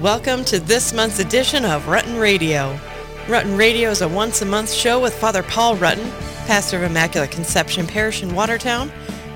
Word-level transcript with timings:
Welcome 0.00 0.46
to 0.46 0.58
this 0.58 0.94
month's 0.94 1.18
edition 1.18 1.66
of 1.66 1.84
Rutten 1.84 2.18
Radio. 2.18 2.74
Rutten 3.26 3.58
Radio 3.58 3.90
is 3.90 4.00
a 4.00 4.08
once 4.08 4.40
a 4.40 4.46
month 4.46 4.72
show 4.72 4.98
with 4.98 5.12
Father 5.12 5.42
Paul 5.42 5.76
Rutten, 5.76 6.10
pastor 6.46 6.78
of 6.78 6.84
Immaculate 6.84 7.30
Conception 7.30 7.86
Parish 7.86 8.22
in 8.22 8.34
Watertown, 8.34 8.90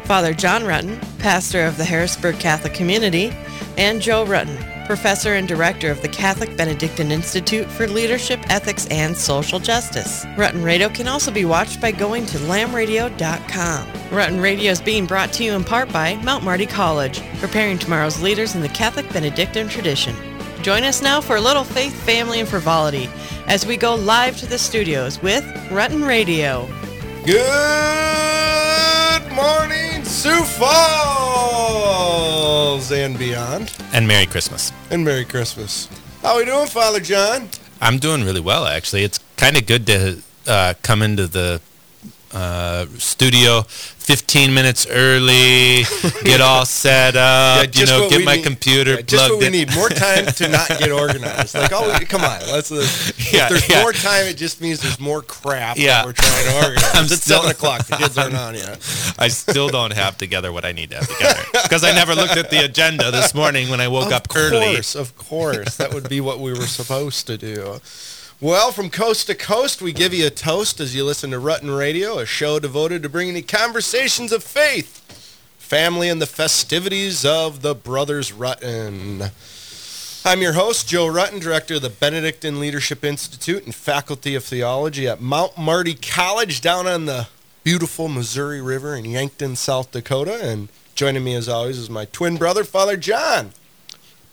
Father 0.05 0.33
John 0.33 0.63
Rutten, 0.63 0.99
pastor 1.19 1.67
of 1.67 1.77
the 1.77 1.85
Harrisburg 1.85 2.39
Catholic 2.41 2.73
Community, 2.73 3.31
and 3.77 4.01
Joe 4.01 4.25
Rutten, 4.25 4.87
professor 4.87 5.35
and 5.35 5.47
director 5.47 5.91
of 5.91 6.01
the 6.01 6.09
Catholic 6.09 6.57
Benedictine 6.57 7.13
Institute 7.13 7.67
for 7.67 7.87
Leadership, 7.87 8.41
Ethics, 8.49 8.87
and 8.87 9.15
Social 9.15 9.59
Justice. 9.59 10.25
Rutten 10.35 10.65
Radio 10.65 10.89
can 10.89 11.09
also 11.09 11.31
be 11.31 11.45
watched 11.45 11.79
by 11.79 11.91
going 11.91 12.25
to 12.25 12.39
lambradio.com. 12.39 13.87
Rutten 14.09 14.41
Radio 14.41 14.71
is 14.71 14.81
being 14.81 15.05
brought 15.05 15.31
to 15.35 15.45
you 15.45 15.53
in 15.53 15.63
part 15.63 15.93
by 15.93 16.17
Mount 16.23 16.43
Marty 16.43 16.65
College, 16.65 17.21
preparing 17.39 17.79
tomorrow's 17.79 18.23
leaders 18.23 18.55
in 18.55 18.63
the 18.63 18.69
Catholic 18.71 19.13
Benedictine 19.13 19.69
tradition. 19.69 20.34
Join 20.65 20.83
us 20.85 21.03
now 21.03 21.21
for 21.21 21.37
a 21.37 21.41
little 21.43 21.63
faith, 21.63 21.93
family, 22.07 22.41
and 22.41 22.49
frivolity 22.49 23.11
as 23.47 23.67
we 23.67 23.77
go 23.77 23.95
live 23.97 24.39
to 24.39 24.47
the 24.47 24.57
studios 24.57 25.21
with 25.21 25.45
Rutten 25.69 26.09
Radio. 26.09 26.67
Good 27.27 27.43
morning, 29.31 30.03
Sioux 30.05 30.43
Falls 30.43 30.71
and 32.91 33.19
beyond. 33.19 33.75
And 33.93 34.09
Merry 34.09 34.25
Christmas. 34.25 34.73
And 34.91 35.05
Merry 35.05 35.27
Christmas. 35.27 35.91
How 36.23 36.33
are 36.33 36.39
we 36.39 36.47
doing, 36.47 36.67
Father 36.67 37.01
John? 37.01 37.51
I'm 37.83 37.99
doing 37.99 38.25
really 38.25 38.41
well, 38.41 38.65
actually. 38.65 39.05
It's 39.05 39.21
kind 39.37 39.59
of 39.59 39.67
good 39.67 39.87
to 39.89 40.23
uh, 40.47 40.73
come 40.81 41.03
into 41.03 41.27
the 41.27 41.61
uh, 42.35 42.87
studio 42.99 43.63
15 44.05 44.53
minutes 44.53 44.87
early, 44.91 45.85
get 46.25 46.43
all 46.43 46.67
set 46.67 47.17
up, 47.17 47.65
yeah, 47.65 47.81
you 47.81 47.87
know, 47.87 48.11
get 48.11 48.23
my 48.23 48.37
need, 48.37 48.45
computer 48.45 48.91
yeah, 48.91 48.97
plugged 48.97 49.09
just 49.09 49.31
what 49.31 49.41
we 49.41 49.49
need 49.49 49.75
more 49.75 49.89
time 49.89 50.27
to 50.27 50.49
not 50.49 50.69
get 50.69 50.91
organized. 50.93 51.55
Like, 51.55 51.73
oh, 51.73 51.99
come 52.07 52.21
on, 52.21 52.41
let's. 52.53 52.71
Uh, 52.71 52.87
yeah, 53.33 53.45
if 53.45 53.49
there's 53.49 53.69
yeah. 53.71 53.81
more 53.81 53.93
time, 53.93 54.27
it 54.27 54.37
just 54.37 54.61
means 54.61 54.83
there's 54.83 55.01
more 55.01 55.23
crap 55.23 55.79
yeah. 55.79 56.03
that 56.03 56.07
we're 56.07 56.13
trying 56.13 56.45
to 56.45 56.55
organize. 56.67 56.95
I'm 56.95 57.05
it's 57.05 57.23
seven 57.23 57.51
o'clock. 57.51 57.87
The 57.87 57.97
kids 57.97 58.19
aren't 58.19 58.35
on 58.35 58.55
yet. 58.55 58.77
I 59.19 59.29
still 59.29 59.69
don't 59.69 59.95
have 59.95 60.19
together 60.19 60.53
what 60.53 60.67
I 60.67 60.73
need 60.73 60.91
to 60.91 60.97
have 60.97 61.09
together 61.09 61.41
because 61.63 61.83
I 61.83 61.93
never 61.93 62.15
looked 62.15 62.37
at 62.37 62.51
the 62.51 62.63
agenda 62.63 63.11
this 63.11 63.35
morning 63.35 63.71
when 63.71 63.81
I 63.81 63.89
woke 63.89 64.09
of 64.09 64.13
up 64.13 64.29
course, 64.29 64.53
early. 64.53 64.67
Of 64.67 64.75
course, 64.75 64.95
of 64.95 65.17
course, 65.17 65.77
that 65.79 65.95
would 65.95 66.11
be 66.11 66.21
what 66.21 66.41
we 66.41 66.53
were 66.53 66.67
supposed 66.67 67.27
to 67.29 67.39
do. 67.39 67.81
Well, 68.45 68.73
from 68.73 68.91
coast 68.91 69.29
to 69.29 69.35
coast, 69.35 69.81
we 69.81 69.95
give 69.95 70.13
you 70.13 70.27
a 70.27 70.31
toast 70.31 70.79
as 70.79 70.95
you 70.95 71.03
listen 71.03 71.31
to 71.31 71.39
Rutten 71.39 71.75
Radio, 71.79 72.19
a 72.19 72.27
show 72.27 72.59
devoted 72.59 73.03
to 73.03 73.09
bringing 73.09 73.37
you 73.37 73.43
conversations 73.43 74.33
of 74.33 74.45
faith, 74.45 75.01
family, 75.57 76.11
and 76.11 76.21
the 76.21 76.27
festivities 76.27 77.25
of 77.25 77.63
the 77.63 77.75
Brothers 77.75 78.33
Rutten. 78.33 79.31
I'm 80.27 80.43
your 80.43 80.53
host, 80.53 80.87
Joe 80.87 81.07
Rutten, 81.07 81.41
director 81.41 81.77
of 81.77 81.81
the 81.81 81.89
Benedictine 81.89 82.61
Leadership 82.61 83.03
Institute 83.03 83.65
and 83.65 83.75
faculty 83.75 84.35
of 84.35 84.45
theology 84.45 85.09
at 85.09 85.23
Mount 85.23 85.57
Marty 85.57 85.95
College 85.95 86.61
down 86.61 86.87
on 86.87 87.07
the 87.07 87.29
beautiful 87.63 88.09
Missouri 88.09 88.61
River 88.61 88.95
in 88.95 89.07
Yankton, 89.07 89.57
South 89.57 89.91
Dakota. 89.91 90.39
And 90.43 90.69
joining 90.95 91.25
me 91.25 91.35
as 91.35 91.49
always 91.49 91.79
is 91.79 91.89
my 91.89 92.05
twin 92.05 92.37
brother, 92.37 92.63
Father 92.63 92.99
John 92.99 93.55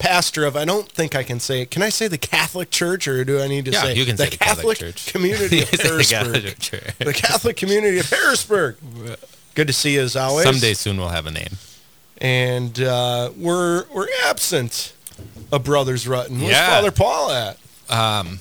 pastor 0.02 0.46
of, 0.46 0.56
I 0.56 0.66
don't 0.66 0.90
think 0.90 1.16
I 1.16 1.24
can 1.24 1.40
say 1.40 1.62
it. 1.62 1.72
Can 1.72 1.82
I 1.82 1.90
say 1.90 2.08
the 2.08 2.18
Catholic 2.18 2.72
Church 2.72 3.08
or 3.08 3.24
do 3.24 3.40
I 3.40 3.48
need 3.48 3.66
to 3.66 3.72
yeah, 3.72 3.82
say 3.82 3.96
you 3.96 4.06
can 4.06 4.16
the, 4.16 4.24
say 4.24 4.30
the 4.32 4.38
Catholic, 4.38 4.78
Catholic 4.78 4.96
Church. 4.96 5.14
community 5.14 5.62
of 5.62 5.70
Harrisburg? 5.70 6.44
the, 6.44 7.06
the 7.06 7.14
Catholic 7.14 7.58
community 7.58 8.00
of 8.00 8.10
Harrisburg. 8.10 8.78
Good 9.54 9.68
to 9.68 9.74
see 9.74 9.96
you 9.96 10.02
as 10.02 10.16
always. 10.16 10.46
Someday 10.46 10.74
soon 10.74 10.98
we'll 10.98 11.10
have 11.10 11.28
a 11.28 11.32
name. 11.32 11.58
And 12.20 12.80
uh, 12.80 13.32
we're 13.36 13.86
we're 13.94 14.08
absent 14.26 14.94
of 15.52 15.64
Brothers 15.64 16.06
Rutten. 16.06 16.40
Where's 16.40 16.52
yeah. 16.52 16.70
Father 16.70 16.92
Paul 16.92 17.32
at? 17.32 17.58
Um, 17.90 18.40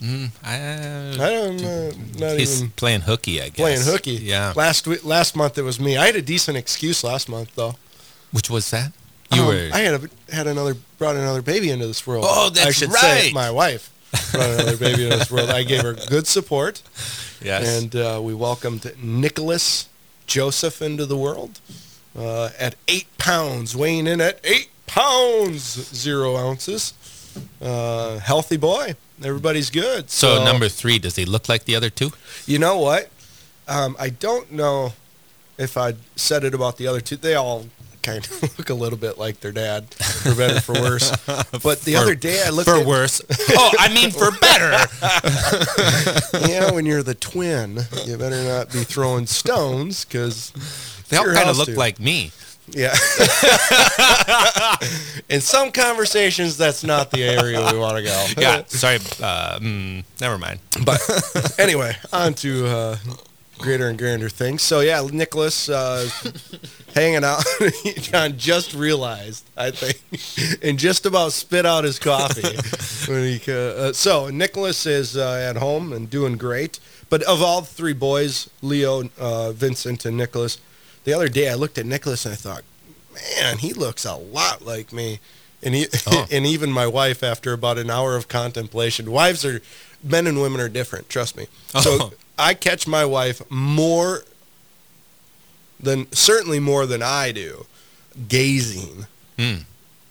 mm, 0.00 0.30
I, 0.44 1.12
I 1.14 1.30
don't 1.32 1.62
know. 1.62 1.92
Not 2.18 2.38
he's 2.38 2.60
even 2.60 2.72
playing 2.72 3.02
hooky, 3.02 3.40
I 3.40 3.48
guess. 3.48 3.56
playing 3.56 3.80
hooky. 3.82 4.12
Yeah. 4.12 4.52
Last 4.56 4.86
week, 4.86 5.04
last 5.04 5.36
month 5.36 5.56
it 5.58 5.62
was 5.62 5.80
me. 5.80 5.96
I 5.96 6.06
had 6.06 6.16
a 6.16 6.22
decent 6.22 6.56
excuse 6.56 7.02
last 7.04 7.28
month 7.28 7.54
though. 7.54 7.76
Which 8.32 8.50
was 8.50 8.70
that? 8.70 8.92
You 9.32 9.42
Um, 9.42 9.46
were. 9.48 9.70
I 9.72 9.78
had 9.80 9.94
a, 9.94 10.34
had 10.34 10.46
another 10.46 10.74
brought 10.98 11.16
another 11.16 11.42
baby 11.42 11.70
into 11.70 11.86
this 11.86 12.06
world. 12.06 12.24
Oh, 12.28 12.50
that's 12.50 12.66
I 12.66 12.70
should 12.72 12.92
say 12.92 13.24
right. 13.26 13.34
my 13.34 13.50
wife 13.50 13.90
brought 14.32 14.50
another 14.50 14.76
baby 14.76 15.04
into 15.04 15.18
this 15.18 15.30
world. 15.30 15.50
I 15.50 15.62
gave 15.62 15.82
her 15.82 15.94
good 16.08 16.26
support, 16.26 16.82
yes. 17.40 17.80
and 17.80 17.94
uh, 17.94 18.20
we 18.22 18.34
welcomed 18.34 18.92
Nicholas 19.02 19.88
Joseph 20.26 20.82
into 20.82 21.06
the 21.06 21.16
world 21.16 21.60
uh, 22.18 22.50
at 22.58 22.74
eight 22.88 23.06
pounds, 23.18 23.76
weighing 23.76 24.06
in 24.06 24.20
at 24.20 24.40
eight 24.44 24.68
pounds 24.86 25.62
zero 25.94 26.36
ounces. 26.36 26.92
Uh, 27.62 28.18
healthy 28.18 28.56
boy. 28.56 28.94
Everybody's 29.22 29.70
good. 29.70 30.10
so 30.10 30.42
number 30.44 30.68
three, 30.68 30.98
does 30.98 31.14
he 31.16 31.24
look 31.24 31.48
like 31.48 31.64
the 31.64 31.76
other 31.76 31.90
two? 31.90 32.10
You 32.46 32.58
know 32.58 32.78
what? 32.78 33.10
Um, 33.68 33.94
I 34.00 34.08
don't 34.08 34.50
know 34.50 34.94
if 35.58 35.76
I 35.76 35.94
said 36.16 36.42
it 36.42 36.54
about 36.54 36.78
the 36.78 36.86
other 36.88 37.00
two. 37.00 37.16
They 37.16 37.34
all 37.34 37.66
kind 38.02 38.24
of 38.24 38.42
look 38.58 38.70
a 38.70 38.74
little 38.74 38.98
bit 38.98 39.18
like 39.18 39.40
their 39.40 39.52
dad, 39.52 39.92
for 39.94 40.34
better 40.34 40.60
for 40.60 40.74
worse. 40.74 41.10
But 41.62 41.82
the 41.82 41.94
For- 41.94 41.98
other 42.00 42.14
day 42.14 42.42
I 42.44 42.50
looked 42.50 42.68
For 42.68 42.76
at 42.76 42.86
worse. 42.86 43.20
oh, 43.50 43.72
I 43.78 43.92
mean 43.92 44.10
for 44.10 44.30
better. 44.32 44.70
yeah, 46.48 46.70
when 46.72 46.86
you're 46.86 47.02
the 47.02 47.14
twin, 47.14 47.80
you 48.04 48.16
better 48.16 48.42
not 48.44 48.72
be 48.72 48.84
throwing 48.84 49.26
stones 49.26 50.04
because 50.04 50.52
They 51.08 51.16
all 51.16 51.24
kind 51.32 51.48
of 51.50 51.56
look 51.58 51.68
like 51.76 51.98
me. 52.00 52.32
yeah. 52.68 52.94
In 55.28 55.40
some 55.40 55.70
conversations, 55.72 56.56
that's 56.56 56.82
not 56.84 57.10
the 57.10 57.22
area 57.24 57.60
we 57.72 57.78
want 57.78 57.96
to 57.98 58.02
go. 58.02 58.26
Yeah. 58.38 58.62
Sorry. 58.66 58.96
Uh, 59.20 59.58
mm, 59.60 60.04
never 60.20 60.38
mind. 60.38 60.60
But 60.84 61.00
anyway, 61.58 61.96
on 62.12 62.34
to 62.34 62.66
uh, 62.66 62.96
greater 63.60 63.88
and 63.88 63.98
grander 63.98 64.28
things. 64.28 64.62
So 64.62 64.80
yeah, 64.80 65.06
Nicholas 65.12 65.68
uh, 65.68 66.08
hanging 66.94 67.24
out. 67.24 67.44
John 67.96 68.36
just 68.36 68.74
realized, 68.74 69.44
I 69.56 69.70
think, 69.70 70.60
and 70.62 70.78
just 70.78 71.06
about 71.06 71.32
spit 71.32 71.66
out 71.66 71.84
his 71.84 71.98
coffee. 71.98 72.56
when 73.12 73.24
he, 73.24 73.38
ca- 73.38 73.52
uh, 73.52 73.92
so 73.92 74.28
Nicholas 74.28 74.86
is 74.86 75.16
uh, 75.16 75.46
at 75.48 75.56
home 75.56 75.92
and 75.92 76.08
doing 76.10 76.36
great. 76.36 76.80
But 77.08 77.22
of 77.24 77.42
all 77.42 77.62
three 77.62 77.92
boys, 77.92 78.48
Leo, 78.62 79.08
uh, 79.18 79.52
Vincent, 79.52 80.04
and 80.04 80.16
Nicholas, 80.16 80.58
the 81.04 81.12
other 81.12 81.28
day 81.28 81.48
I 81.50 81.54
looked 81.54 81.76
at 81.78 81.86
Nicholas 81.86 82.24
and 82.24 82.32
I 82.32 82.36
thought, 82.36 82.62
man, 83.14 83.58
he 83.58 83.72
looks 83.72 84.04
a 84.04 84.14
lot 84.14 84.62
like 84.64 84.92
me. 84.92 85.18
And 85.62 85.74
he, 85.74 85.86
Oh. 86.06 86.26
and 86.30 86.46
even 86.46 86.72
my 86.72 86.86
wife, 86.86 87.22
after 87.22 87.52
about 87.52 87.76
an 87.78 87.90
hour 87.90 88.16
of 88.16 88.28
contemplation, 88.28 89.10
wives 89.10 89.44
are, 89.44 89.60
men 90.02 90.26
and 90.26 90.40
women 90.40 90.58
are 90.60 90.68
different. 90.70 91.08
Trust 91.10 91.36
me. 91.36 91.48
So 91.80 91.98
Oh. 92.00 92.12
I 92.40 92.54
catch 92.54 92.86
my 92.86 93.04
wife 93.04 93.42
more 93.50 94.24
than 95.78 96.10
certainly 96.12 96.60
more 96.60 96.86
than 96.86 97.02
I 97.02 97.32
do, 97.32 97.66
gazing 98.28 99.06
Hmm. 99.38 99.56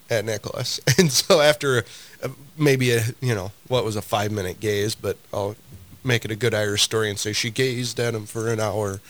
at 0.10 0.26
Nicholas. 0.26 0.80
And 0.98 1.12
so 1.12 1.42
after 1.42 1.86
uh, 2.24 2.30
maybe 2.58 2.92
a 2.92 3.02
you 3.22 3.36
know 3.36 3.52
what 3.68 3.84
was 3.86 3.96
a 3.96 4.02
five 4.02 4.32
minute 4.32 4.60
gaze, 4.60 4.96
but 4.96 5.18
I'll 5.34 5.56
make 6.04 6.26
it 6.26 6.32
a 6.32 6.36
good 6.36 6.54
Irish 6.54 6.84
story 6.84 7.10
and 7.10 7.20
say 7.20 7.34
she 7.34 7.50
gazed 7.52 8.00
at 8.00 8.16
him 8.16 8.26
for 8.26 8.48
an 8.52 8.60
hour. 8.60 9.02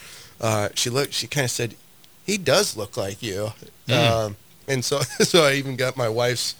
Uh, 0.42 0.70
she 0.74 0.90
looked. 0.90 1.14
She 1.14 1.28
kind 1.28 1.46
of 1.46 1.52
said, 1.52 1.76
"He 2.26 2.38
does 2.38 2.76
look 2.76 2.98
like 2.98 3.22
you." 3.24 3.52
Mm. 3.88 4.12
Um, 4.12 4.36
and 4.68 4.84
so 4.84 5.00
so 5.22 5.44
I 5.46 5.54
even 5.54 5.76
got 5.76 5.96
my 5.98 6.10
wife's 6.10 6.56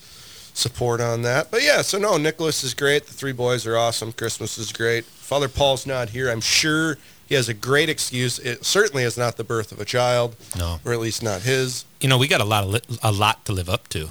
support 0.60 1.02
on 1.02 1.22
that. 1.24 1.50
But 1.52 1.64
yeah, 1.64 1.82
so 1.82 1.98
no, 1.98 2.18
Nicholas 2.18 2.64
is 2.64 2.74
great. 2.74 3.06
The 3.08 3.14
three 3.14 3.32
boys 3.34 3.66
are 3.66 3.78
awesome. 3.78 4.12
Christmas 4.14 4.58
is 4.58 4.72
great. 4.72 5.06
Father 5.06 5.48
Paul's 5.48 5.86
not 5.88 6.10
here. 6.10 6.30
I'm 6.30 6.42
sure 6.42 6.98
he 7.28 7.36
has 7.36 7.48
a 7.50 7.54
great 7.54 7.90
excuse. 7.90 8.38
It 8.40 8.66
certainly 8.66 9.04
is 9.04 9.18
not 9.18 9.38
the 9.38 9.44
birth 9.44 9.72
of 9.72 9.80
a 9.80 9.86
child, 9.86 10.36
No. 10.58 10.80
or 10.86 10.94
at 10.94 11.00
least 11.00 11.24
not 11.24 11.42
his, 11.42 11.86
You 12.02 12.10
know, 12.10 12.18
we 12.18 12.28
got 12.28 12.42
a 12.42 12.46
lot 12.46 12.64
of 12.64 12.70
li- 12.72 12.98
a 13.04 13.12
lot 13.12 13.46
to 13.46 13.52
live 13.54 13.70
up 13.70 13.88
to. 13.90 14.10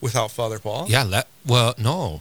without 0.00 0.30
Father 0.32 0.58
Paul. 0.58 0.86
Yeah. 0.88 1.04
La- 1.04 1.22
well, 1.46 1.74
no. 1.78 2.20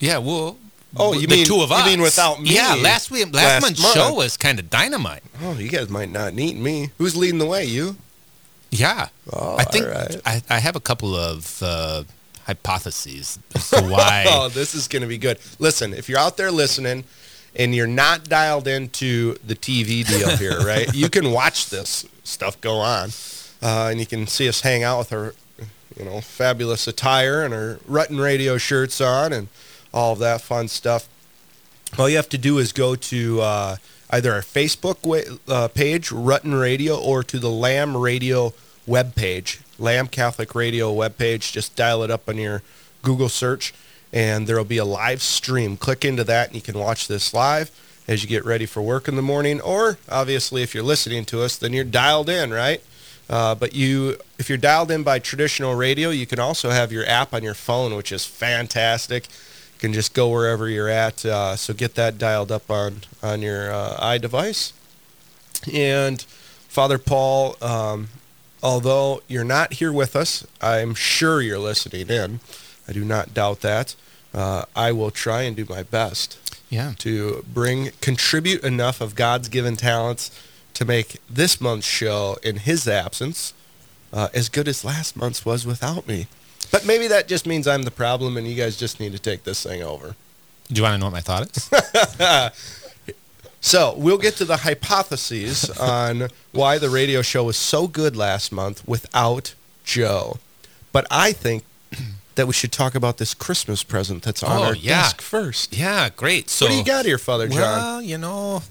Yeah. 0.00 0.18
Well. 0.18 0.56
Oh, 0.96 1.12
you 1.12 1.28
the 1.28 1.36
mean- 1.36 1.46
two 1.46 1.62
of 1.62 1.70
you 1.70 1.76
us? 1.76 1.86
mean 1.86 2.00
without 2.00 2.42
me 2.42 2.52
Yeah. 2.54 2.74
Last 2.74 3.10
week, 3.12 3.26
last, 3.32 3.44
last 3.44 3.62
month's 3.62 3.82
month. 3.82 3.94
show 3.94 4.12
was 4.14 4.36
kind 4.36 4.58
of 4.58 4.68
dynamite. 4.70 5.22
Oh, 5.42 5.52
you 5.52 5.68
guys 5.68 5.88
might 5.88 6.10
not 6.10 6.34
need 6.34 6.56
me. 6.56 6.90
Who's 6.98 7.14
leading 7.16 7.38
the 7.38 7.46
way? 7.46 7.64
You? 7.64 7.96
Yeah. 8.72 9.08
Oh, 9.32 9.56
I 9.56 9.64
think 9.64 9.86
right. 9.86 10.16
I, 10.26 10.42
I 10.50 10.58
have 10.58 10.74
a 10.76 10.80
couple 10.80 11.14
of 11.14 11.60
uh, 11.62 12.02
hypotheses 12.46 13.38
as 13.54 13.70
to 13.70 13.82
why. 13.82 14.24
Oh, 14.28 14.48
this 14.48 14.74
is 14.74 14.88
going 14.88 15.02
to 15.02 15.08
be 15.08 15.18
good. 15.18 15.38
Listen, 15.58 15.92
if 15.92 16.08
you're 16.08 16.18
out 16.18 16.36
there 16.36 16.50
listening 16.50 17.04
and 17.56 17.74
you're 17.74 17.86
not 17.86 18.24
dialed 18.28 18.66
into 18.68 19.34
the 19.46 19.54
TV 19.54 20.06
deal 20.06 20.36
here, 20.36 20.58
right? 20.64 20.92
you 20.94 21.08
can 21.08 21.32
watch 21.32 21.70
this 21.70 22.06
stuff 22.24 22.60
go 22.60 22.76
on, 22.76 23.10
uh, 23.62 23.88
and 23.90 23.98
you 24.00 24.06
can 24.06 24.26
see 24.26 24.48
us 24.48 24.60
hang 24.60 24.82
out 24.82 24.98
with 24.98 25.12
our, 25.12 25.34
you 25.98 26.04
know, 26.04 26.20
fabulous 26.20 26.86
attire 26.86 27.42
and 27.42 27.52
our 27.52 27.74
Rutten 27.88 28.22
Radio 28.22 28.56
shirts 28.56 29.00
on 29.00 29.32
and 29.32 29.48
all 29.92 30.12
of 30.12 30.18
that 30.20 30.40
fun 30.40 30.68
stuff. 30.68 31.08
All 31.98 32.08
you 32.08 32.16
have 32.16 32.28
to 32.28 32.38
do 32.38 32.58
is 32.58 32.72
go 32.72 32.94
to 32.94 33.40
uh, 33.40 33.76
either 34.10 34.32
our 34.32 34.42
Facebook 34.42 35.04
wa- 35.04 35.36
uh, 35.52 35.68
page, 35.68 36.10
Rutten 36.10 36.58
Radio, 36.60 36.96
or 36.98 37.24
to 37.24 37.38
the 37.40 37.50
Lamb 37.50 37.96
Radio 37.96 38.54
webpage, 38.88 39.60
Lamb 39.80 40.06
Catholic 40.08 40.54
Radio 40.54 40.92
webpage. 40.94 41.52
Just 41.52 41.76
dial 41.76 42.02
it 42.02 42.10
up 42.10 42.28
on 42.28 42.36
your 42.36 42.62
Google 43.02 43.28
search, 43.28 43.72
and 44.12 44.46
there 44.46 44.56
will 44.56 44.64
be 44.64 44.78
a 44.78 44.84
live 44.84 45.22
stream. 45.22 45.76
Click 45.76 46.04
into 46.04 46.24
that, 46.24 46.48
and 46.48 46.56
you 46.56 46.62
can 46.62 46.78
watch 46.78 47.08
this 47.08 47.32
live 47.32 47.70
as 48.06 48.22
you 48.22 48.28
get 48.28 48.44
ready 48.44 48.66
for 48.66 48.82
work 48.82 49.08
in 49.08 49.16
the 49.16 49.22
morning. 49.22 49.60
Or 49.60 49.98
obviously, 50.08 50.62
if 50.62 50.74
you're 50.74 50.84
listening 50.84 51.24
to 51.26 51.42
us, 51.42 51.56
then 51.56 51.72
you're 51.72 51.84
dialed 51.84 52.28
in, 52.28 52.50
right? 52.50 52.82
Uh, 53.28 53.54
but 53.54 53.74
you, 53.74 54.16
if 54.38 54.48
you're 54.48 54.58
dialed 54.58 54.90
in 54.90 55.04
by 55.04 55.20
traditional 55.20 55.76
radio, 55.76 56.10
you 56.10 56.26
can 56.26 56.40
also 56.40 56.70
have 56.70 56.90
your 56.90 57.06
app 57.06 57.32
on 57.32 57.44
your 57.44 57.54
phone, 57.54 57.94
which 57.94 58.10
is 58.10 58.26
fantastic. 58.26 59.28
You 59.28 59.78
can 59.78 59.92
just 59.92 60.14
go 60.14 60.28
wherever 60.28 60.68
you're 60.68 60.88
at. 60.88 61.24
Uh, 61.24 61.54
so 61.54 61.72
get 61.72 61.94
that 61.94 62.18
dialed 62.18 62.50
up 62.50 62.68
on 62.70 63.02
on 63.22 63.40
your 63.40 63.72
uh, 63.72 63.96
iDevice. 64.00 64.72
And 65.72 66.20
Father 66.68 66.98
Paul, 66.98 67.56
um, 67.62 68.08
although 68.62 69.22
you're 69.28 69.44
not 69.44 69.74
here 69.74 69.92
with 69.92 70.14
us, 70.16 70.46
I'm 70.60 70.94
sure 70.94 71.40
you're 71.40 71.58
listening 71.58 72.08
in. 72.08 72.40
I 72.88 72.92
do 72.92 73.04
not 73.04 73.34
doubt 73.34 73.60
that. 73.60 73.94
Uh, 74.34 74.64
I 74.76 74.92
will 74.92 75.10
try 75.10 75.42
and 75.42 75.56
do 75.56 75.66
my 75.68 75.82
best 75.82 76.38
Yeah. 76.70 76.92
to 76.98 77.44
bring 77.52 77.90
contribute 78.00 78.62
enough 78.62 79.00
of 79.00 79.14
God's 79.14 79.48
given 79.48 79.76
talents 79.76 80.30
to 80.74 80.84
make 80.84 81.16
this 81.28 81.60
month's 81.60 81.86
show 81.86 82.38
in 82.42 82.56
his 82.58 82.86
absence 82.86 83.52
uh, 84.12 84.28
as 84.32 84.48
good 84.48 84.68
as 84.68 84.84
last 84.84 85.16
month's 85.16 85.44
was 85.44 85.66
without 85.66 86.06
me. 86.06 86.26
But 86.70 86.86
maybe 86.86 87.08
that 87.08 87.26
just 87.26 87.46
means 87.46 87.66
I'm 87.66 87.82
the 87.82 87.90
problem 87.90 88.36
and 88.36 88.46
you 88.46 88.54
guys 88.54 88.76
just 88.76 89.00
need 89.00 89.12
to 89.12 89.18
take 89.18 89.42
this 89.44 89.62
thing 89.64 89.82
over. 89.82 90.14
Do 90.68 90.76
you 90.76 90.82
want 90.84 90.94
to 90.94 90.98
know 90.98 91.06
what 91.06 91.12
my 91.12 91.20
thought 91.20 91.56
is? 91.56 91.68
So 93.60 93.94
we'll 93.96 94.18
get 94.18 94.36
to 94.36 94.44
the 94.44 94.58
hypotheses 94.58 95.68
on 95.78 96.28
why 96.52 96.78
the 96.78 96.88
radio 96.90 97.22
show 97.22 97.44
was 97.44 97.56
so 97.56 97.86
good 97.86 98.16
last 98.16 98.52
month 98.52 98.86
without 98.88 99.54
Joe. 99.84 100.38
But 100.92 101.06
I 101.10 101.32
think 101.32 101.64
that 102.36 102.46
we 102.46 102.52
should 102.54 102.72
talk 102.72 102.94
about 102.94 103.18
this 103.18 103.34
Christmas 103.34 103.82
present 103.82 104.22
that's 104.22 104.42
on 104.42 104.56
Oh, 104.58 104.62
our 104.64 104.74
yeah. 104.74 105.02
desk 105.02 105.20
first. 105.20 105.76
yeah, 105.76 106.08
great. 106.08 106.48
So 106.48 106.66
what 106.66 106.72
do 106.72 106.78
you 106.78 106.84
got 106.84 107.04
here, 107.04 107.18
Father 107.18 107.48
John? 107.48 107.58
Well, 107.60 108.02
you 108.02 108.16
know, 108.16 108.62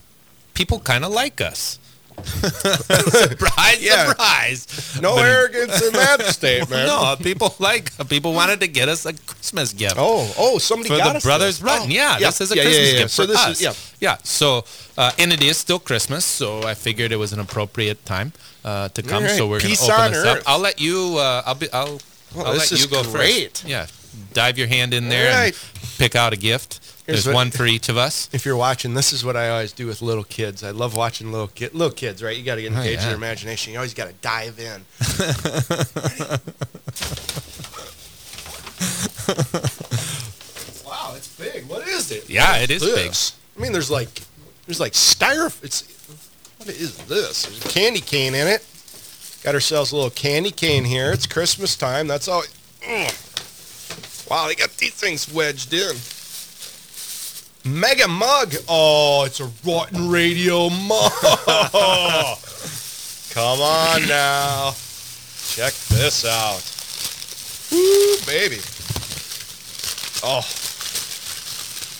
people 0.55 0.79
kind 0.79 1.05
of 1.05 1.11
like 1.11 1.39
us. 1.39 1.77
surprise, 2.23 3.81
Yeah. 3.83 4.09
surprise. 4.09 4.67
no 5.01 5.15
But- 5.15 5.25
arrogance 5.25 5.81
in 5.81 5.93
that 5.93 6.25
statement. 6.27 6.87
No, 6.87 7.15
people 7.21 7.55
like 7.59 7.91
people 8.09 8.33
wanted 8.33 8.59
to 8.61 8.67
get 8.67 8.89
us 8.89 9.05
a 9.05 9.13
Christmas 9.13 9.73
gift. 9.73 9.95
Oh, 9.97 10.31
oh, 10.37 10.57
somebody 10.57 10.89
for 10.89 10.97
got 10.97 11.11
the 11.11 11.17
us 11.17 11.23
brothers 11.23 11.59
this. 11.59 11.69
Rutten. 11.69 11.85
Oh, 11.85 11.87
yeah, 11.89 12.19
this 12.19 12.41
is 12.41 12.51
a 12.51 12.55
yeah, 12.55 12.63
Christmas 12.63 12.87
yeah, 12.87 12.93
yeah. 12.93 12.99
gift 12.99 13.11
So 13.11 13.23
for 13.23 13.27
this 13.27 13.37
us. 13.39 13.55
is 13.57 13.61
yeah. 13.61 13.73
yeah. 14.11 14.17
So, 14.23 14.65
uh, 14.97 15.11
and 15.17 15.31
it 15.33 15.43
is 15.43 15.57
still 15.57 15.79
Christmas, 15.79 16.25
so 16.25 16.63
I 16.63 16.73
figured 16.73 17.11
it 17.11 17.17
was 17.17 17.33
an 17.33 17.39
appropriate 17.39 18.05
time 18.05 18.33
uh, 18.65 18.89
to 18.89 19.01
come. 19.01 19.23
Right. 19.23 19.37
So 19.37 19.47
we're 19.47 19.59
going 19.61 19.75
to 19.75 19.83
open 19.93 20.11
this 20.11 20.25
earth. 20.25 20.37
up. 20.39 20.43
I'll 20.47 20.59
let 20.59 20.79
you. 20.79 21.15
Uh, 21.17 21.43
I'll 21.45 21.55
be. 21.55 21.71
I'll. 21.71 21.99
Well, 22.35 22.45
I'll 22.45 22.53
let 22.53 22.71
you 22.71 22.87
go 22.87 23.01
great. 23.03 23.57
first. 23.57 23.67
Yeah, 23.67 23.87
dive 24.33 24.57
your 24.59 24.67
hand 24.67 24.93
in 24.93 25.09
there 25.09 25.31
All 25.35 25.43
and 25.45 25.55
pick 25.97 26.15
out 26.15 26.31
a 26.31 26.37
gift. 26.37 26.79
Here's 27.09 27.23
There's 27.23 27.33
what- 27.33 27.39
one 27.39 27.51
for 27.51 27.65
each 27.65 27.89
of 27.89 27.97
us. 27.97 28.29
If 28.33 28.45
you're 28.45 28.55
watching, 28.55 28.93
this 28.93 29.11
is 29.11 29.25
what 29.25 29.35
I 29.35 29.49
always 29.49 29.71
do 29.71 29.87
with 29.87 30.01
little 30.01 30.23
kids. 30.23 30.63
I 30.63 30.69
love 30.71 30.93
watching 30.95 31.31
little 31.31 31.47
kid, 31.47 31.73
little 31.73 31.93
kids. 31.93 32.21
Right? 32.21 32.37
You 32.37 32.43
got 32.43 32.55
to 32.55 32.61
get 32.61 32.71
Oh, 32.71 32.75
engaged 32.75 32.99
in 32.99 33.01
yeah. 33.01 33.05
their 33.07 33.15
imagination. 33.15 33.73
You 33.73 33.79
always 33.79 33.93
got 33.95 34.07
to 34.09 34.13
dive 34.21 34.59
in. 34.59 34.85
wow, 40.85 41.13
it's 41.15 41.35
big. 41.37 41.67
What 41.67 41.87
is 41.87 42.11
it? 42.11 42.29
Yeah, 42.29 42.51
What 42.53 42.61
it 42.63 42.71
is 42.71 42.83
big. 42.83 43.11
I 43.57 43.61
mean, 43.61 43.73
there's 43.73 43.91
like, 43.91 44.09
there's 44.65 44.79
like 44.79 44.93
styrofoam. 44.93 45.63
It's 45.63 45.83
what 46.57 46.69
is 46.69 46.97
this? 47.05 47.43
There's 47.45 47.65
a 47.65 47.69
candy 47.69 48.01
cane 48.01 48.35
in 48.35 48.47
it. 48.47 48.65
Got 49.43 49.55
ourselves 49.55 49.91
a 49.91 49.95
little 49.95 50.09
candy 50.11 50.51
cane 50.51 50.85
here. 50.85 51.11
It's 51.11 51.25
Christmas 51.25 51.75
time. 51.75 52.07
That's 52.07 52.27
all. 52.27 52.43
Ugh. 52.87 53.13
Wow, 54.29 54.47
they 54.47 54.55
got 54.55 54.69
these 54.77 54.93
things 54.93 55.31
wedged 55.33 55.73
in. 55.73 55.95
Mega 57.65 58.07
mug. 58.07 58.55
Oh, 58.67 59.23
it's 59.25 59.39
a 59.39 59.43
Rutten 59.43 60.11
Radio 60.11 60.69
mug. 60.69 61.11
Come 63.31 63.61
on 63.61 64.07
now. 64.07 64.71
Check 65.49 65.73
this 65.89 66.25
out. 66.25 66.63
Woo, 67.71 68.17
baby. 68.25 68.59
Oh. 70.23 70.45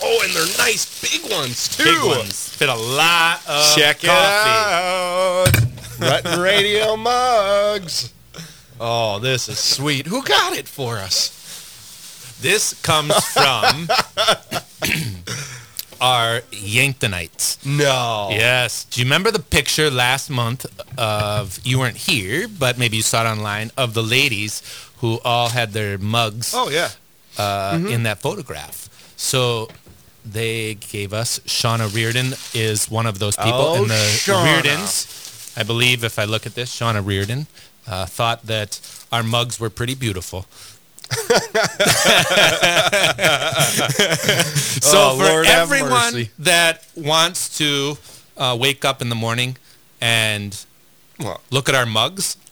Oh, 0.02 0.22
and 0.24 0.34
they're 0.34 0.58
nice 0.58 0.86
big 1.02 1.30
ones 1.32 1.68
too. 1.68 1.84
Big 1.84 2.02
ones 2.04 2.50
fit 2.56 2.70
a 2.70 2.76
lot 2.76 3.42
of 3.48 3.76
Check 3.76 4.02
coffee. 4.02 4.10
it 4.10 4.10
out. 4.10 5.54
Rutten 6.00 6.42
Radio 6.42 6.96
mugs. 6.96 8.14
Oh, 8.80 9.20
this 9.20 9.50
is 9.50 9.60
sweet. 9.60 10.08
Who 10.08 10.24
got 10.24 10.58
it 10.58 10.68
for 10.68 10.96
us? 10.98 11.36
This 12.42 12.74
comes 12.82 13.14
from 13.26 13.90
our 16.02 16.42
Yanktonites. 16.52 17.58
No. 17.66 18.30
Yes. 18.32 18.86
Do 18.86 19.00
you 19.02 19.06
remember 19.06 19.32
the 19.32 19.40
picture 19.40 19.90
last 19.92 20.30
month 20.30 20.66
of 20.98 21.60
you 21.64 21.80
weren't 21.80 21.98
here, 21.98 22.48
but 22.48 22.78
maybe 22.78 22.98
you 22.98 23.04
saw 23.04 23.26
it 23.26 23.30
online 23.30 23.72
of 23.78 23.94
the 23.94 24.04
ladies 24.04 24.62
who 24.98 25.20
all 25.24 25.50
had 25.50 25.72
their 25.74 25.98
mugs 25.98 26.54
Oh 26.56 26.70
yeah. 26.70 26.90
uh, 27.38 27.80
in 27.90 28.04
that 28.04 28.20
photograph? 28.20 28.90
So 29.18 29.68
they 30.26 30.76
gave 30.76 31.14
us 31.14 31.40
Shauna 31.40 31.94
Reardon 31.94 32.34
is 32.54 32.90
one 32.90 33.06
of 33.06 33.20
those 33.20 33.36
people, 33.36 33.54
Oh, 33.54 33.82
and 33.82 33.90
the 33.90 33.96
Shauna. 33.96 34.44
Reardons, 34.46 35.54
I 35.58 35.64
believe, 35.64 36.04
if 36.04 36.20
I 36.20 36.26
look 36.26 36.46
at 36.46 36.56
this, 36.56 36.76
Shauna 36.78 37.06
Reardon 37.06 37.48
uh, 37.88 38.06
thought 38.06 38.46
that 38.46 38.80
our 39.12 39.24
mugs 39.24 39.60
were 39.60 39.70
pretty 39.70 39.96
beautiful. 39.96 40.46
so 44.82 45.00
Oh, 45.12 45.16
for 45.18 45.24
Lord 45.24 45.48
everyone 45.48 46.30
that 46.40 46.86
wants 46.96 47.58
to 47.58 47.98
uh, 48.38 48.58
wake 48.60 48.86
up 48.86 49.02
in 49.02 49.10
the 49.10 49.16
morning 49.16 49.58
and 50.02 50.66
Well, 51.20 51.42
look 51.50 51.68
at 51.70 51.76
our 51.76 51.86
mugs. 51.86 52.38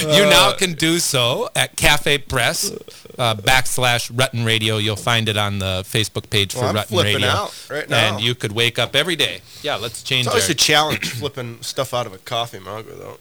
you 0.00 0.24
now 0.26 0.52
can 0.52 0.72
do 0.74 0.98
so 0.98 1.48
at 1.54 1.76
Cafe 1.76 2.18
Press 2.18 2.70
uh, 3.18 3.34
backslash 3.36 4.10
Rutten 4.10 4.44
Radio. 4.46 4.78
You'll 4.78 4.96
find 4.96 5.28
it 5.28 5.36
on 5.36 5.58
the 5.58 5.82
Facebook 5.86 6.30
page 6.30 6.52
for 6.52 6.60
well, 6.62 6.74
Rutten 6.74 7.02
Radio. 7.02 7.48
right 7.70 7.88
now. 7.88 8.14
And 8.14 8.20
you 8.24 8.34
could 8.34 8.52
wake 8.52 8.78
up 8.78 8.96
every 8.96 9.16
day. 9.16 9.42
Yeah, 9.62 9.76
let's 9.76 10.02
change 10.02 10.26
it's 10.26 10.34
always 10.34 10.48
our, 10.48 10.52
a 10.52 10.56
challenge 10.56 11.10
flipping 11.10 11.62
stuff 11.62 11.94
out 11.94 12.06
of 12.06 12.12
a 12.12 12.18
coffee 12.18 12.58
mug 12.58 12.86
without. 12.86 13.20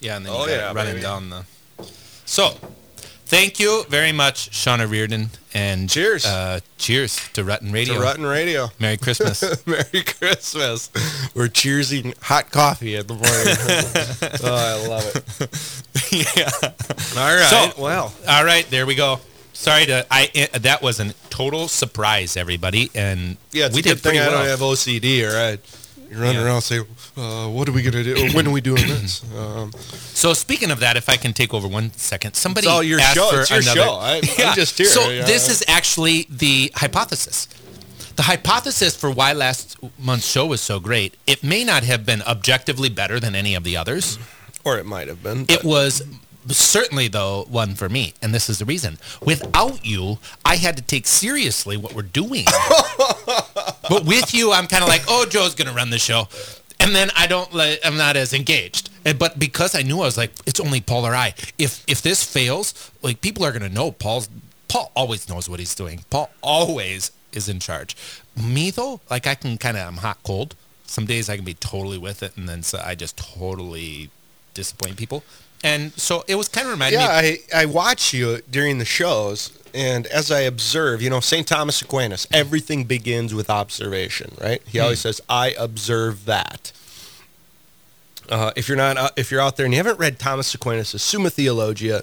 Yeah, 0.00 0.16
and 0.16 0.26
then 0.26 0.32
Oh, 0.34 0.46
yeah, 0.46 0.72
running 0.72 0.94
baby. 0.94 1.02
down 1.02 1.30
the. 1.30 1.44
So, 2.24 2.56
thank 3.26 3.58
you 3.58 3.84
very 3.88 4.12
much, 4.12 4.50
Shauna 4.50 4.88
Reardon, 4.88 5.30
and 5.54 5.88
Cheers. 5.90 6.24
Uh, 6.26 6.60
cheers 6.76 7.28
to 7.32 7.42
Rutten 7.42 7.72
Radio. 7.72 7.94
To. 7.94 8.00
Rutten 8.00 8.30
Radio. 8.30 8.70
Merry 8.78 8.96
Christmas. 8.96 9.42
Merry 9.66 10.04
Christmas. 10.04 10.90
We're 11.34 11.48
cheersing 11.48 12.14
hot 12.22 12.50
coffee 12.50 12.94
in 12.96 13.06
the 13.06 13.14
morning. 13.14 14.40
oh, 14.44 14.54
I 14.54 14.86
love 14.86 15.06
it. 15.14 16.36
yeah. 16.36 16.50
All 17.20 17.34
right. 17.36 17.72
So- 17.74 17.82
well, 17.82 18.12
All 18.28 18.44
right, 18.44 18.68
there 18.70 18.86
we 18.86 18.94
go. 18.94 19.20
Sorry 19.54 19.86
to 19.86 20.06
I. 20.10 20.30
eh, 20.36 20.46
That 20.58 20.82
was 20.82 21.00
a 21.00 21.12
total 21.30 21.66
surprise, 21.66 22.36
everybody, 22.36 22.90
and 22.94 23.36
yeah, 23.50 23.66
it's 23.66 23.74
we 23.74 23.80
a 23.80 23.82
did 23.82 23.98
thing 23.98 24.10
pretty 24.12 24.18
I 24.20 24.28
well. 24.28 24.38
don't 24.38 24.46
have 24.48 24.60
OCD, 24.60 25.24
or 25.28 25.36
I'd 25.36 25.60
you're 26.10 26.20
running 26.20 26.36
Yeah. 26.40 26.44
around 26.46 26.62
saying, 26.62 26.84
uh, 27.16 27.46
"What 27.48 27.68
are 27.68 27.72
we 27.72 27.82
gonna 27.82 28.02
do? 28.04 28.30
When 28.32 28.46
are 28.46 28.50
we 28.50 28.60
doing 28.60 28.86
this?" 28.86 29.22
Um, 29.38 29.72
So 30.14 30.34
speaking 30.34 30.70
of 30.70 30.80
that, 30.80 30.96
if 30.96 31.08
I 31.08 31.16
can 31.16 31.32
take 31.32 31.52
over 31.54 31.68
one 31.68 31.92
second, 31.96 32.34
somebody 32.34 32.66
It's 32.66 32.72
all 32.72 32.82
your 32.82 33.00
asked 33.00 33.14
show. 33.16 33.30
for 33.30 33.40
It's 33.42 33.50
your 33.50 33.60
another. 33.60 33.80
show. 33.82 33.94
I- 33.94 34.20
I'm 34.48 34.54
just 34.62 34.76
here. 34.78 34.86
So 34.88 35.08
Yeah. 35.10 35.24
this 35.24 35.48
is 35.48 35.62
actually 35.68 36.26
the 36.30 36.72
hypothesis. 36.74 37.46
The 38.16 38.22
hypothesis 38.24 38.96
for 38.96 39.10
why 39.10 39.32
last 39.32 39.76
month's 39.98 40.26
show 40.26 40.44
was 40.46 40.60
so 40.60 40.80
great, 40.80 41.14
it 41.26 41.44
may 41.44 41.62
not 41.62 41.84
have 41.84 42.04
been 42.04 42.20
objectively 42.22 42.88
better 42.88 43.20
than 43.20 43.34
any 43.36 43.54
of 43.54 43.62
the 43.64 43.76
others. 43.76 44.18
or 44.64 44.76
it 44.76 44.84
might 44.84 45.06
have 45.08 45.22
been. 45.22 45.46
It 45.48 45.62
was 45.64 46.02
certainly 46.50 47.08
though 47.08 47.46
one 47.48 47.74
for 47.74 47.88
me, 47.88 48.14
and 48.22 48.34
this 48.34 48.48
is 48.48 48.58
the 48.58 48.64
reason. 48.64 48.98
Without 49.22 49.84
you, 49.84 50.18
I 50.44 50.56
had 50.56 50.76
to 50.76 50.82
take 50.82 51.06
seriously 51.06 51.76
what 51.76 51.94
we're 51.94 52.02
doing. 52.02 52.44
but 53.88 54.04
with 54.04 54.34
you, 54.34 54.52
I'm 54.52 54.66
kind 54.66 54.82
of 54.82 54.88
like, 54.88 55.02
oh, 55.08 55.26
Joe's 55.28 55.54
gonna 55.54 55.72
run 55.72 55.90
the 55.90 55.98
show, 55.98 56.28
and 56.80 56.94
then 56.94 57.10
I 57.16 57.26
don't. 57.26 57.52
Like, 57.54 57.80
I'm 57.84 57.96
not 57.96 58.16
as 58.16 58.32
engaged. 58.32 58.90
And, 59.04 59.18
but 59.18 59.38
because 59.38 59.74
I 59.74 59.82
knew 59.82 59.96
I 60.00 60.04
was 60.04 60.18
like, 60.18 60.32
it's 60.46 60.60
only 60.60 60.80
Paul 60.80 61.06
or 61.06 61.14
I. 61.14 61.34
If 61.58 61.84
if 61.86 62.02
this 62.02 62.22
fails, 62.22 62.90
like 63.02 63.20
people 63.20 63.44
are 63.44 63.52
gonna 63.52 63.68
know 63.68 63.90
Paul's. 63.92 64.28
Paul 64.68 64.92
always 64.94 65.28
knows 65.28 65.48
what 65.48 65.60
he's 65.60 65.74
doing. 65.74 66.04
Paul 66.10 66.30
always 66.42 67.10
is 67.32 67.48
in 67.48 67.60
charge. 67.60 67.96
Me 68.36 68.70
though, 68.70 69.00
like 69.10 69.26
I 69.26 69.34
can 69.34 69.58
kind 69.58 69.76
of 69.76 69.86
I'm 69.86 69.98
hot 69.98 70.18
cold. 70.22 70.54
Some 70.84 71.04
days 71.06 71.28
I 71.28 71.36
can 71.36 71.44
be 71.44 71.54
totally 71.54 71.98
with 71.98 72.22
it, 72.22 72.36
and 72.36 72.48
then 72.48 72.62
so 72.62 72.80
I 72.82 72.94
just 72.94 73.16
totally 73.16 74.10
disappoint 74.54 74.96
people. 74.96 75.22
And 75.64 75.92
so 75.94 76.24
it 76.28 76.36
was 76.36 76.48
kind 76.48 76.66
of 76.66 76.72
reminding 76.72 77.00
yeah, 77.00 77.20
me. 77.20 77.38
I, 77.52 77.62
I 77.62 77.64
watch 77.66 78.14
you 78.14 78.40
during 78.50 78.78
the 78.78 78.84
shows, 78.84 79.50
and 79.74 80.06
as 80.06 80.30
I 80.30 80.40
observe, 80.40 81.02
you 81.02 81.10
know, 81.10 81.20
St. 81.20 81.46
Thomas 81.48 81.82
Aquinas, 81.82 82.26
everything 82.32 82.84
begins 82.84 83.34
with 83.34 83.50
observation, 83.50 84.36
right? 84.40 84.62
He 84.66 84.78
Hmm. 84.78 84.84
always 84.84 85.00
says, 85.00 85.20
"I 85.28 85.54
observe 85.58 86.24
that." 86.26 86.70
Uh, 88.28 88.52
if 88.56 88.68
you're 88.68 88.76
not, 88.76 88.96
uh, 88.98 89.10
if 89.16 89.30
you're 89.30 89.40
out 89.40 89.56
there 89.56 89.64
and 89.64 89.72
you 89.74 89.78
haven't 89.78 89.98
read 89.98 90.18
Thomas 90.18 90.54
Aquinas' 90.54 91.02
Summa 91.02 91.30
Theologia, 91.30 92.02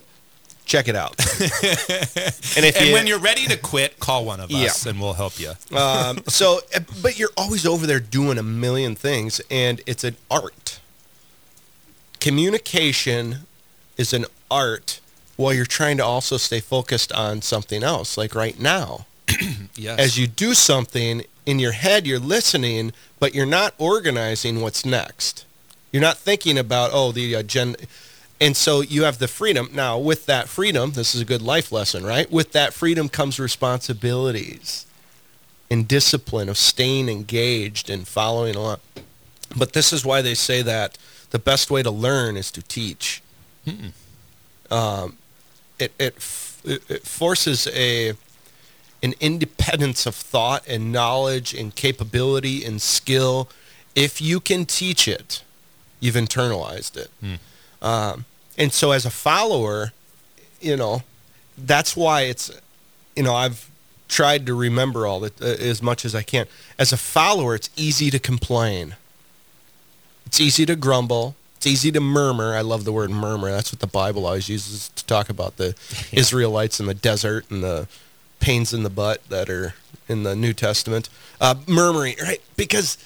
check 0.65 0.87
it 0.87 0.95
out. 0.95 1.15
and 1.39 2.65
if 2.65 2.75
And 2.77 2.87
you, 2.87 2.93
when 2.93 3.05
you're 3.05 3.19
ready 3.19 3.45
to 3.45 3.55
quit, 3.57 3.99
call 3.99 4.25
one 4.25 4.39
of 4.39 4.49
us 4.51 4.85
Yeah. 4.85 4.89
and 4.89 4.99
we'll 4.99 5.13
help 5.13 5.39
you. 5.39 5.51
um, 5.77 6.23
so, 6.27 6.61
uh, 6.75 6.79
but 7.03 7.19
you're 7.19 7.29
always 7.37 7.65
over 7.67 7.85
there 7.85 7.99
doing 7.99 8.39
a 8.39 8.43
million 8.43 8.95
things, 8.95 9.39
and 9.51 9.81
it's 9.85 10.03
an 10.03 10.15
art. 10.31 10.64
Communication 12.25 13.41
is 13.97 14.11
an 14.11 14.25
art 14.49 14.99
while 15.35 15.53
you're 15.53 15.63
trying 15.63 15.97
to 15.97 16.03
also 16.03 16.37
stay 16.37 16.59
focused 16.59 17.11
on 17.11 17.43
something 17.43 17.83
else. 17.83 18.17
Like 18.17 18.33
right 18.33 18.59
now, 18.59 19.05
Yes. 19.75 19.99
as 19.99 20.17
you 20.17 20.25
do 20.25 20.55
something 20.55 21.25
in 21.45 21.59
your 21.59 21.73
head, 21.73 22.07
you're 22.07 22.17
listening, 22.17 22.93
but 23.19 23.35
you're 23.35 23.45
not 23.45 23.75
organizing 23.77 24.61
what's 24.61 24.83
next. 24.83 25.45
You're 25.91 26.01
not 26.01 26.17
thinking 26.17 26.57
about 26.57 26.89
oh 26.93 27.11
the 27.11 27.35
agenda, 27.35 27.77
and 28.41 28.57
so 28.57 28.81
you 28.81 29.03
have 29.03 29.19
the 29.19 29.27
freedom. 29.27 29.69
Now, 29.71 29.99
with 29.99 30.25
that 30.25 30.49
freedom, 30.49 30.93
this 30.93 31.13
is 31.13 31.21
a 31.21 31.25
good 31.25 31.43
life 31.43 31.71
lesson, 31.71 32.03
right? 32.03 32.31
With 32.31 32.53
that 32.53 32.73
freedom 32.73 33.07
comes 33.07 33.39
responsibilities 33.39 34.87
and 35.69 35.87
discipline 35.87 36.49
of 36.49 36.57
staying 36.57 37.07
engaged 37.07 37.87
and 37.87 38.07
following 38.07 38.55
along. 38.55 38.79
But 39.55 39.73
this 39.73 39.93
is 39.93 40.03
why 40.03 40.23
they 40.23 40.33
say 40.33 40.63
that 40.63 40.97
the 41.35 41.39
best 41.39 41.69
way 41.69 41.83
to 41.83 41.91
learn 41.91 42.37
is 42.37 42.49
to 42.49 42.61
teach. 42.61 43.21
Um, 44.71 45.17
it, 45.77 45.91
it 45.99 46.13
f- 46.15 46.61
it 46.63 47.05
forces 47.05 47.67
a 47.73 48.13
an 49.03 49.13
independence 49.19 50.05
of 50.05 50.15
thought 50.15 50.63
and 50.65 50.93
knowledge 50.93 51.53
and 51.53 51.75
capability 51.75 52.63
and 52.63 52.81
skill. 52.81 53.49
If 53.95 54.21
you 54.21 54.39
can 54.39 54.65
teach 54.65 55.09
it, 55.09 55.43
you've 55.99 56.15
internalized 56.15 56.95
it. 56.95 57.11
Um, 57.81 58.23
and 58.57 58.71
so, 58.71 58.91
as 58.91 59.05
a 59.05 59.11
follower, 59.11 59.91
you 60.61 60.77
know, 60.77 61.03
that's 61.57 61.97
why 61.97 62.21
it's, 62.21 62.49
you 63.17 63.23
know, 63.23 63.35
I've 63.35 63.69
tried 64.07 64.45
to 64.45 64.53
remember 64.53 65.05
all 65.05 65.19
that 65.19 65.41
uh, 65.41 65.45
as 65.73 65.81
much 65.81 66.05
as 66.05 66.15
I 66.15 66.23
can. 66.23 66.45
As 66.79 66.93
a 66.93 66.97
follower, 66.97 67.55
it's 67.55 67.69
easy 67.75 68.09
to 68.09 68.19
complain. 68.19 68.95
It's 70.25 70.39
easy 70.39 70.65
to 70.65 70.75
grumble. 70.75 71.35
It's 71.57 71.67
easy 71.67 71.91
to 71.91 71.99
murmur. 71.99 72.55
I 72.55 72.61
love 72.61 72.83
the 72.83 72.91
word 72.91 73.09
murmur. 73.09 73.51
That's 73.51 73.71
what 73.71 73.79
the 73.79 73.87
Bible 73.87 74.25
always 74.25 74.49
uses 74.49 74.89
to 74.89 75.05
talk 75.05 75.29
about 75.29 75.57
the 75.57 75.75
Israelites 76.11 76.79
in 76.79 76.85
the 76.85 76.93
desert 76.93 77.45
and 77.49 77.63
the 77.63 77.87
pains 78.39 78.73
in 78.73 78.83
the 78.83 78.89
butt 78.89 79.27
that 79.29 79.49
are 79.49 79.73
in 80.07 80.23
the 80.23 80.35
New 80.35 80.53
Testament. 80.53 81.09
Uh, 81.41 81.55
murmuring, 81.67 82.15
right? 82.21 82.41
Because, 82.55 82.97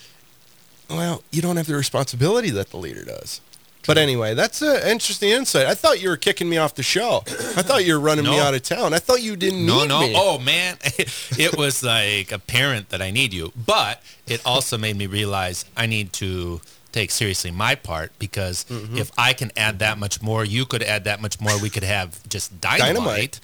well, 0.89 1.23
you 1.31 1.41
don't 1.41 1.57
have 1.57 1.67
the 1.67 1.75
responsibility 1.75 2.49
that 2.51 2.69
the 2.71 2.77
leader 2.77 3.05
does. 3.05 3.41
But 3.87 3.97
anyway, 3.97 4.33
that's 4.35 4.61
an 4.61 4.87
interesting 4.87 5.29
insight. 5.29 5.65
I 5.65 5.73
thought 5.73 6.01
you 6.01 6.09
were 6.09 6.17
kicking 6.17 6.49
me 6.49 6.57
off 6.57 6.75
the 6.75 6.83
show. 6.83 7.23
I 7.27 7.61
thought 7.63 7.85
you 7.85 7.93
were 7.93 7.99
running 7.99 8.25
me 8.25 8.37
out 8.37 8.53
of 8.53 8.61
town. 8.61 8.93
I 8.93 8.99
thought 8.99 9.21
you 9.23 9.35
didn't 9.35 9.65
No, 9.65 9.85
no. 9.85 10.01
me. 10.01 10.13
Oh 10.15 10.37
man, 10.37 10.77
it 10.83 11.57
was 11.57 11.81
like 11.81 12.31
apparent 12.31 12.89
that 12.89 13.01
I 13.01 13.09
need 13.09 13.33
you, 13.33 13.51
but 13.55 14.03
it 14.27 14.45
also 14.45 14.77
made 14.77 14.95
me 14.97 15.07
realize 15.07 15.65
I 15.77 15.85
need 15.87 16.11
to 16.13 16.59
take 16.91 17.11
seriously 17.11 17.51
my 17.51 17.75
part 17.75 18.11
because 18.19 18.65
Mm-hmm. 18.65 18.97
if 18.97 19.11
I 19.17 19.33
can 19.33 19.51
add 19.57 19.79
that 19.79 19.97
much 19.97 20.21
more, 20.21 20.43
you 20.45 20.65
could 20.65 20.83
add 20.83 21.03
that 21.05 21.21
much 21.21 21.39
more. 21.39 21.59
We 21.61 21.69
could 21.69 21.83
have 21.83 22.27
just 22.29 22.59
dynamite. 22.61 22.95
Dynamite. 22.95 23.39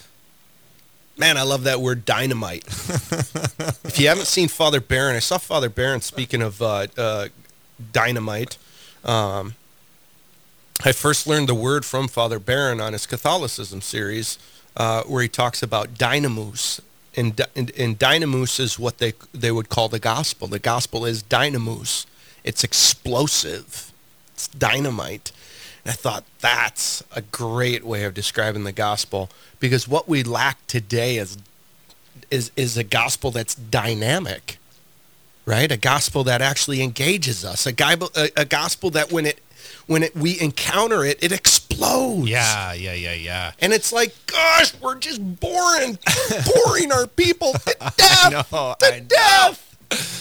Man, 1.18 1.38
I 1.38 1.44
love 1.44 1.64
that 1.64 1.80
word 1.80 2.04
dynamite. 2.06 2.66
if 2.68 3.98
you 4.00 4.08
haven't 4.10 4.28
seen 4.28 4.48
Father 4.50 4.82
Barron, 4.82 5.16
I 5.16 5.20
saw 5.20 5.38
Father 5.38 5.70
Barron 5.70 6.02
speaking 6.02 6.42
of 6.42 6.62
uh, 6.62 6.88
uh, 6.98 7.28
dynamite. 7.94 8.58
Um, 9.04 9.56
I 10.84 10.92
first 10.92 11.26
learned 11.26 11.48
the 11.48 11.56
word 11.56 11.86
from 11.86 12.10
Father 12.10 12.38
Barron 12.40 12.82
on 12.82 12.92
his 12.94 13.06
Catholicism 13.06 13.80
series, 13.82 14.38
uh, 14.76 15.04
where 15.04 15.22
he 15.22 15.30
talks 15.30 15.64
about 15.64 15.94
dynamis. 15.94 16.82
And, 17.16 17.40
and, 17.56 17.72
and 17.78 17.98
dynamis 17.98 18.60
is 18.60 18.78
what 18.78 18.98
they, 18.98 19.14
they 19.34 19.52
would 19.54 19.70
call 19.70 19.88
the 19.88 20.00
gospel. 20.00 20.48
The 20.50 20.60
gospel 20.60 21.06
is 21.06 21.24
dynamis. 21.24 22.06
It's 22.46 22.64
explosive. 22.64 23.92
It's 24.34 24.48
dynamite. 24.48 25.32
And 25.84 25.92
I 25.92 25.96
thought 25.96 26.24
that's 26.40 27.04
a 27.14 27.22
great 27.22 27.84
way 27.84 28.06
of 28.06 28.14
describing 28.14 28.64
the 28.64 28.72
gospel 28.72 29.30
because 29.60 29.88
what 29.88 30.08
we 30.08 30.24
lack 30.24 30.66
today 30.68 31.18
is 31.18 31.38
is 32.32 32.52
is 32.56 32.78
a 32.78 32.84
gospel 32.84 33.32
that's 33.32 33.56
dynamic, 33.56 34.58
right? 35.46 35.72
A 35.72 35.78
gospel 35.78 36.24
that 36.26 36.42
actually 36.42 36.82
engages 36.82 37.44
us. 37.44 37.66
A, 37.66 37.72
guy, 37.72 37.96
a, 38.16 38.30
a 38.38 38.46
gospel 38.46 38.90
that 38.92 39.12
when 39.12 39.26
it 39.26 39.40
when 39.88 40.04
it 40.04 40.16
we 40.16 40.40
encounter 40.40 41.04
it, 41.04 41.24
it 41.24 41.32
explodes. 41.32 42.30
Yeah, 42.30 42.74
yeah, 42.74 42.94
yeah, 42.94 43.14
yeah. 43.14 43.52
And 43.60 43.74
it's 43.74 43.92
like, 43.92 44.14
gosh, 44.28 44.74
we're 44.82 44.96
just 45.00 45.22
boring, 45.40 45.98
boring 46.66 46.92
our 46.92 47.08
people 47.08 47.54
to 47.54 47.76
death, 47.98 48.32
know, 48.52 48.76
to 48.80 48.86
I 48.88 49.00
know. 49.00 49.56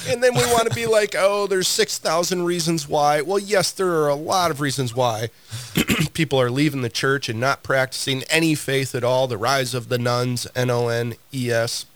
And 0.08 0.22
then 0.22 0.34
we 0.34 0.42
want 0.52 0.68
to 0.68 0.74
be 0.74 0.86
like, 0.86 1.14
oh, 1.16 1.46
there's 1.46 1.68
6,000 1.68 2.44
reasons 2.44 2.86
why. 2.86 3.22
Well, 3.22 3.38
yes, 3.38 3.70
there 3.72 3.88
are 3.88 4.08
a 4.08 4.14
lot 4.14 4.50
of 4.50 4.60
reasons 4.60 4.94
why 4.94 5.30
people 6.12 6.40
are 6.40 6.50
leaving 6.50 6.82
the 6.82 6.90
church 6.90 7.28
and 7.28 7.40
not 7.40 7.62
practicing 7.62 8.22
any 8.24 8.54
faith 8.54 8.94
at 8.94 9.02
all. 9.02 9.26
The 9.26 9.38
rise 9.38 9.72
of 9.74 9.88
the 9.88 9.98
nones, 9.98 10.46
N 10.54 10.70
O 10.70 10.88
N 10.88 11.14
E 11.32 11.50
S, 11.50 11.86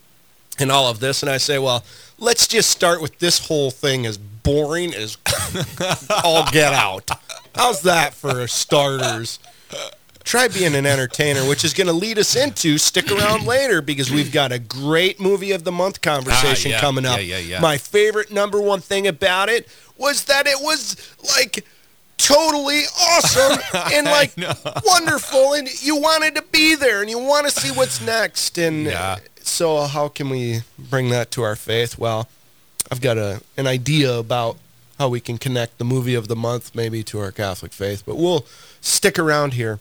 and 0.57 0.71
all 0.71 0.89
of 0.89 0.99
this. 0.99 1.21
And 1.21 1.29
I 1.29 1.37
say, 1.37 1.59
well, 1.59 1.83
let's 2.17 2.47
just 2.47 2.71
start 2.71 3.01
with 3.01 3.19
this 3.19 3.47
whole 3.47 3.69
thing 3.69 4.05
as 4.05 4.17
boring 4.17 4.93
as 4.93 5.17
all 6.23 6.49
get 6.51 6.73
out. 6.73 7.09
How's 7.55 7.83
that 7.83 8.13
for 8.13 8.47
starters? 8.47 9.39
Try 10.29 10.47
being 10.47 10.75
an 10.75 10.85
entertainer, 10.85 11.41
which 11.41 11.65
is 11.65 11.73
going 11.73 11.87
to 11.87 11.93
lead 11.93 12.19
us 12.19 12.35
into 12.35 12.77
stick 12.77 13.11
around 13.11 13.47
later 13.47 13.81
because 13.81 14.11
we've 14.11 14.31
got 14.31 14.51
a 14.51 14.59
great 14.59 15.19
movie 15.19 15.53
of 15.53 15.63
the 15.63 15.71
month 15.71 16.01
conversation 16.01 16.71
Ah, 16.71 16.75
yeah, 16.75 16.79
coming 16.81 17.03
up. 17.03 17.17
yeah, 17.17 17.23
yeah, 17.23 17.37
yeah. 17.39 17.59
My 17.61 17.79
favorite 17.79 18.31
number 18.31 18.61
one 18.61 18.79
thing 18.79 19.07
about 19.07 19.49
it 19.49 19.67
was 19.97 20.25
that 20.25 20.45
it 20.45 20.57
was 20.61 20.95
like 21.35 21.65
totally 22.19 22.83
awesome 23.01 23.57
and 23.91 24.05
like 24.05 24.31
wonderful 24.85 25.53
and 25.53 25.67
you 25.81 25.95
wanted 25.95 26.35
to 26.35 26.43
be 26.51 26.75
there 26.75 27.01
and 27.01 27.09
you 27.09 27.17
want 27.17 27.47
to 27.47 27.51
see 27.51 27.71
what's 27.71 27.99
next 27.99 28.59
and 28.59 28.85
Yeah. 28.85 29.17
so 29.41 29.81
how 29.87 30.09
can 30.09 30.29
we 30.29 30.59
bring 30.77 31.09
that 31.09 31.31
to 31.31 31.41
our 31.41 31.55
faith 31.55 31.97
well 31.97 32.27
i've 32.91 32.99
got 33.01 33.17
a 33.17 33.41
an 33.57 33.67
idea 33.67 34.13
about 34.13 34.57
how 34.99 35.07
we 35.07 35.21
can 35.21 35.37
connect 35.39 35.77
the 35.79 35.85
movie 35.85 36.13
of 36.13 36.27
the 36.27 36.35
month 36.35 36.75
maybe 36.75 37.03
to 37.03 37.19
our 37.19 37.31
catholic 37.31 37.71
faith 37.71 38.03
but 38.05 38.17
we'll 38.17 38.45
stick 38.81 39.17
around 39.17 39.53
here 39.53 39.79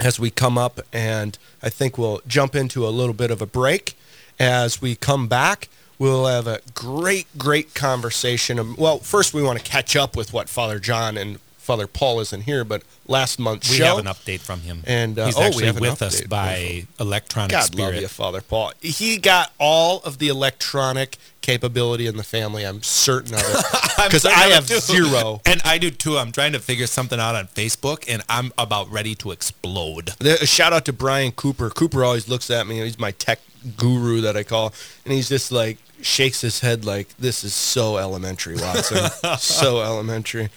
as 0.00 0.18
we 0.18 0.30
come 0.30 0.56
up 0.56 0.80
and 0.92 1.38
i 1.62 1.68
think 1.68 1.98
we'll 1.98 2.20
jump 2.26 2.54
into 2.54 2.86
a 2.86 2.90
little 2.90 3.14
bit 3.14 3.30
of 3.30 3.42
a 3.42 3.46
break. 3.46 3.94
As 4.38 4.80
we 4.80 4.96
come 4.96 5.28
back 5.28 5.68
we'll 5.98 6.26
have 6.26 6.46
a 6.46 6.60
great 6.74 7.26
great 7.38 7.74
conversation. 7.74 8.58
Um, 8.58 8.74
well 8.78 8.98
first 8.98 9.34
we 9.34 9.42
want 9.42 9.58
to 9.58 9.64
catch 9.64 9.94
up 9.94 10.16
with 10.16 10.32
what 10.32 10.48
father 10.48 10.78
john 10.78 11.16
and 11.16 11.38
father 11.62 11.86
paul 11.86 12.20
isn't 12.20 12.42
here 12.42 12.64
but 12.64 12.82
last 13.06 13.38
month's 13.38 13.70
We 13.70 13.76
show 13.76 13.96
have 13.96 13.98
an 13.98 14.06
update 14.06 14.40
from 14.40 14.60
him, 14.60 14.82
And, 14.86 15.18
uh, 15.18 15.26
he's 15.26 15.36
oh, 15.36 15.42
actually 15.42 15.70
with 15.72 16.02
us 16.02 16.22
by 16.22 16.86
Electronic 16.98 17.50
God 17.50 17.64
Spirit. 17.64 17.92
love 17.94 18.02
you, 18.02 18.08
Father 18.08 18.40
Paul. 18.40 18.72
He 18.80 19.18
got 19.18 19.52
all 19.58 20.00
of 20.02 20.18
the 20.18 20.28
electronic 20.28 21.18
capability 21.40 22.06
in 22.06 22.16
the 22.16 22.22
family. 22.22 22.64
I'm 22.64 22.82
certain 22.82 23.34
of 23.34 23.40
it 23.40 23.66
because 24.04 24.24
I 24.24 24.48
have 24.54 24.66
too. 24.66 24.80
zero. 24.80 25.40
and 25.46 25.60
I 25.64 25.78
do 25.78 25.90
too. 25.90 26.16
I'm 26.16 26.32
trying 26.32 26.52
to 26.52 26.60
figure 26.60 26.86
something 26.86 27.20
out 27.20 27.34
on 27.34 27.46
Facebook, 27.48 28.04
and 28.08 28.22
I'm 28.28 28.52
about 28.56 28.90
ready 28.90 29.14
to 29.16 29.30
explode. 29.30 30.10
A 30.20 30.46
shout 30.46 30.72
out 30.72 30.84
to 30.86 30.92
Brian 30.92 31.32
Cooper. 31.32 31.70
Cooper 31.70 32.04
always 32.04 32.28
looks 32.28 32.50
at 32.50 32.66
me. 32.66 32.80
He's 32.80 32.98
my 32.98 33.10
tech 33.10 33.40
guru 33.76 34.20
that 34.22 34.36
I 34.36 34.42
call, 34.44 34.72
and 35.04 35.12
he's 35.12 35.28
just 35.28 35.52
like 35.52 35.78
shakes 36.00 36.40
his 36.40 36.60
head 36.60 36.84
like 36.84 37.08
this 37.18 37.44
is 37.44 37.54
so 37.54 37.96
elementary, 37.96 38.56
Watson. 38.56 39.10
so 39.38 39.82
elementary. 39.82 40.50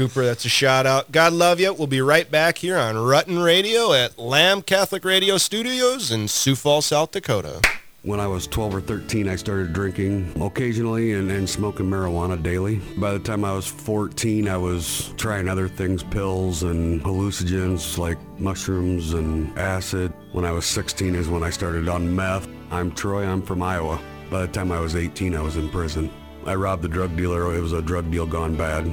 Cooper, 0.00 0.24
that's 0.24 0.46
a 0.46 0.48
shout 0.48 0.86
out. 0.86 1.12
God 1.12 1.34
love 1.34 1.60
you. 1.60 1.74
We'll 1.74 1.86
be 1.86 2.00
right 2.00 2.30
back 2.30 2.56
here 2.56 2.78
on 2.78 2.94
Rutten 2.94 3.44
Radio 3.44 3.92
at 3.92 4.18
Lamb 4.18 4.62
Catholic 4.62 5.04
Radio 5.04 5.36
Studios 5.36 6.10
in 6.10 6.26
Sioux 6.26 6.56
Falls, 6.56 6.86
South 6.86 7.10
Dakota. 7.10 7.60
When 8.00 8.18
I 8.18 8.26
was 8.26 8.46
12 8.46 8.76
or 8.76 8.80
13, 8.80 9.28
I 9.28 9.36
started 9.36 9.74
drinking 9.74 10.40
occasionally 10.40 11.12
and, 11.12 11.30
and 11.30 11.46
smoking 11.46 11.84
marijuana 11.84 12.42
daily. 12.42 12.76
By 12.96 13.12
the 13.12 13.18
time 13.18 13.44
I 13.44 13.52
was 13.52 13.66
14, 13.66 14.48
I 14.48 14.56
was 14.56 15.12
trying 15.18 15.50
other 15.50 15.68
things, 15.68 16.02
pills 16.02 16.62
and 16.62 17.02
hallucinogens 17.02 17.98
like 17.98 18.16
mushrooms 18.38 19.12
and 19.12 19.54
acid. 19.58 20.14
When 20.32 20.46
I 20.46 20.52
was 20.52 20.64
16 20.64 21.14
is 21.14 21.28
when 21.28 21.42
I 21.42 21.50
started 21.50 21.90
on 21.90 22.16
meth. 22.16 22.48
I'm 22.70 22.90
Troy, 22.92 23.26
I'm 23.26 23.42
from 23.42 23.62
Iowa. 23.62 24.00
By 24.30 24.46
the 24.46 24.48
time 24.48 24.72
I 24.72 24.80
was 24.80 24.96
18, 24.96 25.36
I 25.36 25.42
was 25.42 25.58
in 25.58 25.68
prison. 25.68 26.10
I 26.46 26.54
robbed 26.54 26.86
a 26.86 26.88
drug 26.88 27.18
dealer. 27.18 27.54
It 27.54 27.60
was 27.60 27.74
a 27.74 27.82
drug 27.82 28.10
deal 28.10 28.24
gone 28.24 28.56
bad. 28.56 28.90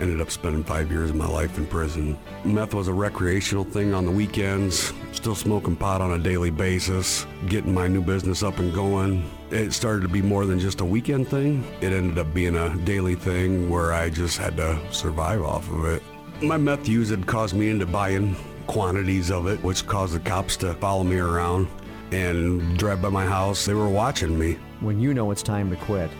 Ended 0.00 0.20
up 0.20 0.30
spending 0.30 0.64
five 0.64 0.90
years 0.90 1.10
of 1.10 1.16
my 1.16 1.28
life 1.28 1.56
in 1.56 1.66
prison. 1.66 2.18
Meth 2.44 2.74
was 2.74 2.88
a 2.88 2.92
recreational 2.92 3.64
thing 3.64 3.94
on 3.94 4.04
the 4.04 4.10
weekends. 4.10 4.92
Still 5.12 5.34
smoking 5.34 5.76
pot 5.76 6.00
on 6.00 6.12
a 6.12 6.18
daily 6.18 6.50
basis. 6.50 7.26
Getting 7.46 7.72
my 7.72 7.86
new 7.86 8.02
business 8.02 8.42
up 8.42 8.58
and 8.58 8.74
going. 8.74 9.30
It 9.50 9.72
started 9.72 10.02
to 10.02 10.08
be 10.08 10.20
more 10.20 10.46
than 10.46 10.58
just 10.58 10.80
a 10.80 10.84
weekend 10.84 11.28
thing. 11.28 11.64
It 11.80 11.92
ended 11.92 12.18
up 12.18 12.34
being 12.34 12.56
a 12.56 12.76
daily 12.78 13.14
thing 13.14 13.70
where 13.70 13.92
I 13.92 14.10
just 14.10 14.36
had 14.36 14.56
to 14.56 14.80
survive 14.92 15.42
off 15.42 15.70
of 15.70 15.84
it. 15.84 16.02
My 16.42 16.56
meth 16.56 16.88
use 16.88 17.10
had 17.10 17.26
caused 17.26 17.54
me 17.54 17.70
into 17.70 17.86
buying 17.86 18.36
quantities 18.66 19.30
of 19.30 19.46
it, 19.46 19.62
which 19.62 19.86
caused 19.86 20.14
the 20.14 20.20
cops 20.20 20.56
to 20.58 20.74
follow 20.74 21.04
me 21.04 21.18
around 21.18 21.68
and 22.10 22.76
drive 22.76 23.00
by 23.00 23.10
my 23.10 23.24
house. 23.24 23.64
They 23.64 23.74
were 23.74 23.88
watching 23.88 24.36
me. 24.38 24.58
When 24.80 25.00
you 25.00 25.14
know 25.14 25.30
it's 25.30 25.42
time 25.42 25.70
to 25.70 25.76
quit, 25.76 26.10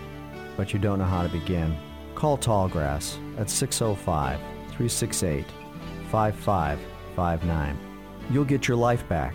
but 0.57 0.73
you 0.73 0.78
don't 0.78 0.99
know 0.99 1.04
how 1.04 1.23
to 1.23 1.28
begin, 1.28 1.76
call 2.14 2.38
Tallgrass 2.38 3.18
at 3.38 3.50
605 3.50 4.38
368 4.38 5.44
5559. 6.11 7.78
You'll 8.30 8.44
get 8.44 8.68
your 8.68 8.76
life 8.76 9.06
back 9.09 9.35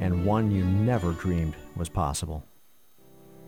and 0.00 0.24
one 0.24 0.50
you 0.50 0.64
never 0.64 1.12
dreamed 1.12 1.54
was 1.76 1.88
possible. 1.88 2.44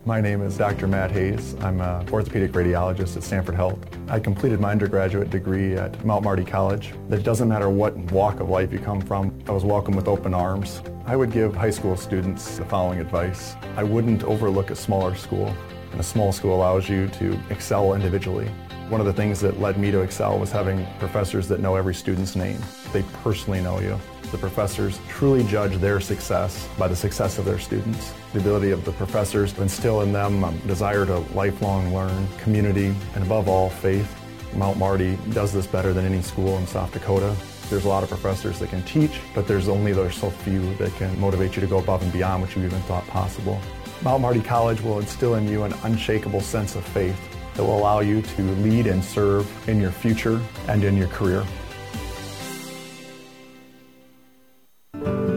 My 0.05 0.21
name 0.21 0.43
is 0.43 0.55
Dr. 0.55 0.87
Matt 0.87 1.09
Hayes. 1.11 1.55
I'm 1.61 1.81
an 1.81 2.07
orthopedic 2.09 2.51
radiologist 2.51 3.17
at 3.17 3.23
Stanford 3.23 3.55
Health. 3.55 3.79
I 4.07 4.19
completed 4.19 4.59
my 4.59 4.71
undergraduate 4.71 5.31
degree 5.31 5.75
at 5.75 6.05
Mount 6.05 6.23
Marty 6.23 6.45
College. 6.45 6.93
It 7.09 7.23
doesn't 7.23 7.47
matter 7.47 7.69
what 7.69 7.97
walk 8.11 8.39
of 8.39 8.49
life 8.49 8.71
you 8.71 8.77
come 8.77 9.01
from, 9.01 9.37
I 9.47 9.51
was 9.51 9.65
welcomed 9.65 9.95
with 9.95 10.07
open 10.07 10.35
arms. 10.35 10.83
I 11.07 11.15
would 11.15 11.31
give 11.31 11.55
high 11.55 11.71
school 11.71 11.97
students 11.97 12.57
the 12.57 12.65
following 12.65 12.99
advice. 12.99 13.55
I 13.75 13.83
wouldn't 13.83 14.23
overlook 14.23 14.69
a 14.69 14.75
smaller 14.75 15.15
school. 15.15 15.51
And 15.91 15.99
a 15.99 16.03
small 16.03 16.31
school 16.31 16.55
allows 16.55 16.87
you 16.87 17.07
to 17.07 17.39
excel 17.49 17.95
individually. 17.95 18.49
One 18.89 19.01
of 19.01 19.07
the 19.07 19.13
things 19.13 19.39
that 19.39 19.59
led 19.59 19.79
me 19.79 19.89
to 19.89 20.01
excel 20.01 20.37
was 20.37 20.51
having 20.51 20.85
professors 20.99 21.47
that 21.47 21.59
know 21.59 21.75
every 21.75 21.95
student's 21.95 22.35
name. 22.35 22.59
They 22.93 23.01
personally 23.23 23.59
know 23.59 23.79
you. 23.79 23.99
The 24.31 24.37
professors 24.37 24.99
truly 25.09 25.43
judge 25.45 25.77
their 25.77 25.99
success 25.99 26.69
by 26.77 26.87
the 26.87 26.95
success 26.95 27.39
of 27.39 27.45
their 27.45 27.57
students. 27.57 28.13
The 28.33 28.41
ability 28.41 28.69
of 28.69 28.85
the 28.85 28.91
professors 28.91 29.53
to 29.53 29.63
instill 29.63 30.01
in 30.01 30.13
them 30.13 30.43
a 30.43 30.51
desire 30.67 31.03
to 31.07 31.17
lifelong 31.33 31.95
learn, 31.95 32.27
community, 32.37 32.93
and 33.15 33.23
above 33.23 33.47
all, 33.47 33.71
faith. 33.71 34.07
Mount 34.53 34.77
Marty 34.77 35.17
does 35.31 35.51
this 35.51 35.65
better 35.65 35.91
than 35.91 36.05
any 36.05 36.21
school 36.21 36.55
in 36.59 36.67
South 36.67 36.93
Dakota. 36.93 37.35
There's 37.71 37.85
a 37.85 37.89
lot 37.89 38.03
of 38.03 38.09
professors 38.09 38.59
that 38.59 38.69
can 38.69 38.83
teach, 38.83 39.19
but 39.33 39.47
there's 39.47 39.67
only 39.67 39.93
there's 39.93 40.15
so 40.15 40.29
few 40.29 40.75
that 40.75 40.93
can 40.97 41.19
motivate 41.19 41.55
you 41.55 41.61
to 41.61 41.67
go 41.67 41.79
above 41.79 42.03
and 42.03 42.13
beyond 42.13 42.43
what 42.43 42.55
you 42.55 42.63
even 42.63 42.81
thought 42.81 43.07
possible. 43.07 43.59
Mount 44.03 44.21
Marty 44.21 44.41
College 44.41 44.81
will 44.81 44.99
instill 44.99 45.33
in 45.35 45.47
you 45.47 45.63
an 45.63 45.73
unshakable 45.83 46.41
sense 46.41 46.75
of 46.75 46.85
faith 46.85 47.19
that 47.55 47.63
will 47.63 47.77
allow 47.77 47.99
you 47.99 48.21
to 48.21 48.41
lead 48.41 48.87
and 48.87 49.03
serve 49.03 49.47
in 49.67 49.79
your 49.79 49.91
future 49.91 50.41
and 50.67 50.83
in 50.83 50.95
your 50.97 51.07
career. 51.07 51.43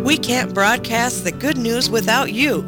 We 0.05 0.17
can't 0.17 0.55
broadcast 0.55 1.25
the 1.25 1.33
good 1.33 1.59
news 1.59 1.91
without 1.91 2.33
you. 2.33 2.63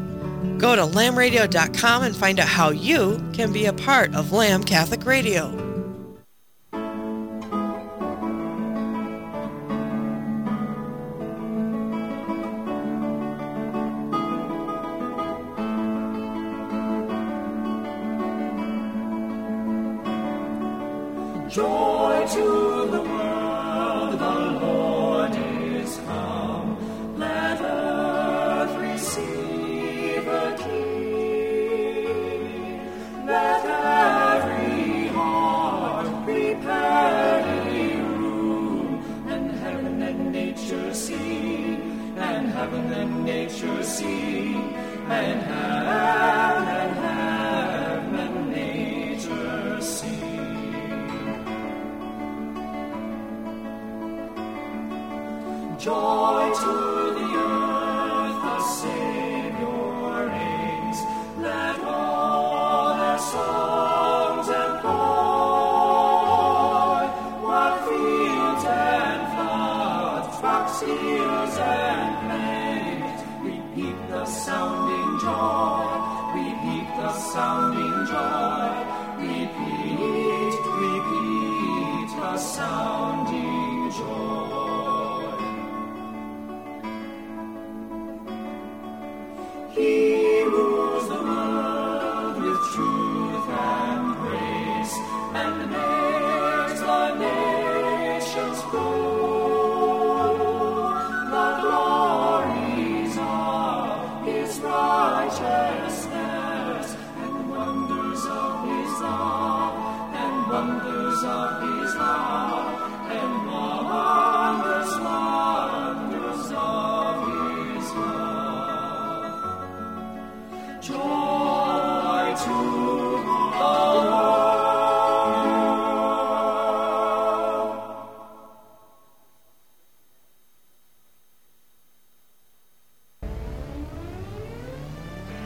Go 0.59 0.77
to 0.77 0.83
lambradio.com 0.83 2.03
and 2.03 2.15
find 2.15 2.39
out 2.39 2.49
how 2.49 2.71
you 2.71 3.23
can 3.33 3.53
be 3.53 3.67
a 3.67 3.73
part 3.73 4.15
of 4.15 4.33
Lamb 4.33 4.63
Catholic 4.63 5.07
Radio. 5.07 5.70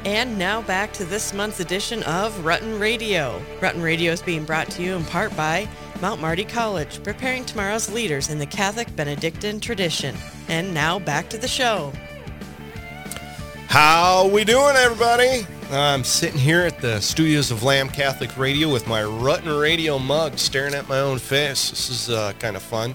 And 0.05 0.39
now 0.39 0.61
back 0.63 0.93
to 0.95 1.05
this 1.05 1.33
month's 1.33 1.61
edition 1.61 2.03
of 2.03 2.33
Rutten 2.45 2.79
Radio. 2.79 3.41
Rutten 3.61 3.83
Radio 3.83 4.13
is 4.13 4.21
being 4.21 4.45
brought 4.45 4.71
to 4.73 4.83
you 4.83 4.95
in 4.97 5.05
part 5.05 5.35
by 5.35 5.67
Mount 6.03 6.21
Marty 6.21 6.45
College, 6.45 7.03
preparing 7.03 7.45
tomorrow's 7.47 7.91
leaders 7.91 8.29
in 8.29 8.39
the 8.39 8.45
Catholic 8.47 8.95
Benedictine 8.97 9.61
tradition. 9.61 10.15
And 10.49 10.75
now 10.75 10.99
back 10.99 11.31
to 11.31 11.39
the 11.39 11.49
show. 11.49 11.91
How 13.69 14.29
we 14.29 14.45
doing, 14.45 14.77
everybody? 14.77 15.47
I'm 15.71 16.05
sitting 16.05 16.39
here 16.39 16.61
at 16.61 16.81
the 16.83 17.01
studios 17.01 17.51
of 17.51 17.63
Lamb 17.63 17.89
Catholic 17.89 18.37
Radio 18.37 18.71
with 18.71 18.87
my 18.87 19.01
Rutten 19.01 19.59
Radio 19.61 19.99
mug, 19.99 20.39
staring 20.39 20.75
at 20.75 20.87
my 20.87 21.01
own 21.01 21.19
face. 21.19 21.71
This 21.71 21.89
is 21.89 22.11
uh, 22.11 22.35
kind 22.39 22.57
of 22.57 22.63
fun. 22.63 22.95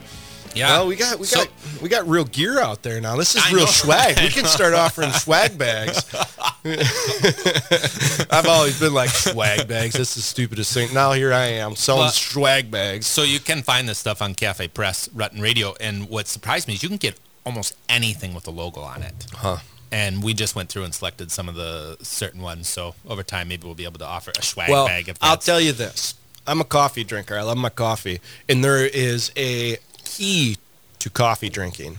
Yeah. 0.56 0.70
Well, 0.78 0.88
we 0.88 0.96
got 0.96 1.20
we 1.20 1.26
So- 1.26 1.40
got 1.46 1.82
we 1.82 1.90
got 1.90 2.08
real 2.08 2.26
gear 2.26 2.60
out 2.60 2.82
there 2.82 3.00
now. 3.02 3.16
This 3.18 3.36
is 3.36 3.44
I 3.46 3.50
real 3.52 3.66
know. 3.66 3.72
swag. 3.72 4.18
We 4.20 4.30
can 4.30 4.46
start 4.46 4.74
offering 4.74 5.12
swag 5.12 5.58
bags. 5.58 6.04
I've 8.32 8.48
always 8.48 8.80
been 8.80 8.94
like 8.94 9.10
swag 9.10 9.68
bags. 9.68 9.96
That's 9.96 10.16
the 10.16 10.22
stupidest 10.22 10.74
thing. 10.74 10.94
Now 10.94 11.14
here 11.14 11.34
I 11.34 11.46
am 11.46 11.76
selling 11.76 12.02
Well- 12.04 12.12
swag 12.12 12.70
bags. 12.72 13.08
So 13.08 13.24
you 13.24 13.40
can 13.40 13.62
find 13.64 13.88
this 13.88 13.98
stuff 13.98 14.22
on 14.22 14.36
Cafe 14.36 14.68
Press, 14.70 15.08
Rutten 15.10 15.42
Radio, 15.42 15.74
and 15.80 16.10
what 16.10 16.28
surprised 16.28 16.68
me 16.68 16.74
is 16.76 16.84
you 16.84 16.90
can 16.90 16.98
get 16.98 17.20
almost 17.46 17.76
anything 17.88 18.34
with 18.34 18.48
a 18.48 18.52
logo 18.52 18.82
on 18.82 19.02
it. 19.04 19.26
Huh. 19.34 19.58
And 19.92 20.22
we 20.22 20.34
just 20.34 20.56
went 20.56 20.70
through 20.70 20.84
and 20.84 20.94
selected 20.94 21.32
some 21.32 21.50
of 21.50 21.56
the 21.56 21.98
certain 22.02 22.42
ones. 22.42 22.68
So 22.68 22.94
over 23.08 23.24
time, 23.24 23.48
maybe 23.48 23.66
we'll 23.66 23.74
be 23.76 23.86
able 23.86 24.00
to 24.00 24.06
offer 24.06 24.32
a 24.38 24.44
swag 24.44 24.70
Well, 24.70 24.86
bag. 24.86 25.10
If 25.10 25.18
I'll 25.22 25.38
tell 25.38 25.60
you 25.60 25.72
this. 25.72 26.14
I'm 26.46 26.62
a 26.62 26.66
coffee 26.66 27.04
drinker. 27.04 27.36
I 27.38 27.42
love 27.42 27.58
my 27.58 27.70
coffee. 27.70 28.20
And 28.48 28.64
there 28.64 28.86
is 28.86 29.32
a 29.36 29.78
key 30.04 30.58
to 31.00 31.10
coffee 31.10 31.50
drinking. 31.50 31.98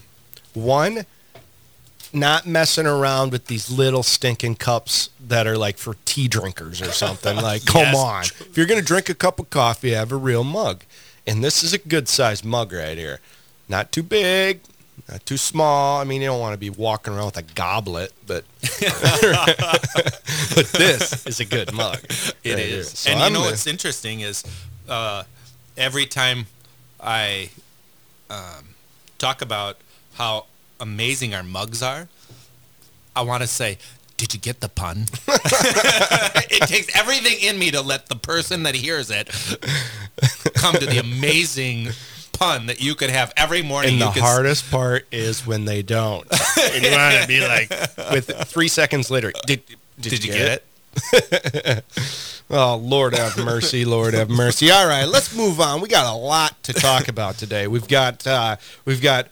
One, 0.54 1.04
not 2.12 2.46
messing 2.46 2.86
around 2.86 3.32
with 3.32 3.46
these 3.46 3.70
little 3.70 4.02
stinking 4.02 4.56
cups 4.56 5.10
that 5.20 5.46
are 5.46 5.56
like 5.56 5.78
for 5.78 5.96
tea 6.04 6.28
drinkers 6.28 6.80
or 6.80 6.92
something. 6.92 7.36
Like, 7.40 7.64
come 7.64 7.94
on. 7.94 8.24
If 8.24 8.56
you're 8.56 8.66
going 8.66 8.80
to 8.80 8.86
drink 8.86 9.08
a 9.08 9.14
cup 9.14 9.38
of 9.38 9.50
coffee, 9.50 9.90
have 9.90 10.12
a 10.12 10.16
real 10.16 10.44
mug. 10.44 10.82
And 11.26 11.42
this 11.42 11.62
is 11.62 11.72
a 11.72 11.78
good 11.78 12.08
sized 12.08 12.44
mug 12.44 12.72
right 12.72 12.98
here. 12.98 13.20
Not 13.68 13.92
too 13.92 14.02
big, 14.02 14.60
not 15.08 15.24
too 15.24 15.36
small. 15.36 16.00
I 16.00 16.04
mean, 16.04 16.20
you 16.20 16.28
don't 16.28 16.40
want 16.40 16.54
to 16.54 16.58
be 16.58 16.70
walking 16.70 17.14
around 17.14 17.26
with 17.26 17.36
a 17.38 17.42
goblet, 17.42 18.12
but 18.26 18.44
but 18.62 18.70
this 20.72 21.26
is 21.26 21.40
a 21.40 21.44
good 21.44 21.72
mug. 21.72 22.00
It 22.44 22.54
right 22.54 22.58
is. 22.58 22.90
So 22.90 23.10
and 23.10 23.20
I'm 23.20 23.32
you 23.32 23.38
know 23.38 23.44
what's 23.46 23.66
interesting 23.66 24.20
is 24.20 24.44
uh, 24.88 25.24
every 25.76 26.06
time 26.06 26.46
I 27.00 27.50
um, 28.28 28.74
talk 29.18 29.42
about 29.42 29.78
how 30.14 30.46
amazing 30.80 31.34
our 31.34 31.42
mugs 31.42 31.82
are, 31.82 32.08
I 33.14 33.22
want 33.22 33.42
to 33.42 33.46
say, 33.46 33.78
did 34.16 34.34
you 34.34 34.40
get 34.40 34.60
the 34.60 34.68
pun? 34.68 35.06
it 35.28 36.68
takes 36.68 36.94
everything 36.96 37.38
in 37.40 37.58
me 37.58 37.70
to 37.70 37.80
let 37.80 38.06
the 38.06 38.16
person 38.16 38.64
that 38.64 38.74
hears 38.74 39.10
it 39.10 39.28
come 40.54 40.74
to 40.74 40.86
the 40.86 40.98
amazing 40.98 41.88
pun 42.32 42.66
that 42.66 42.80
you 42.80 42.94
could 42.94 43.10
have 43.10 43.32
every 43.36 43.62
morning. 43.62 43.92
And 43.92 43.98
you 43.98 44.04
the 44.06 44.12
could- 44.12 44.22
hardest 44.22 44.70
part 44.70 45.06
is 45.10 45.46
when 45.46 45.64
they 45.64 45.82
don't. 45.82 46.26
and 46.30 46.84
you 46.84 46.90
want 46.90 47.22
to 47.22 47.28
be 47.28 47.40
like, 47.40 47.70
with 48.12 48.30
three 48.46 48.68
seconds 48.68 49.10
later, 49.10 49.32
did, 49.46 49.62
did, 49.98 50.10
Did 50.10 50.24
you 50.24 50.32
get 50.32 50.62
it? 51.14 51.84
Oh, 52.52 52.74
Lord 52.74 53.14
have 53.14 53.36
mercy, 53.38 53.84
Lord 53.84 54.12
have 54.14 54.28
mercy. 54.28 54.72
All 54.72 54.84
right, 54.84 55.04
let's 55.04 55.32
move 55.36 55.60
on. 55.60 55.80
We 55.80 55.88
got 55.88 56.12
a 56.12 56.16
lot 56.18 56.60
to 56.64 56.72
talk 56.72 57.06
about 57.06 57.38
today. 57.38 57.68
We've 57.68 57.86
got 57.86 58.26
uh, 58.26 58.56
we've 58.84 59.00
got 59.00 59.28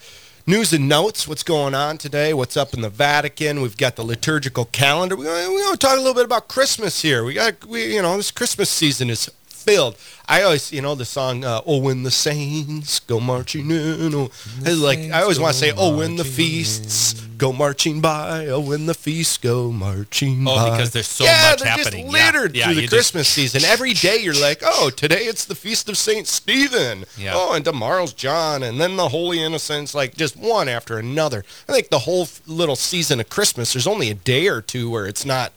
news 0.49 0.73
and 0.73 0.89
notes. 0.89 1.29
What's 1.29 1.43
going 1.43 1.75
on 1.75 1.99
today? 1.99 2.33
What's 2.33 2.57
up 2.57 2.73
in 2.73 2.81
the 2.81 2.89
Vatican? 2.89 3.61
We've 3.61 3.77
got 3.77 3.97
the 3.97 4.03
liturgical 4.03 4.65
calendar. 4.65 5.15
We're 5.15 5.25
going 5.25 5.73
to 5.73 5.77
talk 5.77 5.93
a 5.93 6.01
little 6.01 6.15
bit 6.15 6.25
about 6.25 6.49
Christmas 6.49 7.03
here. 7.03 7.23
We 7.23 7.35
got 7.35 7.67
we 7.67 7.95
you 7.95 8.03
know 8.03 8.17
this 8.17 8.31
Christmas 8.31 8.71
season 8.71 9.11
is 9.11 9.31
filled. 9.68 9.96
I 10.31 10.42
always 10.42 10.72
you 10.72 10.83
know 10.83 10.94
the 10.94 11.04
song 11.04 11.44
uh, 11.44 11.61
"Oh 11.66 11.78
when 11.78 12.02
the 12.02 12.11
saints 12.11 13.00
go 13.00 13.18
marching 13.20 13.70
in." 13.70 14.14
Oh, 14.14 14.31
like 14.66 14.98
I 15.11 15.22
always 15.22 15.38
want 15.40 15.54
to 15.54 15.59
say 15.59 15.72
"Oh 15.76 15.96
when 15.96 16.16
the 16.16 16.24
feasts 16.24 17.14
go 17.38 17.52
marching 17.52 18.00
by." 18.00 18.46
Oh 18.46 18.61
when 18.61 18.87
the 18.87 18.94
feasts 18.94 19.38
go 19.38 19.70
marching 19.72 20.44
Oh, 20.46 20.54
by. 20.57 20.70
because 20.70 20.90
there's 20.92 21.07
so 21.07 21.24
yeah, 21.24 21.48
much 21.50 21.61
they're 21.61 21.68
happening. 21.70 22.11
Just 22.11 22.12
littered 22.12 22.57
yeah, 22.57 22.66
through 22.66 22.74
the 22.74 22.81
you 22.83 22.88
just- 22.88 22.94
Christmas 23.12 23.28
season. 23.28 23.64
Every 23.64 23.94
day 23.94 24.18
you're 24.18 24.35
like, 24.35 24.61
oh, 24.64 24.90
today 24.90 25.22
it's 25.22 25.44
the 25.44 25.54
feast 25.54 25.88
of 25.88 25.96
Saint 25.96 26.26
Stephen. 26.26 27.04
Yeah. 27.16 27.33
Oh, 27.35 27.54
and 27.54 27.64
tomorrow's 27.64 28.12
John, 28.12 28.62
and 28.62 28.81
then 28.81 28.96
the 28.96 29.09
Holy 29.09 29.42
Innocents, 29.42 29.94
like 29.94 30.14
just 30.14 30.37
one 30.37 30.68
after 30.68 30.98
another. 30.98 31.44
I 31.68 31.72
think 31.72 31.88
the 31.88 32.00
whole 32.00 32.28
little 32.46 32.76
season 32.76 33.18
of 33.20 33.28
Christmas, 33.31 33.72
there's 33.72 33.87
only 33.87 34.11
a 34.11 34.14
day 34.14 34.46
or 34.48 34.61
two 34.61 34.90
where 34.90 35.07
it's 35.07 35.24
not 35.24 35.52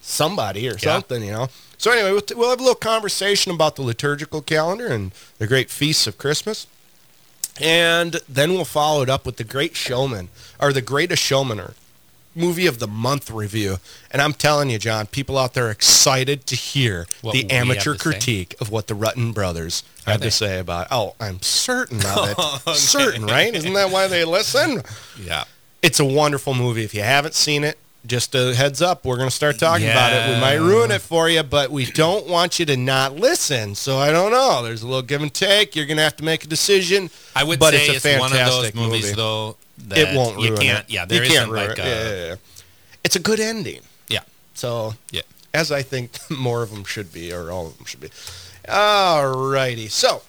somebody 0.00 0.68
or 0.68 0.78
something, 0.78 1.22
you 1.22 1.32
know. 1.32 1.48
So 1.78 1.90
anyway, 1.92 2.12
we'll, 2.12 2.20
t- 2.20 2.34
we'll 2.34 2.50
have 2.50 2.60
a 2.60 2.62
little 2.62 2.74
conversation 2.74 3.52
about 3.52 3.76
the 3.76 3.82
liturgical 3.82 4.42
calendar 4.42 4.86
and 4.88 5.12
the 5.38 5.46
great 5.46 5.70
feasts 5.70 6.06
of 6.06 6.18
Christmas. 6.18 6.66
And 7.60 8.20
then 8.28 8.52
we'll 8.52 8.64
follow 8.64 9.02
it 9.02 9.10
up 9.10 9.26
with 9.26 9.36
the 9.36 9.44
Great 9.44 9.76
Showman, 9.76 10.28
or 10.58 10.72
the 10.72 10.80
Greatest 10.80 11.22
Showman, 11.22 11.60
or 11.60 11.74
movie 12.34 12.66
of 12.66 12.78
the 12.78 12.86
month 12.86 13.30
review. 13.30 13.76
And 14.10 14.22
I'm 14.22 14.32
telling 14.32 14.70
you, 14.70 14.78
John, 14.78 15.06
people 15.06 15.36
out 15.36 15.52
there 15.54 15.66
are 15.66 15.70
excited 15.70 16.46
to 16.46 16.56
hear 16.56 17.06
What 17.22 17.32
the 17.34 17.50
amateur 17.50 17.94
to 17.94 17.98
say. 17.98 18.02
critique 18.10 18.54
of 18.60 18.70
what 18.70 18.86
the 18.86 18.94
Rutten 18.94 19.34
brothers 19.34 19.82
Are 20.06 20.16
they? 20.16 20.26
to 20.26 20.30
say 20.30 20.58
about. 20.58 20.82
It. 20.86 20.88
Oh, 20.92 21.14
I'm 21.20 21.42
certain 21.42 21.98
of 21.98 22.30
it. 22.30 22.36
Okay. 22.66 22.74
Certain, 22.74 23.26
right? 23.26 23.54
Isn't 23.54 23.72
that 23.74 23.90
why 23.90 24.06
they 24.06 24.24
listen? 24.24 24.82
Yeah. 25.20 25.44
It's 25.82 25.98
a 26.00 26.04
wonderful 26.04 26.54
movie. 26.54 26.84
If 26.84 26.94
you 26.94 27.02
haven't 27.02 27.34
seen 27.34 27.64
it, 27.64 27.78
just 28.06 28.34
a 28.34 28.54
heads 28.54 28.80
up, 28.80 29.04
we're 29.04 29.16
going 29.16 29.28
to 29.28 29.34
start 29.34 29.58
talking 29.58 29.88
about 29.88 30.12
it. 30.12 30.34
We 30.34 30.40
might 30.40 30.54
ruin 30.56 30.90
it 30.90 31.02
for 31.02 31.28
you, 31.28 31.42
but 31.42 31.70
we 31.70 31.84
don't 31.86 32.26
want 32.28 32.58
you 32.58 32.66
to 32.66 32.76
not 32.76 33.16
listen. 33.16 33.74
So 33.74 33.98
I 33.98 34.10
don't 34.10 34.30
know. 34.32 34.62
There's 34.62 34.82
a 34.82 34.86
little 34.86 35.02
give 35.02 35.20
and 35.22 35.32
take. 35.32 35.76
You're 35.76 35.86
going 35.86 35.98
to 35.98 36.02
have 36.02 36.16
to 36.16 36.24
make 36.24 36.44
a 36.44 36.46
decision. 36.46 37.10
I 37.36 37.44
would 37.44 37.58
but 37.58 37.74
say 37.74 37.86
it's 37.88 38.04
a 38.04 38.12
it's, 38.12 38.20
one 38.20 38.32
of 38.32 38.38
those 38.38 38.74
movies, 38.74 39.02
movie. 39.04 39.14
though, 39.16 39.56
that 39.88 39.98
It 39.98 40.16
won't 40.16 40.36
ruin 40.36 40.52
you 40.52 40.56
can't. 40.58 40.78
it. 40.88 40.90
Yeah, 40.90 41.04
there 41.04 41.22
you 41.24 41.30
can't 41.30 41.50
ruin 41.50 41.68
like 41.68 41.78
it. 41.78 41.84
a, 41.84 41.88
yeah, 41.88 42.10
yeah, 42.10 42.26
yeah. 42.28 42.34
It's 43.04 43.16
a 43.16 43.20
good 43.20 43.38
ending. 43.40 43.80
yeah. 44.08 44.20
So 44.54 44.94
Yeah. 45.10 45.22
as 45.52 45.70
I 45.70 45.82
think 45.82 46.12
more 46.30 46.62
of 46.62 46.70
them 46.70 46.84
should 46.84 47.12
be, 47.12 47.32
or 47.32 47.50
all 47.50 47.66
of 47.68 47.76
them 47.76 47.86
should 47.86 48.00
be. 48.00 48.10
All 48.68 49.26
righty. 49.50 49.88
So, 49.88 50.22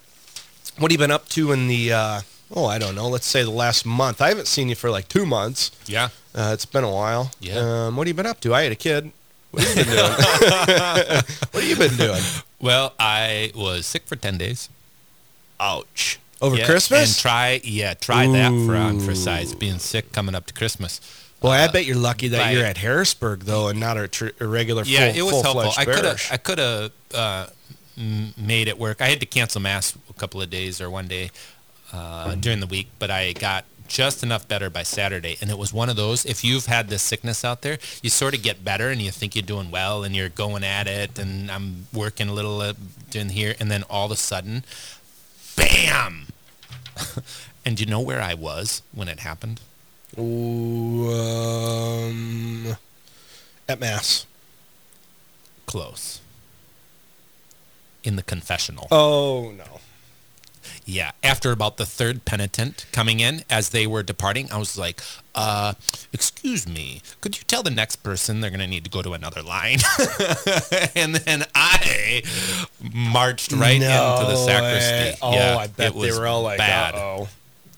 what 0.77 0.91
have 0.91 0.93
you 0.93 0.97
been 0.97 1.11
up 1.11 1.27
to 1.29 1.51
in 1.51 1.67
the? 1.67 1.91
Uh, 1.93 2.21
oh, 2.53 2.65
I 2.65 2.79
don't 2.79 2.95
know. 2.95 3.07
Let's 3.09 3.27
say 3.27 3.43
the 3.43 3.49
last 3.51 3.85
month. 3.85 4.21
I 4.21 4.29
haven't 4.29 4.47
seen 4.47 4.69
you 4.69 4.75
for 4.75 4.89
like 4.89 5.07
two 5.09 5.25
months. 5.25 5.71
Yeah. 5.85 6.09
Uh, 6.33 6.51
it's 6.53 6.65
been 6.65 6.83
a 6.83 6.91
while. 6.91 7.31
Yeah. 7.39 7.87
Um, 7.87 7.95
what 7.95 8.07
have 8.07 8.09
you 8.09 8.13
been 8.23 8.25
up 8.29 8.39
to? 8.41 8.53
I 8.53 8.63
had 8.63 8.71
a 8.71 8.75
kid. 8.75 9.11
What 9.51 9.63
have 9.63 9.77
you 9.77 9.83
been 9.83 9.93
doing? 9.95 10.11
what 11.51 11.63
have 11.63 11.63
you 11.63 11.75
been 11.75 11.97
doing? 11.97 12.21
Well, 12.59 12.93
I 12.99 13.51
was 13.55 13.85
sick 13.85 14.03
for 14.05 14.15
10 14.15 14.37
days. 14.37 14.69
Ouch. 15.59 16.19
Over 16.41 16.55
Yeah, 16.57 16.65
Christmas? 16.65 17.09
And 17.15 17.21
try, 17.21 17.61
yeah, 17.63 17.93
try 17.93 18.27
that 18.27 18.49
for 18.65 18.75
on 18.75 18.99
for 18.99 19.13
size. 19.13 19.53
Being 19.53 19.77
sick 19.79 20.11
coming 20.11 20.33
up 20.35 20.45
to 20.47 20.53
Christmas. 20.53 20.99
I 21.43 21.65
Uh, 21.65 21.71
bet 21.71 21.85
you're 21.85 21.95
lucky 21.97 22.27
that 22.29 22.37
by- 22.37 22.51
you're 22.51 22.65
at 22.65 22.77
Harrisburg 22.77 23.41
though, 23.41 23.67
and 23.67 23.79
not 23.79 23.97
a, 23.97 24.07
tr- 24.07 24.29
a 24.39 24.45
regular 24.47 24.83
full, 24.85 24.93
Yeah, 24.93 25.07
it 25.07 25.21
was 25.23 25.41
helpful. 25.41 25.71
I 25.77 25.85
could 25.85 26.05
have. 26.05 26.21
I 26.31 26.37
could 26.37 26.57
have 26.59 26.91
uh, 27.13 27.47
made 28.37 28.67
it 28.67 28.77
work. 28.79 29.01
I 29.01 29.07
had 29.07 29.19
to 29.19 29.25
cancel 29.25 29.59
mass 29.61 29.95
a 30.09 30.13
couple 30.13 30.41
of 30.41 30.49
days 30.49 30.79
or 30.79 30.89
one 30.89 31.07
day 31.07 31.29
uh, 31.93 32.35
during 32.35 32.59
the 32.59 32.67
week, 32.67 32.87
but 32.99 33.09
I 33.11 33.33
got 33.33 33.65
just 33.91 34.23
enough 34.23 34.47
better 34.47 34.69
by 34.69 34.83
Saturday. 34.83 35.37
And 35.41 35.49
it 35.49 35.57
was 35.57 35.73
one 35.73 35.89
of 35.89 35.95
those. 35.95 36.25
If 36.25 36.43
you've 36.43 36.65
had 36.67 36.87
this 36.87 37.03
sickness 37.03 37.43
out 37.43 37.61
there, 37.61 37.77
you 38.01 38.09
sort 38.09 38.33
of 38.35 38.41
get 38.41 38.63
better 38.63 38.89
and 38.89 39.01
you 39.01 39.11
think 39.11 39.35
you're 39.35 39.43
doing 39.43 39.69
well 39.69 40.03
and 40.03 40.15
you're 40.15 40.29
going 40.29 40.63
at 40.63 40.87
it. 40.87 41.19
And 41.19 41.51
I'm 41.51 41.87
working 41.93 42.29
a 42.29 42.33
little 42.33 42.61
uh, 42.61 42.73
in 43.13 43.29
here, 43.29 43.55
and 43.59 43.69
then 43.69 43.83
all 43.89 44.05
of 44.05 44.11
a 44.11 44.15
sudden, 44.15 44.63
bam. 45.55 46.27
and 47.65 47.75
do 47.75 47.83
you 47.83 47.89
know 47.89 47.99
where 47.99 48.21
I 48.21 48.33
was 48.33 48.81
when 48.93 49.07
it 49.07 49.19
happened? 49.19 49.59
Ooh, 50.17 51.11
um, 51.13 52.75
at 53.67 53.79
mass. 53.79 54.25
Close. 55.65 56.19
In 58.03 58.15
the 58.15 58.23
confessional. 58.23 58.87
Oh 58.89 59.51
no. 59.51 59.79
Yeah, 60.91 61.11
after 61.23 61.53
about 61.53 61.77
the 61.77 61.85
third 61.85 62.25
penitent 62.25 62.85
coming 62.91 63.21
in 63.21 63.43
as 63.49 63.69
they 63.69 63.87
were 63.87 64.03
departing, 64.03 64.51
I 64.51 64.57
was 64.57 64.77
like, 64.77 65.01
uh, 65.33 65.73
excuse 66.11 66.67
me, 66.67 67.01
could 67.21 67.37
you 67.37 67.43
tell 67.47 67.63
the 67.63 67.71
next 67.71 67.97
person 67.97 68.41
they're 68.41 68.49
going 68.49 68.59
to 68.59 68.67
need 68.67 68.83
to 68.83 68.89
go 68.89 69.01
to 69.01 69.13
another 69.13 69.41
line? 69.41 69.77
and 70.95 71.15
then 71.15 71.45
I 71.55 72.23
marched 72.93 73.53
right 73.53 73.75
into 73.75 73.85
the 73.87 74.35
sacristy. 74.35 75.17
Oh, 75.21 75.33
Yeah, 75.33 75.55
I 75.55 75.67
bet 75.67 75.93
they 75.97 76.11
were 76.11 76.27
all 76.27 76.41
like, 76.41 76.57
bad. 76.57 76.95
oh. 76.95 77.29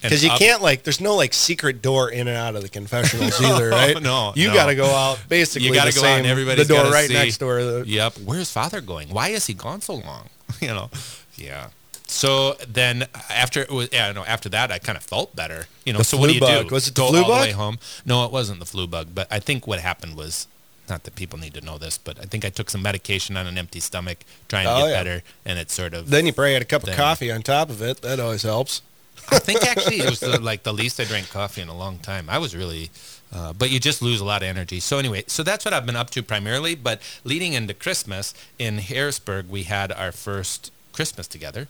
Because 0.02 0.24
you 0.24 0.32
up- 0.32 0.40
can't 0.40 0.64
like, 0.64 0.82
there's 0.82 1.00
no 1.00 1.16
like 1.16 1.34
secret 1.36 1.84
door 1.84 2.10
in 2.10 2.28
and 2.28 2.36
out 2.36 2.56
of 2.56 2.64
the 2.64 2.70
confessionals 2.70 3.40
either, 3.42 3.70
right? 3.70 4.02
no, 4.02 4.34
you 4.36 4.48
no. 4.48 4.54
got 4.56 4.66
to 4.66 4.76
go 4.76 4.88
out 4.88 5.20
basically. 5.30 5.68
You 5.68 5.74
got 5.76 5.86
the 5.86 5.92
to 5.92 6.00
go 6.00 6.02
out 6.02 6.08
same, 6.08 6.18
and 6.20 6.28
everybody's 6.28 6.68
the 6.68 6.74
door 6.74 6.92
right 6.92 7.08
see, 7.08 7.14
next 7.14 7.38
door. 7.38 7.84
Yep. 7.86 8.18
Where's 8.26 8.52
father 8.52 8.82
going? 8.82 9.10
Why 9.10 9.30
is 9.30 9.46
he 9.46 9.54
gone 9.54 9.82
so 9.82 9.94
long? 9.94 10.30
you 10.62 10.70
know. 10.70 10.90
Yeah. 11.36 11.68
So 12.14 12.54
then 12.68 13.08
after 13.30 13.62
it 13.62 13.72
was 13.72 13.90
yeah, 13.92 14.12
no, 14.12 14.24
after 14.26 14.50
that 14.50 14.72
I 14.72 14.80
kind 14.80 14.98
of 14.98 15.04
felt 15.04 15.36
better. 15.36 15.66
You 15.86 15.94
know, 15.94 16.00
The 16.00 16.06
so 16.06 16.18
what 16.18 16.28
do 16.28 16.34
you 16.34 16.40
flu 16.40 16.64
do? 16.64 16.74
Was 16.74 16.88
it 16.88 16.96
the 16.96 17.02
Go 17.02 17.10
flu 17.10 17.20
all 17.24 17.28
bug? 17.30 17.42
the 17.42 17.48
way 17.48 17.52
home? 17.52 17.80
No, 18.06 18.26
it 18.26 18.32
wasn't 18.32 18.60
the 18.60 18.66
flu 18.66 18.88
bug, 18.88 19.08
but 19.14 19.28
I 19.32 19.40
think 19.40 19.66
what 19.68 19.80
happened 19.80 20.16
was 20.16 20.48
not 20.90 21.04
that 21.06 21.16
people 21.16 21.40
need 21.40 21.54
to 21.56 21.62
know 21.62 21.78
this, 21.78 21.98
but 21.98 22.20
I 22.20 22.24
think 22.24 22.44
I 22.46 22.50
took 22.50 22.70
some 22.70 22.82
medication 22.82 23.38
on 23.38 23.48
an 23.48 23.58
empty 23.58 23.80
stomach 23.80 24.20
trying 24.50 24.66
to 24.66 24.74
Oh, 24.74 24.80
get 24.80 24.90
yeah. 24.90 24.98
better 25.04 25.24
and 25.46 25.58
it 25.60 25.72
sort 25.72 25.94
of 25.94 26.10
then 26.10 26.26
you 26.26 26.34
probably 26.34 26.54
had 26.54 26.62
a 26.62 26.66
cup 26.66 26.84
of 26.84 26.94
coffee 26.96 27.32
on 27.32 27.42
top 27.42 27.70
of 27.70 27.82
it. 27.82 28.02
That 28.02 28.20
always 28.20 28.44
helps. 28.44 28.82
I 29.30 29.40
think 29.40 29.64
actually 29.66 30.00
it 30.00 30.10
was 30.10 30.20
the, 30.20 30.40
like 30.40 30.64
the 30.64 30.74
least 30.74 31.00
I 31.00 31.06
drank 31.06 31.30
coffee 31.30 31.62
in 31.62 31.70
a 31.70 31.78
long 31.78 31.98
time. 32.00 32.30
I 32.30 32.38
was 32.40 32.54
really, 32.56 32.90
uh, 33.34 33.54
but 33.54 33.72
you 33.72 33.80
just 33.80 34.02
lose 34.02 34.20
a 34.20 34.26
lot 34.26 34.42
of 34.44 34.50
energy. 34.50 34.80
So 34.82 35.00
anyway, 35.00 35.24
so 35.28 35.42
that's 35.44 35.64
what 35.66 35.74
I've 35.74 35.86
been 35.86 35.96
up 35.96 36.10
to 36.12 36.22
primarily. 36.22 36.76
But 36.76 37.02
leading 37.24 37.54
into 37.54 37.74
Christmas 37.74 38.34
in 38.60 38.80
Harrisburg, 38.80 39.48
we 39.50 39.64
had 39.64 39.92
our 39.94 40.12
first 40.12 40.72
Christmas 40.92 41.28
together, 41.28 41.70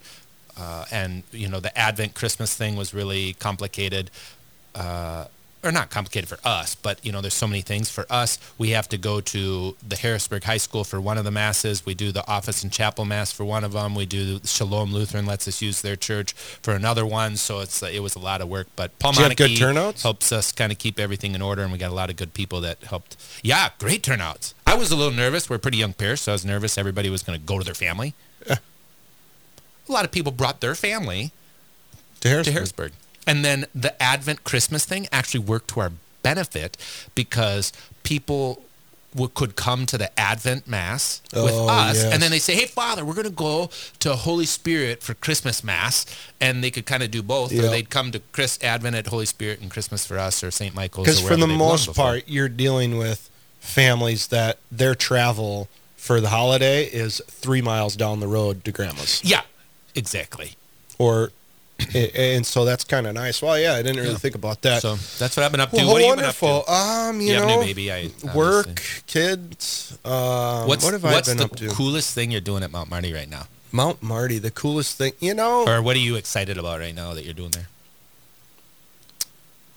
uh, 0.58 0.86
and 0.92 1.24
you 1.32 1.48
know 1.48 1.60
the 1.60 1.76
Advent 1.78 2.14
Christmas 2.14 2.56
thing 2.56 2.76
was 2.76 2.94
really 2.94 3.34
complicated. 3.34 4.12
Uh, 4.76 5.26
or 5.64 5.72
not 5.72 5.90
complicated 5.90 6.28
for 6.28 6.38
us, 6.46 6.76
but 6.76 7.04
you 7.06 7.12
know, 7.12 7.22
there's 7.22 7.34
so 7.34 7.48
many 7.48 7.62
things 7.62 7.90
for 7.90 8.06
us. 8.10 8.38
We 8.58 8.72
have 8.72 8.90
to 8.90 8.98
go 8.98 9.22
to 9.22 9.76
the 9.88 9.96
Harrisburg 9.96 10.44
High 10.44 10.58
School 10.58 10.84
for 10.84 11.00
one 11.00 11.18
of 11.18 11.24
the 11.24 11.32
masses. 11.32 11.86
We 11.86 11.94
do 11.94 12.12
the 12.12 12.28
office 12.28 12.64
and 12.64 12.72
chapel 12.72 13.06
mass 13.06 13.32
for 13.32 13.46
one 13.46 13.64
of 13.64 13.72
them. 13.72 13.96
We 13.96 14.06
do 14.06 14.42
Shalom 14.44 14.92
Lutheran 14.92 15.26
lets 15.26 15.48
us 15.48 15.62
use 15.62 15.82
their 15.82 15.96
church 15.96 16.34
for 16.34 16.74
another 16.74 17.06
one. 17.06 17.38
So 17.38 17.62
it's 17.62 17.82
it 17.82 18.04
was 18.04 18.16
a 18.16 18.20
lot 18.20 18.42
of 18.42 18.50
work. 18.50 18.68
But 18.76 18.98
Paul 19.00 19.14
Did 19.14 19.30
you 19.30 19.36
good 19.36 19.52
Meineke 19.52 20.02
helps 20.02 20.32
us 20.32 20.52
kind 20.52 20.72
of 20.72 20.78
keep 20.78 21.00
everything 21.00 21.34
in 21.34 21.42
order, 21.42 21.64
and 21.64 21.72
we 21.72 21.78
got 21.78 21.92
a 21.92 21.96
lot 21.96 22.10
of 22.10 22.18
good 22.18 22.34
people 22.34 22.60
that 22.62 22.84
helped. 22.84 23.16
Yeah, 23.42 23.70
great 23.80 24.04
turnouts. 24.04 24.54
I 24.68 24.76
was 24.76 24.92
a 24.92 24.96
little 24.96 25.14
nervous. 25.14 25.50
We're 25.50 25.58
a 25.58 25.60
pretty 25.60 25.78
young 25.78 25.94
parish, 25.94 26.22
so 26.22 26.32
I 26.32 26.36
was 26.36 26.46
nervous 26.46 26.78
everybody 26.78 27.10
was 27.10 27.24
going 27.24 27.40
to 27.40 27.46
go 27.46 27.58
to 27.58 27.64
their 27.64 27.74
family. 27.74 28.14
A 29.88 29.92
lot 29.92 30.06
of 30.06 30.12
people 30.12 30.32
brought 30.32 30.62
their 30.62 30.76
family 30.76 31.32
To 32.22 32.30
Harrisburg. 32.30 32.46
to 32.46 32.52
Harrisburg. 32.54 32.92
And 33.28 33.44
then 33.46 33.66
the 33.74 34.02
Advent 34.02 34.44
Christmas 34.44 34.86
thing 34.86 35.08
actually 35.12 35.40
worked 35.42 35.70
to 35.72 35.80
our 35.82 35.92
benefit 36.24 36.78
because 37.16 37.72
people 38.04 38.62
w- 39.14 39.32
could 39.34 39.56
come 39.56 39.86
to 39.86 39.98
the 39.98 40.18
Advent 40.20 40.68
Mass 40.68 41.22
with 41.34 41.54
Oh, 41.54 41.68
us, 41.70 41.98
yes. 41.98 42.14
and 42.14 42.22
then 42.24 42.32
they 42.32 42.40
say, 42.40 42.56
"Hey, 42.56 42.66
Father, 42.66 43.06
we're 43.06 43.14
going 43.14 43.24
to 43.26 43.30
go 43.30 43.70
to 44.00 44.16
Holy 44.16 44.46
Spirit 44.46 45.04
for 45.04 45.14
Christmas 45.14 45.64
Mass," 45.64 46.06
and 46.42 46.64
they 46.64 46.72
could 46.72 46.86
kind 46.86 47.04
of 47.04 47.12
do 47.12 47.22
both, 47.22 47.52
Yep. 47.52 47.64
or 47.64 47.70
they'd 47.70 47.90
come 47.90 48.12
to 48.12 48.20
Chris 48.32 48.58
Advent 48.62 48.96
at 48.96 49.08
Holy 49.08 49.26
Spirit 49.26 49.60
and 49.62 49.70
Christmas 49.72 50.06
for 50.06 50.18
us, 50.20 50.44
or 50.44 50.52
St. 50.52 50.74
Michael's. 50.76 51.06
Because 51.06 51.20
for 51.20 51.36
the 51.36 51.36
wherever 51.36 51.48
they'd 51.48 51.58
gone 51.60 51.68
most 51.70 51.94
part, 51.94 52.24
you're 52.28 52.50
dealing 52.50 52.98
with 52.98 53.30
families 53.62 54.28
that 54.28 54.58
their 54.72 54.96
travel 54.96 55.70
for 55.96 56.20
the 56.20 56.30
holiday 56.30 56.84
is 56.86 57.22
three 57.30 57.62
miles 57.62 57.96
down 57.96 58.20
the 58.20 58.28
road 58.28 58.66
to 58.66 58.72
grandma's 58.74 59.22
yeah, 59.24 59.42
exactly. 59.96 60.54
or 60.98 61.32
and 62.16 62.46
so 62.46 62.66
that's 62.66 62.84
kind 62.84 63.08
of 63.08 63.14
nice. 63.16 63.42
Well, 63.42 63.58
yeah, 63.60 63.74
I 63.74 63.82
didn't 63.82 64.02
really 64.04 64.16
think 64.16 64.36
about 64.36 64.62
that. 64.62 64.82
So 64.82 64.96
that's 65.18 65.36
what 65.36 65.44
I've 65.44 65.52
been 65.52 65.60
up 65.62 65.72
to. 65.72 65.78
well, 65.78 65.88
what 65.94 66.02
have 66.02 66.10
you 66.12 66.16
been 66.16 66.26
up 66.26 66.42
wonderful. 66.42 66.64
to? 66.64 66.72
Um, 66.72 67.20
you, 67.22 67.28
You 67.34 67.40
know, 67.40 67.48
new 67.60 67.66
baby, 67.66 67.92
I- 67.92 68.12
work, 68.36 68.68
obviously. 68.68 69.04
kids. 69.08 69.98
Um, 70.06 70.68
What's 70.68 70.84
what 70.86 70.94
have 70.94 71.04
what's 71.04 71.28
I 71.30 71.34
been 71.34 71.44
up 71.44 71.56
to? 71.58 71.70
coolest 71.70 72.14
thing 72.14 72.30
you're 72.32 72.42
doing 72.42 72.64
at 72.64 72.72
Mount 72.72 72.90
Marty 72.90 73.12
right 73.14 73.30
now? 73.30 73.48
Mount 73.72 74.04
Marty, 74.04 74.38
the 74.38 74.52
coolest 74.52 74.98
thing. 75.00 75.14
You 75.20 75.34
know, 75.34 75.66
Or 75.68 75.82
what 75.82 75.96
are 75.96 76.00
you 76.00 76.16
excited 76.16 76.58
about 76.60 76.80
right 76.80 76.94
now 76.94 77.14
that 77.16 77.26
you're 77.26 77.34
doing 77.34 77.52
there? 77.52 77.68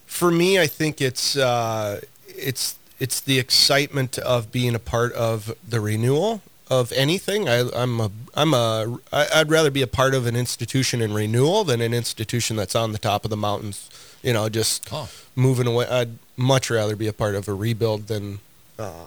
for 0.07 0.31
me, 0.31 0.59
I 0.59 0.67
think 0.67 1.01
it's 1.01 1.37
uh, 1.37 2.01
it's 2.29 2.77
it's 2.99 3.21
the 3.21 3.39
excitement 3.39 4.19
of 4.19 4.51
being 4.53 4.75
a 4.75 4.79
part 4.79 5.13
of 5.13 5.55
the 5.69 5.81
renewal 5.81 6.41
of 6.69 6.93
anything. 6.93 7.49
I, 7.49 7.69
I'm 7.75 8.01
a 8.01 8.11
I'm 8.35 8.53
a 8.55 8.99
I- 9.13 9.29
I'd 9.37 9.51
rather 9.51 9.71
be 9.71 9.83
a 9.83 9.87
part 9.87 10.15
of 10.15 10.27
an 10.27 10.35
institution 10.37 11.01
in 11.01 11.13
renewal 11.15 11.65
than 11.65 11.81
an 11.81 11.95
institution 11.95 12.57
that's 12.57 12.75
on 12.75 12.93
the 12.93 12.99
top 12.99 13.25
of 13.25 13.31
the 13.31 13.37
mountains. 13.37 13.89
You 14.23 14.33
know, 14.33 14.49
just 14.49 14.89
Oh. 14.93 15.09
moving 15.37 15.67
away. 15.67 15.87
I'd 15.87 16.19
much 16.37 16.71
rather 16.71 16.97
be 16.97 17.07
a 17.07 17.13
part 17.13 17.35
of 17.35 17.49
a 17.49 17.55
rebuild 17.55 18.09
than. 18.09 18.41
Uh, 18.79 19.07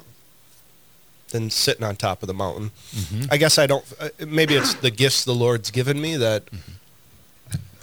than 1.31 1.49
sitting 1.51 1.83
on 1.83 1.95
top 1.95 2.23
of 2.23 2.27
the 2.27 2.33
mountain. 2.33 2.71
I 3.29 3.37
guess 3.37 3.59
I 3.59 3.67
don't. 3.67 3.85
uh, 3.99 4.09
Maybe 4.25 4.55
it's 4.55 4.73
the 4.73 4.89
gifts 4.89 5.23
the 5.25 5.35
Lord's 5.35 5.69
given 5.69 6.01
me 6.01 6.17
that 6.17 6.45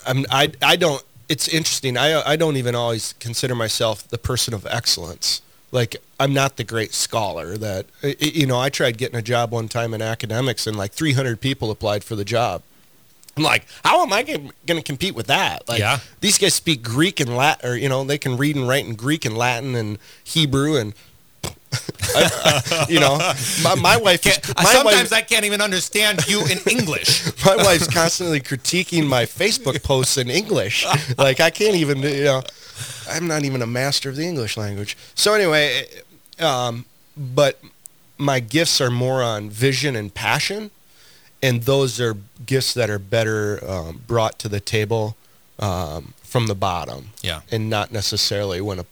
I'm. 0.05 0.27
I. 0.31 0.51
I 0.63 0.75
don't. 0.75 1.03
It's 1.29 1.47
interesting. 1.47 1.97
I. 1.97 2.21
I 2.29 2.35
don't 2.35 2.57
even 2.57 2.75
always 2.75 3.15
consider 3.21 3.55
myself 3.55 4.07
the 4.09 4.19
person 4.19 4.53
of 4.53 4.67
excellence. 4.67 5.43
Like 5.77 5.97
I'm 6.19 6.33
not 6.33 6.57
the 6.57 6.65
great 6.65 6.95
scholar 6.95 7.57
that 7.59 7.85
you 8.19 8.47
know. 8.47 8.59
I 8.59 8.71
tried 8.71 8.97
getting 8.97 9.17
a 9.19 9.23
job 9.23 9.53
one 9.53 9.69
time 9.69 9.93
in 9.93 10.01
academics, 10.01 10.67
and 10.67 10.75
like 10.77 10.93
300 10.93 11.39
people 11.41 11.71
applied 11.71 12.03
for 12.03 12.17
the 12.17 12.25
job. 12.25 12.63
I'm 13.37 13.43
like, 13.43 13.67
how 13.85 14.03
am 14.03 14.11
I 14.15 14.23
going 14.23 14.51
to 14.67 14.83
compete 14.83 15.15
with 15.15 15.27
that? 15.27 15.69
Like, 15.69 15.79
Yeah. 15.81 15.99
these 16.23 16.39
guys 16.39 16.55
speak 16.55 16.83
Greek 16.83 17.21
and 17.21 17.37
Latin, 17.37 17.69
or 17.71 17.77
you 17.77 17.87
know, 17.91 18.03
they 18.03 18.17
can 18.17 18.39
read 18.39 18.57
and 18.57 18.67
write 18.67 18.87
in 18.87 18.95
Greek 18.95 19.27
and 19.27 19.37
Latin 19.37 19.75
and 19.75 19.99
Hebrew, 20.25 20.77
and 20.79 20.95
I- 22.15 22.87
you 22.89 23.01
know, 23.01 23.17
my, 23.63 23.75
my 23.77 23.97
wife. 23.97 24.23
Can't- 24.23 24.47
my 24.57 24.65
sometimes 24.65 25.11
wife, 25.11 25.13
I 25.13 25.23
can't 25.23 25.45
even 25.45 25.61
understand 25.61 26.27
you 26.29 26.41
in 26.47 26.59
English. 26.71 27.25
my 27.47 27.57
wife's 27.57 27.87
constantly 27.89 28.41
critiquing 28.41 29.07
my 29.07 29.25
Facebook 29.25 29.83
posts 29.83 30.17
in 30.17 30.31
English. 30.31 30.85
Like 31.19 31.41
I 31.41 31.51
can't 31.51 31.75
even, 31.77 31.99
you 32.03 32.25
know, 32.25 32.43
I'm 33.11 33.27
not 33.27 33.45
even 33.45 33.63
a 33.63 33.67
master 33.67 34.09
of 34.09 34.17
the 34.17 34.25
English 34.27 34.57
language. 34.57 34.97
So 35.15 35.35
anyway, 35.35 35.87
um, 36.41 36.85
but 37.17 37.59
my 38.19 38.41
gifts 38.41 38.81
are 38.81 38.91
more 38.91 39.23
on 39.23 39.51
vision 39.51 39.95
and 39.97 40.13
passion, 40.13 40.71
and 41.43 41.63
those 41.63 42.01
are 42.01 42.17
gifts 42.47 42.75
that 42.75 42.89
are 42.91 42.99
better 42.99 43.61
um, 43.69 44.03
brought 44.07 44.39
to 44.41 44.49
the 44.49 44.61
table 44.61 45.17
um, 45.59 46.15
from 46.23 46.47
the 46.49 46.55
bottom, 46.55 47.11
Yeah. 47.23 47.41
and 47.51 47.71
not 47.71 47.93
necessarily 47.93 48.61
when 48.61 48.79
a 48.79 48.85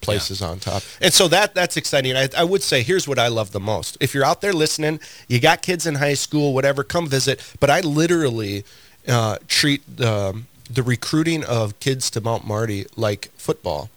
place 0.00 0.40
Yeah. 0.40 0.46
on 0.48 0.58
top. 0.58 0.82
And 1.00 1.12
so 1.12 1.28
that 1.28 1.54
that's 1.54 1.76
exciting. 1.76 2.16
I, 2.16 2.28
I 2.36 2.44
would 2.44 2.62
say 2.62 2.82
here's 2.82 3.06
what 3.08 3.18
I 3.18 3.28
love 3.28 3.52
the 3.52 3.60
most. 3.60 3.96
If 4.00 4.14
you're 4.14 4.24
out 4.24 4.40
there 4.40 4.52
listening, 4.52 5.00
you 5.28 5.40
got 5.40 5.62
kids 5.62 5.86
in 5.86 5.96
high 5.96 6.14
school, 6.14 6.54
whatever, 6.54 6.82
come 6.84 7.06
visit. 7.08 7.40
But 7.60 7.70
I 7.70 7.80
literally 7.80 8.64
uh, 9.06 9.38
treat 9.48 9.82
the 9.96 10.42
the 10.70 10.82
recruiting 10.82 11.44
of 11.44 11.78
kids 11.80 12.10
to 12.10 12.20
Mount 12.20 12.46
Marty 12.46 12.86
like 12.96 13.30
football. 13.36 13.88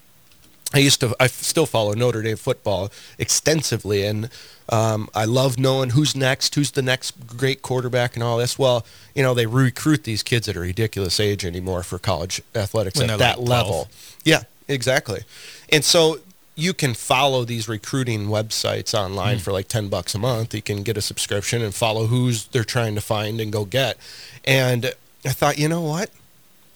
I 0.74 0.78
used 0.78 1.02
to, 1.02 1.14
I 1.20 1.28
still 1.28 1.66
follow 1.66 1.92
Notre 1.92 2.22
Dame 2.22 2.38
football 2.38 2.90
extensively, 3.20 4.06
and 4.06 4.30
um, 4.70 5.10
I 5.14 5.26
love 5.26 5.60
knowing 5.60 5.90
who's 5.90 6.16
next, 6.16 6.56
who's 6.56 6.72
the 6.72 6.82
next 6.82 7.12
great 7.28 7.62
quarterback, 7.62 8.16
and 8.16 8.24
all 8.24 8.38
this. 8.38 8.58
Well, 8.58 8.86
you 9.14 9.22
know, 9.22 9.34
they 9.34 9.46
recruit 9.46 10.06
these 10.06 10.24
kids 10.24 10.48
at 10.48 10.56
a 10.56 10.62
ridiculous 10.62 11.20
age 11.20 11.44
anymore 11.44 11.84
for 11.84 12.00
college 12.00 12.42
athletics 12.56 12.98
When 13.00 13.10
at 13.10 13.20
that 13.20 13.40
like 13.40 13.48
12. 13.48 13.68
level. 13.68 13.88
Yeah, 14.24 14.44
exactly. 14.70 15.24
And 15.72 15.84
so 15.86 16.20
you 16.56 16.74
can 16.74 16.94
follow 16.94 17.46
these 17.46 17.68
recruiting 17.70 18.28
websites 18.28 18.94
online 18.94 19.38
Hmm. 19.38 19.44
for 19.44 19.52
like 19.54 19.68
10 19.68 19.88
bucks 19.88 20.14
a 20.14 20.20
month. 20.20 20.54
You 20.54 20.62
can 20.62 20.84
get 20.84 20.98
a 20.98 21.02
subscription 21.02 21.62
and 21.62 21.74
follow 21.74 22.08
who's 22.08 22.46
they're 22.48 22.64
trying 22.64 22.96
to 22.96 23.02
find 23.02 23.40
and 23.40 23.52
go 23.52 23.66
get. 23.66 23.98
And 24.44 24.94
I 25.26 25.30
thought, 25.30 25.58
you 25.58 25.68
know 25.70 25.82
what? 25.82 26.10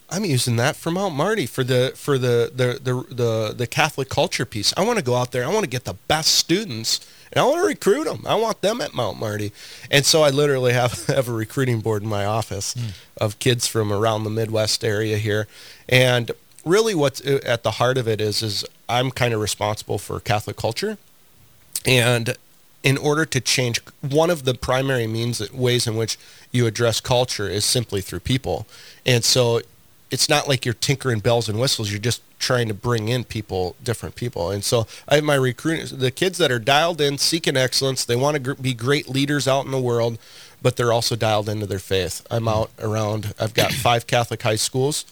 I'm 0.09 0.23
using 0.23 0.55
that 0.57 0.75
for 0.75 0.91
Mount 0.91 1.15
Marty 1.15 1.47
for 1.47 1.63
the 1.63 1.91
for 1.95 2.17
the 2.19 2.51
the 2.55 2.79
the 2.81 3.13
the, 3.13 3.53
the 3.57 3.67
Catholic 3.67 4.07
culture 4.07 4.45
piece. 4.45 4.71
I 4.77 4.83
want 4.83 4.99
to 4.99 5.03
go 5.03 5.15
out 5.15 5.31
there. 5.31 5.43
I 5.43 5.47
want 5.47 5.63
to 5.63 5.69
get 5.69 5.85
the 5.85 5.95
best 6.07 6.35
students, 6.35 6.99
and 7.33 7.41
I 7.41 7.43
want 7.43 7.61
to 7.63 7.67
recruit 7.67 8.03
them. 8.05 8.23
I 8.27 8.35
want 8.35 8.61
them 8.61 8.81
at 8.81 8.93
Mount 8.93 9.19
Marty, 9.19 9.51
and 9.89 10.05
so 10.05 10.21
I 10.21 10.29
literally 10.29 10.73
have 10.73 11.05
have 11.07 11.27
a 11.27 11.33
recruiting 11.33 11.81
board 11.81 12.03
in 12.03 12.07
my 12.09 12.23
office 12.23 12.75
of 13.17 13.39
kids 13.39 13.65
from 13.65 13.91
around 13.91 14.25
the 14.25 14.29
Midwest 14.29 14.85
area 14.85 15.17
here, 15.17 15.47
and 15.89 16.29
really 16.63 16.93
what's 16.93 17.19
uh, 17.21 17.39
at 17.43 17.63
the 17.63 17.71
heart 17.71 17.97
of 17.97 18.07
it 18.07 18.21
is 18.21 18.43
is 18.43 18.63
I'm 18.87 19.11
kind 19.11 19.33
of 19.33 19.41
responsible 19.41 19.97
for 19.97 20.19
Catholic 20.19 20.57
culture, 20.57 20.97
and 21.85 22.35
in 22.85 22.97
order 22.97 23.25
to 23.25 23.41
change, 23.41 23.81
one 24.01 24.29
of 24.29 24.45
the 24.45 24.53
primary 24.53 25.07
means 25.07 25.39
that 25.39 25.53
ways 25.53 25.87
in 25.87 25.97
which 25.97 26.19
you 26.51 26.67
address 26.67 27.01
culture 27.01 27.49
is 27.49 27.65
simply 27.65 27.99
through 27.99 28.19
people. 28.19 28.67
And 29.07 29.23
so 29.23 29.61
it's 30.11 30.29
not 30.29 30.47
like 30.47 30.65
you're 30.65 30.75
tinkering 30.75 31.19
bells 31.19 31.49
and 31.49 31.59
whistles. 31.59 31.89
You're 31.89 31.99
just 31.99 32.21
trying 32.37 32.67
to 32.67 32.75
bring 32.75 33.09
in 33.09 33.23
people, 33.23 33.75
different 33.83 34.15
people. 34.15 34.51
And 34.51 34.63
so 34.63 34.85
I 35.09 35.15
have 35.15 35.23
my 35.23 35.33
recruiting, 35.33 35.97
the 35.97 36.11
kids 36.11 36.37
that 36.37 36.51
are 36.51 36.59
dialed 36.59 37.01
in, 37.01 37.17
seeking 37.17 37.57
excellence, 37.57 38.05
they 38.05 38.15
want 38.15 38.35
to 38.35 38.39
gr- 38.39 38.53
be 38.53 38.75
great 38.75 39.09
leaders 39.09 39.47
out 39.47 39.65
in 39.65 39.71
the 39.71 39.81
world, 39.81 40.19
but 40.61 40.75
they're 40.75 40.93
also 40.93 41.15
dialed 41.15 41.49
into 41.49 41.65
their 41.65 41.79
faith. 41.79 42.25
I'm 42.29 42.47
out 42.47 42.69
around, 42.79 43.33
I've 43.39 43.55
got 43.55 43.71
five 43.71 44.05
Catholic 44.05 44.43
high 44.43 44.57
schools 44.57 45.05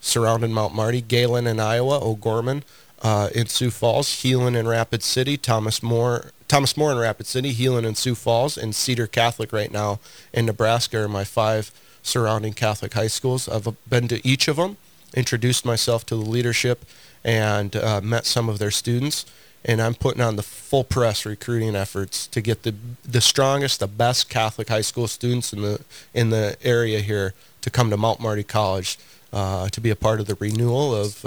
surrounding 0.00 0.52
Mount 0.52 0.74
Marty, 0.74 1.02
Gehlen 1.02 1.46
in 1.46 1.60
Iowa, 1.60 2.00
O'Gorman 2.02 2.64
uh, 3.02 3.28
in 3.34 3.46
Sioux 3.46 3.70
Falls, 3.70 4.08
Heelan 4.08 4.56
in 4.56 4.66
Rapid 4.66 5.02
City, 5.02 5.36
Thomas 5.36 5.82
More, 5.82 6.32
Thomas 6.48 6.76
More 6.76 6.92
in 6.92 6.98
Rapid 6.98 7.26
City, 7.26 7.54
Heelan 7.54 7.84
in 7.84 7.94
Sioux 7.94 8.14
Falls, 8.14 8.56
and 8.56 8.74
Cedar 8.74 9.06
Catholic 9.06 9.52
right 9.52 9.70
now 9.70 10.00
in 10.32 10.46
Nebraska 10.46 11.04
are 11.04 11.08
my 11.08 11.24
five 11.24 11.70
surrounding 12.02 12.54
Catholic 12.54 12.94
high 12.94 13.06
schools. 13.06 13.48
I've 13.48 13.68
been 13.88 14.08
to 14.08 14.26
each 14.26 14.48
of 14.48 14.56
them, 14.56 14.76
introduced 15.14 15.64
myself 15.64 16.04
to 16.06 16.16
the 16.16 16.22
leadership, 16.22 16.84
and 17.24 17.76
uh, 17.76 18.00
met 18.00 18.26
some 18.26 18.48
of 18.48 18.58
their 18.58 18.70
students. 18.70 19.26
And 19.64 19.82
I'm 19.82 19.94
putting 19.94 20.22
on 20.22 20.36
the 20.36 20.42
full 20.42 20.84
press 20.84 21.26
recruiting 21.26 21.74
efforts 21.74 22.26
to 22.28 22.40
get 22.40 22.62
the 22.62 22.74
the 23.04 23.20
strongest, 23.20 23.80
the 23.80 23.88
best 23.88 24.30
Catholic 24.30 24.68
high 24.68 24.82
school 24.82 25.08
students 25.08 25.52
in 25.52 25.62
the 25.62 25.80
in 26.14 26.30
the 26.30 26.56
area 26.62 27.00
here 27.00 27.34
to 27.62 27.70
come 27.70 27.90
to 27.90 27.96
Mount 27.96 28.20
Marty 28.20 28.44
College 28.44 28.98
uh, 29.32 29.68
to 29.68 29.80
be 29.80 29.90
a 29.90 29.96
part 29.96 30.20
of 30.20 30.26
the 30.26 30.36
renewal 30.36 30.94
of 30.94 31.24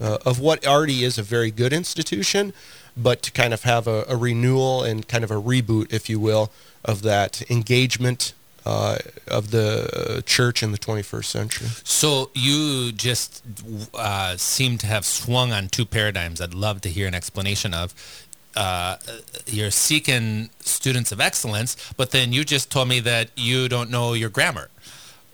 uh, 0.00 0.18
of 0.24 0.40
what 0.40 0.66
already 0.66 1.04
is 1.04 1.18
a 1.18 1.22
very 1.22 1.50
good 1.50 1.72
institution, 1.72 2.52
but 2.96 3.22
to 3.22 3.30
kind 3.30 3.52
of 3.52 3.62
have 3.62 3.86
a, 3.86 4.04
a 4.08 4.16
renewal 4.16 4.82
and 4.82 5.06
kind 5.08 5.24
of 5.24 5.30
a 5.30 5.40
reboot, 5.40 5.92
if 5.92 6.08
you 6.08 6.18
will, 6.18 6.50
of 6.84 7.02
that 7.02 7.48
engagement 7.50 8.32
uh, 8.66 8.98
of 9.28 9.52
the 9.52 10.22
church 10.26 10.62
in 10.62 10.72
the 10.72 10.78
21st 10.78 11.24
century. 11.24 11.68
So 11.84 12.30
you 12.34 12.90
just 12.92 13.42
uh, 13.94 14.36
seem 14.36 14.76
to 14.78 14.86
have 14.86 15.04
swung 15.04 15.52
on 15.52 15.68
two 15.68 15.86
paradigms. 15.86 16.40
I'd 16.40 16.52
love 16.52 16.80
to 16.82 16.88
hear 16.88 17.06
an 17.06 17.14
explanation 17.14 17.72
of. 17.72 17.94
Uh, 18.56 18.96
you're 19.46 19.70
seeking 19.70 20.48
students 20.60 21.12
of 21.12 21.20
excellence, 21.20 21.76
but 21.96 22.10
then 22.10 22.32
you 22.32 22.42
just 22.42 22.70
told 22.70 22.88
me 22.88 23.00
that 23.00 23.28
you 23.36 23.68
don't 23.68 23.90
know 23.90 24.14
your 24.14 24.30
grammar. 24.30 24.68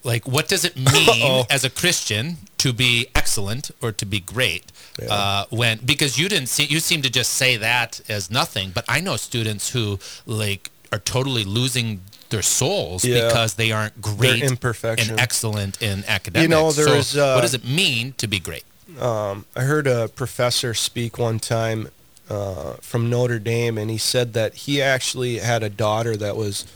Like, 0.05 0.27
what 0.27 0.49
does 0.49 0.65
it 0.65 0.77
mean 0.93 1.47
as 1.49 1.65
a 1.65 1.71
Christian 1.71 2.39
to 2.63 2.73
be 2.73 3.07
excellent 3.15 3.71
or 3.83 3.91
to 3.93 4.07
be 4.07 4.21
great? 4.21 4.65
Uh, 5.11 5.45
when 5.51 5.79
because 5.85 6.19
you 6.19 6.29
didn't 6.29 6.49
see, 6.49 6.65
you 6.65 6.81
seem 6.81 7.03
to 7.03 7.11
just 7.11 7.33
say 7.33 7.57
that 7.57 8.01
as 8.09 8.31
nothing. 8.31 8.71
But 8.71 8.85
I 8.89 9.01
know 9.01 9.17
students 9.17 9.71
who 9.71 9.99
like 10.27 10.71
are 10.93 10.99
totally 10.99 11.45
losing 11.45 12.03
their 12.31 12.43
souls 12.43 13.05
Yeah. 13.05 13.27
because 13.27 13.55
they 13.55 13.73
aren't 13.73 14.01
great 14.01 14.43
and 14.43 15.21
excellent 15.21 15.83
in 15.83 16.05
academics. 16.07 16.43
You 16.43 16.49
know, 16.49 16.73
there 16.73 16.87
so 16.87 16.95
is, 16.95 17.17
uh, 17.17 17.35
what 17.35 17.43
does 17.43 17.55
it 17.55 17.65
mean 17.65 18.15
to 18.19 18.27
be 18.27 18.39
great? 18.39 18.65
I 19.01 19.43
heard 19.57 19.87
a 19.87 20.09
professor 20.09 20.75
speak 20.75 21.19
one 21.19 21.39
time 21.39 21.89
uh, 22.29 22.75
from 22.81 23.11
Notre 23.11 23.39
Dame, 23.39 23.79
and 23.79 23.91
he 23.91 23.99
said 23.99 24.35
that 24.35 24.55
he 24.55 24.83
actually 24.83 25.39
had 25.39 25.63
a 25.63 25.69
daughter 25.71 26.17
that 26.17 26.37
was 26.37 26.67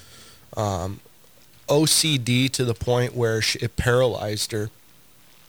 um, 0.56 1.00
OCD 1.68 2.50
to 2.52 2.64
the 2.64 2.74
point 2.74 3.14
where 3.14 3.40
she, 3.42 3.58
it 3.60 3.76
paralyzed 3.76 4.52
her, 4.52 4.70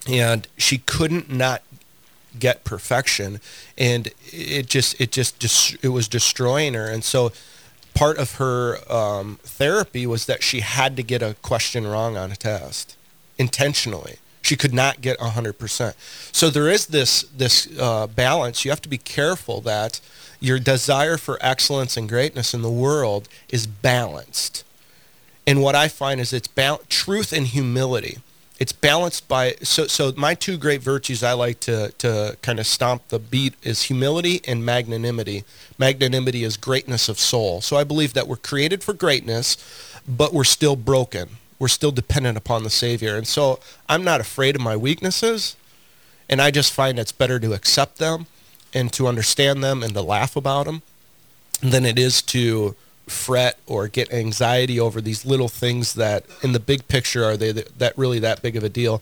and 0.08 0.48
she 0.58 0.78
couldn't 0.80 1.30
not 1.30 1.62
get 2.40 2.64
perfection, 2.64 3.40
and 3.78 4.12
it 4.32 4.68
just 4.68 5.00
it 5.00 5.12
just 5.12 5.78
it 5.84 5.90
was 5.90 6.08
destroying 6.08 6.74
her, 6.74 6.88
and 6.88 7.04
so. 7.04 7.32
Part 7.94 8.20
of 8.20 8.36
her 8.36 8.78
um, 8.94 9.40
therapy 9.42 10.06
was 10.06 10.28
that 10.28 10.44
she 10.44 10.60
had 10.60 10.96
to 10.98 11.02
get 11.02 11.24
a 11.24 11.36
question 11.42 11.88
wrong 11.88 12.16
on 12.16 12.32
a 12.32 12.36
test 12.36 12.96
intentionally. 13.40 14.18
She 14.42 14.56
could 14.56 14.74
not 14.74 15.02
get 15.02 15.18
100%. 15.20 15.94
So 16.32 16.50
there 16.50 16.70
is 16.70 16.86
this 16.86 17.24
this 17.24 17.68
uh, 17.80 18.08
balance. 18.08 18.64
You 18.64 18.72
have 18.72 18.82
to 18.84 18.90
be 18.90 18.98
careful 18.98 19.62
that 19.62 20.00
your 20.40 20.60
desire 20.60 21.18
for 21.18 21.38
excellence 21.42 21.98
and 21.98 22.08
greatness 22.08 22.54
in 22.54 22.62
the 22.62 22.72
world 22.72 23.28
is 23.50 23.68
balanced. 23.68 24.64
And 25.46 25.62
what 25.62 25.76
I 25.76 25.88
find 25.88 26.22
is 26.22 26.34
it's 26.34 26.48
bal- 26.48 26.82
truth 26.90 27.34
and 27.34 27.48
humility 27.48 28.20
it's 28.60 28.72
balanced 28.72 29.28
by 29.28 29.56
so 29.62 29.88
so 29.88 30.14
my 30.18 30.34
two 30.34 30.58
great 30.58 30.82
virtues 30.82 31.24
I 31.24 31.34
like 31.34 31.60
to 31.62 31.92
to 32.00 32.38
kind 32.42 32.60
of 32.60 32.66
stomp 32.66 33.08
the 33.10 33.20
beat 33.20 33.54
is 33.64 33.84
humility 33.84 34.42
and 34.48 34.66
magnanimity. 34.66 35.44
Magnanimity 35.78 36.44
is 36.44 36.58
greatness 36.58 37.08
of 37.08 37.20
soul. 37.20 37.62
So 37.62 37.78
I 37.78 37.84
believe 37.84 38.14
that 38.14 38.28
we're 38.28 38.36
created 38.38 38.84
for 38.84 38.94
greatness, 38.94 39.58
but 40.08 40.34
we're 40.34 40.44
still 40.44 40.76
broken. 40.76 41.38
We're 41.60 41.68
still 41.68 41.92
dependent 41.92 42.38
upon 42.38 42.64
the 42.64 42.70
Savior. 42.70 43.16
And 43.16 43.28
so 43.28 43.60
I'm 43.88 44.04
not 44.04 44.22
afraid 44.22 44.56
of 44.56 44.62
my 44.62 44.76
weaknesses, 44.76 45.56
and 46.30 46.42
I 46.42 46.52
just 46.52 46.74
find 46.74 47.00
it's 47.00 47.12
better 47.12 47.40
to 47.40 47.54
accept 47.54 47.98
them 47.98 48.28
and 48.74 48.92
to 48.94 49.08
understand 49.08 49.64
them 49.64 49.84
and 49.84 49.94
to 49.94 50.02
laugh 50.02 50.36
about 50.36 50.66
them 50.66 50.82
than 51.62 51.86
it 51.86 51.98
is 51.98 52.22
to 52.22 52.76
fret 53.08 53.58
or 53.66 53.88
get 53.88 54.12
anxiety 54.12 54.80
over 54.80 55.00
these 55.02 55.26
little 55.26 55.48
things 55.48 55.94
that 55.94 56.26
in 56.44 56.52
the 56.52 56.60
big 56.60 56.88
picture 56.88 57.24
are 57.24 57.38
they 57.38 57.54
th- 57.54 57.68
that 57.78 57.98
really 57.98 58.20
that 58.20 58.42
big 58.42 58.56
of 58.56 58.64
a 58.64 58.70
deal. 58.70 59.02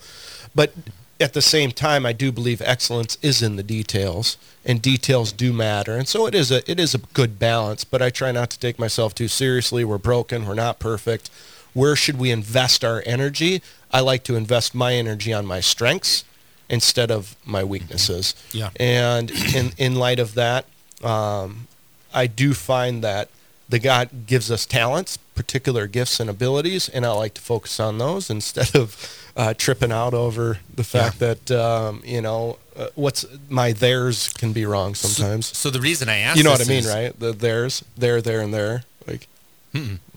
But 0.53 0.73
at 1.19 1.33
the 1.33 1.41
same 1.41 1.71
time 1.71 2.05
I 2.05 2.13
do 2.13 2.31
believe 2.31 2.61
excellence 2.61 3.17
is 3.21 3.41
in 3.41 3.55
the 3.55 3.63
details 3.63 4.37
and 4.63 4.81
details 4.81 5.31
do 5.31 5.51
matter. 5.51 5.95
And 5.95 6.07
so 6.07 6.27
it 6.27 6.35
is 6.35 6.51
a 6.51 6.69
it 6.69 6.79
is 6.79 6.93
a 6.93 6.99
good 6.99 7.39
balance 7.39 7.83
but 7.83 8.01
I 8.01 8.09
try 8.09 8.31
not 8.31 8.49
to 8.51 8.59
take 8.59 8.77
myself 8.77 9.15
too 9.15 9.27
seriously. 9.27 9.83
We're 9.83 9.97
broken. 9.97 10.45
We're 10.45 10.53
not 10.53 10.77
perfect. 10.79 11.29
Where 11.73 11.95
should 11.95 12.17
we 12.19 12.31
invest 12.31 12.85
our 12.85 13.01
energy? 13.05 13.61
I 13.91 14.01
like 14.01 14.23
to 14.25 14.35
invest 14.35 14.75
my 14.75 14.93
energy 14.93 15.33
on 15.33 15.45
my 15.45 15.59
strengths 15.61 16.23
instead 16.69 17.11
of 17.11 17.35
my 17.45 17.63
weaknesses. 17.63 18.35
Yeah. 18.51 18.69
and 18.79 19.31
in 19.55 19.71
in 19.77 19.95
light 19.95 20.19
of 20.19 20.35
that 20.35 20.65
um, 21.03 21.67
I 22.13 22.27
do 22.27 22.53
find 22.53 23.03
that 23.03 23.29
the 23.67 23.79
God 23.79 24.27
gives 24.27 24.51
us 24.51 24.65
talents, 24.65 25.17
particular 25.17 25.87
gifts 25.87 26.19
and 26.19 26.29
abilities, 26.29 26.87
and 26.89 27.05
I 27.05 27.11
like 27.11 27.33
to 27.35 27.41
focus 27.41 27.79
on 27.79 27.97
those 27.97 28.29
instead 28.37 28.75
of 28.75 28.95
uh, 29.35 29.53
tripping 29.57 29.91
out 29.91 30.13
over 30.13 30.59
the 30.73 30.83
fact 30.83 31.19
that 31.19 31.51
um, 31.51 32.01
you 32.05 32.21
know 32.21 32.57
uh, 32.77 32.87
what's 32.95 33.25
my 33.49 33.73
theirs 33.73 34.29
can 34.33 34.53
be 34.53 34.65
wrong 34.65 34.95
sometimes. 34.95 35.45
So 35.57 35.69
the 35.69 35.81
reason 35.81 36.09
I 36.09 36.17
asked 36.19 36.37
you 36.37 36.43
know 36.43 36.51
what 36.51 36.61
I 36.61 36.69
mean, 36.69 36.85
right? 36.85 37.17
The 37.19 37.31
theirs, 37.33 37.83
there, 37.97 38.21
there, 38.21 38.41
and 38.41 38.53
there. 38.53 38.83
Like, 39.07 39.27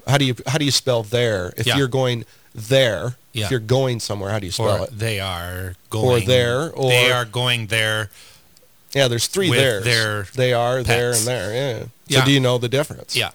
how 0.07 0.19
do 0.19 0.25
you 0.25 0.35
how 0.47 0.59
do 0.59 0.65
you 0.65 0.71
spell 0.71 1.03
there? 1.03 1.53
If 1.57 1.67
Yeah. 1.67 1.77
you're 1.79 1.89
going 1.89 2.25
there, 2.55 3.17
Yeah. 3.33 3.47
if 3.47 3.51
you're 3.51 3.61
going 3.61 4.01
somewhere, 4.01 4.31
how 4.31 4.39
do 4.39 4.47
you 4.47 4.53
spell 4.53 4.83
Or 4.83 4.85
it? 4.85 4.99
they 4.99 5.21
are 5.21 5.75
going 5.91 6.27
there, 6.27 6.71
or- 6.71 6.91
they 6.91 7.11
are 7.11 7.25
going 7.25 7.67
there. 7.69 8.11
Yeah, 8.95 9.09
there's 9.09 9.27
three 9.27 9.51
there. 9.51 9.81
theirs. 9.83 10.31
they 10.35 10.53
are 10.55 10.83
there 10.83 11.13
and 11.13 11.27
there. 11.27 11.53
Yeah. 11.55 11.85
Yeah. 12.07 12.21
So 12.21 12.25
do 12.27 12.33
you 12.33 12.41
know 12.41 12.57
the 12.59 12.71
difference? 12.71 13.15
Yeah, 13.15 13.31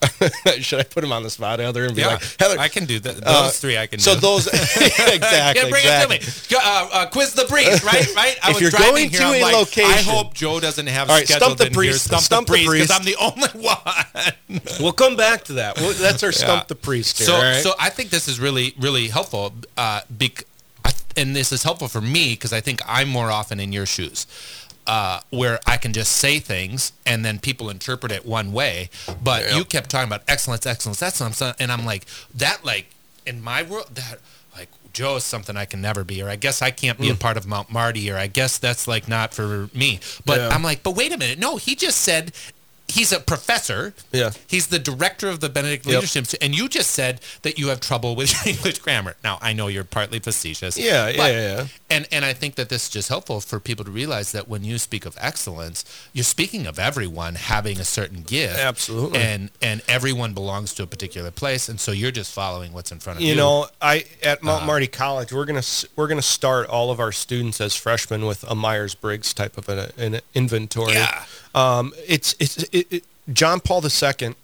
Should 0.60 0.80
I 0.80 0.82
put 0.84 1.04
him 1.04 1.12
on 1.12 1.22
the 1.22 1.30
spot, 1.30 1.58
Heather, 1.58 1.84
and 1.84 1.94
be 1.94 2.02
yeah. 2.02 2.08
like, 2.08 2.22
Heather? 2.38 2.58
I 2.58 2.68
can 2.68 2.86
do 2.86 2.98
that. 3.00 3.16
Those 3.16 3.24
uh, 3.26 3.50
three 3.50 3.76
I 3.76 3.86
can 3.86 3.98
do. 3.98 4.02
So 4.02 4.14
do. 4.14 4.20
those 4.20 4.46
exactly. 4.52 5.62
Yeah, 5.62 5.68
bring 5.68 5.82
exactly. 5.82 6.16
it 6.16 6.22
to 6.22 6.54
me. 6.54 6.60
Uh, 6.62 6.88
uh, 6.92 7.06
quiz 7.06 7.34
the 7.34 7.44
priest, 7.44 7.84
right? 7.84 8.14
Right. 8.14 8.36
I 8.42 8.50
If 8.50 8.54
was 8.54 8.60
you're 8.62 8.70
driving 8.70 8.94
going 8.94 9.10
here. 9.10 9.20
to 9.20 9.26
I'm 9.26 9.54
a 9.54 9.58
like, 9.58 9.78
I 9.78 10.02
hope 10.02 10.34
Joe 10.34 10.60
doesn't 10.60 10.86
have 10.86 11.10
All 11.10 11.16
right, 11.16 11.28
stump 11.28 11.58
the 11.58 11.70
priest. 11.70 12.04
Stump, 12.06 12.22
Stump 12.22 12.46
the 12.46 12.54
the 12.54 12.66
priest 12.66 12.88
because. 12.88 12.98
I'm 12.98 13.04
the 13.04 13.16
only 13.16 13.68
one. 13.68 14.60
We'll 14.80 14.92
come 14.92 15.16
back 15.16 15.44
to 15.44 15.54
that. 15.54 15.76
Well, 15.76 15.92
that's 15.92 16.22
our 16.22 16.32
stump 16.32 16.62
Yeah. 16.62 16.66
the 16.68 16.74
priest 16.76 17.18
here. 17.18 17.26
So, 17.26 17.34
all 17.34 17.42
right? 17.42 17.62
so 17.62 17.72
I 17.78 17.90
think 17.90 18.10
this 18.10 18.28
is 18.28 18.40
really, 18.40 18.74
really 18.78 19.08
helpful. 19.08 19.52
Uh, 19.76 20.00
bec- 20.10 20.44
and 21.16 21.34
this 21.34 21.52
is 21.52 21.62
helpful 21.62 21.88
for 21.88 22.00
me 22.00 22.30
because 22.32 22.52
I 22.52 22.60
think 22.60 22.80
I'm 22.86 23.08
more 23.08 23.30
often 23.30 23.60
in 23.60 23.72
your 23.72 23.86
shoes, 23.86 24.26
uh, 24.90 25.20
where 25.30 25.60
I 25.68 25.76
can 25.76 25.92
just 25.92 26.10
say 26.16 26.40
things 26.40 26.92
and 27.06 27.24
then 27.24 27.38
people 27.38 27.70
interpret 27.70 28.10
it 28.10 28.26
one 28.26 28.52
way. 28.52 28.90
But 29.22 29.54
you 29.54 29.64
kept 29.64 29.88
talking 29.88 30.08
about 30.08 30.22
excellence, 30.26 30.66
excellence, 30.66 31.00
excellence, 31.00 31.40
and 31.40 31.70
I'm 31.70 31.84
like 31.86 32.06
that. 32.34 32.64
Like 32.64 32.86
in 33.24 33.40
my 33.40 33.62
world, 33.62 33.86
that 33.94 34.18
like 34.56 34.68
Joe 34.92 35.14
is 35.16 35.24
something 35.24 35.56
I 35.56 35.64
can 35.64 35.80
never 35.80 36.02
be, 36.02 36.20
or 36.22 36.28
I 36.28 36.34
guess 36.34 36.60
I 36.60 36.72
can't 36.72 36.98
be 36.98 37.06
Hmm. 37.06 37.12
a 37.14 37.16
part 37.16 37.36
of 37.36 37.46
Mount 37.46 37.70
Marty, 37.70 38.10
or 38.10 38.16
I 38.16 38.26
guess 38.26 38.58
that's 38.58 38.88
like 38.88 39.06
not 39.06 39.32
for 39.32 39.68
me. 39.72 40.00
But 40.26 40.40
Yeah. 40.40 40.48
I'm 40.48 40.64
like, 40.64 40.82
but 40.82 40.96
wait 40.96 41.12
a 41.12 41.16
minute, 41.16 41.38
no, 41.38 41.56
he 41.56 41.76
just 41.76 41.98
said. 42.00 42.32
He's 42.90 43.12
a 43.12 43.20
professor. 43.20 43.94
Yeah. 44.12 44.30
He's 44.46 44.66
the 44.68 44.78
director 44.78 45.28
of 45.28 45.40
the 45.40 45.48
Benedict 45.48 45.86
Yep. 45.86 45.94
Leadership 45.94 46.26
and 46.42 46.54
you 46.54 46.68
just 46.68 46.90
said 46.90 47.20
that 47.42 47.58
you 47.58 47.68
have 47.68 47.80
trouble 47.80 48.14
with 48.16 48.46
English 48.46 48.78
grammar. 48.80 49.16
Now 49.24 49.38
I 49.40 49.52
know 49.52 49.68
you're 49.68 49.84
partly 49.84 50.18
facetious. 50.18 50.76
Yeah, 50.76 51.08
yeah, 51.08 51.16
but- 51.16 51.32
yeah. 51.32 51.66
And 51.92 52.06
and 52.12 52.24
I 52.24 52.32
think 52.34 52.54
that 52.54 52.68
this 52.68 52.84
is 52.84 52.88
just 52.90 53.08
helpful 53.08 53.40
for 53.40 53.58
people 53.58 53.84
to 53.84 53.90
realize 53.90 54.30
that 54.30 54.46
when 54.46 54.62
you 54.62 54.78
speak 54.78 55.06
of 55.06 55.16
excellence, 55.20 55.84
you're 56.12 56.22
speaking 56.22 56.66
of 56.68 56.78
everyone 56.78 57.34
having 57.34 57.80
a 57.80 57.84
certain 57.84 58.22
gift. 58.22 58.56
Absolutely. 58.58 59.18
And 59.18 59.50
and 59.60 59.82
everyone 59.88 60.32
belongs 60.32 60.72
to 60.74 60.84
a 60.84 60.86
particular 60.86 61.32
place, 61.32 61.68
and 61.68 61.80
so 61.80 61.90
you're 61.90 62.12
just 62.12 62.32
following 62.32 62.72
what's 62.72 62.92
in 62.92 63.00
front 63.00 63.18
of 63.18 63.22
you. 63.22 63.30
you 63.30 63.34
know, 63.36 63.66
I 63.82 64.04
at. 64.22 64.40
Mount 64.42 64.66
Marty 64.66 64.86
College, 64.86 65.32
we're 65.32 65.44
gonna 65.46 65.62
we're 65.96 66.06
gonna 66.06 66.22
start 66.22 66.68
all 66.68 66.90
of 66.92 67.00
our 67.00 67.10
students 67.12 67.60
as 67.60 67.74
freshmen 67.74 68.24
with 68.24 68.44
a 68.48 68.54
Myers 68.54 68.94
Briggs 68.94 69.34
type 69.34 69.58
of 69.58 69.68
an, 69.68 69.90
an 69.98 70.20
inventory. 70.34 70.92
Yeah. 70.92 71.24
Um, 71.54 71.92
it's 72.06 72.36
it's 72.38 72.58
it, 72.72 72.79
it, 72.90 73.04
John 73.32 73.60
Paul 73.60 73.82
II 73.84 74.34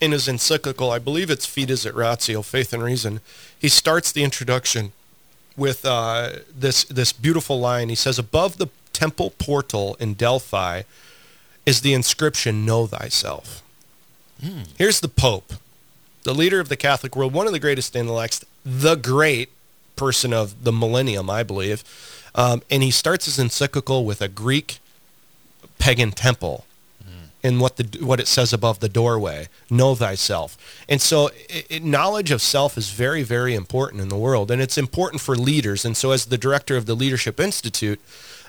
in 0.00 0.12
his 0.12 0.26
encyclical, 0.26 0.90
I 0.90 0.98
believe 0.98 1.30
it's 1.30 1.46
Fides 1.46 1.86
et 1.86 1.94
Ratio, 1.94 2.42
Faith 2.42 2.72
and 2.72 2.82
Reason. 2.82 3.20
He 3.56 3.68
starts 3.68 4.10
the 4.10 4.24
introduction 4.24 4.92
with 5.56 5.84
uh, 5.84 6.30
this 6.52 6.84
this 6.84 7.12
beautiful 7.12 7.60
line. 7.60 7.88
He 7.88 7.94
says, 7.94 8.18
"Above 8.18 8.58
the 8.58 8.68
temple 8.92 9.30
portal 9.38 9.96
in 10.00 10.14
Delphi 10.14 10.82
is 11.64 11.82
the 11.82 11.94
inscription 11.94 12.66
Know 12.66 12.86
Thyself." 12.86 13.62
Here's 14.76 14.98
the 14.98 15.08
Pope, 15.08 15.52
the 16.24 16.34
leader 16.34 16.58
of 16.58 16.68
the 16.68 16.76
Catholic 16.76 17.14
world, 17.14 17.32
one 17.32 17.46
of 17.46 17.52
the 17.52 17.60
greatest 17.60 17.94
intellects, 17.94 18.44
the 18.64 18.96
great 18.96 19.50
person 19.94 20.32
of 20.32 20.64
the 20.64 20.72
millennium, 20.72 21.30
I 21.30 21.44
believe. 21.44 21.84
Um, 22.34 22.62
and 22.68 22.82
he 22.82 22.90
starts 22.90 23.26
his 23.26 23.38
encyclical 23.38 24.04
with 24.04 24.20
a 24.20 24.26
Greek 24.26 24.80
pagan 25.78 26.10
temple 26.10 26.64
and 27.42 27.60
what 27.60 27.76
the 27.76 28.04
what 28.04 28.20
it 28.20 28.28
says 28.28 28.52
above 28.52 28.80
the 28.80 28.88
doorway. 28.88 29.48
Know 29.70 29.94
thyself. 29.94 30.56
And 30.88 31.00
so 31.00 31.30
i 31.50 31.64
i 31.70 31.78
knowledge 31.78 32.30
of 32.30 32.40
self 32.42 32.78
is 32.78 32.90
very 32.90 33.22
very 33.22 33.54
important 33.54 34.02
in 34.02 34.08
the 34.08 34.16
world 34.16 34.50
and 34.50 34.62
it's 34.62 34.78
important 34.78 35.20
for 35.22 35.36
leaders. 35.36 35.84
And 35.84 35.96
so 35.96 36.10
as 36.12 36.26
the 36.26 36.38
director 36.38 36.76
of 36.76 36.86
the 36.86 36.94
leadership 36.94 37.40
institute 37.40 38.00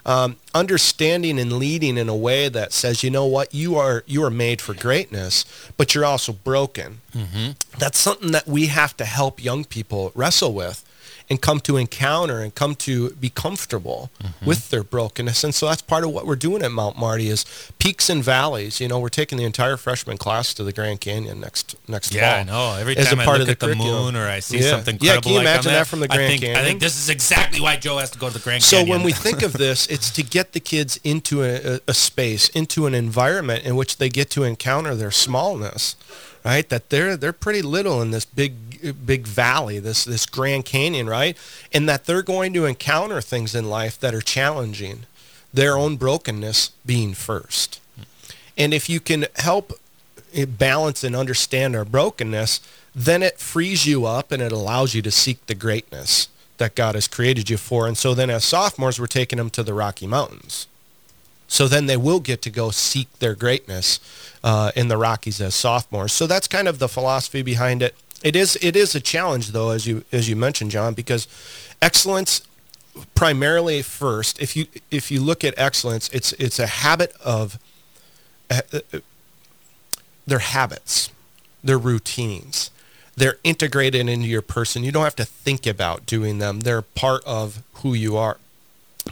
um, 0.06 0.36
understanding 0.54 1.40
and 1.40 1.54
leading 1.54 1.98
in 1.98 2.10
a 2.10 2.16
way 2.16 2.50
that 2.50 2.74
says 2.74 3.04
you 3.04 3.10
know 3.10 3.26
what? 3.26 3.54
You 3.54 3.76
are 3.78 4.04
you 4.06 4.24
are 4.24 4.30
made 4.30 4.62
for 4.62 4.74
greatness 4.74 5.46
but 5.78 5.96
you're 5.96 6.06
also 6.06 6.34
broken. 6.34 7.00
That's 7.80 7.98
something 7.98 8.32
that 8.32 8.48
we 8.48 8.68
have 8.68 8.96
to 8.98 9.06
help 9.06 9.44
young 9.44 9.64
people 9.66 10.12
wrestle 10.16 10.54
with 10.54 10.83
and 11.30 11.42
come 11.42 11.60
to 11.62 11.78
encounter 11.78 12.40
and 12.40 12.54
come 12.54 12.76
to 12.76 13.12
be 13.12 13.30
comfortable 13.30 14.10
mm-hmm. 14.22 14.46
with 14.46 14.70
their 14.70 14.84
brokenness. 14.84 15.44
And 15.44 15.56
so 15.56 15.68
that's 15.68 15.82
part 15.82 16.04
of 16.04 16.12
what 16.12 16.26
we're 16.26 16.36
doing 16.36 16.62
at 16.64 16.72
Mount 16.72 16.98
Marty 16.98 17.28
is 17.30 17.46
peaks 17.80 18.10
and 18.10 18.24
valleys. 18.24 18.80
You 18.82 18.88
know, 18.88 19.00
we're 19.00 19.10
taking 19.10 19.38
the 19.38 19.44
entire 19.44 19.78
freshman 19.78 20.18
class 20.18 20.54
to 20.56 20.64
the 20.64 20.74
Grand 20.74 21.02
Canyon 21.02 21.40
next 21.40 21.76
next 21.88 22.14
Yeah, 22.14 22.32
fall. 22.32 22.40
I 22.40 22.44
know. 22.44 22.80
Every 22.80 22.96
time 22.96 23.20
I 23.20 23.26
look 23.38 23.50
at 23.50 23.60
the 23.60 23.68
curriculum. 23.68 24.14
moon 24.14 24.16
or 24.16 24.28
I 24.28 24.40
see 24.40 24.60
Yeah. 24.60 24.72
something 24.72 24.98
Yeah, 25.02 25.16
incredible 25.16 25.22
can 25.24 25.32
you 25.32 25.38
like 25.38 25.48
imagine 25.48 25.72
that 25.74 25.88
from 25.88 26.00
the 26.02 26.08
I 26.12 26.16
Grand 26.16 26.40
think, 26.40 26.58
I 26.58 26.64
think 26.64 26.80
this 26.80 26.98
is 26.98 27.10
exactly 27.10 27.62
why 27.62 27.78
Joe 27.78 27.98
has 27.98 28.12
to 28.12 28.20
go 28.20 28.28
to 28.28 28.34
the 28.34 28.40
Grand 28.40 28.64
So 28.64 28.78
Canyon. 28.78 28.88
So 28.88 28.92
when 28.92 29.06
we 29.06 29.12
think 29.14 29.42
of 29.42 29.54
this, 29.66 29.88
it's 29.88 30.12
to 30.12 30.24
get 30.24 30.54
the 30.54 30.60
kids 30.60 31.00
into 31.04 31.44
a, 31.44 31.76
a, 31.76 31.80
a 31.88 31.94
space, 31.94 32.50
into 32.50 32.86
an 32.86 32.94
environment 32.94 33.66
in 33.66 33.76
which 33.76 33.98
they 33.98 34.10
get 34.10 34.30
to 34.32 34.44
encounter 34.44 34.96
their 34.96 35.12
smallness, 35.12 35.96
right? 36.44 36.68
That 36.70 36.90
they're 36.90 37.18
they're 37.18 37.34
pretty 37.34 37.62
little 37.62 38.02
in 38.02 38.12
this 38.12 38.26
big 38.26 39.06
big 39.06 39.28
valley, 39.28 39.80
this 39.80 40.06
this 40.06 40.26
Grand 40.26 40.66
Canyon, 40.66 41.08
right? 41.08 41.38
And 41.72 41.88
that 41.88 42.06
they're 42.06 42.22
going 42.22 42.54
to 42.54 42.66
encounter 42.66 43.22
things 43.22 43.56
in 43.56 43.70
life 43.70 44.00
that 44.00 44.14
are 44.14 44.22
challenging, 44.22 45.06
their 45.54 45.78
own 45.78 45.98
brokenness 45.98 46.72
being 46.86 47.14
first. 47.14 47.80
And 48.58 48.74
if 48.74 48.90
you 48.90 49.00
can 49.00 49.26
help 49.38 49.74
eh, 50.34 50.46
balance 50.46 51.04
and 51.04 51.16
understand 51.16 51.76
our 51.76 51.86
brokenness, 51.86 52.60
then 52.94 53.24
it 53.24 53.40
frees 53.40 53.86
you 53.86 54.06
up 54.06 54.32
and 54.32 54.41
it 54.41 54.52
allows 54.52 54.94
you 54.94 55.02
to 55.02 55.12
seek 55.12 55.46
the 55.48 55.56
greatness 55.56 56.28
that 56.58 56.76
God 56.76 56.96
has 56.96 57.08
created 57.08 57.50
you 57.50 57.58
for. 57.58 57.88
And 57.88 57.98
so 57.98 58.14
then 58.14 58.30
as 58.30 58.44
sophomores, 58.44 59.00
we're 59.00 59.08
taking 59.08 59.38
them 59.38 59.50
to 59.52 59.64
the 59.64 59.74
Rocky 59.74 60.06
Mountains. 60.06 60.68
So 61.54 61.68
then 61.68 61.86
they 61.86 61.97
will 61.97 62.20
get 62.20 62.41
to 62.41 62.49
go 62.49 62.72
seek 62.72 63.20
their 63.20 63.36
greatness 63.36 63.99
uh, 64.43 64.72
in 64.76 64.88
the 64.88 64.97
Rockies 64.97 65.39
as 65.39 65.54
sophomores. 65.54 66.12
So 66.12 66.26
that's 66.26 66.47
kind 66.47 66.68
of 66.68 66.80
the 66.80 66.89
philosophy 66.89 67.43
behind 67.43 67.84
it. 67.84 67.93
It 68.24 68.36
is 68.36 68.58
it 68.60 68.76
is 68.76 68.95
a 68.95 68.99
challenge 68.99 69.49
though, 69.51 69.70
as 69.70 69.86
you 69.86 70.04
as 70.12 70.28
you 70.28 70.36
mentioned, 70.36 70.72
John, 70.72 70.95
because 70.95 71.28
excellence 71.80 72.41
primarily 73.14 73.84
first. 73.84 74.41
If 74.41 74.56
you 74.56 74.66
if 74.89 75.12
you 75.12 75.22
look 75.22 75.43
at 75.43 75.54
excellence, 75.56 76.10
it's 76.10 76.34
it's 76.34 76.58
a 76.58 76.66
habit 76.66 77.14
of 77.24 77.60
uh, 78.49 78.62
uh, 78.74 78.99
they're 80.26 80.39
habits, 80.39 81.12
they're 81.64 81.78
routines. 81.78 82.72
They're 83.16 83.38
integrated 83.43 84.10
into 84.10 84.28
your 84.28 84.41
person. 84.41 84.84
You 84.84 84.91
don't 84.91 85.04
have 85.04 85.16
to 85.18 85.26
think 85.26 85.68
about 85.68 86.08
doing 86.08 86.39
them. 86.39 86.62
They're 86.62 86.82
part 86.82 87.24
of 87.26 87.62
who 87.74 87.93
you 87.93 88.18
are 88.18 88.38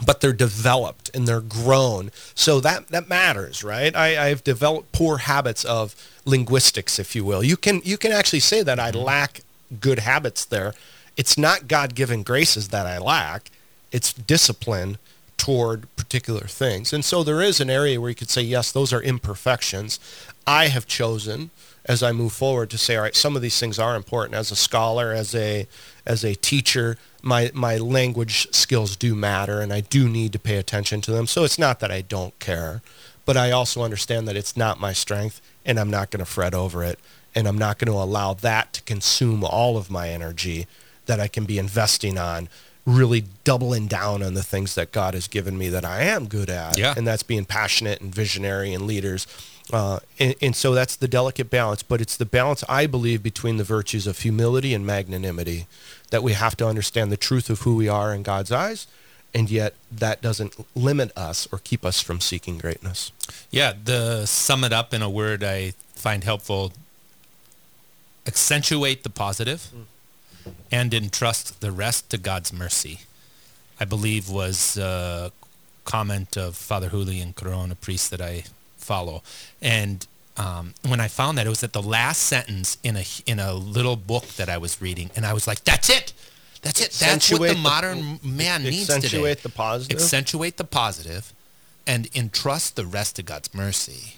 but 0.04 0.20
they're 0.20 0.32
developed 0.32 1.10
and 1.14 1.26
they're 1.26 1.40
grown. 1.40 2.10
So 2.34 2.60
that 2.60 2.88
that 2.88 3.08
matters, 3.08 3.62
right? 3.62 3.94
I, 3.94 4.28
I've 4.28 4.42
developed 4.44 4.92
poor 4.92 5.18
habits 5.18 5.64
of 5.64 5.94
linguistics, 6.24 6.98
if 6.98 7.14
you 7.14 7.24
will. 7.24 7.42
You 7.42 7.56
can 7.56 7.82
you 7.84 7.98
can 7.98 8.12
actually 8.12 8.40
say 8.40 8.62
that 8.62 8.80
I 8.80 8.90
mm-hmm. 8.90 9.02
lack 9.02 9.40
good 9.80 10.00
habits 10.00 10.44
there 10.44 10.74
it's 11.16 11.36
not 11.36 11.68
God-given 11.68 12.22
graces 12.22 12.68
that 12.68 12.86
I 12.86 12.98
lack. 12.98 13.50
It's 13.90 14.12
discipline 14.12 14.98
toward 15.36 15.94
particular 15.96 16.46
things. 16.46 16.92
And 16.92 17.04
so 17.04 17.22
there 17.22 17.42
is 17.42 17.60
an 17.60 17.68
area 17.68 18.00
where 18.00 18.10
you 18.10 18.14
could 18.14 18.30
say, 18.30 18.42
yes, 18.42 18.72
those 18.72 18.92
are 18.92 19.02
imperfections. 19.02 19.98
I 20.46 20.68
have 20.68 20.86
chosen 20.86 21.50
as 21.84 22.02
I 22.02 22.12
move 22.12 22.32
forward 22.32 22.70
to 22.70 22.78
say, 22.78 22.96
all 22.96 23.02
right, 23.02 23.14
some 23.14 23.34
of 23.36 23.42
these 23.42 23.58
things 23.58 23.78
are 23.78 23.96
important. 23.96 24.36
As 24.36 24.50
a 24.50 24.56
scholar, 24.56 25.12
as 25.12 25.34
a 25.34 25.66
as 26.06 26.24
a 26.24 26.34
teacher, 26.34 26.96
my 27.22 27.50
my 27.54 27.76
language 27.76 28.48
skills 28.52 28.96
do 28.96 29.14
matter, 29.14 29.60
and 29.60 29.72
I 29.72 29.80
do 29.80 30.08
need 30.08 30.32
to 30.32 30.38
pay 30.38 30.56
attention 30.56 31.00
to 31.02 31.12
them. 31.12 31.26
So 31.26 31.44
it's 31.44 31.58
not 31.58 31.80
that 31.80 31.90
I 31.90 32.00
don't 32.00 32.38
care, 32.38 32.82
but 33.24 33.36
I 33.36 33.50
also 33.50 33.82
understand 33.82 34.26
that 34.28 34.36
it's 34.36 34.56
not 34.56 34.80
my 34.80 34.92
strength, 34.92 35.40
and 35.64 35.78
I'm 35.78 35.90
not 35.90 36.10
going 36.10 36.24
to 36.24 36.30
fret 36.30 36.54
over 36.54 36.82
it, 36.82 36.98
and 37.34 37.46
I'm 37.46 37.58
not 37.58 37.78
going 37.78 37.92
to 37.92 38.02
allow 38.02 38.34
that 38.34 38.72
to 38.74 38.82
consume 38.82 39.44
all 39.44 39.76
of 39.76 39.90
my 39.90 40.08
energy 40.08 40.66
that 41.06 41.20
I 41.20 41.28
can 41.28 41.44
be 41.44 41.58
investing 41.58 42.18
on 42.18 42.48
really 42.84 43.24
doubling 43.44 43.86
down 43.86 44.22
on 44.22 44.34
the 44.34 44.42
things 44.42 44.74
that 44.74 44.90
God 44.90 45.14
has 45.14 45.28
given 45.28 45.56
me 45.56 45.68
that 45.68 45.84
I 45.84 46.02
am 46.02 46.26
good 46.26 46.50
at. 46.50 46.78
Yeah. 46.78 46.94
And 46.96 47.06
that's 47.06 47.22
being 47.22 47.44
passionate 47.44 48.00
and 48.00 48.12
visionary 48.12 48.74
and 48.74 48.86
leaders. 48.86 49.26
Uh, 49.70 50.00
and, 50.18 50.34
and 50.42 50.56
so 50.56 50.74
that's 50.74 50.96
the 50.96 51.08
delicate 51.08 51.50
balance, 51.50 51.82
but 51.82 52.00
it's 52.00 52.16
the 52.16 52.26
balance, 52.26 52.64
I 52.68 52.86
believe, 52.86 53.22
between 53.22 53.58
the 53.58 53.64
virtues 53.64 54.06
of 54.06 54.18
humility 54.18 54.74
and 54.74 54.84
magnanimity 54.84 55.66
that 56.10 56.22
we 56.22 56.32
have 56.32 56.56
to 56.56 56.66
understand 56.66 57.12
the 57.12 57.16
truth 57.16 57.48
of 57.48 57.60
who 57.60 57.76
we 57.76 57.88
are 57.88 58.12
in 58.14 58.22
God's 58.22 58.52
eyes. 58.52 58.86
And 59.34 59.50
yet 59.50 59.74
that 59.90 60.20
doesn't 60.20 60.54
limit 60.76 61.16
us 61.16 61.48
or 61.50 61.58
keep 61.58 61.86
us 61.86 62.00
from 62.00 62.20
seeking 62.20 62.58
greatness. 62.58 63.12
Yeah, 63.50 63.72
the 63.82 64.26
sum 64.26 64.62
it 64.64 64.72
up 64.72 64.92
in 64.92 65.00
a 65.00 65.08
word 65.08 65.42
I 65.42 65.72
find 65.94 66.24
helpful 66.24 66.72
accentuate 68.26 69.04
the 69.04 69.10
positive 69.10 69.72
and 70.70 70.92
entrust 70.92 71.60
the 71.60 71.72
rest 71.72 72.10
to 72.10 72.18
God's 72.18 72.52
mercy. 72.52 73.00
I 73.80 73.84
believe 73.84 74.28
was 74.28 74.76
a 74.76 75.32
comment 75.84 76.36
of 76.36 76.56
Father 76.56 76.90
Julian 76.90 77.32
Corona, 77.32 77.74
priest 77.74 78.10
that 78.10 78.20
I 78.20 78.44
follow. 78.82 79.22
And 79.60 80.06
um, 80.36 80.74
when 80.86 81.00
I 81.00 81.08
found 81.08 81.38
that, 81.38 81.46
it 81.46 81.50
was 81.50 81.62
at 81.62 81.72
the 81.72 81.82
last 81.82 82.22
sentence 82.22 82.78
in 82.82 82.96
a 82.96 83.04
in 83.26 83.38
a 83.38 83.52
little 83.54 83.96
book 83.96 84.26
that 84.36 84.48
I 84.48 84.58
was 84.58 84.80
reading, 84.80 85.10
and 85.16 85.24
I 85.26 85.32
was 85.34 85.46
like, 85.46 85.62
"That's 85.64 85.88
it, 85.90 86.12
that's 86.62 86.80
it. 86.80 86.90
That's 86.92 87.30
what 87.30 87.40
the 87.40 87.46
Accentuate 87.48 87.54
the- 87.54 87.58
modern 87.60 88.20
man 88.22 88.62
needs 88.62 88.86
today. 88.86 88.96
Accentuate 88.96 89.42
the 89.42 89.48
positive. 89.50 89.98
Accentuate 90.00 90.56
the 90.56 90.64
positive, 90.64 91.32
and 91.86 92.08
entrust 92.14 92.76
the 92.76 92.86
rest 92.86 93.16
to 93.16 93.22
God's 93.22 93.52
mercy." 93.54 94.14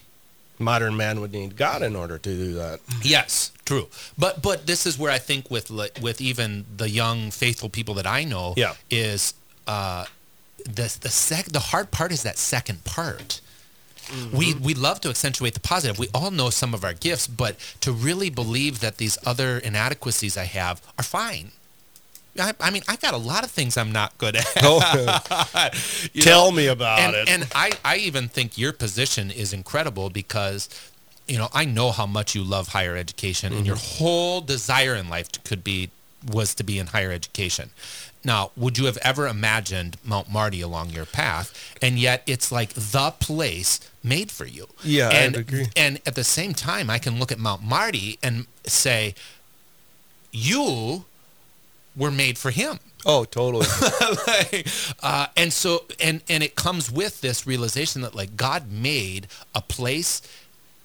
Modern 0.60 0.96
man 0.96 1.20
would 1.20 1.32
need 1.32 1.56
God 1.56 1.82
in 1.82 1.96
order 1.96 2.16
to 2.16 2.30
do 2.44 2.54
that. 2.54 2.78
Yes, 3.02 3.50
true. 3.64 3.88
But 4.16 4.40
but 4.40 4.66
this 4.68 4.86
is 4.86 4.96
where 4.96 5.10
I 5.10 5.18
think 5.18 5.50
with 5.50 5.68
with 6.00 6.20
even 6.20 6.64
the 6.76 6.88
young 6.88 7.32
faithful 7.32 7.68
people 7.68 7.94
that 7.94 8.06
I 8.06 8.22
know 8.22 8.54
Yeah. 8.56 8.74
is 8.88 9.34
uh, 9.66 10.04
the 10.64 10.96
the 11.00 11.10
sec 11.10 11.46
the 11.46 11.58
hard 11.58 11.90
part 11.90 12.12
is 12.12 12.22
that 12.22 12.38
second 12.38 12.84
part. 12.84 13.40
Mm-hmm. 14.06 14.36
We 14.36 14.54
we 14.54 14.74
love 14.74 15.00
to 15.02 15.08
accentuate 15.08 15.54
the 15.54 15.60
positive. 15.60 15.98
We 15.98 16.08
all 16.14 16.30
know 16.30 16.50
some 16.50 16.74
of 16.74 16.84
our 16.84 16.92
gifts, 16.94 17.26
but 17.26 17.56
to 17.80 17.92
really 17.92 18.30
believe 18.30 18.80
that 18.80 18.98
these 18.98 19.16
other 19.26 19.58
inadequacies 19.58 20.36
I 20.36 20.44
have 20.44 20.82
are 20.98 21.04
fine. 21.04 21.52
I, 22.38 22.52
I 22.60 22.70
mean, 22.70 22.82
I 22.88 22.96
got 22.96 23.14
a 23.14 23.18
lot 23.18 23.44
of 23.44 23.50
things 23.52 23.76
I'm 23.76 23.92
not 23.92 24.18
good 24.18 24.34
at. 24.36 24.44
You 26.12 26.22
Tell 26.22 26.50
me 26.52 26.66
about 26.66 26.98
and, 26.98 27.14
it. 27.14 27.28
And 27.28 27.46
I, 27.54 27.72
I 27.84 27.96
even 27.96 28.28
think 28.28 28.58
your 28.58 28.72
position 28.72 29.30
is 29.30 29.52
incredible 29.52 30.10
because, 30.10 30.68
you 31.28 31.38
know, 31.38 31.48
I 31.54 31.64
know 31.64 31.92
how 31.92 32.06
much 32.06 32.34
you 32.34 32.42
love 32.42 32.68
higher 32.68 32.96
education 32.96 33.52
and 33.52 33.64
your 33.66 33.76
Mm-hmm. 33.76 34.04
whole 34.04 34.40
desire 34.40 34.94
in 34.96 35.08
life 35.08 35.30
could 35.44 35.62
be 35.62 35.90
was 36.26 36.54
to 36.56 36.64
be 36.64 36.78
in 36.78 36.88
higher 36.88 37.12
education. 37.12 37.70
Now, 38.24 38.50
would 38.56 38.78
you 38.78 38.86
have 38.86 38.96
ever 38.98 39.26
imagined 39.26 39.98
Mount 40.02 40.30
Marty 40.30 40.60
along 40.60 40.90
your 40.90 41.04
path? 41.04 41.76
And 41.82 41.98
yet 41.98 42.22
it's 42.26 42.50
like 42.50 42.70
the 42.70 43.12
place 43.20 43.80
made 44.02 44.30
for 44.30 44.46
you. 44.46 44.68
Yeah, 44.82 45.08
I 45.08 45.12
and, 45.12 45.36
would 45.36 45.48
agree. 45.48 45.66
And 45.76 46.00
at 46.06 46.14
the 46.14 46.24
same 46.24 46.54
time, 46.54 46.88
I 46.88 46.98
can 46.98 47.18
look 47.18 47.30
at 47.30 47.38
Mount 47.38 47.62
Marty 47.62 48.18
and 48.22 48.46
say, 48.64 49.14
you 50.32 51.04
were 51.96 52.10
made 52.10 52.38
for 52.38 52.50
him. 52.50 52.80
Oh, 53.06 53.24
totally. 53.24 53.66
like, 54.26 54.66
uh, 55.02 55.26
and 55.36 55.52
so 55.52 55.84
and 56.00 56.22
and 56.28 56.42
it 56.42 56.54
comes 56.54 56.90
with 56.90 57.20
this 57.20 57.46
realization 57.46 58.00
that 58.02 58.14
like 58.14 58.36
God 58.36 58.72
made 58.72 59.26
a 59.54 59.60
place 59.60 60.22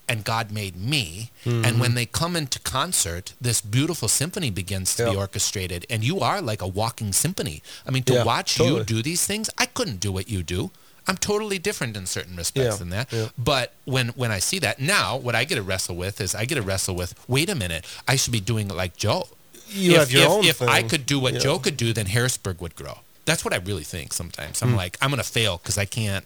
and 0.10 0.26
God 0.26 0.46
made 0.52 0.76
me 0.76 1.30
Mm-hmm. 1.46 1.64
and 1.66 1.80
when 1.80 1.94
they 1.98 2.06
come 2.22 2.36
into 2.36 2.60
concert 2.60 3.26
this 3.40 3.62
beautiful 3.62 4.10
symphony 4.10 4.50
begins 4.62 4.94
to 4.98 5.10
be 5.12 5.16
orchestrated 5.16 5.86
and 5.90 6.04
you 6.04 6.20
are 6.20 6.42
like 6.42 6.62
a 6.62 6.68
walking 6.82 7.14
symphony 7.14 7.62
I 7.88 7.92
mean 7.92 8.04
to 8.04 8.14
Yeah, 8.16 8.24
watch 8.26 8.56
totally. 8.58 8.80
you 8.80 8.84
do 8.96 9.02
these 9.02 9.26
things 9.26 9.50
I 9.58 9.66
couldn't 9.78 10.00
do 10.02 10.12
what 10.12 10.28
you 10.30 10.44
do 10.44 10.72
I'm 11.08 11.16
totally 11.18 11.58
different 11.68 11.96
in 11.96 12.06
certain 12.18 12.36
respects 12.36 12.74
Yeah, 12.76 12.80
than 12.82 12.90
that 12.90 13.08
yeah. 13.14 13.28
but 13.38 13.68
when 13.86 14.10
when 14.22 14.32
I 14.38 14.40
see 14.40 14.60
that 14.60 14.80
now 14.98 15.16
what 15.26 15.34
I 15.34 15.46
get 15.50 15.56
to 15.56 15.66
wrestle 15.70 15.96
with 15.96 16.20
is 16.20 16.36
I 16.36 16.44
get 16.50 16.56
to 16.56 16.62
wrestle 16.70 16.96
with 17.02 17.12
wait 17.36 17.50
a 17.50 17.56
minute 17.56 17.84
I 18.12 18.18
should 18.18 18.34
be 18.40 18.42
doing 18.52 18.68
it 18.72 18.76
like 18.84 18.94
Joe 19.06 19.22
You 19.70 19.94
if, 19.94 20.00
have 20.00 20.12
your 20.12 20.24
if, 20.24 20.30
own 20.30 20.44
if 20.54 20.62
I 20.62 20.82
could 20.92 21.06
do 21.14 21.18
what 21.24 21.34
Yeah. 21.34 21.40
Joe 21.46 21.58
could 21.66 21.78
do, 21.78 21.94
then 21.94 22.08
Harrisburg 22.08 22.58
would 22.64 22.76
grow. 22.82 22.98
That's 23.30 23.44
what 23.46 23.54
I 23.54 23.58
really 23.70 23.84
think 23.96 24.08
sometimes. 24.14 24.56
I'm 24.64 24.76
like, 24.84 24.98
I'm 25.02 25.12
going 25.14 25.22
to 25.24 25.32
fail 25.40 25.54
because 25.62 25.78
I 25.78 25.86
can't 25.86 26.26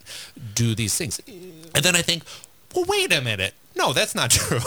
do 0.55 0.73
these 0.81 0.95
things. 0.99 1.19
And 1.75 1.81
then 1.85 1.95
I 2.01 2.01
think, 2.09 2.23
well, 2.73 2.85
wait 2.87 3.11
a 3.11 3.19
minute. 3.21 3.53
No, 3.75 3.91
that's 3.91 4.13
not 4.13 4.29
true. 4.39 4.57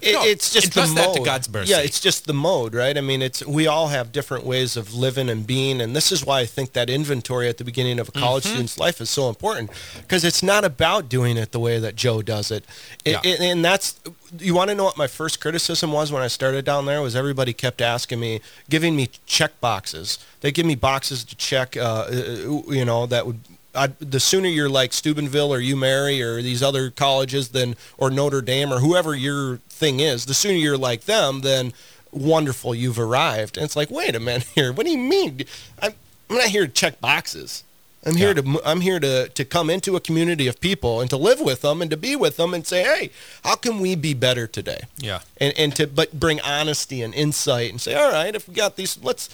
It- 0.00 0.12
No, 0.14 0.22
it's 0.24 0.50
just 0.52 0.72
the 0.74 0.86
mode. 0.86 0.96
that 0.96 1.14
to 1.14 1.20
God's 1.24 1.48
mercy. 1.50 1.70
Yeah, 1.72 1.80
it's 1.80 1.98
just 2.00 2.26
the 2.26 2.32
mode, 2.32 2.74
right? 2.74 2.96
I 2.96 3.00
mean, 3.00 3.20
it's 3.22 3.44
we 3.44 3.66
all 3.66 3.88
have 3.88 4.12
different 4.12 4.44
ways 4.44 4.76
of 4.76 4.94
living 4.94 5.28
and 5.28 5.46
being, 5.46 5.80
and 5.80 5.94
this 5.96 6.12
is 6.12 6.24
why 6.24 6.40
I 6.40 6.46
think 6.46 6.72
that 6.74 6.88
inventory 6.88 7.48
at 7.48 7.58
the 7.58 7.64
beginning 7.64 7.98
of 7.98 8.08
a 8.08 8.12
college 8.12 8.44
Mm-hmm. 8.44 8.50
student's 8.52 8.78
life 8.78 9.00
is 9.00 9.10
so 9.10 9.28
important 9.28 9.70
because 10.00 10.24
it's 10.24 10.42
not 10.42 10.64
about 10.64 11.08
doing 11.08 11.36
it 11.36 11.52
the 11.52 11.60
way 11.60 11.78
that 11.80 11.96
Joe 11.96 12.22
does 12.22 12.50
it, 12.50 12.64
It- 13.04 13.12
Yeah. 13.12 13.20
it- 13.24 13.40
and 13.40 13.64
that's 13.64 13.98
you 14.38 14.54
want 14.54 14.70
to 14.70 14.74
know 14.74 14.84
what 14.84 14.96
my 14.96 15.06
first 15.08 15.40
criticism 15.40 15.92
was 15.92 16.10
when 16.10 16.22
I 16.22 16.28
started 16.28 16.64
down 16.64 16.86
there 16.86 17.02
was 17.02 17.14
everybody 17.14 17.52
kept 17.52 17.82
asking 17.82 18.18
me, 18.20 18.40
giving 18.70 18.96
me 18.96 19.08
check 19.26 19.60
boxes. 19.60 20.18
They 20.40 20.50
give 20.52 20.64
me 20.64 20.74
boxes 20.74 21.22
to 21.24 21.36
check, 21.36 21.76
uh, 21.76 21.80
uh, 21.80 22.62
you 22.68 22.84
know, 22.84 23.04
that 23.06 23.26
would. 23.26 23.40
I'd, 23.74 23.98
the 23.98 24.20
sooner 24.20 24.48
you're 24.48 24.68
like 24.68 24.92
Steubenville 24.92 25.52
or 25.52 25.58
you 25.58 25.76
UMary 25.76 26.20
or 26.20 26.42
these 26.42 26.62
other 26.62 26.90
colleges, 26.90 27.48
then 27.50 27.76
or 27.96 28.10
Notre 28.10 28.42
Dame 28.42 28.72
or 28.72 28.80
whoever 28.80 29.14
your 29.14 29.56
thing 29.68 30.00
is, 30.00 30.26
the 30.26 30.34
sooner 30.34 30.56
you're 30.58 30.76
like 30.78 31.02
them, 31.06 31.40
then 31.40 31.72
wonderful, 32.10 32.74
you've 32.74 32.98
arrived. 32.98 33.56
And 33.56 33.64
it's 33.64 33.76
like, 33.76 33.90
wait 33.90 34.14
a 34.14 34.20
minute 34.20 34.46
here, 34.54 34.72
what 34.72 34.84
do 34.86 34.92
you 34.92 34.98
mean? 34.98 35.42
I'm, 35.80 35.94
I'm 36.28 36.36
not 36.36 36.48
here 36.48 36.66
to 36.66 36.72
check 36.72 37.00
boxes. 37.00 37.64
I'm 38.04 38.16
here 38.16 38.34
Yeah. 38.34 38.42
to 38.42 38.60
I'm 38.64 38.80
here 38.80 38.98
to 38.98 39.28
to 39.28 39.44
come 39.44 39.70
into 39.70 39.94
a 39.94 40.00
community 40.00 40.48
of 40.48 40.60
people 40.60 41.00
and 41.00 41.08
to 41.10 41.16
live 41.16 41.40
with 41.40 41.60
them 41.60 41.80
and 41.80 41.88
to 41.92 41.96
be 41.96 42.16
with 42.16 42.36
them 42.36 42.52
and 42.52 42.66
say, 42.66 42.82
hey, 42.82 43.10
how 43.44 43.54
can 43.54 43.78
we 43.78 43.94
be 43.94 44.12
better 44.12 44.48
today? 44.48 44.80
yeah. 44.98 45.20
and 45.40 45.54
and 45.56 45.76
to 45.76 45.86
but 45.86 46.18
bring 46.18 46.40
honesty 46.40 47.00
and 47.00 47.14
insight 47.14 47.70
and 47.70 47.80
say, 47.80 47.94
all 47.94 48.10
right, 48.10 48.34
if 48.34 48.48
we 48.48 48.54
got 48.54 48.74
these, 48.76 48.98
let's. 49.02 49.28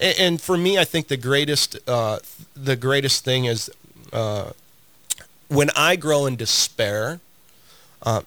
And, 0.00 0.18
and 0.18 0.40
for 0.40 0.56
me, 0.56 0.78
I 0.78 0.84
think 0.84 1.08
the 1.08 1.16
greatest 1.16 1.76
uh, 1.88 2.18
the 2.56 2.76
greatest 2.76 3.24
thing 3.24 3.44
is 3.44 3.70
uh, 4.12 4.50
when 5.48 5.70
I 5.76 5.96
grow 5.96 6.26
in 6.26 6.36
despair. 6.36 7.20
Uh, 8.02 8.22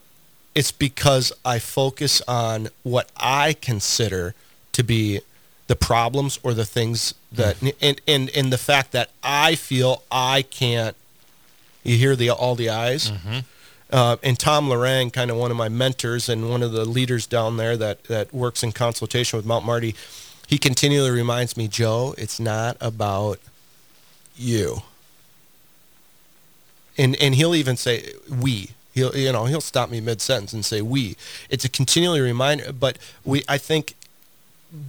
it's 0.55 0.71
because 0.71 1.33
I 1.43 1.57
focus 1.57 2.21
on 2.27 2.67
what 2.83 3.09
I 3.17 3.53
consider 3.53 4.35
to 4.73 4.83
be 4.83 5.21
the 5.65 5.75
problems 5.75 6.39
or 6.43 6.53
the 6.53 6.65
things 6.65 7.15
that 7.31 7.59
and, 7.81 7.99
and 8.07 8.29
and 8.37 8.53
the 8.53 8.59
fact 8.59 8.91
that 8.91 9.09
I 9.23 9.55
feel 9.55 10.03
I 10.11 10.43
can't 10.43 10.95
you 11.83 11.97
hear 11.97 12.15
the 12.15 12.29
all 12.29 12.53
the 12.53 12.69
eyes 12.69 13.11
uh, 13.91 14.17
and 14.23 14.39
Tom 14.39 14.69
Lorang, 14.69 15.11
kind 15.11 15.31
of 15.31 15.37
one 15.37 15.51
of 15.51 15.57
my 15.57 15.69
mentors 15.69 16.29
and 16.29 16.49
one 16.49 16.61
of 16.61 16.71
the 16.71 16.85
leaders 16.85 17.25
down 17.25 17.57
there 17.57 17.75
that 17.77 18.03
that 18.05 18.33
works 18.33 18.61
in 18.63 18.71
consultation 18.73 19.37
with 19.37 19.45
Mount 19.45 19.65
Marty, 19.65 19.95
he 20.53 20.59
continually 20.59 21.09
reminds 21.09 21.57
me, 21.57 21.67
Joe, 21.67 22.13
it's 22.15 22.39
not 22.39 22.77
about 22.79 23.39
you. 24.35 24.83
And 26.95 27.15
and 27.15 27.33
he'll 27.33 27.55
even 27.55 27.75
say 27.75 28.13
we. 28.29 28.69
He'll 28.93 29.17
you 29.17 29.31
know 29.31 29.45
he'll 29.45 29.61
stop 29.61 29.89
me 29.89 29.99
mid 29.99 30.21
sentence 30.21 30.53
and 30.53 30.63
say 30.63 30.83
we. 30.83 31.17
It's 31.49 31.65
a 31.65 31.69
continually 31.69 32.21
reminder, 32.21 32.71
but 32.71 32.99
we 33.25 33.41
I 33.49 33.57
think 33.57 33.95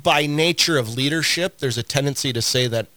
by 0.02 0.26
nature 0.26 0.76
of 0.76 0.96
leadership, 0.96 1.60
there's 1.60 1.78
a 1.78 1.82
tendency 1.82 2.30
to 2.34 2.42
say 2.42 2.66
that 2.66 2.88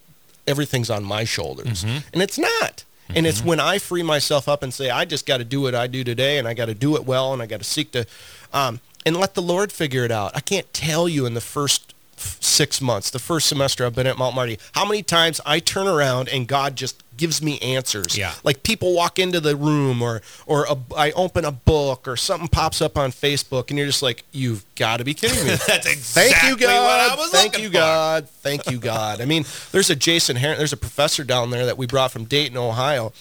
everything's 0.46 0.90
on 0.90 1.04
my 1.04 1.24
shoulders, 1.24 1.84
and 2.12 2.20
it's 2.22 2.36
not. 2.36 2.84
And 3.14 3.26
it's 3.26 3.42
when 3.42 3.60
I 3.60 3.78
free 3.78 4.02
myself 4.02 4.46
up 4.46 4.62
and 4.62 4.74
say, 4.74 4.90
I 4.90 5.06
just 5.06 5.24
got 5.24 5.38
to 5.38 5.44
do 5.44 5.62
what 5.62 5.74
I 5.74 5.86
do 5.86 6.04
today, 6.04 6.36
and 6.36 6.46
I 6.46 6.52
got 6.52 6.66
to 6.66 6.74
do 6.74 6.96
it 6.96 7.06
well, 7.06 7.32
and 7.32 7.40
I 7.40 7.46
got 7.46 7.60
to 7.60 7.64
seek 7.64 7.92
to, 7.92 8.04
um, 8.52 8.80
and 9.06 9.16
let 9.16 9.32
the 9.32 9.40
Lord 9.40 9.72
figure 9.72 10.04
it 10.04 10.10
out. 10.10 10.32
I 10.36 10.40
can't 10.40 10.70
tell 10.74 11.08
you 11.08 11.24
in 11.24 11.32
the 11.32 11.40
first 11.40 11.94
six 12.20 12.80
months, 12.80 13.10
the 13.10 13.18
first 13.18 13.48
semester 13.48 13.84
I've 13.86 13.94
been 13.94 14.06
at 14.06 14.18
Mount 14.18 14.34
Marty, 14.34 14.58
how 14.72 14.84
many 14.84 15.02
times 15.02 15.40
I 15.46 15.60
turn 15.60 15.86
around 15.86 16.28
and 16.28 16.46
God 16.46 16.76
just 16.76 17.02
gives 17.18 17.42
me 17.42 17.58
answers. 17.58 18.16
Yeah. 18.16 18.32
Like 18.44 18.62
people 18.62 18.94
walk 18.94 19.18
into 19.18 19.40
the 19.40 19.54
room 19.54 20.00
or 20.00 20.22
or 20.46 20.64
a, 20.64 20.76
I 20.96 21.10
open 21.12 21.44
a 21.44 21.52
book 21.52 22.08
or 22.08 22.16
something 22.16 22.48
pops 22.48 22.80
up 22.80 22.96
on 22.96 23.10
Facebook 23.10 23.68
and 23.68 23.76
you're 23.76 23.88
just 23.88 24.02
like, 24.02 24.24
you've 24.32 24.64
got 24.76 24.98
to 24.98 25.04
be 25.04 25.12
kidding 25.12 25.44
me. 25.44 25.50
That's 25.66 25.66
Thank 25.66 25.86
exactly 25.96 26.48
you, 26.48 26.56
God. 26.56 26.84
what 26.84 27.12
I 27.12 27.14
was 27.16 27.30
Thank 27.30 27.58
you. 27.58 27.68
God. 27.68 28.28
Thank 28.28 28.70
you, 28.70 28.78
God. 28.78 29.20
I 29.20 29.26
mean, 29.26 29.44
there's 29.72 29.90
a 29.90 29.96
Jason 29.96 30.36
Heron, 30.36 30.56
there's 30.56 30.72
a 30.72 30.78
professor 30.78 31.24
down 31.24 31.50
there 31.50 31.66
that 31.66 31.76
we 31.76 31.86
brought 31.86 32.12
from 32.12 32.24
Dayton, 32.24 32.56
Ohio, 32.56 33.12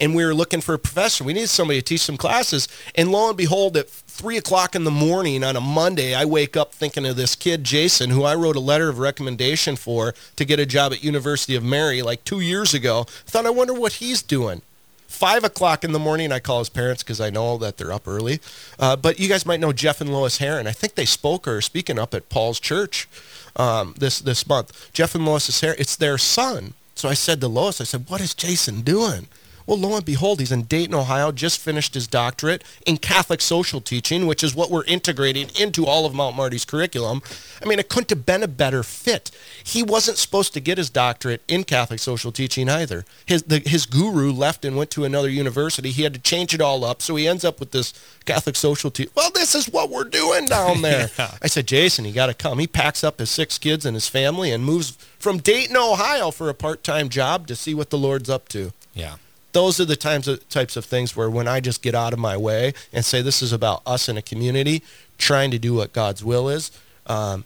and 0.00 0.14
we 0.14 0.24
were 0.24 0.34
looking 0.34 0.60
for 0.60 0.74
a 0.74 0.78
professor. 0.78 1.24
We 1.24 1.32
needed 1.32 1.48
somebody 1.48 1.80
to 1.80 1.84
teach 1.84 2.00
some 2.02 2.16
classes. 2.16 2.68
And 2.96 3.12
lo 3.12 3.28
and 3.28 3.36
behold, 3.36 3.76
at 3.76 3.88
three 4.14 4.36
o'clock 4.36 4.76
in 4.76 4.84
the 4.84 4.92
morning 4.92 5.42
on 5.42 5.56
a 5.56 5.60
Monday, 5.60 6.14
I 6.14 6.24
wake 6.24 6.56
up 6.56 6.72
thinking 6.72 7.04
of 7.04 7.16
this 7.16 7.34
kid, 7.34 7.64
Jason, 7.64 8.10
who 8.10 8.22
I 8.22 8.36
wrote 8.36 8.54
a 8.54 8.60
letter 8.60 8.88
of 8.88 9.00
recommendation 9.00 9.74
for 9.74 10.14
to 10.36 10.44
get 10.44 10.60
a 10.60 10.66
job 10.66 10.92
at 10.92 11.02
University 11.02 11.56
of 11.56 11.64
Mary 11.64 12.00
like 12.00 12.22
two 12.22 12.38
years 12.38 12.72
ago. 12.72 13.06
Thought, 13.26 13.44
I 13.44 13.50
wonder 13.50 13.74
what 13.74 13.94
he's 13.94 14.22
doing. 14.22 14.62
Five 15.08 15.42
o'clock 15.42 15.82
in 15.82 15.90
the 15.90 15.98
morning, 15.98 16.30
I 16.30 16.38
call 16.38 16.60
his 16.60 16.68
parents 16.68 17.02
because 17.02 17.20
I 17.20 17.28
know 17.30 17.58
that 17.58 17.76
they're 17.76 17.92
up 17.92 18.06
early. 18.06 18.38
Uh, 18.78 18.94
but 18.94 19.18
you 19.18 19.28
guys 19.28 19.44
might 19.44 19.58
know 19.58 19.72
Jeff 19.72 20.00
and 20.00 20.12
Lois 20.12 20.38
Heron. 20.38 20.68
I 20.68 20.72
think 20.72 20.94
they 20.94 21.06
spoke 21.06 21.48
or 21.48 21.56
are 21.56 21.60
speaking 21.60 21.98
up 21.98 22.14
at 22.14 22.28
Paul's 22.28 22.60
church 22.60 23.08
um, 23.56 23.96
this 23.98 24.20
this 24.20 24.46
month. 24.46 24.92
Jeff 24.92 25.16
and 25.16 25.26
Lois 25.26 25.60
Heron. 25.60 25.76
It's 25.80 25.96
their 25.96 26.18
son. 26.18 26.74
So 26.94 27.08
I 27.08 27.14
said 27.14 27.40
to 27.40 27.48
Lois, 27.48 27.80
I 27.80 27.84
said, 27.84 28.08
"What 28.08 28.20
is 28.20 28.32
Jason 28.32 28.82
doing?" 28.82 29.26
Well, 29.66 29.78
lo 29.78 29.96
and 29.96 30.04
behold, 30.04 30.40
he's 30.40 30.52
in 30.52 30.62
Dayton, 30.62 30.94
Ohio, 30.94 31.32
just 31.32 31.58
finished 31.58 31.94
his 31.94 32.06
doctorate 32.06 32.62
in 32.84 32.98
Catholic 32.98 33.40
social 33.40 33.80
teaching, 33.80 34.26
which 34.26 34.44
is 34.44 34.54
what 34.54 34.70
we're 34.70 34.84
integrating 34.84 35.48
into 35.58 35.86
all 35.86 36.04
of 36.04 36.14
Mount 36.14 36.36
Marty's 36.36 36.64
curriculum. 36.64 37.22
I 37.62 37.68
mean, 37.68 37.78
it 37.78 37.88
couldn't 37.88 38.10
have 38.10 38.26
been 38.26 38.42
a 38.42 38.48
better 38.48 38.82
fit. 38.82 39.30
He 39.62 39.82
wasn't 39.82 40.18
supposed 40.18 40.52
to 40.54 40.60
get 40.60 40.76
his 40.76 40.90
doctorate 40.90 41.42
in 41.48 41.64
Catholic 41.64 42.00
social 42.00 42.30
teaching 42.30 42.68
either. 42.68 43.04
His, 43.24 43.44
the, 43.44 43.60
his 43.60 43.86
guru 43.86 44.32
left 44.32 44.64
and 44.64 44.76
went 44.76 44.90
to 44.92 45.04
another 45.04 45.30
university. 45.30 45.90
He 45.90 46.02
had 46.02 46.14
to 46.14 46.20
change 46.20 46.52
it 46.54 46.60
all 46.60 46.84
up, 46.84 47.00
so 47.00 47.16
he 47.16 47.26
ends 47.26 47.44
up 47.44 47.58
with 47.58 47.70
this 47.70 47.94
Catholic 48.26 48.56
social 48.56 48.90
teaching. 48.90 49.12
Well, 49.16 49.30
this 49.30 49.54
is 49.54 49.68
what 49.68 49.88
we're 49.90 50.04
doing 50.04 50.46
down 50.46 50.82
there. 50.82 51.08
I 51.40 51.46
said, 51.46 51.66
Jason, 51.66 52.04
you 52.04 52.12
got 52.12 52.26
to 52.26 52.34
come. 52.34 52.58
He 52.58 52.66
packs 52.66 53.02
up 53.02 53.18
his 53.18 53.30
six 53.30 53.58
kids 53.58 53.86
and 53.86 53.94
his 53.94 54.08
family 54.08 54.50
and 54.52 54.64
moves 54.64 54.92
from 55.18 55.38
Dayton, 55.38 55.76
Ohio 55.76 56.30
for 56.30 56.50
a 56.50 56.54
part-time 56.54 57.08
job 57.08 57.46
to 57.46 57.56
see 57.56 57.72
what 57.72 57.88
the 57.90 57.96
Lord's 57.98 58.28
up 58.28 58.48
to 58.50 58.72
Yeah. 58.92 59.14
Those 59.54 59.80
are 59.80 59.84
the 59.86 59.96
times 59.96 60.28
of, 60.28 60.46
types 60.50 60.76
of 60.76 60.84
things 60.84 61.16
where 61.16 61.30
when 61.30 61.48
I 61.48 61.60
just 61.60 61.80
get 61.80 61.94
out 61.94 62.12
of 62.12 62.18
my 62.18 62.36
way 62.36 62.74
and 62.92 63.04
say 63.04 63.22
this 63.22 63.40
is 63.40 63.52
about 63.52 63.80
us 63.86 64.08
in 64.08 64.18
a 64.18 64.22
community 64.22 64.82
trying 65.16 65.50
to 65.52 65.58
do 65.58 65.72
what 65.74 65.92
God's 65.92 66.22
will 66.22 66.48
is, 66.48 66.70
um, 67.06 67.44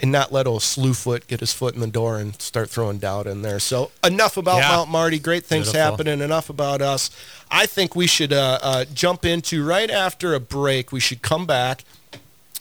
and 0.00 0.12
not 0.12 0.30
let 0.30 0.46
old 0.46 0.60
Slewfoot 0.62 1.26
get 1.26 1.40
his 1.40 1.52
foot 1.52 1.74
in 1.74 1.80
the 1.80 1.88
door 1.88 2.18
and 2.18 2.40
start 2.40 2.70
throwing 2.70 2.98
doubt 2.98 3.26
in 3.26 3.42
there. 3.42 3.58
So 3.58 3.90
enough 4.04 4.36
about 4.36 4.58
Yeah. 4.58 4.68
Mount 4.68 4.90
Marty. 4.90 5.18
Great 5.18 5.44
things 5.44 5.72
Beautiful. 5.72 5.90
happening. 5.90 6.20
Enough 6.20 6.50
about 6.50 6.80
us. 6.80 7.10
I 7.50 7.66
think 7.66 7.96
we 7.96 8.06
should 8.06 8.32
uh, 8.32 8.58
uh, 8.62 8.84
jump 8.94 9.24
into 9.24 9.64
right 9.64 9.90
after 9.90 10.34
a 10.34 10.40
break. 10.40 10.92
We 10.92 11.00
should 11.00 11.22
come 11.22 11.46
back 11.46 11.82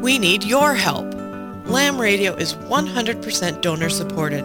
We 0.00 0.18
need 0.18 0.44
your 0.44 0.74
help. 0.74 1.12
Lamb 1.66 2.00
Radio 2.00 2.34
is 2.36 2.54
100% 2.54 3.60
donor 3.60 3.90
supported. 3.90 4.44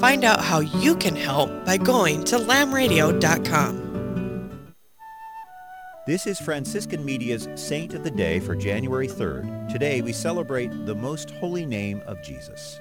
Find 0.00 0.24
out 0.24 0.40
how 0.40 0.58
you 0.58 0.96
can 0.96 1.14
help 1.14 1.64
by 1.64 1.76
going 1.76 2.24
to 2.24 2.36
lambradio.com. 2.36 3.91
This 6.04 6.26
is 6.26 6.40
Franciscan 6.40 7.04
Media's 7.04 7.46
Saint 7.54 7.94
of 7.94 8.02
the 8.02 8.10
Day 8.10 8.40
for 8.40 8.56
January 8.56 9.06
3rd. 9.06 9.68
Today 9.68 10.02
we 10.02 10.12
celebrate 10.12 10.84
the 10.84 10.96
most 10.96 11.30
holy 11.30 11.64
name 11.64 12.02
of 12.08 12.20
Jesus. 12.24 12.80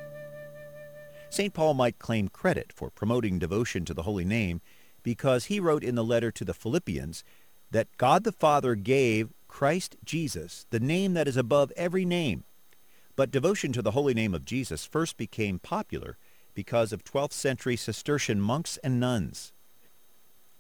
St. 1.30 1.54
Paul 1.54 1.76
might 1.76 2.00
claim 2.00 2.30
credit 2.30 2.74
for 2.74 2.90
promoting 2.90 3.38
devotion 3.38 3.86
to 3.86 3.94
the 3.94 4.02
holy 4.02 4.26
name 4.26 4.60
because 5.04 5.46
he 5.46 5.60
wrote 5.60 5.84
in 5.84 5.94
the 5.94 6.04
letter 6.04 6.32
to 6.32 6.44
the 6.44 6.56
Philippians 6.56 7.24
that 7.70 7.96
God 7.98 8.24
the 8.24 8.32
Father 8.32 8.74
gave 8.74 9.30
Christ 9.48 9.98
Jesus 10.04 10.66
the 10.72 10.80
name 10.80 11.14
that 11.14 11.28
is 11.28 11.38
above 11.38 11.72
every 11.78 12.06
name. 12.06 12.44
But 13.16 13.30
devotion 13.30 13.72
to 13.74 13.84
the 13.84 13.92
holy 13.92 14.16
name 14.16 14.34
of 14.34 14.46
Jesus 14.46 14.84
first 14.84 15.16
became 15.16 15.60
popular 15.60 16.18
because 16.56 16.92
of 16.92 17.04
12th 17.04 17.34
century 17.34 17.76
Cistercian 17.76 18.42
monks 18.42 18.78
and 18.78 19.00
nuns. 19.00 19.54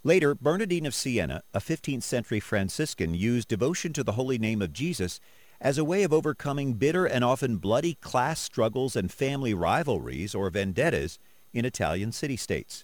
Later, 0.03 0.33
Bernardine 0.33 0.87
of 0.87 0.95
Siena, 0.95 1.43
a 1.53 1.59
15th 1.59 2.01
century 2.01 2.39
Franciscan, 2.39 3.13
used 3.13 3.47
devotion 3.47 3.93
to 3.93 4.03
the 4.03 4.13
holy 4.13 4.39
name 4.39 4.59
of 4.59 4.73
Jesus 4.73 5.19
as 5.59 5.77
a 5.77 5.83
way 5.85 6.01
of 6.01 6.11
overcoming 6.11 6.73
bitter 6.73 7.05
and 7.05 7.23
often 7.23 7.57
bloody 7.57 7.93
class 7.93 8.39
struggles 8.39 8.95
and 8.95 9.11
family 9.11 9.53
rivalries 9.53 10.33
or 10.33 10.49
vendettas 10.49 11.19
in 11.53 11.65
Italian 11.65 12.11
city-states. 12.11 12.83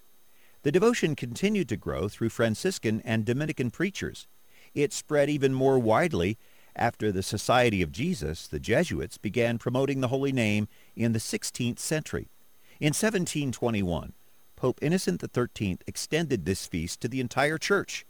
The 0.62 0.72
devotion 0.72 1.16
continued 1.16 1.70
to 1.70 1.76
grow 1.76 2.08
through 2.08 2.30
Franciscan 2.30 3.02
and 3.04 3.26
Dominican 3.26 3.72
preachers. 3.72 4.28
It 4.76 4.94
spread 4.94 5.28
even 5.28 5.56
more 5.56 5.80
widely 5.80 6.38
after 6.76 7.12
the 7.12 7.24
Society 7.24 7.82
of 7.82 7.92
Jesus, 7.92 8.48
the 8.48 8.60
Jesuits, 8.60 9.18
began 9.18 9.58
promoting 9.58 10.02
the 10.02 10.10
holy 10.10 10.32
name 10.32 10.68
in 10.96 11.14
the 11.14 11.20
16th 11.20 11.80
century. 11.80 12.30
In 12.80 12.90
1721, 12.90 14.14
Pope 14.58 14.80
Innocent 14.82 15.24
XIII 15.24 15.78
extended 15.88 16.44
this 16.44 16.66
feast 16.66 17.00
to 17.00 17.08
the 17.08 17.22
entire 17.22 17.58
church. 17.58 18.06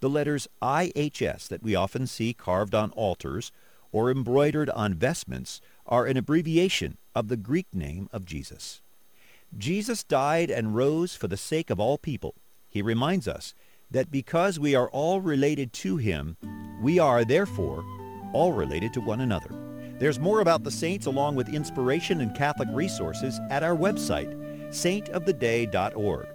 The 0.00 0.10
letters 0.10 0.48
IHS 0.60 1.48
that 1.48 1.62
we 1.62 1.74
often 1.74 2.06
see 2.06 2.34
carved 2.34 2.74
on 2.74 2.90
altars 2.90 3.52
or 3.92 4.10
embroidered 4.10 4.68
on 4.70 4.94
vestments 4.94 5.60
are 5.86 6.06
an 6.06 6.16
abbreviation 6.16 6.98
of 7.14 7.28
the 7.28 7.36
Greek 7.36 7.68
name 7.72 8.10
of 8.12 8.26
Jesus. 8.26 8.82
Jesus 9.56 10.02
died 10.02 10.50
and 10.50 10.74
rose 10.74 11.14
for 11.14 11.28
the 11.28 11.36
sake 11.36 11.70
of 11.70 11.78
all 11.78 11.98
people. 11.98 12.34
He 12.68 12.82
reminds 12.82 13.28
us 13.28 13.54
that 13.90 14.10
because 14.10 14.58
we 14.58 14.74
are 14.74 14.90
all 14.90 15.20
related 15.20 15.72
to 15.74 15.98
him, 15.98 16.36
we 16.82 16.98
are 16.98 17.24
therefore 17.24 17.84
all 18.32 18.52
related 18.52 18.92
to 18.94 19.00
one 19.00 19.20
another. 19.20 19.50
There's 19.98 20.18
more 20.18 20.40
about 20.40 20.64
the 20.64 20.70
saints 20.70 21.06
along 21.06 21.36
with 21.36 21.54
inspiration 21.54 22.22
and 22.22 22.34
Catholic 22.34 22.68
resources 22.72 23.38
at 23.50 23.62
our 23.62 23.76
website, 23.76 24.41
saintoftheday.org. 24.72 26.26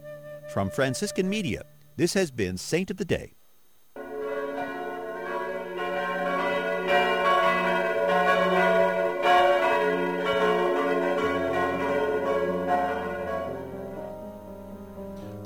From 0.53 0.69
Franciscan 0.69 1.29
Media, 1.29 1.63
this 1.97 2.13
has 2.13 2.31
been 2.31 2.57
Saint 2.57 2.89
of 2.89 2.97
the 2.97 3.05
Day. 3.05 3.33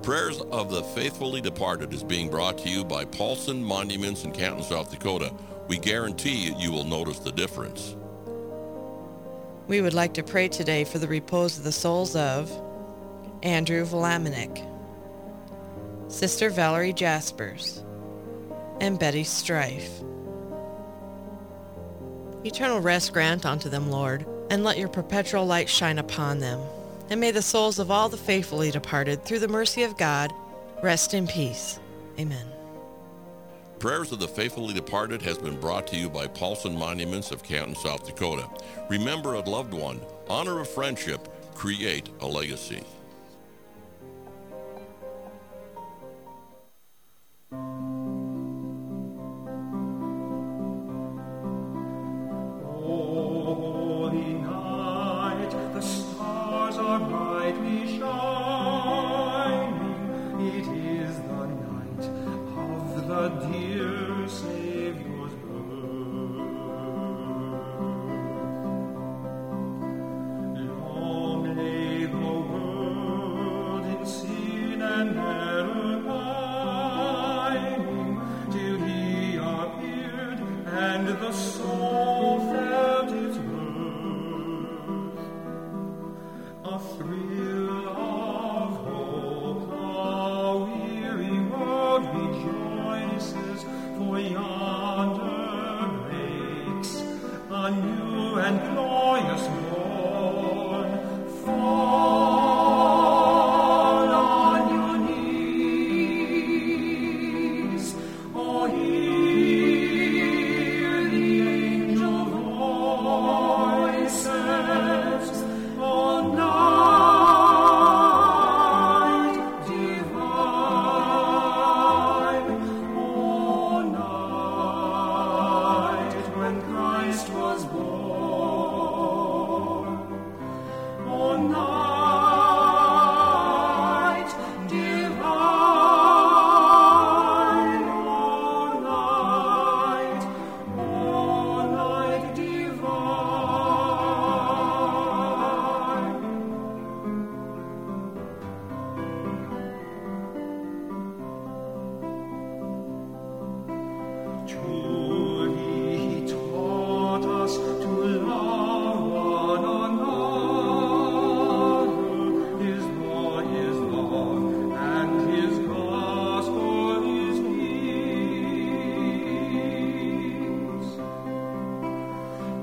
Prayers 0.03 0.41
of 0.51 0.71
the 0.71 0.83
Faithfully 0.95 1.41
Departed 1.41 1.93
is 1.93 2.03
being 2.03 2.29
brought 2.29 2.57
to 2.59 2.69
you 2.69 2.83
by 2.83 3.05
Paulson 3.05 3.63
Monuments 3.63 4.23
in 4.23 4.31
Canton, 4.31 4.63
South 4.63 4.91
Dakota. 4.91 5.31
We 5.67 5.77
guarantee 5.77 6.53
you 6.57 6.71
will 6.71 6.83
notice 6.83 7.19
the 7.19 7.31
difference. 7.31 7.95
We 9.67 9.79
would 9.79 9.93
like 9.93 10.13
to 10.15 10.23
pray 10.23 10.47
today 10.47 10.83
for 10.83 10.99
the 10.99 11.07
repose 11.07 11.57
of 11.57 11.63
the 11.63 11.71
souls 11.71 12.15
of 12.15 12.51
Andrew 13.43 13.85
Vlaminik, 13.85 14.67
Sister 16.11 16.49
Valerie 16.49 16.93
Jaspers, 16.93 17.83
and 18.79 18.99
Betty 18.99 19.23
Strife. 19.23 20.01
Eternal 22.45 22.81
rest 22.81 23.13
grant 23.13 23.45
unto 23.45 23.69
them, 23.69 23.89
Lord, 23.89 24.25
and 24.49 24.63
let 24.63 24.77
your 24.77 24.89
perpetual 24.89 25.45
light 25.45 25.69
shine 25.69 25.97
upon 25.97 26.39
them. 26.39 26.59
And 27.09 27.19
may 27.19 27.31
the 27.31 27.41
souls 27.41 27.79
of 27.79 27.89
all 27.89 28.09
the 28.09 28.17
faithfully 28.17 28.69
departed, 28.69 29.25
through 29.25 29.39
the 29.39 29.47
mercy 29.47 29.83
of 29.83 29.97
God, 29.97 30.31
rest 30.83 31.13
in 31.13 31.27
peace. 31.27 31.79
Amen. 32.19 32.45
Prayers 33.79 34.11
of 34.11 34.19
the 34.19 34.27
Faithfully 34.27 34.75
Departed 34.75 35.23
has 35.23 35.39
been 35.39 35.59
brought 35.59 35.87
to 35.87 35.95
you 35.95 36.07
by 36.07 36.27
Paulson 36.27 36.77
Monuments 36.77 37.31
of 37.31 37.41
Canton, 37.41 37.75
South 37.75 38.05
Dakota. 38.05 38.47
Remember 38.89 39.33
a 39.33 39.39
loved 39.39 39.73
one, 39.73 39.99
honor 40.29 40.59
a 40.59 40.65
friendship, 40.65 41.27
create 41.55 42.09
a 42.19 42.27
legacy. 42.27 42.83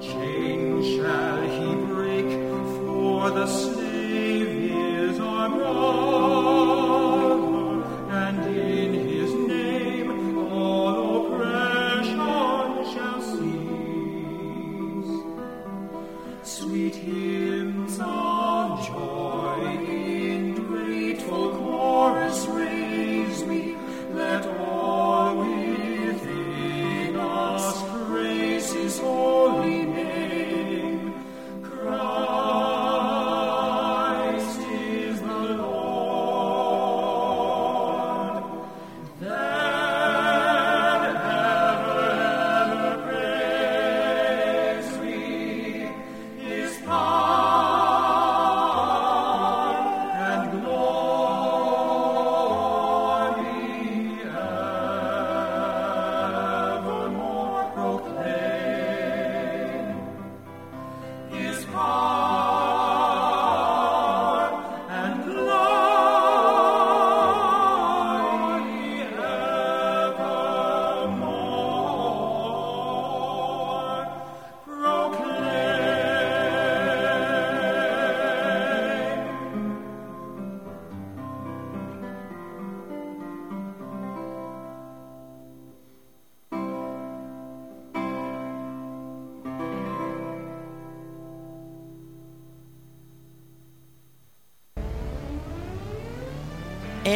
Chain 0.00 0.82
shall 0.84 1.42
he 1.42 1.74
break, 1.86 2.26
for 2.86 3.30
the 3.30 3.46
slave 3.46 3.87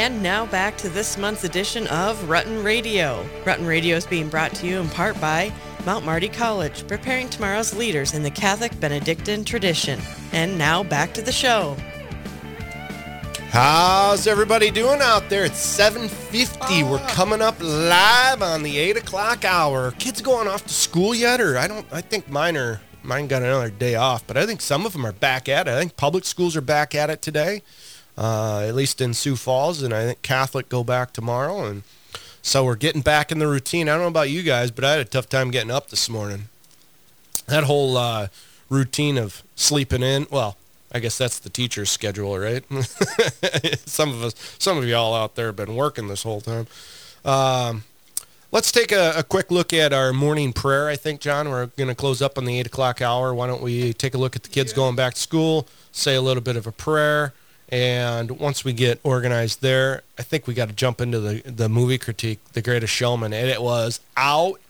And 0.03 0.21
now 0.21 0.47
back 0.47 0.77
to 0.79 0.89
this 0.89 1.17
month's 1.17 1.45
edition 1.45 1.87
of 1.87 2.21
Rutten 2.25 2.65
Radio. 2.65 3.25
Rutten 3.45 3.69
Radio 3.69 3.95
is 3.95 4.05
being 4.05 4.29
brought 4.29 4.53
to 4.57 4.67
you 4.67 4.81
in 4.81 4.89
part 4.89 5.21
by 5.21 5.53
Mount 5.87 6.05
Marty 6.05 6.29
College, 6.29 6.85
preparing 6.89 7.29
tomorrow's 7.29 7.73
leaders 7.73 8.13
in 8.13 8.25
the 8.25 8.31
Catholic 8.31 8.81
Benedictine 8.81 9.45
tradition. 9.45 10.01
And 10.33 10.59
now 10.59 10.83
back 10.83 11.15
to 11.15 11.23
the 11.23 11.31
show. 11.31 11.77
How's 13.51 14.27
everybody 14.27 14.73
doing 14.73 15.01
out 15.01 15.29
there? 15.29 15.45
It's 15.45 15.65
7.50. 15.79 16.57
Ah. 16.61 16.91
We're 16.91 17.07
coming 17.07 17.41
up 17.41 17.55
live 17.61 18.43
on 18.43 18.65
the 18.65 18.79
8 18.79 18.97
o'clock 18.97 19.45
hour. 19.45 19.93
Kids 20.01 20.21
going 20.21 20.49
off 20.49 20.67
to 20.67 20.75
school 20.75 21.15
yet? 21.15 21.41
Or 21.41 21.57
I 21.57 21.69
don't, 21.69 21.87
I 21.93 22.01
think 22.01 22.29
mine 22.29 22.57
are, 22.57 22.81
mine 23.05 23.29
got 23.29 23.43
another 23.43 23.71
day 23.71 23.95
off, 23.95 24.27
but 24.27 24.37
I 24.37 24.47
think 24.47 24.63
some 24.63 24.85
of 24.85 24.95
them 24.95 25.07
are 25.07 25.13
back 25.13 25.49
at 25.49 25.69
it. 25.69 25.71
I 25.71 25.79
think 25.79 25.97
public 25.97 26.25
schools 26.25 26.57
are 26.57 26.61
back 26.61 26.93
at 26.97 27.09
it 27.09 27.23
today, 27.23 27.63
uh, 28.17 28.61
at 28.61 28.75
least 28.75 29.01
in 29.01 29.15
Sioux 29.15 29.37
Falls, 29.37 29.83
and 29.83 29.95
I 29.95 30.05
think 30.05 30.23
Catholic 30.23 30.69
go 30.69 30.85
back 30.85 31.13
tomorrow. 31.13 31.65
And 31.65 31.83
so 32.43 32.65
we're 32.65 32.77
getting 32.77 33.03
back 33.03 33.33
in 33.33 33.39
the 33.39 33.47
routine. 33.47 33.89
I 33.89 33.93
don't 33.93 34.03
know 34.03 34.09
about 34.09 34.31
you 34.31 34.43
guys, 34.43 34.71
but 34.71 34.85
I 34.85 34.93
had 34.93 35.01
a 35.01 35.05
tough 35.05 35.29
time 35.29 35.51
getting 35.51 35.71
up 35.71 35.91
this 35.91 36.09
morning. 36.09 36.49
That 37.47 37.65
whole 37.65 37.97
uh, 37.97 38.29
routine 38.69 39.19
of 39.19 39.43
sleeping 39.55 40.03
in, 40.03 40.27
well, 40.31 40.57
I 40.93 40.99
guess 40.99 41.17
that's 41.17 41.39
the 41.39 41.49
teacher's 41.49 41.91
schedule, 41.91 42.39
right? 42.39 42.65
some 43.87 44.11
of 44.11 44.23
us, 44.23 44.57
some 44.59 44.77
of 44.77 44.85
y'all 44.85 45.15
out 45.15 45.37
there 45.37 45.47
have 45.47 45.57
been 45.57 45.75
working 45.75 46.09
this 46.09 46.23
whole 46.23 46.43
time. 46.43 46.67
Um, 47.25 47.85
let's 48.51 48.71
take 48.71 48.93
a, 48.93 49.15
a, 49.17 49.23
quick 49.23 49.51
look 49.51 49.73
at 49.73 49.93
our 49.93 50.13
morning 50.13 50.53
prayer. 50.53 50.89
I 50.89 50.97
think, 50.97 51.21
John, 51.21 51.49
we're 51.49 51.67
going 51.67 51.89
to 51.89 51.95
close 51.95 52.21
up 52.21 52.37
on 52.37 52.45
the 52.45 52.59
eight 52.59 52.67
o'clock 52.67 53.01
hour. 53.01 53.33
Why 53.35 53.47
don't 53.47 53.63
we 53.63 53.93
take 53.95 54.15
a 54.15 54.19
look 54.19 54.37
at 54.37 54.43
the 54.43 54.51
kids 54.51 54.73
going 54.73 54.97
back 54.97 55.15
to 55.15 55.21
school, 55.21 55.67
say 55.93 56.15
a 56.15 56.21
little 56.21 56.43
bit 56.43 56.57
of 56.57 56.67
a 56.67 56.73
prayer, 56.73 57.33
and 57.73 58.39
once 58.39 58.65
we 58.67 58.75
get 58.75 59.01
organized 59.03 59.63
there, 59.63 60.03
I 60.19 60.23
think 60.23 60.47
we 60.47 60.53
got 60.53 60.69
to 60.69 60.75
jump 60.75 61.01
into 61.01 61.19
the 61.19 61.41
the 61.51 61.71
movie 61.71 61.97
critique, 61.97 62.39
The 62.53 62.61
Greatest 62.61 62.93
Showman, 62.93 63.33
and 63.33 63.49
it 63.49 63.63
was 63.63 63.99
outstanding, 64.19 64.69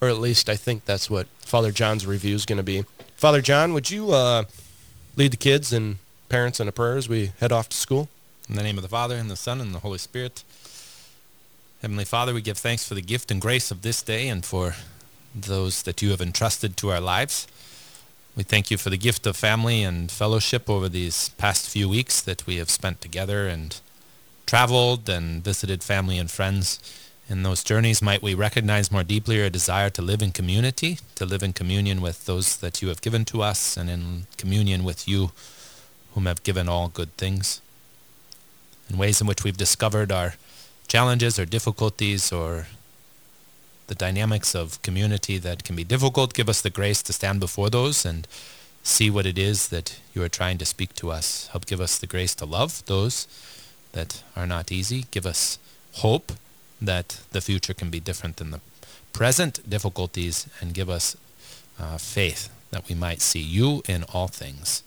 or 0.00 0.08
at 0.08 0.18
least 0.18 0.48
I 0.48 0.54
think 0.54 0.84
that's 0.84 1.10
what 1.10 1.26
Father 1.40 1.72
John's 1.72 2.06
review 2.06 2.36
is 2.36 2.46
going 2.46 2.58
to 2.58 2.62
be. 2.62 2.84
Father 3.16 3.42
John, 3.42 3.72
would 3.72 3.90
you 3.90 4.12
uh, 4.12 4.44
lead 5.16 5.32
the 5.32 5.36
kids 5.36 5.72
and 5.72 5.96
parents 6.28 6.60
in 6.60 6.68
a 6.68 6.72
prayer 6.72 6.96
as 6.96 7.08
we 7.08 7.32
head 7.40 7.50
off 7.50 7.68
to 7.70 7.76
school? 7.76 8.08
In 8.48 8.54
the 8.54 8.62
name 8.62 8.76
of 8.78 8.82
the 8.82 8.88
Father, 8.88 9.16
and 9.16 9.28
the 9.28 9.34
Son, 9.34 9.60
and 9.60 9.74
the 9.74 9.80
Holy 9.80 9.98
Spirit. 9.98 10.44
Heavenly 11.82 12.04
Father, 12.04 12.32
we 12.32 12.40
give 12.40 12.56
thanks 12.56 12.86
for 12.86 12.94
the 12.94 13.02
gift 13.02 13.32
and 13.32 13.40
grace 13.40 13.72
of 13.72 13.82
this 13.82 14.00
day 14.00 14.28
and 14.28 14.44
for 14.44 14.76
those 15.34 15.82
that 15.82 16.00
you 16.02 16.10
have 16.10 16.20
entrusted 16.20 16.76
to 16.76 16.90
our 16.90 17.00
lives. 17.00 17.48
We 18.36 18.42
thank 18.42 18.70
you 18.70 18.76
for 18.76 18.90
the 18.90 18.98
gift 18.98 19.26
of 19.26 19.34
family 19.34 19.82
and 19.82 20.10
fellowship 20.10 20.68
over 20.68 20.90
these 20.90 21.30
past 21.38 21.70
few 21.70 21.88
weeks 21.88 22.20
that 22.20 22.46
we 22.46 22.56
have 22.56 22.68
spent 22.68 23.00
together 23.00 23.48
and 23.48 23.80
traveled 24.44 25.08
and 25.08 25.42
visited 25.42 25.82
family 25.82 26.18
and 26.18 26.30
friends 26.30 26.78
in 27.30 27.42
those 27.42 27.64
journeys, 27.64 28.02
might 28.02 28.22
we 28.22 28.34
recognize 28.34 28.92
more 28.92 29.02
deeply 29.02 29.42
our 29.42 29.48
desire 29.48 29.88
to 29.90 30.02
live 30.02 30.20
in 30.20 30.32
community, 30.32 30.98
to 31.14 31.24
live 31.24 31.42
in 31.42 31.54
communion 31.54 32.00
with 32.02 32.26
those 32.26 32.58
that 32.58 32.82
you 32.82 32.88
have 32.88 33.00
given 33.00 33.24
to 33.24 33.42
us, 33.42 33.76
and 33.76 33.90
in 33.90 34.26
communion 34.36 34.84
with 34.84 35.08
you, 35.08 35.32
whom 36.14 36.26
have 36.26 36.42
given 36.42 36.68
all 36.68 36.88
good 36.88 37.16
things. 37.16 37.60
In 38.88 38.98
ways 38.98 39.20
in 39.20 39.26
which 39.26 39.42
we've 39.42 39.56
discovered 39.56 40.12
our 40.12 40.34
challenges 40.86 41.38
or 41.38 41.46
difficulties 41.46 42.30
or 42.30 42.68
the 43.86 43.94
dynamics 43.94 44.54
of 44.54 44.80
community 44.82 45.38
that 45.38 45.64
can 45.64 45.76
be 45.76 45.84
difficult, 45.84 46.34
give 46.34 46.48
us 46.48 46.60
the 46.60 46.70
grace 46.70 47.02
to 47.04 47.12
stand 47.12 47.40
before 47.40 47.70
those 47.70 48.04
and 48.04 48.26
see 48.82 49.10
what 49.10 49.26
it 49.26 49.38
is 49.38 49.68
that 49.68 49.98
you 50.14 50.22
are 50.22 50.28
trying 50.28 50.58
to 50.58 50.64
speak 50.64 50.94
to 50.94 51.10
us. 51.10 51.48
Help 51.48 51.66
give 51.66 51.80
us 51.80 51.98
the 51.98 52.06
grace 52.06 52.34
to 52.36 52.44
love 52.44 52.84
those 52.86 53.26
that 53.92 54.22
are 54.36 54.46
not 54.46 54.70
easy. 54.70 55.06
Give 55.10 55.26
us 55.26 55.58
hope 55.94 56.32
that 56.80 57.20
the 57.32 57.40
future 57.40 57.74
can 57.74 57.90
be 57.90 58.00
different 58.00 58.36
than 58.36 58.50
the 58.50 58.60
present 59.12 59.68
difficulties 59.68 60.46
and 60.60 60.74
give 60.74 60.90
us 60.90 61.16
uh, 61.80 61.96
faith 61.98 62.50
that 62.70 62.88
we 62.88 62.94
might 62.94 63.20
see 63.20 63.40
you 63.40 63.82
in 63.88 64.04
all 64.12 64.28
things. 64.28 64.82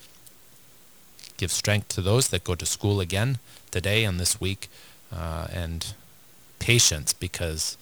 Give 1.37 1.51
strength 1.51 1.89
to 1.89 2.01
those 2.01 2.27
that 2.29 2.43
go 2.43 2.55
to 2.55 2.65
school 2.65 2.99
again 2.99 3.39
today 3.71 4.03
and 4.03 4.19
this 4.19 4.39
week 4.39 4.69
uh, 5.13 5.47
and 5.51 5.93
patience 6.59 7.13
because 7.13 7.77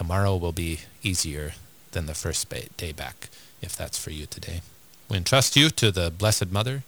tomorrow 0.00 0.34
will 0.34 0.50
be 0.50 0.78
easier 1.02 1.52
than 1.92 2.06
the 2.06 2.14
first 2.14 2.48
day 2.78 2.90
back 2.90 3.28
if 3.60 3.76
that's 3.76 4.02
for 4.02 4.10
you 4.10 4.24
today. 4.24 4.62
We 5.10 5.18
entrust 5.18 5.56
you 5.56 5.68
to 5.68 5.90
the 5.90 6.10
Blessed 6.10 6.50
Mother 6.50 6.84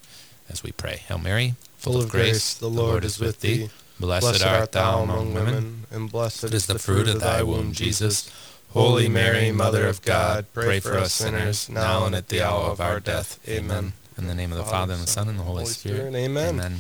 as 0.49 0.63
we 0.63 0.73
pray. 0.73 1.03
Hail 1.09 1.19
Mary, 1.19 1.55
full, 1.77 1.93
full 1.93 2.03
of 2.05 2.09
grace, 2.09 2.31
grace, 2.31 2.55
the 2.55 2.71
Lord 2.71 3.05
is 3.05 3.21
with 3.21 3.41
thee. 3.41 3.69
Blessed, 4.01 4.23
Blessed 4.23 4.47
art 4.47 4.73
thou 4.73 5.03
among 5.03 5.35
women, 5.35 5.85
and 5.91 6.11
blessed 6.11 6.55
is 6.55 6.65
the 6.65 6.79
fruit 6.79 7.07
of 7.07 7.21
thy 7.21 7.43
womb, 7.43 7.73
Jesus. 7.73 8.33
Holy 8.71 9.11
Mary, 9.11 9.53
Mother 9.53 9.87
of 9.87 10.01
God, 10.01 10.47
pray 10.55 10.81
for 10.81 10.97
us 10.97 11.13
sinners, 11.13 11.69
now 11.69 12.07
and 12.07 12.15
at 12.15 12.29
the 12.29 12.41
hour 12.41 12.71
of 12.71 12.81
our 12.81 12.99
death. 12.99 13.39
Amen. 13.47 13.93
In 14.17 14.27
the 14.27 14.35
name 14.35 14.53
of 14.53 14.59
the 14.59 14.65
Father, 14.65 14.95
and 14.95 15.03
the 15.03 15.07
Son, 15.07 15.29
and 15.29 15.39
the 15.39 15.43
Holy, 15.43 15.67
Spirit. 15.67 16.15
Amen. 16.15 16.49
Amen. 16.49 16.77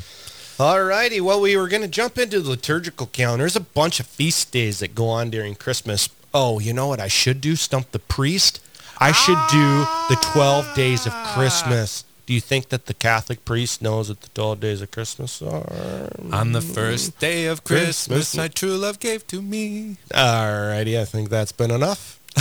All 0.58 0.82
righty. 0.82 1.20
Well, 1.20 1.42
we 1.42 1.58
were 1.58 1.68
going 1.68 1.82
to 1.82 1.88
jump 1.88 2.16
into 2.16 2.40
the 2.40 2.48
liturgical 2.48 3.06
calendar. 3.06 3.42
There's 3.42 3.56
a 3.56 3.60
bunch 3.60 4.00
of 4.00 4.06
feast 4.06 4.50
days 4.50 4.78
that 4.78 4.94
go 4.94 5.08
on 5.08 5.28
during 5.28 5.54
Christmas. 5.54 6.08
Oh, 6.34 6.58
you 6.58 6.72
know 6.72 6.86
what 6.88 7.00
I 7.00 7.08
should 7.08 7.40
do? 7.40 7.56
Stump 7.56 7.90
the 7.92 7.98
priest. 7.98 8.60
I 8.98 9.12
should 9.12 9.38
do 9.50 9.84
the 10.08 10.16
12 10.32 10.74
days 10.74 11.06
of 11.06 11.12
Christmas. 11.34 12.04
Do 12.24 12.32
you 12.34 12.40
think 12.40 12.68
that 12.68 12.86
the 12.86 12.94
Catholic 12.94 13.44
priest 13.44 13.82
knows 13.82 14.08
what 14.08 14.20
the 14.20 14.28
12 14.28 14.60
days 14.60 14.80
of 14.80 14.90
Christmas 14.92 15.42
are? 15.42 16.08
On 16.30 16.52
the 16.52 16.60
first 16.60 17.18
day 17.18 17.46
of 17.46 17.64
Christmas, 17.64 18.06
Christmas. 18.06 18.36
my 18.36 18.48
true 18.48 18.76
love 18.76 19.00
gave 19.00 19.26
to 19.26 19.42
me. 19.42 19.96
All 20.14 20.68
righty, 20.68 20.98
I 20.98 21.04
think 21.04 21.30
that's 21.30 21.52
been 21.52 21.72
enough. 21.72 22.20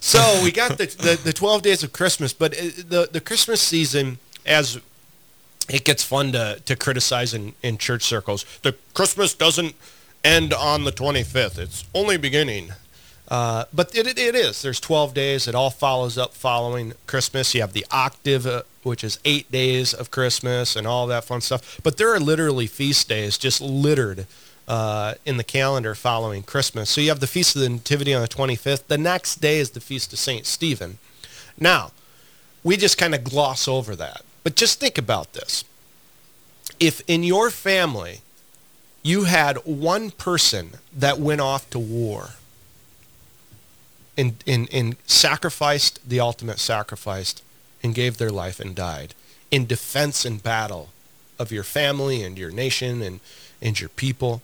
so 0.00 0.40
we 0.42 0.50
got 0.52 0.78
the, 0.78 0.86
the, 0.86 1.20
the 1.22 1.32
12 1.32 1.62
days 1.62 1.82
of 1.82 1.92
Christmas, 1.92 2.32
but 2.32 2.54
uh, 2.54 2.62
the, 2.88 3.08
the 3.12 3.20
Christmas 3.20 3.60
season, 3.60 4.18
as 4.46 4.80
it 5.68 5.84
gets 5.84 6.02
fun 6.02 6.32
to, 6.32 6.62
to 6.64 6.76
criticize 6.76 7.34
in, 7.34 7.54
in 7.62 7.76
church 7.76 8.04
circles, 8.04 8.46
the 8.62 8.74
Christmas 8.94 9.34
doesn't 9.34 9.74
end 10.24 10.52
on 10.52 10.84
the 10.84 10.92
25th. 10.92 11.58
It's 11.58 11.84
only 11.94 12.16
beginning. 12.16 12.72
Uh, 13.28 13.64
but 13.72 13.94
it, 13.94 14.06
it, 14.06 14.18
it 14.18 14.34
is. 14.34 14.62
There's 14.62 14.80
12 14.80 15.14
days. 15.14 15.46
It 15.46 15.54
all 15.54 15.70
follows 15.70 16.18
up 16.18 16.34
following 16.34 16.94
Christmas. 17.06 17.54
You 17.54 17.60
have 17.60 17.72
the 17.72 17.86
octave, 17.90 18.46
uh, 18.46 18.62
which 18.82 19.04
is 19.04 19.20
eight 19.24 19.50
days 19.52 19.94
of 19.94 20.10
Christmas 20.10 20.74
and 20.74 20.86
all 20.86 21.06
that 21.06 21.24
fun 21.24 21.40
stuff. 21.40 21.80
But 21.82 21.96
there 21.96 22.12
are 22.12 22.18
literally 22.18 22.66
feast 22.66 23.08
days 23.08 23.38
just 23.38 23.60
littered 23.60 24.26
uh, 24.66 25.14
in 25.24 25.36
the 25.36 25.44
calendar 25.44 25.94
following 25.94 26.42
Christmas. 26.42 26.90
So 26.90 27.00
you 27.00 27.08
have 27.08 27.20
the 27.20 27.26
Feast 27.26 27.54
of 27.56 27.62
the 27.62 27.68
Nativity 27.68 28.14
on 28.14 28.22
the 28.22 28.28
25th. 28.28 28.86
The 28.88 28.98
next 28.98 29.36
day 29.40 29.58
is 29.58 29.70
the 29.70 29.80
Feast 29.80 30.12
of 30.12 30.18
St. 30.18 30.46
Stephen. 30.46 30.98
Now, 31.58 31.92
we 32.64 32.76
just 32.76 32.98
kind 32.98 33.14
of 33.14 33.24
gloss 33.24 33.68
over 33.68 33.94
that. 33.96 34.22
But 34.42 34.56
just 34.56 34.80
think 34.80 34.98
about 34.98 35.32
this. 35.32 35.64
If 36.78 37.02
in 37.06 37.22
your 37.22 37.50
family 37.50 38.20
you 39.02 39.24
had 39.24 39.56
one 39.64 40.10
person 40.10 40.72
that 40.94 41.18
went 41.18 41.40
off 41.40 41.68
to 41.70 41.78
war, 41.78 42.30
and, 44.16 44.42
and, 44.46 44.68
and 44.72 44.96
sacrificed 45.06 46.06
the 46.06 46.20
ultimate 46.20 46.58
sacrifice 46.58 47.34
and 47.82 47.94
gave 47.94 48.18
their 48.18 48.30
life 48.30 48.60
and 48.60 48.74
died 48.74 49.14
in 49.50 49.66
defense 49.66 50.24
and 50.24 50.42
battle 50.42 50.90
of 51.38 51.50
your 51.50 51.64
family 51.64 52.22
and 52.22 52.38
your 52.38 52.50
nation 52.50 53.02
and, 53.02 53.20
and 53.60 53.80
your 53.80 53.88
people, 53.88 54.42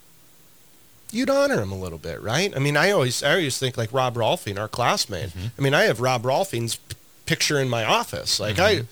you'd 1.11 1.29
honor 1.29 1.61
him 1.61 1.71
a 1.71 1.77
little 1.77 1.97
bit, 1.97 2.21
right? 2.21 2.55
I 2.55 2.59
mean, 2.59 2.75
I 2.75 2.91
always 2.91 3.23
I 3.23 3.31
always 3.31 3.57
think 3.57 3.77
like 3.77 3.93
Rob 3.93 4.15
Rolfing, 4.15 4.59
our 4.59 4.67
classmate. 4.67 5.29
Mm-hmm. 5.29 5.47
I 5.57 5.61
mean, 5.61 5.73
I 5.73 5.83
have 5.83 6.01
Rob 6.01 6.23
Rolfing's 6.23 6.77
p- 6.77 6.95
picture 7.25 7.59
in 7.59 7.69
my 7.69 7.85
office. 7.85 8.39
Like 8.39 8.55
mm-hmm. 8.55 8.83
I 8.83 8.85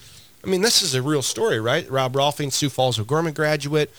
I 0.46 0.48
mean, 0.48 0.62
this 0.62 0.80
is 0.80 0.94
a 0.94 1.02
real 1.02 1.22
story, 1.22 1.58
right? 1.58 1.90
Rob 1.90 2.12
Rolfing, 2.12 2.52
Sioux 2.52 2.70
Falls 2.70 3.00
O'Gorman 3.00 3.32
graduate, 3.34 3.90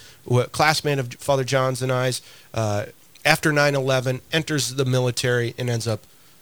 classmate 0.52 0.98
of 0.98 1.12
Father 1.14 1.44
John's 1.44 1.82
and 1.82 1.92
I's, 1.92 2.22
uh, 2.54 2.86
after 3.24 3.52
9-11, 3.52 4.22
enters 4.32 4.74
the 4.76 4.86
military 4.86 5.54
and 5.58 5.68
ends 5.68 5.86
up 5.86 6.00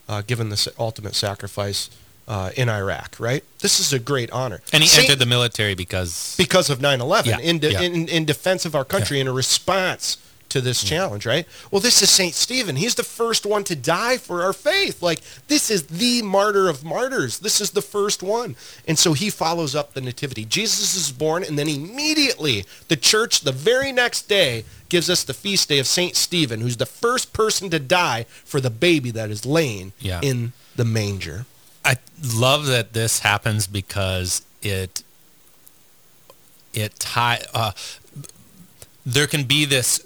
uh, 0.09 0.23
given 0.23 0.51
the 0.51 0.73
ultimate 0.79 1.17
sacrifice 1.17 1.91
uh, 2.29 2.51
in 2.57 2.69
Iraq, 2.69 3.17
right? 3.19 3.43
This 3.61 3.81
is 3.81 3.93
a 3.93 3.99
great 3.99 4.31
honor. 4.31 4.61
And 4.73 4.83
he 4.83 4.89
Saint, 4.89 5.09
entered 5.09 5.19
the 5.19 5.27
military 5.27 5.75
because 5.75 6.35
because 6.37 6.71
of 6.71 6.79
9/11 6.79 7.27
yeah, 7.27 7.39
in, 7.39 7.59
de- 7.59 7.73
yeah. 7.73 7.81
in, 7.83 8.09
in 8.09 8.25
defense 8.25 8.65
of 8.65 8.75
our 8.75 8.85
country 8.85 9.19
yeah. 9.19 9.23
in 9.23 9.29
a 9.29 9.33
response 9.33 10.19
to 10.49 10.61
this 10.61 10.83
mm. 10.83 10.89
challenge, 10.89 11.27
right? 11.27 11.47
Well, 11.71 11.81
this 11.81 12.03
is 12.03 12.11
St. 12.11 12.35
Stephen. 12.35 12.77
He's 12.77 12.95
the 12.95 13.03
first 13.03 13.45
one 13.47 13.65
to 13.65 13.77
die 13.77 14.17
for 14.17 14.43
our 14.43 14.53
faith. 14.53 15.03
Like, 15.03 15.21
this 15.49 15.71
is 15.71 15.87
the 15.87 16.23
martyr 16.23 16.69
of 16.69 16.85
martyrs. 16.85 17.41
This 17.41 17.61
is 17.61 17.73
the 17.73 17.83
first 17.83 18.23
one. 18.23 18.57
And 18.87 18.99
so 18.99 19.13
he 19.13 19.31
follows 19.31 19.75
up 19.75 19.95
the 19.95 20.01
nativity. 20.01 20.45
Jesus 20.45 20.97
is 20.97 21.13
born, 21.13 21.43
and 21.43 21.59
then 21.59 21.69
immediately 21.69 22.65
the 22.89 22.97
church, 22.97 23.41
the 23.41 23.53
very 23.53 23.93
next 23.93 24.29
day, 24.29 24.65
gives 24.89 25.11
us 25.11 25.25
the 25.25 25.35
feast 25.35 25.69
day 25.69 25.79
of 25.79 25.87
St. 25.87 26.15
Stephen, 26.15 26.61
who's 26.61 26.77
the 26.77 26.87
first 26.87 27.33
person 27.33 27.71
to 27.71 27.79
die 27.79 28.25
for 28.45 28.61
the 28.61 28.71
baby 28.71 29.11
that 29.11 29.31
is 29.31 29.45
laying 29.45 29.93
yeah. 29.99 30.21
in 30.23 30.53
the 30.77 30.85
manger. 30.85 31.47
I 31.85 31.97
love 32.35 32.67
that 32.67 32.93
this 32.93 33.21
happens 33.21 33.67
because 33.67 34.43
it 34.63 35.03
it 36.75 36.99
tie. 36.99 37.43
Uh, 37.55 37.73
there 39.05 39.27
can 39.27 39.45
be 39.45 39.65
this. 39.65 40.06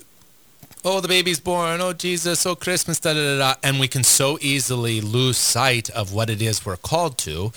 Oh, 0.83 1.01
the 1.01 1.09
baby's 1.09 1.41
born. 1.41 1.81
Oh, 1.81 1.93
Jesus. 1.93 2.47
Oh, 2.47 2.55
Christmas. 2.57 2.99
Da 2.99 3.13
da 3.13 3.21
da 3.21 3.39
da. 3.39 3.55
And 3.63 3.79
we 3.79 3.87
can 3.87 4.03
so 4.03 4.39
easily 4.41 5.01
lose 5.01 5.37
sight 5.37 5.91
of 5.91 6.13
what 6.13 6.31
it 6.31 6.41
is 6.41 6.65
we're 6.65 6.77
called 6.77 7.19
to, 7.19 7.53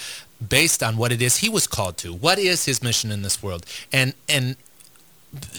based 0.46 0.84
on 0.84 0.98
what 0.98 1.12
it 1.14 1.22
is 1.22 1.38
he 1.38 1.50
was 1.50 1.66
called 1.66 1.98
to. 1.98 2.14
What 2.14 2.38
is 2.38 2.66
his 2.66 2.84
mission 2.84 3.12
in 3.12 3.22
this 3.22 3.42
world? 3.42 3.66
And 3.94 4.14
and 4.28 4.58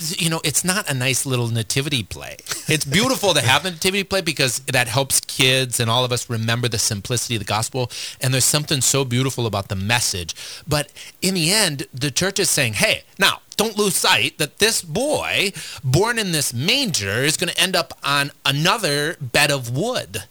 you 0.08 0.30
know, 0.30 0.40
it's 0.44 0.64
not 0.64 0.88
a 0.88 0.94
nice 0.94 1.26
little 1.26 1.48
nativity 1.48 2.02
play. 2.02 2.36
It's 2.68 2.84
beautiful 2.84 3.34
to 3.34 3.40
have 3.40 3.64
a 3.64 3.70
nativity 3.72 4.04
play 4.04 4.20
because 4.20 4.60
that 4.60 4.88
helps 4.88 5.20
kids 5.20 5.80
and 5.80 5.90
all 5.90 6.04
of 6.04 6.12
us 6.12 6.30
remember 6.30 6.68
the 6.68 6.78
simplicity 6.78 7.34
of 7.36 7.40
the 7.40 7.46
gospel. 7.46 7.90
And 8.20 8.32
there's 8.32 8.44
something 8.44 8.80
so 8.80 9.04
beautiful 9.04 9.46
about 9.46 9.68
the 9.68 9.76
message. 9.76 10.34
But 10.66 10.92
in 11.20 11.34
the 11.34 11.52
end, 11.52 11.86
the 11.92 12.10
church 12.10 12.38
is 12.38 12.50
saying, 12.50 12.74
hey, 12.74 13.04
now, 13.18 13.40
don't 13.56 13.76
lose 13.76 13.94
sight 13.94 14.38
that 14.38 14.58
this 14.58 14.82
boy 14.82 15.52
born 15.82 16.18
in 16.18 16.32
this 16.32 16.52
manger 16.52 17.22
is 17.22 17.36
going 17.36 17.50
to 17.50 17.60
end 17.60 17.76
up 17.76 17.96
on 18.04 18.32
another 18.44 19.16
bed 19.20 19.50
of 19.50 19.76
wood. 19.76 20.24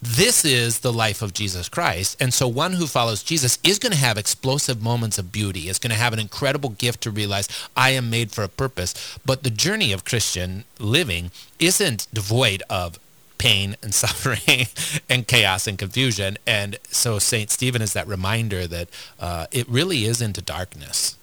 This 0.00 0.44
is 0.44 0.80
the 0.80 0.92
life 0.92 1.22
of 1.22 1.34
Jesus 1.34 1.68
Christ. 1.68 2.16
And 2.20 2.32
so 2.32 2.46
one 2.46 2.74
who 2.74 2.86
follows 2.86 3.22
Jesus 3.22 3.58
is 3.64 3.80
going 3.80 3.92
to 3.92 3.98
have 3.98 4.16
explosive 4.16 4.80
moments 4.80 5.18
of 5.18 5.32
beauty, 5.32 5.68
is 5.68 5.80
going 5.80 5.90
to 5.90 5.96
have 5.96 6.12
an 6.12 6.20
incredible 6.20 6.70
gift 6.70 7.00
to 7.02 7.10
realize 7.10 7.48
I 7.76 7.90
am 7.90 8.08
made 8.08 8.30
for 8.30 8.44
a 8.44 8.48
purpose. 8.48 9.18
But 9.26 9.42
the 9.42 9.50
journey 9.50 9.92
of 9.92 10.04
Christian 10.04 10.64
living 10.78 11.32
isn't 11.58 12.06
devoid 12.12 12.62
of 12.70 13.00
pain 13.38 13.76
and 13.82 13.92
suffering 14.04 14.66
and 15.08 15.26
chaos 15.26 15.66
and 15.66 15.76
confusion. 15.76 16.38
And 16.46 16.78
so 16.90 17.18
St. 17.18 17.50
Stephen 17.50 17.82
is 17.82 17.92
that 17.94 18.06
reminder 18.06 18.68
that 18.68 18.88
uh, 19.18 19.46
it 19.50 19.68
really 19.68 20.04
is 20.04 20.22
into 20.22 20.40
darkness 20.40 21.16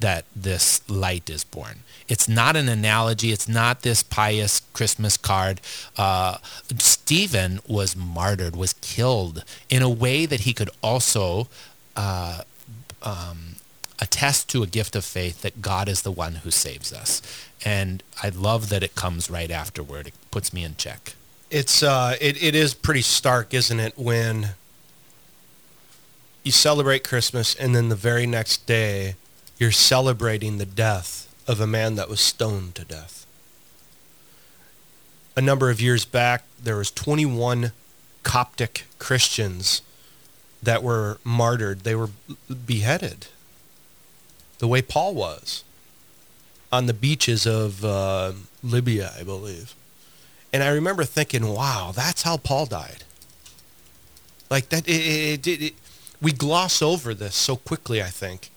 that 0.00 0.24
this 0.34 0.88
light 0.88 1.30
is 1.30 1.44
born. 1.44 1.80
It's 2.08 2.28
not 2.28 2.56
an 2.56 2.68
analogy. 2.68 3.32
It's 3.32 3.48
not 3.48 3.82
this 3.82 4.02
pious 4.02 4.60
Christmas 4.72 5.16
card. 5.16 5.60
Uh, 5.96 6.38
Stephen 6.78 7.60
was 7.68 7.94
martyred, 7.94 8.56
was 8.56 8.72
killed 8.74 9.44
in 9.68 9.82
a 9.82 9.88
way 9.88 10.26
that 10.26 10.40
he 10.40 10.52
could 10.52 10.70
also 10.82 11.48
uh, 11.94 12.42
um, 13.02 13.56
attest 14.00 14.48
to 14.50 14.62
a 14.62 14.66
gift 14.66 14.96
of 14.96 15.04
faith 15.04 15.42
that 15.42 15.62
God 15.62 15.88
is 15.88 16.02
the 16.02 16.10
one 16.10 16.36
who 16.36 16.50
saves 16.50 16.92
us. 16.92 17.22
And 17.64 18.02
I 18.22 18.30
love 18.30 18.70
that 18.70 18.82
it 18.82 18.94
comes 18.94 19.30
right 19.30 19.50
afterward. 19.50 20.08
It 20.08 20.14
puts 20.30 20.52
me 20.52 20.64
in 20.64 20.76
check. 20.76 21.14
It's 21.50 21.82
uh, 21.82 22.16
it, 22.20 22.42
it 22.42 22.54
is 22.54 22.74
pretty 22.74 23.02
stark, 23.02 23.52
isn't 23.52 23.80
it, 23.80 23.98
when 23.98 24.50
you 26.42 26.52
celebrate 26.52 27.06
Christmas 27.06 27.54
and 27.54 27.74
then 27.74 27.88
the 27.88 27.96
very 27.96 28.26
next 28.26 28.66
day 28.66 29.16
you're 29.60 29.70
celebrating 29.70 30.56
the 30.56 30.66
death 30.66 31.32
of 31.46 31.60
a 31.60 31.66
man 31.66 31.94
that 31.94 32.08
was 32.08 32.20
stoned 32.20 32.74
to 32.74 32.84
death. 32.84 33.26
A 35.36 35.40
number 35.42 35.70
of 35.70 35.80
years 35.80 36.04
back, 36.06 36.44
there 36.60 36.76
was 36.76 36.90
21 36.90 37.72
Coptic 38.22 38.86
Christians 38.98 39.82
that 40.62 40.82
were 40.82 41.18
martyred. 41.24 41.80
They 41.80 41.94
were 41.94 42.08
beheaded 42.66 43.26
the 44.58 44.66
way 44.66 44.80
Paul 44.80 45.14
was 45.14 45.62
on 46.72 46.86
the 46.86 46.94
beaches 46.94 47.46
of 47.46 47.84
uh, 47.84 48.32
Libya, 48.62 49.12
I 49.18 49.24
believe. 49.24 49.74
And 50.52 50.62
I 50.62 50.68
remember 50.68 51.04
thinking, 51.04 51.46
wow, 51.46 51.92
that's 51.94 52.22
how 52.22 52.38
Paul 52.38 52.66
died. 52.66 53.04
Like 54.50 54.70
that, 54.70 54.88
it, 54.88 55.46
it, 55.46 55.62
it, 55.62 55.74
we 56.20 56.32
gloss 56.32 56.80
over 56.80 57.12
this 57.14 57.34
so 57.34 57.56
quickly, 57.56 58.02
I 58.02 58.08
think. 58.08 58.50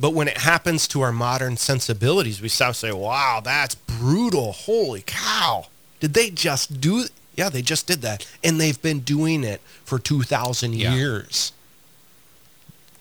But 0.00 0.14
when 0.14 0.28
it 0.28 0.38
happens 0.38 0.88
to 0.88 1.02
our 1.02 1.12
modern 1.12 1.58
sensibilities, 1.58 2.40
we 2.40 2.48
start 2.48 2.72
to 2.74 2.80
say, 2.80 2.92
wow, 2.92 3.40
that's 3.44 3.74
brutal. 3.74 4.52
Holy 4.52 5.02
cow. 5.06 5.66
Did 6.00 6.14
they 6.14 6.30
just 6.30 6.80
do 6.80 7.04
Yeah, 7.36 7.48
they 7.50 7.62
just 7.62 7.86
did 7.86 8.00
that. 8.02 8.26
And 8.42 8.60
they've 8.60 8.80
been 8.80 9.00
doing 9.00 9.44
it 9.44 9.60
for 9.84 9.98
2,000 9.98 10.74
Yeah. 10.74 10.94
years. 10.94 11.52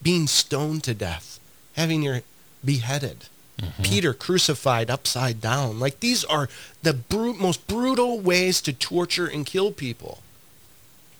Being 0.01 0.27
stoned 0.27 0.83
to 0.85 0.93
death, 0.93 1.39
having 1.73 2.03
your 2.03 2.21
beheaded. 2.63 3.25
Mm-hmm. 3.59 3.83
Peter 3.83 4.13
crucified 4.13 4.89
upside 4.89 5.41
down. 5.41 5.79
Like 5.79 5.99
these 5.99 6.23
are 6.25 6.47
the 6.83 6.93
bru- 6.93 7.33
most 7.33 7.67
brutal 7.67 8.19
ways 8.19 8.61
to 8.61 8.71
torture 8.73 9.27
and 9.27 9.45
kill 9.45 9.71
people. 9.71 10.19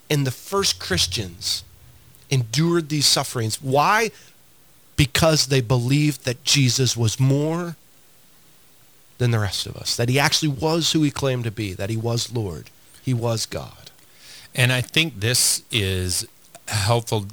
And 0.10 0.26
the 0.26 0.32
first 0.32 0.80
Christians 0.80 1.64
endured 2.30 2.88
these 2.90 3.06
sufferings. 3.06 3.62
Why? 3.62 4.12
Because 5.00 5.48
they 5.48 5.62
believed 5.62 6.26
that 6.26 6.44
Jesus 6.44 6.98
was 6.98 7.22
more 7.22 7.78
than 9.18 9.32
the 9.32 9.40
rest 9.40 9.66
of 9.66 9.78
us, 9.78 9.96
that 9.96 10.10
he 10.10 10.20
actually 10.20 10.50
was 10.50 10.92
who 10.92 11.04
he 11.04 11.10
claimed 11.10 11.46
to 11.46 11.52
be, 11.52 11.72
that 11.74 11.90
he 11.90 11.96
was 11.96 12.34
Lord, 12.34 12.70
he 13.02 13.14
was 13.14 13.46
God. 13.46 13.92
And 14.54 14.74
I 14.74 14.82
think 14.82 15.22
this 15.22 15.64
is 15.72 16.28
a 16.68 16.74
helpful 16.74 17.28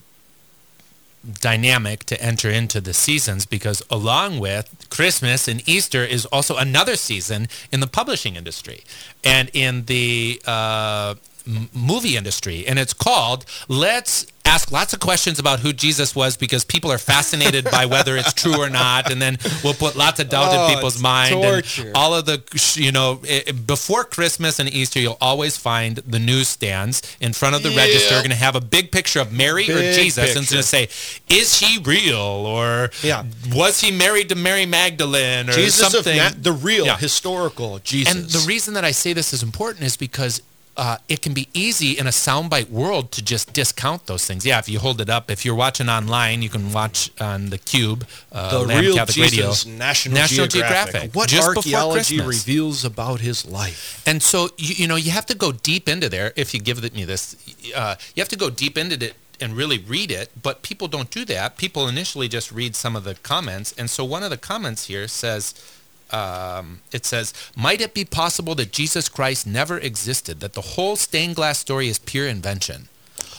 dynamic 1.40 2.04
to 2.04 2.22
enter 2.22 2.48
into 2.48 2.80
the 2.80 2.94
seasons 2.94 3.46
because 3.46 3.82
along 3.90 4.38
with 4.38 4.86
Christmas 4.90 5.48
and 5.48 5.68
Easter 5.68 6.04
is 6.04 6.24
also 6.26 6.56
another 6.56 6.94
season 6.94 7.48
in 7.72 7.80
the 7.80 7.88
publishing 7.88 8.36
industry 8.36 8.84
and 9.24 9.50
in 9.52 9.86
the 9.86 10.40
uh, 10.46 11.16
m- 11.46 11.68
movie 11.74 12.16
industry. 12.16 12.66
And 12.66 12.78
it's 12.78 12.92
called 12.92 13.44
Let's 13.68 14.26
Ask 14.44 14.70
Lots 14.70 14.92
of 14.92 15.00
Questions 15.00 15.40
About 15.40 15.58
Who 15.60 15.72
Jesus 15.72 16.14
Was 16.14 16.36
because 16.36 16.64
people 16.64 16.92
are 16.92 16.98
fascinated 16.98 17.64
by 17.68 17.84
whether 17.86 18.16
it's 18.16 18.32
true 18.32 18.60
or 18.62 18.70
not. 18.70 19.10
And 19.10 19.20
then 19.20 19.38
we'll 19.64 19.74
put 19.74 19.96
lots 19.96 20.20
of 20.20 20.28
doubt 20.28 20.50
Oh, 20.52 20.68
in 20.68 20.74
people's 20.74 21.00
mind. 21.00 21.34
torture. 21.34 21.88
And 21.88 21.96
all 21.96 22.14
of 22.14 22.26
the, 22.26 22.42
you 22.76 22.92
know, 22.92 23.20
i- 23.28 23.50
before 23.50 24.04
Christmas 24.04 24.60
and 24.60 24.72
Easter, 24.72 25.00
you'll 25.00 25.18
always 25.20 25.56
find 25.56 25.96
the 26.06 26.20
newsstands 26.20 27.02
in 27.20 27.32
front 27.32 27.56
of 27.56 27.64
the 27.64 27.70
register 27.70 28.14
going 28.18 28.30
to 28.30 28.36
have 28.36 28.54
a 28.54 28.60
big 28.60 28.92
picture 28.92 29.18
of 29.20 29.32
Mary 29.32 29.68
or 29.68 29.74
Big 29.74 29.94
Jesus 29.96 30.30
and 30.36 30.42
it's 30.44 30.50
going 30.52 30.62
to 30.62 30.68
say, 30.68 30.88
is 31.28 31.58
he 31.58 31.78
real? 31.78 32.16
Or 32.16 32.90
Yeah. 33.02 33.24
was 33.52 33.80
he 33.80 33.90
married 33.90 34.28
to 34.28 34.36
Mary 34.36 34.64
Magdalene 34.64 35.50
or 35.50 35.54
Jesus 35.54 35.90
something? 35.90 36.18
of 36.20 36.36
Na- 36.36 36.40
the 36.40 36.52
real 36.52 36.86
Yeah. 36.86 36.96
historical 36.98 37.80
Jesus. 37.80 38.14
And 38.14 38.30
the 38.30 38.46
reason 38.46 38.74
that 38.74 38.84
I 38.84 38.92
say 38.92 39.12
this 39.12 39.32
is 39.32 39.42
important 39.42 39.84
is 39.84 39.96
because 39.96 40.40
uh, 40.76 40.98
it 41.08 41.22
can 41.22 41.32
be 41.32 41.48
easy 41.54 41.98
in 41.98 42.06
a 42.06 42.10
soundbite 42.10 42.70
world 42.70 43.10
to 43.12 43.24
just 43.24 43.52
discount 43.52 44.06
those 44.06 44.26
things. 44.26 44.44
Yeah, 44.44 44.58
if 44.58 44.68
you 44.68 44.78
hold 44.78 45.00
it 45.00 45.08
up, 45.08 45.30
if 45.30 45.44
you're 45.44 45.54
watching 45.54 45.88
online, 45.88 46.42
you 46.42 46.48
can 46.48 46.72
watch 46.72 47.10
on 47.20 47.50
the 47.50 47.58
Cube, 47.58 48.06
uh, 48.32 48.50
the 48.50 48.66
Lamb 48.66 48.80
real 48.80 48.96
Catholic 48.96 49.30
Jesus, 49.30 49.64
Radio, 49.64 49.78
National, 49.78 50.46
Geographic. 50.46 51.14
What 51.14 51.28
just 51.28 51.48
archaeology 51.48 52.20
reveals 52.20 52.84
about 52.84 53.20
his 53.20 53.46
life? 53.46 54.02
And 54.06 54.22
so 54.22 54.50
you, 54.58 54.74
you 54.76 54.86
know 54.86 54.96
you 54.96 55.10
have 55.10 55.26
to 55.26 55.34
go 55.34 55.52
deep 55.52 55.88
into 55.88 56.08
there. 56.08 56.32
If 56.36 56.52
you 56.52 56.60
give 56.60 56.82
me 56.94 57.04
this, 57.04 57.36
uh, 57.74 57.96
you 58.14 58.20
have 58.20 58.28
to 58.28 58.36
go 58.36 58.50
deep 58.50 58.76
into 58.76 59.02
it 59.02 59.14
and 59.40 59.54
really 59.54 59.78
read 59.78 60.10
it. 60.10 60.30
But 60.42 60.62
people 60.62 60.88
don't 60.88 61.10
do 61.10 61.24
that. 61.26 61.56
People 61.56 61.88
initially 61.88 62.28
just 62.28 62.52
read 62.52 62.74
some 62.74 62.96
of 62.96 63.04
the 63.04 63.14
comments. 63.16 63.72
And 63.76 63.88
so 63.90 64.04
one 64.04 64.22
of 64.22 64.30
the 64.30 64.36
comments 64.36 64.86
here 64.86 65.08
says, 65.08 65.54
um, 66.10 66.80
it 66.92 67.04
says, 67.04 67.32
"Might 67.56 67.80
it 67.80 67.94
be 67.94 68.04
possible 68.04 68.54
that 68.56 68.72
Jesus 68.72 69.08
Christ 69.08 69.46
never 69.46 69.78
existed? 69.78 70.40
That 70.40 70.52
the 70.54 70.60
whole 70.60 70.96
stained 70.96 71.36
glass 71.36 71.58
story 71.58 71.88
is 71.88 71.98
pure 71.98 72.26
invention?" 72.28 72.88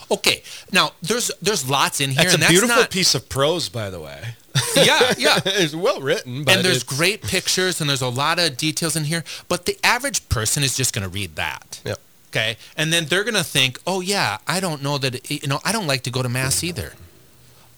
Okay, 0.10 0.42
now 0.72 0.92
there's 1.02 1.32
there's 1.42 1.70
lots 1.70 2.00
in 2.00 2.12
here, 2.12 2.24
That's 2.24 2.36
a 2.36 2.38
that's 2.38 2.52
beautiful 2.52 2.76
not, 2.78 2.90
piece 2.92 3.14
of 3.16 3.28
prose, 3.30 3.68
by 3.70 3.90
the 3.90 4.00
way. 4.00 4.36
yeah, 4.76 5.14
yeah. 5.18 5.40
it's 5.46 5.76
well 5.76 6.00
written, 6.02 6.44
but 6.44 6.56
and 6.58 6.66
there's 6.66 6.84
great 6.84 7.22
pictures 7.22 7.80
and 7.82 7.90
there's 7.90 8.02
a 8.02 8.08
lot 8.10 8.40
of 8.40 8.58
details 8.58 8.96
in 8.96 9.04
here 9.04 9.24
but 9.48 9.66
the 9.68 9.78
average 9.84 10.28
person 10.30 10.64
is 10.64 10.76
just 10.76 10.94
going 10.96 11.04
to 11.04 11.10
read 11.10 11.36
that 11.36 11.80
Yep. 11.86 12.00
okay 12.32 12.58
and 12.76 12.92
then 12.92 13.06
they're 13.06 13.24
going 13.24 13.36
to 13.36 13.44
think 13.44 13.80
oh 13.86 14.02
yeah 14.02 14.40
i 14.48 14.60
don't 14.60 14.82
know 14.82 14.98
that 14.98 15.14
it, 15.14 15.44
you 15.44 15.48
know 15.48 15.60
i 15.64 15.72
don't 15.72 15.86
like 15.86 16.02
to 16.04 16.10
go 16.10 16.24
to 16.24 16.30
mass 16.30 16.64
either 16.64 16.94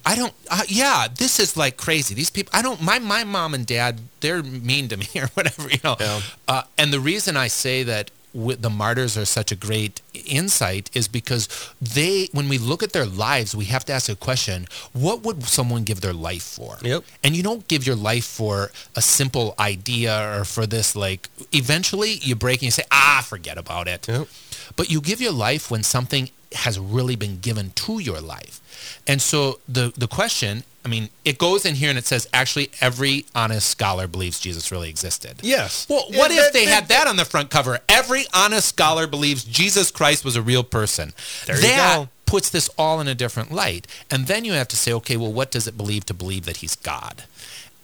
i 0.05 0.15
don't 0.15 0.33
uh, 0.49 0.63
yeah 0.67 1.07
this 1.17 1.39
is 1.39 1.55
like 1.57 1.77
crazy 1.77 2.13
these 2.15 2.29
people 2.29 2.51
i 2.53 2.61
don't 2.61 2.81
my 2.81 2.99
my 2.99 3.23
mom 3.23 3.53
and 3.53 3.65
dad 3.65 3.99
they're 4.21 4.43
mean 4.43 4.87
to 4.87 4.97
me 4.97 5.07
or 5.15 5.27
whatever 5.33 5.69
you 5.69 5.79
know 5.83 5.95
Yeah. 5.99 6.21
uh, 6.47 6.63
and 6.77 6.91
the 6.93 6.99
reason 6.99 7.35
i 7.37 7.47
say 7.47 7.83
that 7.83 8.11
with 8.31 8.61
the 8.61 8.69
martyrs 8.69 9.17
are 9.17 9.25
such 9.25 9.51
a 9.51 9.55
great 9.55 10.01
insight 10.13 10.91
is 10.93 11.07
because 11.07 11.49
they 11.81 12.29
when 12.31 12.47
we 12.47 12.59
look 12.59 12.83
at 12.83 12.93
their 12.93 13.05
lives 13.07 13.55
we 13.55 13.65
have 13.65 13.83
to 13.85 13.91
ask 13.93 14.07
a 14.07 14.15
question 14.15 14.67
what 14.93 15.23
would 15.23 15.43
someone 15.45 15.83
give 15.83 16.01
their 16.01 16.13
life 16.13 16.43
for 16.43 16.77
Yep. 16.83 17.03
and 17.23 17.35
you 17.35 17.41
don't 17.41 17.67
give 17.67 17.87
your 17.87 17.95
life 17.95 18.25
for 18.25 18.69
a 18.95 19.01
simple 19.01 19.55
idea 19.57 20.13
or 20.39 20.45
for 20.45 20.67
this 20.67 20.95
like 20.95 21.27
eventually 21.51 22.19
you 22.21 22.35
break 22.35 22.57
and 22.59 22.63
you 22.69 22.71
say 22.71 22.83
ah 22.91 23.25
forget 23.27 23.57
about 23.57 23.87
it 23.87 24.07
Yep. 24.07 24.27
but 24.75 24.91
you 24.91 25.01
give 25.01 25.19
your 25.19 25.33
life 25.33 25.71
when 25.71 25.81
something 25.81 26.29
has 26.53 26.79
really 26.79 27.15
been 27.15 27.39
given 27.39 27.71
to 27.75 27.99
your 27.99 28.19
life 28.19 28.59
and 29.07 29.21
so 29.21 29.59
the 29.67 29.93
the 29.97 30.07
question 30.07 30.63
i 30.83 30.87
mean 30.87 31.09
it 31.23 31.37
goes 31.37 31.65
in 31.65 31.75
here 31.75 31.89
and 31.89 31.97
it 31.99 32.05
says 32.05 32.27
actually 32.33 32.71
every 32.81 33.25
honest 33.35 33.67
scholar 33.69 34.07
believes 34.07 34.39
jesus 34.39 34.71
really 34.71 34.89
existed 34.89 35.35
Yes. 35.43 35.85
well, 35.89 36.05
Yeah, 36.09 36.17
what 36.17 36.31
if 36.31 36.37
that- 36.37 36.53
they 36.53 36.65
that- 36.65 36.73
had 36.73 36.87
that 36.87 37.07
on 37.07 37.17
the 37.17 37.25
front 37.25 37.49
cover? 37.51 37.79
Every 37.87 38.25
honest 38.33 38.67
scholar 38.67 39.05
believes 39.07 39.43
Jesus 39.43 39.91
Christ 39.91 40.25
was 40.25 40.35
a 40.35 40.41
real 40.41 40.63
person. 40.63 41.13
There 41.45 41.55
you 41.57 41.61
that 41.63 41.95
go. 41.97 42.09
puts 42.25 42.49
this 42.49 42.69
all 42.77 42.99
in 43.01 43.07
a 43.07 43.15
different 43.15 43.51
light. 43.51 43.85
And 44.09 44.27
then 44.27 44.45
you 44.45 44.53
have 44.53 44.67
to 44.69 44.77
say, 44.77 44.91
okay, 44.93 45.17
well, 45.17 45.31
what 45.31 45.51
does 45.51 45.67
it 45.67 45.75
believe 45.77 46.05
to 46.07 46.13
believe 46.13 46.45
that 46.45 46.57
he's 46.57 46.75
God? 46.75 47.23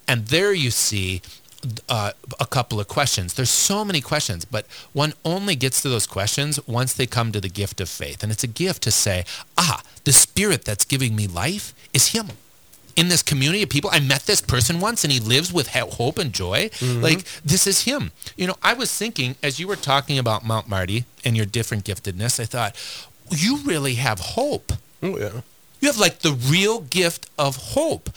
And 0.07 0.27
there 0.27 0.53
you 0.53 0.71
see 0.71 1.21
uh, 1.89 2.11
a 2.39 2.45
couple 2.45 2.79
of 2.79 2.87
questions. 2.87 3.33
There's 3.33 3.49
so 3.49 3.83
many 3.85 4.01
questions, 4.01 4.45
but 4.45 4.65
one 4.93 5.13
only 5.23 5.55
gets 5.55 5.81
to 5.81 5.89
those 5.89 6.07
questions 6.07 6.59
once 6.67 6.93
they 6.93 7.05
come 7.05 7.31
to 7.31 7.41
the 7.41 7.49
gift 7.49 7.81
of 7.81 7.89
faith. 7.89 8.23
And 8.23 8.31
it's 8.31 8.43
a 8.43 8.47
gift 8.47 8.83
to 8.83 8.91
say, 8.91 9.25
ah, 9.57 9.81
the 10.03 10.13
spirit 10.13 10.65
that's 10.65 10.85
giving 10.85 11.15
me 11.15 11.27
life 11.27 11.73
is 11.93 12.09
him. 12.09 12.29
In 12.95 13.09
this 13.09 13.21
community 13.21 13.61
of 13.63 13.69
people, 13.69 13.89
I 13.91 13.99
met 13.99 14.21
this 14.25 14.41
person 14.41 14.79
once 14.79 15.03
and 15.03 15.11
he 15.11 15.19
lives 15.19 15.51
with 15.51 15.67
hope 15.67 16.17
and 16.17 16.31
joy. 16.31 16.69
Like, 16.81 17.25
this 17.43 17.67
is 17.67 17.83
him. 17.83 18.11
You 18.37 18.47
know, 18.47 18.55
I 18.63 18.73
was 18.73 18.95
thinking 18.95 19.35
as 19.43 19.59
you 19.59 19.67
were 19.67 19.75
talking 19.75 20.17
about 20.17 20.45
Mount 20.45 20.69
Marty 20.69 21.03
and 21.25 21.35
your 21.35 21.45
different 21.45 21.83
giftedness, 21.83 22.39
I 22.39 22.45
thought, 22.45 22.75
you 23.29 23.57
really 23.65 23.95
have 23.95 24.19
hope. 24.19 24.71
Oh 25.03 25.17
yeah. 25.17 25.41
You 25.81 25.89
have 25.89 25.97
like 25.99 26.19
the 26.19 26.31
real 26.31 26.79
gift 26.81 27.29
of 27.37 27.57
hope 27.75 28.09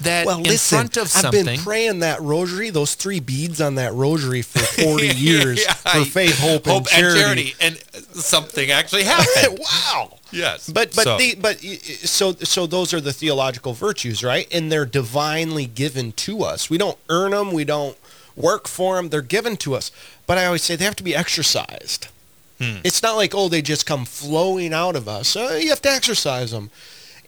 that 0.00 0.26
Well, 0.26 0.38
in 0.38 0.44
listen, 0.44 0.76
front 0.78 0.96
of 0.96 1.12
I've 1.24 1.32
been 1.32 1.58
praying 1.58 2.00
that 2.00 2.20
rosary, 2.20 2.70
those 2.70 2.94
three 2.94 3.20
beads 3.20 3.60
on 3.60 3.74
that 3.76 3.92
rosary 3.94 4.42
for 4.42 4.58
40 4.82 5.06
years 5.08 5.62
Yeah, 5.64 5.72
for 5.74 6.04
faith, 6.04 6.38
hope, 6.38 6.66
hope 6.66 6.86
and 6.92 7.14
charity. 7.14 7.54
and 7.60 7.76
something 8.14 8.70
actually 8.70 9.04
happened. 9.04 9.58
wow. 9.92 10.18
yes, 10.30 10.68
But 10.68 10.94
but 10.94 11.04
So- 11.04 11.18
the 11.18 11.34
but 11.36 11.60
so 11.60 12.32
so 12.32 12.66
those 12.66 12.92
are 12.94 13.00
the 13.00 13.12
theological 13.12 13.72
virtues, 13.72 14.22
right? 14.24 14.46
And 14.52 14.70
they're 14.70 14.86
divinely 14.86 15.66
given 15.66 16.12
to 16.12 16.42
us. 16.44 16.68
We 16.70 16.78
don't 16.78 16.98
earn 17.08 17.30
them. 17.32 17.52
We 17.52 17.64
don't 17.64 17.96
work 18.36 18.66
for 18.68 18.96
them. 18.96 19.08
They're 19.10 19.22
given 19.22 19.56
to 19.58 19.74
us. 19.74 19.90
But 20.26 20.38
I 20.38 20.46
always 20.46 20.62
say 20.62 20.76
they 20.76 20.84
have 20.84 20.96
to 20.96 21.04
be 21.04 21.14
exercised. 21.14 22.08
Hmm. 22.60 22.78
It's 22.84 23.02
not 23.02 23.16
like 23.16 23.34
oh 23.34 23.48
they 23.48 23.62
just 23.62 23.84
come 23.86 24.04
flowing 24.04 24.72
out 24.72 24.96
of 24.96 25.08
us. 25.08 25.36
Uh, 25.36 25.58
you 25.60 25.70
have 25.70 25.82
to 25.82 25.90
exercise 25.90 26.50
them. 26.50 26.70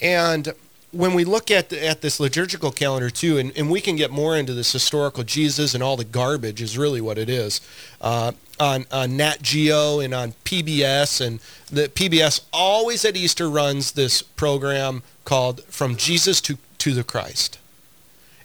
And 0.00 0.52
when 0.96 1.14
we 1.14 1.24
look 1.24 1.50
at 1.50 1.72
at 1.72 2.00
this 2.00 2.18
liturgical 2.18 2.70
calendar 2.70 3.10
too, 3.10 3.38
and, 3.38 3.56
and 3.56 3.70
we 3.70 3.80
can 3.80 3.96
get 3.96 4.10
more 4.10 4.36
into 4.36 4.54
this 4.54 4.72
historical 4.72 5.24
Jesus 5.24 5.74
and 5.74 5.82
all 5.82 5.96
the 5.96 6.04
garbage 6.04 6.62
is 6.62 6.76
really 6.78 7.00
what 7.00 7.18
it 7.18 7.28
is 7.28 7.60
uh, 8.00 8.32
on 8.58 8.86
on 8.90 9.16
Nat 9.16 9.42
Geo 9.42 10.00
and 10.00 10.14
on 10.14 10.32
PBS 10.44 11.24
and 11.24 11.40
the 11.70 11.88
PBS 11.88 12.44
always 12.52 13.04
at 13.04 13.16
Easter 13.16 13.48
runs 13.48 13.92
this 13.92 14.22
program 14.22 15.02
called 15.24 15.62
From 15.64 15.96
Jesus 15.96 16.40
to 16.42 16.58
to 16.78 16.94
the 16.94 17.04
Christ. 17.04 17.58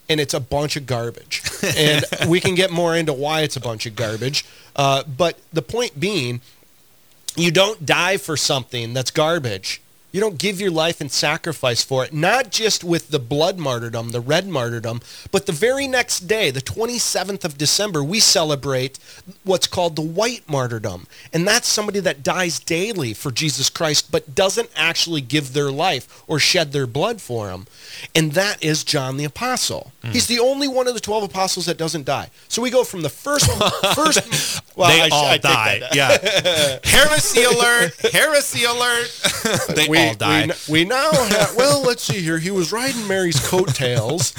And 0.10 0.20
it's 0.20 0.34
a 0.34 0.40
bunch 0.40 0.76
of 0.76 0.86
garbage. 0.86 1.42
And 1.78 2.04
we 2.28 2.40
can 2.40 2.56
get 2.56 2.72
more 2.72 2.96
into 2.96 3.14
why 3.14 3.42
it's 3.42 3.56
a 3.56 3.62
bunch 3.62 3.86
of 3.86 3.96
garbage. 3.96 4.44
Uh, 4.76 5.04
but 5.04 5.40
the 5.54 5.62
point 5.62 6.00
being, 6.00 6.42
you 7.36 7.52
don't 7.52 7.86
die 7.86 8.18
for 8.18 8.36
something 8.36 8.94
that's 8.94 9.12
garbage. 9.12 9.80
You 10.12 10.20
don't 10.20 10.38
give 10.38 10.60
your 10.60 10.72
life 10.72 11.00
and 11.00 11.12
sacrifice 11.12 11.84
for 11.84 12.04
it, 12.04 12.14
not 12.14 12.52
just 12.52 12.84
with 12.84 13.10
the 13.10 13.20
blood 13.20 13.58
martyrdom, 13.58 14.10
the 14.12 14.20
red 14.20 14.48
martyrdom, 14.48 15.02
but 15.32 15.46
the 15.46 15.52
very 15.52 15.88
next 15.88 16.22
day, 16.22 16.52
the 16.52 16.62
27th 16.62 17.46
of 17.46 17.58
December, 17.58 18.04
we 18.04 18.20
celebrate 18.20 19.00
what's 19.44 19.68
called 19.68 19.96
the 19.96 20.02
white 20.02 20.48
martyrdom. 20.50 21.08
And 21.32 21.48
that's 21.48 21.68
somebody 21.68 22.02
that 22.02 22.24
dies 22.24 22.60
daily 22.60 23.14
for 23.14 23.32
Jesus 23.32 23.70
Christ, 23.70 24.12
but 24.12 24.36
doesn't 24.36 24.70
actually 24.76 25.22
give 25.22 25.54
their 25.54 25.72
life 25.72 26.24
or 26.28 26.40
shed 26.40 26.74
their 26.74 26.88
blood 26.88 27.22
for 27.22 27.50
him. 27.50 27.68
And 28.14 28.34
that 28.34 28.62
is 28.64 28.84
John 28.84 29.18
the 29.18 29.26
Apostle. 29.26 29.92
Hmm. 30.04 30.12
He's 30.12 30.28
the 30.28 30.40
only 30.40 30.68
one 30.68 30.88
of 30.88 30.94
the 30.94 31.00
12 31.00 31.24
apostles 31.24 31.68
that 31.68 31.78
doesn't 31.78 32.06
die. 32.06 32.30
So 32.48 32.62
we 32.62 32.70
go 32.70 32.84
from 32.84 33.02
the 33.02 33.10
first, 33.10 33.50
first, 33.96 34.62
well, 34.76 34.90
they 34.90 35.02
I 35.02 35.10
all 35.12 35.26
I 35.26 35.38
die. 35.38 35.82
Yeah. 35.94 36.18
heresy 36.84 37.44
alert! 37.44 37.94
Heresy 38.12 38.66
alert! 38.66 39.22
they 39.76 39.88
we, 39.90 40.01
all 40.10 40.16
die. 40.16 40.48
We, 40.68 40.82
we 40.82 40.86
now 40.86 41.12
have, 41.12 41.56
well, 41.56 41.82
let's 41.84 42.04
see 42.04 42.20
here. 42.22 42.38
He 42.40 42.52
was 42.52 42.72
riding 42.72 43.08
Mary's 43.08 43.40
coattails. 43.48 44.34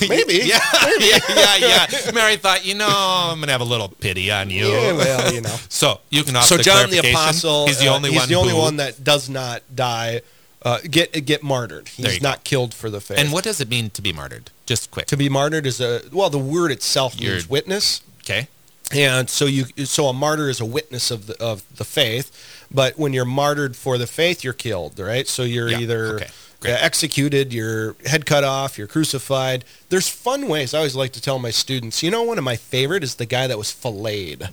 Maybe. 0.08 0.40
yeah, 0.44 0.58
yeah, 0.98 1.18
yeah, 1.58 1.86
yeah. 1.90 2.10
Mary 2.12 2.36
thought, 2.36 2.64
you 2.66 2.74
know, 2.74 2.86
I'm 2.88 3.40
gonna 3.40 3.52
have 3.52 3.60
a 3.60 3.64
little 3.64 3.88
pity 3.88 4.30
on 4.30 4.50
you. 4.50 4.66
Yeah, 4.66 4.92
well, 4.92 5.32
you 5.32 5.40
know. 5.40 5.56
So 5.68 6.00
you 6.10 6.22
can 6.24 6.36
offer 6.36 6.46
So 6.48 6.56
the 6.56 6.62
John 6.62 6.90
the. 6.90 6.98
Apostle, 7.10 7.66
He's 7.66 7.78
the 7.78 7.88
uh, 7.88 7.94
only 7.96 8.10
he's 8.10 8.20
one. 8.20 8.28
the 8.28 8.34
only 8.36 8.52
who- 8.52 8.58
one 8.58 8.76
that 8.76 9.02
does 9.04 9.28
not 9.28 9.62
die, 9.74 10.22
uh, 10.62 10.78
get 10.90 11.24
get 11.26 11.42
martyred. 11.42 11.88
He's 11.88 12.14
you 12.14 12.20
go. 12.20 12.28
not 12.28 12.44
killed 12.44 12.72
for 12.74 12.90
the 12.90 13.00
faith. 13.00 13.18
And 13.18 13.32
what 13.32 13.44
does 13.44 13.60
it 13.60 13.68
mean 13.68 13.90
to 13.90 14.02
be 14.02 14.12
martyred? 14.12 14.50
Just 14.66 14.90
quick. 14.90 15.06
to 15.06 15.16
be 15.16 15.28
martyred 15.28 15.66
is 15.66 15.80
a 15.80 16.02
well, 16.12 16.30
the 16.30 16.38
word 16.38 16.70
itself 16.72 17.18
You're- 17.20 17.34
means 17.34 17.48
witness. 17.48 18.00
Okay. 18.20 18.48
And 18.92 19.28
so 19.28 19.46
you 19.46 19.64
so 19.84 20.06
a 20.06 20.12
martyr 20.12 20.48
is 20.48 20.60
a 20.60 20.64
witness 20.64 21.10
of 21.10 21.26
the 21.26 21.40
of 21.42 21.62
the 21.76 21.84
faith, 21.84 22.30
but 22.70 22.98
when 22.98 23.12
you're 23.12 23.24
martyred 23.24 23.76
for 23.76 23.98
the 23.98 24.06
faith, 24.06 24.42
you're 24.44 24.52
killed, 24.52 24.98
right? 24.98 25.26
So 25.28 25.42
you're 25.42 25.68
Yeah, 25.68 25.78
either 25.80 26.14
okay, 26.16 26.72
uh, 26.72 26.76
executed, 26.80 27.52
your 27.52 27.94
head 28.06 28.26
cut 28.26 28.44
off, 28.44 28.76
you're 28.78 28.86
crucified. 28.86 29.64
There's 29.88 30.08
fun 30.08 30.48
ways. 30.48 30.74
I 30.74 30.78
always 30.78 30.96
like 30.96 31.12
to 31.12 31.20
tell 31.20 31.38
my 31.38 31.50
students. 31.50 32.02
You 32.02 32.10
know, 32.10 32.22
one 32.22 32.38
of 32.38 32.44
my 32.44 32.56
favorite 32.56 33.04
is 33.04 33.14
the 33.16 33.26
guy 33.26 33.46
that 33.46 33.58
was 33.58 33.70
filleted 33.70 34.48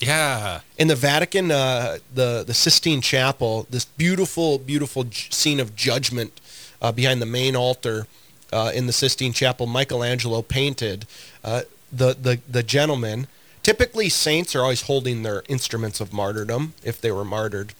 Yeah. 0.00 0.60
in 0.78 0.88
the 0.88 0.94
Vatican, 0.96 1.50
uh, 1.50 1.98
the 2.14 2.44
the 2.46 2.54
Sistine 2.54 3.00
Chapel. 3.00 3.66
This 3.70 3.84
beautiful, 3.84 4.58
beautiful 4.58 5.04
j- 5.04 5.28
scene 5.30 5.60
of 5.60 5.74
judgment 5.74 6.40
uh, 6.80 6.92
behind 6.92 7.20
the 7.20 7.26
main 7.26 7.56
altar 7.56 8.06
uh, 8.52 8.70
in 8.74 8.86
the 8.86 8.92
Sistine 8.92 9.32
Chapel. 9.32 9.66
Michelangelo 9.66 10.40
painted 10.42 11.06
uh, 11.44 11.62
the 11.92 12.14
the 12.14 12.38
the 12.48 12.62
gentleman. 12.62 13.26
Typically, 13.68 14.08
saints 14.08 14.56
are 14.56 14.62
always 14.62 14.80
holding 14.80 15.24
their 15.24 15.42
instruments 15.46 16.00
of 16.00 16.10
martyrdom 16.10 16.72
if 16.82 17.02
they 17.02 17.12
were 17.12 17.22
martyred. 17.22 17.74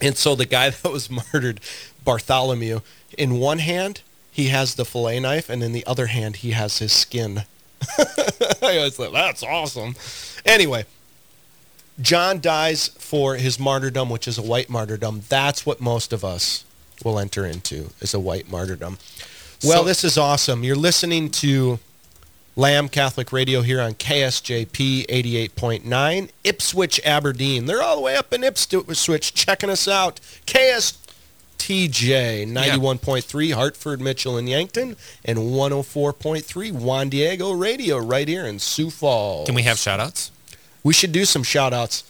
And 0.00 0.16
so 0.16 0.36
the 0.36 0.46
guy 0.46 0.70
that 0.70 0.92
was 0.92 1.10
martyred, 1.10 1.58
Bartholomew, 2.04 2.78
in 3.18 3.40
one 3.40 3.58
hand 3.58 4.02
he 4.30 4.50
has 4.50 4.76
the 4.76 4.84
fillet 4.84 5.18
knife, 5.18 5.50
and 5.50 5.64
in 5.64 5.72
the 5.72 5.84
other 5.84 6.06
hand 6.06 6.36
he 6.36 6.52
has 6.52 6.78
his 6.78 6.92
skin. 6.92 7.42
I 7.98 8.78
was 8.78 9.00
like, 9.00 9.10
that's 9.10 9.42
awesome. 9.42 9.96
Anyway, 10.46 10.84
John 12.00 12.40
dies 12.40 12.86
for 12.86 13.34
his 13.34 13.58
martyrdom, 13.58 14.10
which 14.10 14.28
is 14.28 14.38
a 14.38 14.42
white 14.42 14.70
martyrdom. 14.70 15.22
That's 15.28 15.66
what 15.66 15.80
most 15.80 16.12
of 16.12 16.24
us 16.24 16.64
will 17.04 17.18
enter 17.18 17.44
into, 17.44 17.90
is 18.00 18.14
a 18.14 18.20
white 18.20 18.48
martyrdom. 18.48 18.98
Well, 19.64 19.82
So- 19.82 19.88
this 19.88 20.04
is 20.04 20.16
awesome. 20.16 20.62
You're 20.62 20.76
listening 20.76 21.30
to 21.30 21.80
Lamb 22.60 22.90
Catholic 22.90 23.32
Radio 23.32 23.62
here 23.62 23.80
on 23.80 23.94
KSJP 23.94 25.06
88.9, 25.06 26.28
Ipswich, 26.44 27.00
Aberdeen. 27.06 27.64
They're 27.64 27.80
all 27.80 27.96
the 27.96 28.02
way 28.02 28.16
up 28.16 28.34
in 28.34 28.44
Ipswich 28.44 29.32
checking 29.32 29.70
us 29.70 29.88
out. 29.88 30.20
KSTJ 30.44 32.46
91.3, 32.46 33.52
Hartford, 33.54 34.02
Mitchell, 34.02 34.36
and 34.36 34.46
Yankton, 34.46 34.96
and 35.24 35.38
104.3 35.38 36.72
Juan 36.72 37.08
Diego 37.08 37.52
Radio 37.52 37.96
right 37.96 38.28
here 38.28 38.44
in 38.44 38.58
Sioux 38.58 38.90
Falls. 38.90 39.46
Can 39.46 39.54
we 39.54 39.62
have 39.62 39.78
shout 39.78 39.98
outs? 39.98 40.30
We 40.84 40.92
should 40.92 41.12
do 41.12 41.24
some 41.24 41.42
shout 41.42 41.72
outs. 41.72 42.09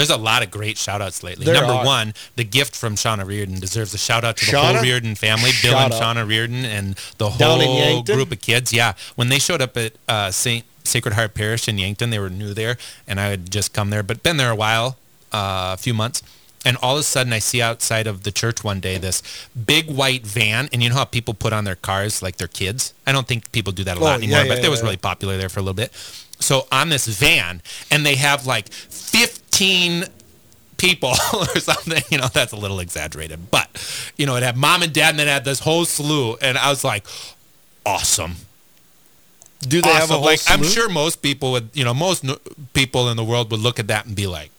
There's 0.00 0.10
a 0.10 0.16
lot 0.16 0.42
of 0.42 0.50
great 0.50 0.78
shout 0.78 1.02
outs 1.02 1.22
lately. 1.22 1.44
There 1.44 1.54
Number 1.54 1.72
are. 1.74 1.84
one, 1.84 2.14
the 2.36 2.44
gift 2.44 2.74
from 2.74 2.94
Shauna 2.96 3.26
Reardon 3.26 3.60
deserves 3.60 3.92
a 3.92 3.98
shout 3.98 4.24
out 4.24 4.38
to 4.38 4.46
the 4.46 4.52
Shauna? 4.52 4.72
whole 4.76 4.82
Reardon 4.82 5.14
family, 5.14 5.50
Bill 5.62 5.72
Shout 5.72 5.92
and 5.92 5.94
out. 5.94 6.16
Shauna 6.16 6.26
Reardon, 6.26 6.64
and 6.64 6.94
the 7.18 7.28
Down 7.28 7.60
in 7.60 7.66
whole 7.66 7.78
Yankton? 7.78 8.16
group 8.16 8.32
of 8.32 8.40
kids. 8.40 8.72
Yeah. 8.72 8.94
When 9.16 9.28
they 9.28 9.38
showed 9.38 9.60
up 9.60 9.76
at 9.76 9.92
uh, 10.08 10.30
St. 10.30 10.64
Sacred 10.84 11.12
Heart 11.14 11.34
Parish 11.34 11.68
in 11.68 11.76
Yankton, 11.76 12.08
they 12.10 12.18
were 12.18 12.30
new 12.30 12.54
there, 12.54 12.78
and 13.06 13.20
I 13.20 13.26
had 13.26 13.50
just 13.50 13.74
come 13.74 13.90
there, 13.90 14.02
but 14.02 14.22
been 14.22 14.38
there 14.38 14.50
a 14.50 14.56
while, 14.56 14.96
uh, 15.32 15.74
a 15.74 15.76
few 15.76 15.92
months. 15.92 16.22
And 16.64 16.76
all 16.82 16.94
of 16.94 17.00
a 17.00 17.02
sudden, 17.04 17.32
I 17.32 17.38
see 17.38 17.60
outside 17.62 18.06
of 18.06 18.22
the 18.22 18.30
church 18.32 18.62
one 18.64 18.80
day 18.80 18.98
this 18.98 19.22
big 19.54 19.90
white 19.90 20.26
van, 20.26 20.68
and 20.72 20.82
you 20.82 20.88
know 20.90 20.94
how 20.96 21.04
people 21.04 21.32
put 21.34 21.52
on 21.52 21.64
their 21.64 21.76
cars 21.76 22.22
like 22.22 22.36
their 22.38 22.48
kids. 22.48 22.92
I 23.06 23.12
don't 23.12 23.26
think 23.26 23.50
people 23.52 23.72
do 23.72 23.84
that 23.84 23.96
a 23.96 24.00
Oh, 24.00 24.04
lot 24.04 24.10
yeah, 24.20 24.24
anymore, 24.26 24.42
yeah, 24.44 24.54
but 24.56 24.62
that 24.62 24.70
was 24.70 24.80
yeah. 24.80 24.84
really 24.84 24.96
popular 24.96 25.36
there 25.36 25.48
for 25.50 25.60
a 25.60 25.62
little 25.62 25.74
bit. 25.74 25.92
So 26.38 26.66
on 26.72 26.88
this 26.88 27.06
van, 27.06 27.60
and 27.90 28.04
they 28.04 28.14
have 28.14 28.46
like 28.46 28.70
15 29.60 30.04
people 30.76 31.10
or 31.34 31.60
something. 31.60 32.02
You 32.10 32.18
know, 32.18 32.28
that's 32.28 32.52
a 32.52 32.56
little 32.56 32.80
exaggerated, 32.80 33.50
but 33.50 33.68
you 34.16 34.26
know, 34.26 34.36
it 34.36 34.42
had 34.42 34.56
mom 34.56 34.82
and 34.82 34.92
dad, 34.92 35.10
and 35.10 35.18
then 35.18 35.28
it 35.28 35.32
had 35.32 35.44
this 35.44 35.60
whole 35.60 35.84
slew, 35.84 36.36
and 36.36 36.56
I 36.58 36.70
was 36.70 36.84
like, 36.84 37.06
awesome. 37.84 38.36
Do 39.60 39.82
they 39.82 39.88
have 39.90 40.02
a 40.10 40.14
Awesome. 40.14 40.16
whole 40.16 40.24
like? 40.24 40.40
I'm 40.48 40.62
sure 40.62 40.88
most 40.88 41.20
people 41.20 41.52
would, 41.52 41.68
you 41.74 41.84
know, 41.84 41.92
most 41.92 42.24
no- 42.24 42.38
people 42.72 43.10
in 43.10 43.16
the 43.18 43.24
world 43.24 43.50
would 43.50 43.60
look 43.60 43.78
at 43.78 43.88
that 43.88 44.06
and 44.06 44.16
be 44.16 44.26
like, 44.26 44.50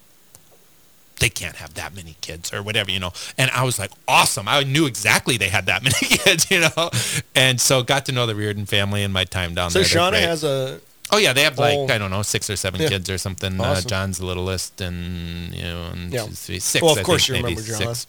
they 1.18 1.28
can't 1.28 1.56
have 1.56 1.74
that 1.74 1.92
many 1.94 2.14
kids 2.20 2.52
or 2.52 2.62
whatever, 2.62 2.90
you 2.92 3.00
know. 3.00 3.12
And 3.36 3.50
I 3.50 3.64
was 3.64 3.78
like, 3.80 3.90
awesome. 4.06 4.46
I 4.46 4.62
knew 4.62 4.86
exactly 4.86 5.36
they 5.36 5.48
had 5.48 5.66
that 5.66 5.82
many 5.82 5.94
kids, 6.00 6.48
you 6.52 6.60
know. 6.60 6.90
And 7.34 7.60
so 7.60 7.82
got 7.82 8.06
to 8.06 8.12
know 8.12 8.26
the 8.26 8.34
Reardon 8.36 8.64
family 8.66 9.02
in 9.02 9.10
my 9.12 9.24
time 9.24 9.54
down 9.54 9.70
So 9.70 9.80
there. 9.80 9.88
They're 9.88 10.00
Shauna 10.00 10.20
has 10.20 10.44
a 10.44 10.80
Oh 11.12 11.18
yeah, 11.18 11.32
they 11.34 11.42
have 11.42 11.58
like 11.58 11.74
whole- 11.74 11.92
I 11.92 11.98
don't 11.98 12.10
know 12.10 12.22
six 12.22 12.48
or 12.48 12.56
seven 12.56 12.80
Yeah. 12.80 12.88
kids 12.88 13.08
or 13.10 13.18
something. 13.18 13.60
Uh, 13.60 13.80
John's 13.82 14.18
the 14.18 14.26
littlest, 14.26 14.80
and 14.80 15.54
you 15.54 15.62
know, 15.62 15.84
and 15.92 16.12
Yeah. 16.12 16.26
six. 16.32 16.80
Well, 16.80 16.92
of 16.92 16.98
I 16.98 17.02
course 17.02 17.26
think, 17.26 17.38
you 17.40 17.44
remember 17.44 17.62
John. 17.62 17.94
six. 17.94 18.06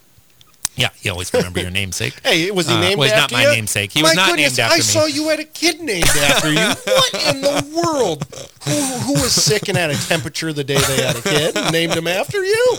Yeah, 0.75 0.89
you 1.03 1.11
always 1.11 1.31
remember 1.31 1.59
your 1.59 1.69
namesake. 1.69 2.15
Hey, 2.23 2.43
it 2.47 2.55
was 2.55 2.67
he 2.67 2.73
Uh, 2.73 2.79
named 2.79 2.97
well, 2.97 3.07
he's 3.07 3.13
after 3.15 3.35
not 3.35 3.41
you? 3.43 3.47
my 3.49 3.53
namesake. 3.55 3.91
He 3.91 4.01
was 4.01 4.15
not 4.15 4.29
goodness, 4.29 4.57
named 4.57 4.59
after 4.65 4.73
I 4.73 4.77
me. 4.77 4.81
saw 4.83 5.05
you 5.05 5.29
had 5.29 5.39
a 5.39 5.43
kid 5.43 5.81
named 5.81 6.07
after 6.07 6.51
you. 6.51 6.59
what 6.85 7.13
in 7.35 7.41
the 7.41 7.81
world? 7.85 8.25
Who, 8.63 8.71
who 8.71 9.13
was 9.21 9.33
sick 9.33 9.67
and 9.69 9.77
had 9.77 9.91
a 9.91 9.95
temperature 9.95 10.51
the 10.51 10.63
day 10.63 10.77
they 10.79 11.03
had 11.03 11.15
a 11.17 11.21
kid 11.21 11.55
and 11.57 11.71
named 11.71 11.93
him 11.93 12.07
after 12.07 12.43
you? 12.43 12.77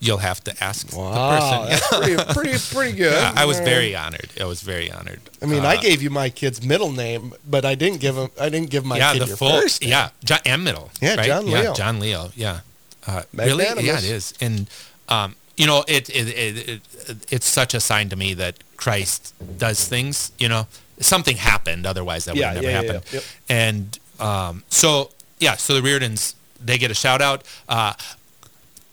You'll 0.00 0.18
have 0.18 0.42
to 0.44 0.54
ask 0.62 0.96
Wow, 0.96 1.10
the 1.12 1.38
person. 1.40 1.68
that's 1.68 1.88
pretty, 1.98 2.32
pretty, 2.34 2.74
pretty 2.74 2.96
good. 2.96 3.12
Yeah, 3.12 3.32
I 3.36 3.44
was 3.46 3.58
very 3.58 3.96
honored. 3.96 4.30
I 4.40 4.44
was 4.44 4.60
very 4.62 4.92
honored. 4.92 5.20
I 5.42 5.46
mean, 5.46 5.64
I 5.64 5.74
Uh, 5.76 5.80
gave 5.80 6.02
you 6.02 6.10
my 6.10 6.30
kid's 6.30 6.62
middle 6.62 6.92
name, 6.92 7.34
but 7.44 7.64
I 7.64 7.74
didn't 7.74 8.00
give 8.00 8.16
him. 8.16 8.30
I 8.40 8.48
didn't 8.48 8.70
give 8.70 8.84
my 8.84 8.96
yeah, 8.98 9.12
kid 9.14 9.22
the 9.22 9.26
your 9.26 9.36
full, 9.36 9.60
first. 9.60 9.82
name. 9.82 9.90
yeah, 9.90 10.10
John, 10.24 10.38
and 10.46 10.62
middle. 10.62 10.90
Yeah, 11.00 11.16
right? 11.16 11.26
John 11.26 11.46
Yeah, 11.48 11.60
Leo. 11.60 11.74
John 11.74 11.98
Leo. 12.00 12.30
Yeah, 12.36 12.60
uh, 13.08 13.22
really, 13.32 13.64
yeah, 13.64 13.98
it 13.98 14.04
is, 14.04 14.34
and 14.40 14.68
um, 15.08 15.34
you 15.56 15.66
know, 15.66 15.84
it, 15.88 16.08
it, 16.10 16.28
it, 16.28 16.68
it 16.68 17.16
it's 17.32 17.46
such 17.48 17.74
a 17.74 17.80
sign 17.80 18.08
to 18.10 18.16
me 18.16 18.34
that 18.34 18.54
Christ 18.76 19.34
does 19.58 19.88
things. 19.88 20.30
You 20.38 20.48
know, 20.48 20.66
something 21.00 21.36
happened, 21.38 21.86
otherwise 21.86 22.24
that 22.26 22.34
would 22.34 22.40
Yeah, 22.40 22.52
have 22.52 22.62
never 22.62 22.66
yeah, 22.70 22.80
yeah, 22.82 22.86
happened. 22.92 23.04
yeah. 23.12 23.20
Yep. 23.20 23.24
And 23.48 23.98
um, 24.20 24.62
so, 24.68 25.10
yeah, 25.40 25.56
so 25.56 25.74
the 25.74 25.82
Reardons 25.82 26.36
they 26.64 26.76
get 26.78 26.90
a 26.90 26.94
shout 26.94 27.20
out. 27.22 27.42
Uh, 27.68 27.94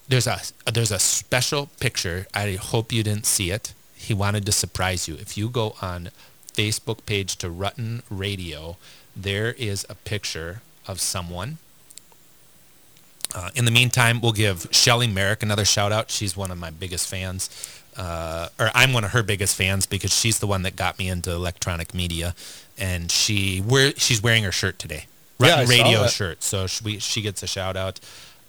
there's 0.07 0.27
a 0.27 0.39
there's 0.71 0.91
a 0.91 0.99
special 0.99 1.67
picture. 1.79 2.27
I 2.33 2.53
hope 2.53 2.91
you 2.91 3.03
didn't 3.03 3.25
see 3.25 3.51
it. 3.51 3.73
He 3.95 4.13
wanted 4.13 4.45
to 4.45 4.51
surprise 4.51 5.07
you. 5.07 5.15
If 5.15 5.37
you 5.37 5.49
go 5.49 5.75
on 5.81 6.09
Facebook 6.53 7.05
page 7.05 7.37
to 7.37 7.49
Rutten 7.49 8.03
Radio, 8.09 8.77
there 9.15 9.53
is 9.53 9.85
a 9.89 9.95
picture 9.95 10.61
of 10.87 11.01
someone. 11.01 11.57
Uh, 13.33 13.49
in 13.55 13.65
the 13.65 13.71
meantime, 13.71 14.21
we'll 14.21 14.31
give 14.31 14.67
Shelly 14.71 15.07
Merrick 15.07 15.43
another 15.43 15.65
shout 15.65 15.91
out. 15.91 16.09
She's 16.09 16.37
one 16.37 16.51
of 16.51 16.57
my 16.57 16.69
biggest 16.69 17.09
fans, 17.09 17.49
uh, 17.97 18.49
or 18.59 18.69
I'm 18.73 18.93
one 18.93 19.03
of 19.03 19.11
her 19.11 19.23
biggest 19.23 19.55
fans 19.55 19.85
because 19.85 20.13
she's 20.13 20.39
the 20.39 20.47
one 20.47 20.61
that 20.61 20.75
got 20.75 20.99
me 20.99 21.09
into 21.09 21.31
electronic 21.31 21.93
media, 21.93 22.35
and 22.77 23.11
she 23.11 23.61
wear 23.61 23.91
she's 23.97 24.21
wearing 24.21 24.43
her 24.43 24.51
shirt 24.51 24.77
today, 24.79 25.07
Yeah, 25.39 25.63
Rutten 25.63 25.65
saw 25.65 25.71
Radio 25.71 26.07
shirt. 26.07 26.43
So 26.43 26.67
she, 26.67 26.99
she 26.99 27.21
gets 27.21 27.41
a 27.43 27.47
shout 27.47 27.75
out 27.75 27.99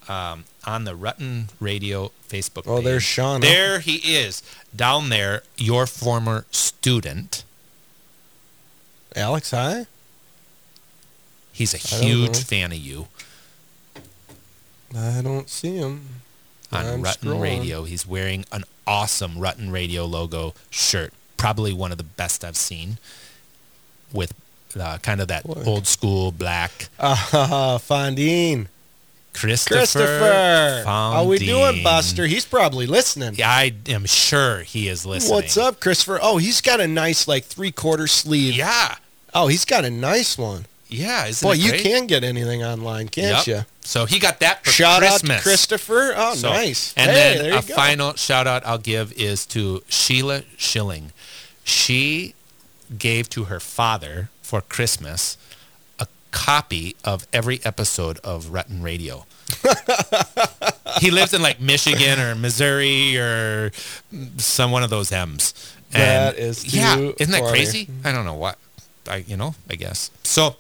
um, 0.09 0.45
on 0.67 0.85
the 0.85 0.93
Rutten 0.97 1.49
Radio 1.61 2.11
Facebook. 2.29 2.65
Page. 2.65 2.69
Oh, 2.69 2.77
page. 2.77 2.85
there's 2.85 3.03
Sean. 3.03 3.41
There 3.41 3.79
he 3.81 3.97
is 4.17 4.43
down 4.75 5.09
there. 5.09 5.43
Your 5.57 5.87
former 5.87 6.45
student. 6.51 7.45
Alex, 9.15 9.51
hi. 9.53 9.87
He's 11.53 11.73
a 11.73 11.79
I 11.79 12.01
don't 12.01 12.07
huge 12.09 12.29
know. 12.33 12.41
fan 12.41 12.73
of 12.73 12.79
you 12.79 13.09
I 14.95 15.21
don't 15.23 15.49
see 15.49 15.77
him. 15.77 16.07
on 16.73 16.85
I'm 16.87 17.03
Rutten 17.03 17.17
scrolling. 17.35 17.41
Radio. 17.43 17.85
He's 17.85 18.07
wearing 18.07 18.45
an 18.53 18.65
awesome 18.87 19.37
Rutten 19.37 19.73
Radio 19.73 20.05
logo 20.05 20.55
shirt. 20.71 21.13
Probably 21.37 21.73
one 21.73 21.93
of 21.93 21.99
the 21.99 22.05
best 22.05 22.45
I've 22.45 22.57
seen. 22.57 22.99
With 24.13 24.33
uh, 24.79 24.99
kind 24.99 25.21
of 25.21 25.29
that 25.29 25.45
Boy. 25.45 25.63
old 25.67 25.87
school 25.87 26.31
black 26.33 26.89
Ah, 27.01 27.79
Fondine. 27.83 28.67
Christopher. 29.37 29.77
Christopher. 29.77 30.83
How 30.87 31.13
are 31.13 31.25
we 31.25 31.39
doing, 31.39 31.83
Buster? 31.83 32.27
He's 32.27 32.45
probably 32.45 32.87
listening. 32.87 33.35
Yeah, 33.37 33.51
I 33.51 33.73
am 33.89 34.05
sure 34.07 34.61
he 34.61 34.89
is 34.89 35.05
listening. 35.07 35.35
What's 35.35 35.57
up, 35.57 35.81
Christopher? 35.81 36.19
Oh, 36.23 36.39
he's 36.39 36.61
got 36.61 36.81
a 36.81 36.87
nice 36.89 37.29
like 37.29 37.45
three 37.45 37.71
quarter 37.73 38.07
sleeve. 38.07 38.55
Yeah, 38.55 38.97
Oh, 39.35 39.49
he's 39.49 39.65
got 39.65 39.85
a 39.85 39.91
nice 39.91 40.39
one. 40.39 40.67
yeah. 40.89 41.27
Isn't 41.27 41.47
Boy, 41.47 41.53
you 41.55 41.73
can 41.73 42.07
get 42.07 42.25
anything 42.25 42.65
online, 42.65 43.09
can't 43.09 43.47
Yep. 43.47 43.59
you? 43.59 43.65
So 43.83 44.07
he 44.07 44.19
got 44.19 44.41
that 44.41 44.65
for 44.65 44.71
Shout 44.71 44.99
Christmas. 45.01 45.31
out 45.31 45.37
to 45.37 45.43
Christopher. 45.43 46.15
Oh, 46.17 46.35
So- 46.35 46.51
nice. 46.53 46.93
And 46.97 47.11
hey, 47.11 47.15
then 47.17 47.39
there 47.39 47.53
you 47.53 47.59
a 47.59 47.63
go. 47.63 47.75
final 47.75 48.15
shout 48.17 48.47
out 48.47 48.67
I'll 48.67 48.79
give 48.79 49.13
is 49.13 49.45
to 49.47 49.83
Sheila 49.89 50.43
Schilling. 50.57 51.13
She 51.65 52.35
gave 52.99 53.29
to 53.31 53.45
her 53.45 53.61
father 53.61 54.31
for 54.43 54.61
Christmas 54.61 55.37
copy 56.37 56.95
of 57.03 57.27
every 57.33 57.61
episode 57.65 58.19
of 58.23 58.47
Rutten 58.47 58.83
Radio. 58.83 59.25
he 61.01 61.11
lives 61.11 61.33
in 61.33 61.41
like 61.41 61.61
Michigan 61.61 62.21
or 62.21 62.35
Missouri 62.35 63.17
or 63.17 63.73
some 64.37 64.71
one 64.71 64.83
of 64.83 64.91
those 64.91 65.11
M's. 65.11 65.55
And 65.95 66.03
That 66.03 66.39
is 66.39 66.75
yeah, 66.75 66.99
isn't 67.19 67.33
that 67.33 67.41
funny. 67.41 67.51
crazy? 67.51 67.89
I 68.05 68.13
don't 68.13 68.27
know 68.27 68.35
what 68.35 68.59
I 69.09 69.25
you 69.27 69.37
know 69.37 69.55
I 69.71 69.77
guess 69.77 70.11
so. 70.25 70.57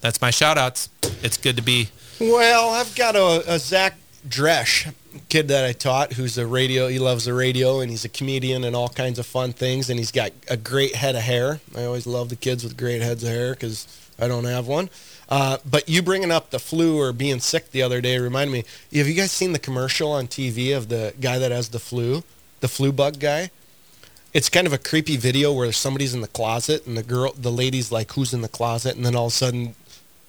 That's 0.00 0.20
my 0.22 0.30
shout 0.30 0.56
outs. 0.56 0.88
It's 1.22 1.36
good 1.36 1.56
to 1.56 1.62
be 1.62 1.88
Well, 2.20 2.70
I've 2.70 2.94
got 2.94 3.16
a, 3.16 3.42
a 3.54 3.58
Zach 3.58 3.96
Dresch 4.28 4.92
kid 5.28 5.48
that 5.48 5.64
I 5.64 5.72
taught 5.72 6.12
who's 6.12 6.38
a 6.38 6.46
radio. 6.46 6.86
He 6.86 6.98
loves 7.00 7.24
the 7.24 7.34
radio 7.34 7.80
and 7.80 7.90
he's 7.90 8.04
a 8.04 8.08
comedian 8.08 8.62
and 8.64 8.76
all 8.76 8.88
kinds 8.90 9.18
of 9.18 9.26
fun 9.26 9.52
things. 9.52 9.90
And 9.90 9.98
he's 9.98 10.12
got 10.12 10.30
a 10.48 10.56
great 10.56 10.94
head 10.94 11.16
of 11.16 11.22
hair. 11.22 11.60
I 11.76 11.84
always 11.84 12.06
love 12.06 12.28
the 12.28 12.36
kids 12.36 12.62
with 12.62 12.76
great 12.76 13.02
heads 13.02 13.24
of 13.24 13.30
hair 13.30 13.54
because 13.54 13.86
I 14.20 14.28
don't 14.28 14.44
have 14.44 14.66
one. 14.66 14.90
Uh, 15.28 15.58
but 15.68 15.88
you 15.88 16.02
bringing 16.02 16.32
up 16.32 16.50
the 16.50 16.58
flu 16.58 16.98
or 16.98 17.12
being 17.12 17.38
sick 17.38 17.70
the 17.70 17.82
other 17.82 18.00
day 18.00 18.18
reminded 18.18 18.52
me. 18.52 18.64
Have 18.98 19.06
you 19.06 19.14
guys 19.14 19.30
seen 19.30 19.52
the 19.52 19.58
commercial 19.58 20.10
on 20.10 20.26
TV 20.26 20.76
of 20.76 20.88
the 20.88 21.14
guy 21.20 21.38
that 21.38 21.52
has 21.52 21.68
the 21.68 21.78
flu, 21.78 22.24
the 22.60 22.68
flu 22.68 22.90
bug 22.90 23.20
guy? 23.20 23.50
It's 24.34 24.48
kind 24.48 24.66
of 24.66 24.72
a 24.72 24.78
creepy 24.78 25.16
video 25.16 25.52
where 25.52 25.70
somebody's 25.72 26.14
in 26.14 26.20
the 26.20 26.28
closet 26.28 26.86
and 26.86 26.96
the 26.96 27.02
girl, 27.02 27.32
the 27.36 27.50
lady's 27.50 27.90
like, 27.90 28.12
"Who's 28.12 28.32
in 28.32 28.42
the 28.42 28.48
closet?" 28.48 28.96
And 28.96 29.04
then 29.04 29.16
all 29.16 29.26
of 29.26 29.32
a 29.32 29.36
sudden, 29.36 29.74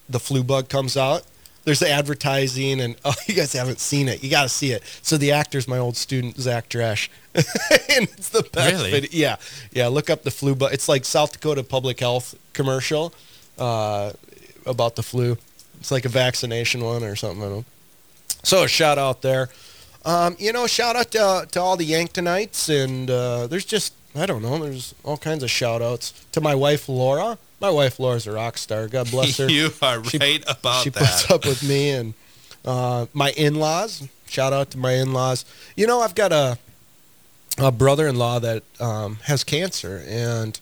the 0.09 0.19
flu 0.19 0.43
bug 0.43 0.69
comes 0.69 0.97
out. 0.97 1.23
There's 1.65 1.79
the 1.79 1.89
advertising, 1.89 2.81
and 2.81 2.95
oh, 3.05 3.13
you 3.27 3.35
guys 3.35 3.53
haven't 3.53 3.79
seen 3.79 4.07
it. 4.07 4.23
You 4.23 4.31
got 4.31 4.43
to 4.43 4.49
see 4.49 4.71
it. 4.71 4.83
So 5.03 5.17
the 5.17 5.31
actor's 5.31 5.67
my 5.67 5.77
old 5.77 5.97
student, 5.97 6.37
Zach 6.37 6.69
Dresch, 6.69 7.09
and 7.35 7.43
it's 8.17 8.29
the 8.29 8.43
best. 8.43 8.73
Really? 8.73 8.91
video. 8.91 9.09
Yeah, 9.11 9.35
yeah. 9.71 9.87
Look 9.87 10.09
up 10.09 10.23
the 10.23 10.31
flu 10.31 10.55
bug. 10.55 10.73
It's 10.73 10.89
like 10.89 11.05
South 11.05 11.33
Dakota 11.33 11.63
Public 11.63 11.99
Health 11.99 12.35
commercial 12.53 13.13
uh, 13.57 14.11
about 14.65 14.95
the 14.95 15.03
flu. 15.03 15.37
It's 15.79 15.91
like 15.91 16.05
a 16.05 16.09
vaccination 16.09 16.83
one 16.83 17.03
or 17.03 17.15
something. 17.15 17.41
I 17.41 17.45
don't 17.45 17.55
know. 17.57 17.65
So 18.43 18.63
a 18.63 18.67
shout 18.67 18.97
out 18.97 19.21
there. 19.21 19.49
Um, 20.05 20.35
you 20.39 20.51
know, 20.51 20.65
shout 20.67 20.95
out 20.95 21.11
to, 21.11 21.47
to 21.51 21.61
all 21.61 21.77
the 21.77 21.89
Yanktonites, 21.89 22.69
and 22.83 23.09
uh, 23.09 23.47
there's 23.47 23.65
just 23.65 23.93
I 24.15 24.25
don't 24.25 24.41
know. 24.41 24.57
There's 24.57 24.93
all 25.03 25.17
kinds 25.17 25.41
of 25.43 25.49
shout 25.51 25.81
outs 25.81 26.11
to 26.33 26.41
my 26.41 26.53
wife 26.55 26.89
Laura. 26.89 27.37
My 27.59 27.69
wife 27.69 27.99
Laura's 27.99 28.25
a 28.27 28.31
rock 28.31 28.57
star. 28.57 28.87
God 28.87 29.09
bless 29.11 29.37
her. 29.37 29.47
You 29.49 29.69
are 29.81 30.03
She- 30.03 30.17
right 30.17 30.43
about 30.47 30.83
she 30.83 30.89
that. 30.89 30.99
puts 30.99 31.29
up 31.31 31.45
with 31.45 31.63
me 31.63 31.91
and 31.91 32.13
uh, 32.65 33.05
my 33.13 33.31
in-laws. 33.31 34.07
Shout 34.27 34.53
out 34.53 34.71
to 34.71 34.77
my 34.77 34.93
in-laws. 34.93 35.45
You 35.75 35.87
know, 35.87 36.01
I've 36.01 36.15
got 36.15 36.31
a 36.31 36.57
a 37.57 37.71
brother-in-law 37.71 38.39
that 38.39 38.63
um, 38.79 39.17
has 39.23 39.43
cancer, 39.43 40.03
and 40.07 40.59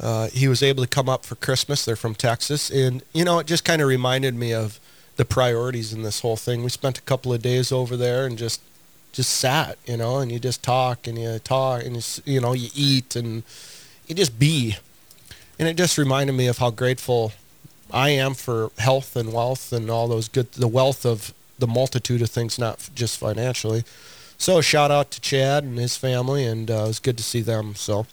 uh, 0.00 0.28
he 0.28 0.48
was 0.48 0.62
able 0.62 0.82
to 0.82 0.88
come 0.88 1.08
up 1.08 1.24
for 1.24 1.36
Christmas. 1.36 1.84
They're 1.84 1.96
from 1.96 2.14
Texas, 2.14 2.70
and 2.70 3.02
you 3.12 3.24
know, 3.24 3.38
it 3.38 3.46
just 3.46 3.64
kind 3.64 3.80
of 3.80 3.88
reminded 3.88 4.34
me 4.34 4.52
of 4.52 4.80
the 5.16 5.24
priorities 5.24 5.92
in 5.92 6.02
this 6.02 6.20
whole 6.20 6.36
thing. 6.36 6.64
We 6.64 6.70
spent 6.70 6.98
a 6.98 7.02
couple 7.02 7.32
of 7.32 7.42
days 7.42 7.70
over 7.70 7.96
there 7.96 8.26
and 8.26 8.36
just 8.36 8.60
just 9.12 9.30
sat, 9.30 9.78
you 9.86 9.96
know, 9.96 10.18
and 10.18 10.32
you 10.32 10.40
just 10.40 10.62
talk 10.62 11.06
and 11.06 11.16
you 11.16 11.38
talk 11.38 11.84
and 11.84 11.96
you, 11.96 12.32
you 12.34 12.40
know 12.40 12.52
you 12.52 12.68
eat 12.74 13.14
and 13.14 13.44
you 14.06 14.14
just 14.14 14.38
be, 14.38 14.76
and 15.58 15.68
it 15.68 15.76
just 15.76 15.96
reminded 15.96 16.32
me 16.32 16.48
of 16.48 16.58
how 16.58 16.70
grateful 16.70 17.32
I 17.92 18.10
am 18.10 18.34
for 18.34 18.72
health 18.78 19.14
and 19.14 19.32
wealth 19.32 19.72
and 19.72 19.88
all 19.88 20.08
those 20.08 20.28
good, 20.28 20.50
the 20.52 20.68
wealth 20.68 21.06
of 21.06 21.32
the 21.58 21.68
multitude 21.68 22.22
of 22.22 22.30
things, 22.30 22.58
not 22.58 22.90
just 22.94 23.18
financially. 23.18 23.84
So 24.36 24.60
shout 24.60 24.90
out 24.90 25.12
to 25.12 25.20
Chad 25.20 25.62
and 25.62 25.78
his 25.78 25.96
family, 25.96 26.44
and 26.44 26.68
uh, 26.70 26.74
it 26.74 26.86
was 26.88 26.98
good 26.98 27.16
to 27.16 27.22
see 27.22 27.40
them. 27.40 27.76
So 27.76 28.06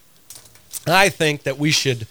I 0.87 1.09
think 1.09 1.43
that 1.43 1.57
we 1.57 1.71
should 1.71 2.07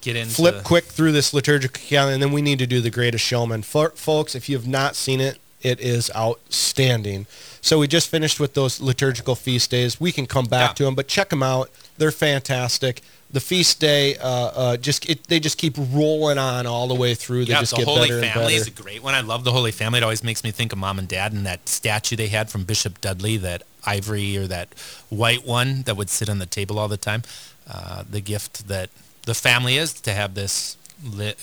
Get 0.00 0.16
into 0.16 0.34
flip 0.34 0.64
quick 0.64 0.84
through 0.84 1.12
this 1.12 1.32
liturgical 1.32 1.80
calendar, 1.82 2.14
and 2.14 2.22
then 2.22 2.32
we 2.32 2.42
need 2.42 2.58
to 2.58 2.66
do 2.66 2.80
the 2.82 2.90
Greatest 2.90 3.24
Showman. 3.24 3.62
For, 3.62 3.90
folks, 3.90 4.34
if 4.34 4.48
you 4.48 4.56
have 4.56 4.68
not 4.68 4.96
seen 4.96 5.20
it, 5.20 5.38
it 5.62 5.80
is 5.80 6.10
outstanding. 6.14 7.26
So 7.62 7.78
we 7.78 7.88
just 7.88 8.10
finished 8.10 8.38
with 8.38 8.52
those 8.52 8.80
liturgical 8.80 9.34
feast 9.34 9.70
days. 9.70 9.98
We 9.98 10.12
can 10.12 10.26
come 10.26 10.44
back 10.44 10.70
Yeah. 10.70 10.74
to 10.74 10.84
them, 10.84 10.94
but 10.94 11.08
check 11.08 11.30
them 11.30 11.42
out. 11.42 11.70
They're 11.96 12.12
fantastic. 12.12 13.00
The 13.30 13.40
feast 13.40 13.80
day, 13.80 14.16
uh, 14.18 14.28
uh, 14.28 14.76
just 14.76 15.08
it, 15.08 15.26
they 15.28 15.40
just 15.40 15.56
keep 15.56 15.74
rolling 15.78 16.36
on 16.36 16.66
all 16.66 16.86
the 16.86 16.94
way 16.94 17.14
through. 17.14 17.46
They 17.46 17.52
yeah, 17.54 17.60
just 17.60 17.74
the 17.74 17.84
Holy 17.84 18.10
Family 18.10 18.54
is 18.54 18.66
a 18.66 18.70
great 18.70 19.02
one. 19.02 19.14
I 19.14 19.22
love 19.22 19.42
the 19.44 19.52
Holy 19.52 19.72
Family. 19.72 19.98
It 19.98 20.02
always 20.02 20.22
makes 20.22 20.44
me 20.44 20.50
think 20.50 20.72
of 20.72 20.78
Mom 20.78 20.98
and 20.98 21.08
Dad 21.08 21.32
and 21.32 21.46
that 21.46 21.68
statue 21.68 22.14
they 22.14 22.28
had 22.28 22.50
from 22.50 22.64
Bishop 22.64 23.00
Dudley, 23.00 23.38
that 23.38 23.62
ivory 23.86 24.36
or 24.36 24.46
that 24.48 24.68
white 25.08 25.46
one 25.46 25.82
that 25.82 25.96
would 25.96 26.10
sit 26.10 26.28
on 26.28 26.38
the 26.38 26.46
table 26.46 26.78
all 26.78 26.88
the 26.88 26.96
time. 26.98 27.22
Uh, 27.68 28.04
the 28.08 28.20
gift 28.20 28.68
that 28.68 28.90
the 29.26 29.34
family 29.34 29.76
is 29.78 29.94
to 30.02 30.12
have 30.12 30.34
this 30.34 30.76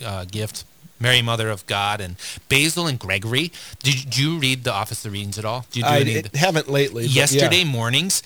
uh, 0.06 0.26
gift. 0.26 0.64
Mary, 0.99 1.22
Mother 1.23 1.49
of 1.49 1.65
God, 1.65 1.99
and 1.99 2.15
Basil 2.48 2.85
and 2.85 2.99
Gregory. 2.99 3.52
Did, 3.80 4.15
you 4.15 4.38
read 4.38 4.64
the 4.64 4.72
Office 4.72 5.03
of 5.03 5.14
Readings 5.14 5.39
at 5.39 5.45
all? 5.45 5.65
Did 5.72 5.77
you 5.77 5.84
do 5.84 5.89
I 5.89 5.99
any- 6.02 6.23
haven't 6.35 6.69
lately. 6.69 7.06
but 7.06 7.11
yeah. 7.11 7.22
yesterday 7.22 7.64
mornings 7.64 8.22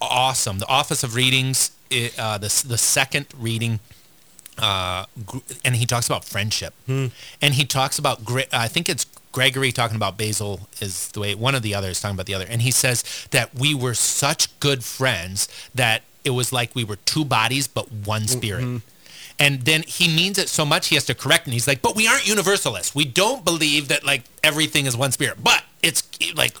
awesome 0.00 0.60
the 0.60 0.68
office 0.68 1.02
of 1.02 1.16
readings 1.16 1.72
it, 1.90 2.16
uh, 2.18 2.38
the, 2.38 2.64
the 2.68 2.78
second 2.78 3.26
reading 3.36 3.80
uh, 4.58 5.04
and 5.64 5.74
he 5.76 5.86
talks 5.86 6.06
about 6.06 6.24
friendship 6.24 6.72
Hmm. 6.86 7.06
and 7.42 7.54
he 7.54 7.64
talks 7.64 7.98
about 7.98 8.20
i 8.52 8.68
think 8.68 8.88
it's 8.88 9.06
gregory 9.32 9.72
talking 9.72 9.96
about 9.96 10.16
basil 10.16 10.68
is 10.80 11.08
the 11.08 11.18
way 11.20 11.34
one 11.34 11.56
of 11.56 11.62
the 11.62 11.74
others 11.74 12.00
talking 12.00 12.14
about 12.14 12.26
the 12.26 12.34
other 12.34 12.46
and 12.48 12.62
he 12.62 12.70
says 12.70 13.02
that 13.32 13.52
we 13.56 13.74
were 13.74 13.94
such 13.94 14.58
good 14.60 14.84
friends 14.84 15.48
that 15.74 16.02
it 16.24 16.30
was 16.30 16.52
like 16.52 16.74
we 16.74 16.84
were 16.84 16.96
two 17.04 17.24
bodies 17.24 17.66
but 17.68 17.90
one 17.92 18.26
spirit 18.28 18.64
Mm-hmm. 18.64 18.78
and 19.38 19.62
then 19.62 19.82
he 19.86 20.08
means 20.14 20.38
it 20.38 20.48
so 20.48 20.64
much 20.64 20.88
he 20.88 20.94
has 20.96 21.04
to 21.06 21.14
correct 21.14 21.46
and 21.46 21.52
he's 21.54 21.66
like 21.68 21.80
but 21.82 21.94
we 21.96 22.06
aren't 22.06 22.26
universalists 22.28 22.94
we 22.94 23.04
don't 23.04 23.44
believe 23.44 23.88
that 23.88 24.04
like 24.04 24.22
everything 24.42 24.86
is 24.86 24.96
one 24.96 25.12
spirit 25.12 25.36
but 25.42 25.64
it's 25.82 26.02
like 26.34 26.54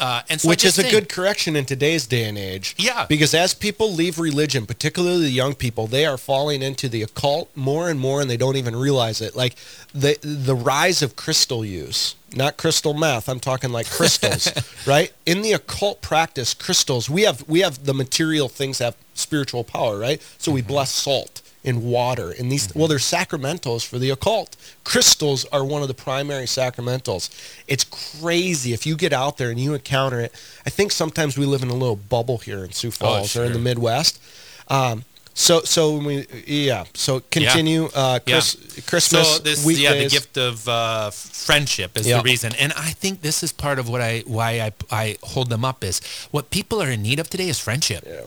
uh, 0.00 0.22
and 0.28 0.40
so 0.40 0.48
Which 0.48 0.64
is 0.64 0.76
a 0.76 0.82
think- 0.82 0.92
good 0.92 1.08
correction 1.08 1.54
in 1.54 1.66
today's 1.66 2.08
day 2.08 2.24
and 2.24 2.36
age. 2.36 2.74
Yeah. 2.76 3.06
Because 3.08 3.32
as 3.32 3.54
people 3.54 3.92
leave 3.92 4.18
religion, 4.18 4.66
particularly 4.66 5.20
the 5.20 5.30
young 5.30 5.54
people, 5.54 5.86
they 5.86 6.04
are 6.04 6.18
falling 6.18 6.62
into 6.62 6.88
the 6.88 7.00
occult 7.02 7.48
more 7.56 7.88
and 7.88 8.00
more 8.00 8.20
and 8.20 8.28
they 8.28 8.36
don't 8.36 8.56
even 8.56 8.74
realize 8.74 9.20
it. 9.20 9.36
Like 9.36 9.54
the 9.94 10.18
the 10.20 10.56
rise 10.56 11.00
of 11.00 11.14
crystal 11.14 11.64
use, 11.64 12.16
not 12.36 12.56
crystal 12.56 12.94
meth, 12.94 13.28
I'm 13.28 13.40
talking 13.40 13.70
like 13.70 13.88
crystals, 13.88 14.52
right? 14.86 15.12
In 15.26 15.42
the 15.42 15.52
occult 15.52 16.02
practice, 16.02 16.54
crystals, 16.54 17.08
we 17.08 17.22
have 17.22 17.46
we 17.48 17.60
have 17.60 17.84
the 17.84 17.94
material 17.94 18.48
things 18.48 18.78
have 18.78 18.96
spiritual 19.14 19.64
power, 19.64 19.98
right? 19.98 20.20
So 20.38 20.52
we 20.52 20.62
bless 20.62 20.92
salt 20.92 21.42
in 21.62 21.82
water 21.82 22.30
and 22.30 22.52
these 22.52 22.72
well 22.74 22.86
they're 22.86 22.98
sacramentals 22.98 23.86
for 23.86 23.98
the 23.98 24.10
occult. 24.10 24.54
Crystals 24.84 25.46
are 25.46 25.64
one 25.64 25.80
of 25.80 25.88
the 25.88 25.94
primary 25.94 26.44
sacramentals. 26.44 27.30
It's 27.66 27.84
crazy 27.84 28.74
if 28.74 28.84
you 28.86 28.96
get 28.96 29.14
out 29.14 29.38
there 29.38 29.48
and 29.50 29.58
you 29.58 29.72
encounter 29.72 30.20
it 30.20 30.32
i 30.66 30.70
think 30.70 30.92
sometimes 30.92 31.38
we 31.38 31.46
live 31.46 31.62
in 31.62 31.70
a 31.70 31.74
little 31.74 31.96
bubble 31.96 32.38
here 32.38 32.64
in 32.64 32.72
sioux 32.72 32.90
falls 32.90 33.34
or 33.36 33.44
in 33.44 33.52
the 33.54 33.58
midwest. 33.58 34.20
Um, 34.68 35.04
so 35.34 35.60
so 35.62 35.96
we 35.98 36.26
yeah 36.46 36.84
so 36.94 37.20
continue 37.30 37.86
uh 37.94 38.18
Chris, 38.20 38.56
christmas 38.86 39.36
So 39.36 39.38
this, 39.42 39.64
weekdays. 39.64 39.82
yeah, 39.84 39.94
the 40.04 40.08
gift 40.08 40.36
of 40.38 40.68
uh, 40.68 41.10
friendship 41.10 41.96
is 41.98 42.06
Yeah. 42.06 42.18
the 42.18 42.22
reason, 42.22 42.54
and 42.54 42.72
I 42.74 42.90
think 43.02 43.20
this 43.22 43.42
is 43.42 43.50
part 43.52 43.78
of 43.78 43.88
what 43.88 44.00
I 44.00 44.22
why 44.26 44.50
I 44.60 44.72
I 44.90 45.16
hold 45.22 45.50
them 45.50 45.64
up 45.64 45.82
is 45.82 46.00
what 46.30 46.50
people 46.50 46.80
are 46.82 46.90
in 46.90 47.02
need 47.02 47.18
of 47.18 47.28
today 47.28 47.48
is 47.48 47.58
friendship. 47.58 48.04
Yeah. 48.06 48.20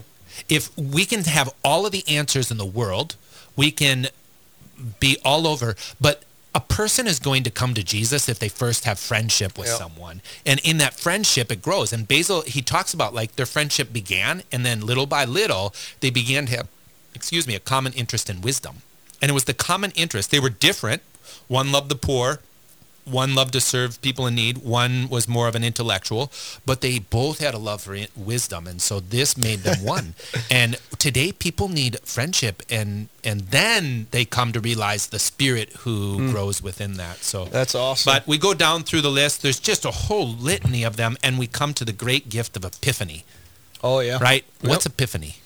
If 0.50 0.70
we 0.78 1.06
can 1.06 1.24
have 1.24 1.50
all 1.64 1.86
of 1.86 1.92
the 1.92 2.04
answers 2.20 2.52
in 2.52 2.58
the 2.58 2.66
world, 2.82 3.16
we 3.56 3.72
can 3.72 4.08
be 5.00 5.18
all 5.24 5.48
over, 5.48 5.76
but. 6.00 6.24
A 6.56 6.62
person 6.62 7.06
is 7.06 7.20
going 7.20 7.44
to 7.44 7.52
come 7.52 7.76
to 7.76 7.84
Jesus 7.84 8.28
if 8.28 8.40
they 8.40 8.50
first 8.50 8.86
have 8.86 8.98
friendship 8.98 9.60
with 9.60 9.68
Yeah. 9.68 9.78
someone. 9.78 10.22
And 10.44 10.60
in 10.64 10.78
that 10.80 10.96
friendship, 11.00 11.52
it 11.52 11.62
grows. 11.62 11.94
And 11.94 12.08
Basil, 12.08 12.42
he 12.42 12.64
talks 12.64 12.96
about 12.96 13.14
like 13.14 13.36
their 13.36 13.46
friendship 13.46 13.94
began, 13.94 14.42
and 14.52 14.66
then 14.66 14.82
little 14.82 15.06
by 15.06 15.24
little, 15.24 15.76
they 16.00 16.10
began 16.10 16.48
to 16.48 16.58
have, 16.58 16.68
excuse 17.18 17.46
me, 17.48 17.56
a 17.56 17.60
common 17.60 17.94
interest 17.94 18.30
in 18.30 18.42
wisdom. 18.42 18.78
And 19.22 19.30
it 19.32 19.34
was 19.34 19.46
the 19.46 19.54
common 19.54 19.92
interest. 19.96 20.32
They 20.32 20.40
were 20.40 20.50
different. 20.50 21.02
One 21.48 21.72
loved 21.72 21.90
the 21.90 21.96
poor, 21.96 22.40
one 23.10 23.36
loved 23.36 23.54
to 23.54 23.62
serve 23.62 24.02
people 24.02 24.28
in 24.28 24.36
need, 24.36 24.60
one 24.60 25.08
was 25.10 25.28
more 25.28 25.48
of 25.48 25.56
an 25.56 25.64
intellectual, 25.64 26.32
but 26.66 26.82
they 26.82 27.00
both 27.00 27.40
had 27.40 27.54
a 27.54 27.58
love 27.58 27.82
for 27.82 27.98
wisdom. 28.16 28.68
And 28.68 28.82
so 28.82 29.00
this 29.00 29.38
made 29.38 29.60
them 29.60 29.84
one. 29.96 30.14
and 30.52 30.76
today 31.00 31.32
people 31.32 31.70
need 31.70 32.00
friendship 32.04 32.64
and 32.70 33.08
and 33.24 33.42
then 33.42 34.08
they 34.12 34.26
come 34.26 34.52
to 34.54 34.60
realize 34.60 35.08
the 35.08 35.20
spirit 35.20 35.70
who 35.80 36.18
hmm. 36.18 36.32
grows 36.32 36.62
within 36.62 36.94
that. 36.94 37.18
So 37.18 37.46
that's 37.46 37.76
awesome 37.76 38.12
but 38.12 38.28
we 38.28 38.38
go 38.38 38.54
down 38.54 38.84
through 38.84 39.02
the 39.02 39.12
list. 39.12 39.42
There's 39.42 39.60
just 39.60 39.86
a 39.86 39.92
whole 39.92 40.28
litany 40.28 40.84
of 40.84 40.98
them, 40.98 41.18
and 41.24 41.38
we 41.38 41.48
come 41.48 41.74
to 41.76 41.86
the 41.86 41.94
great 41.94 42.30
gift 42.30 42.58
of 42.58 42.66
epiphany. 42.66 43.24
oh 43.84 44.00
yeah 44.00 44.18
Right? 44.22 44.44
Yep. 44.62 44.70
What's 44.70 44.86
epiphany? 44.86 45.38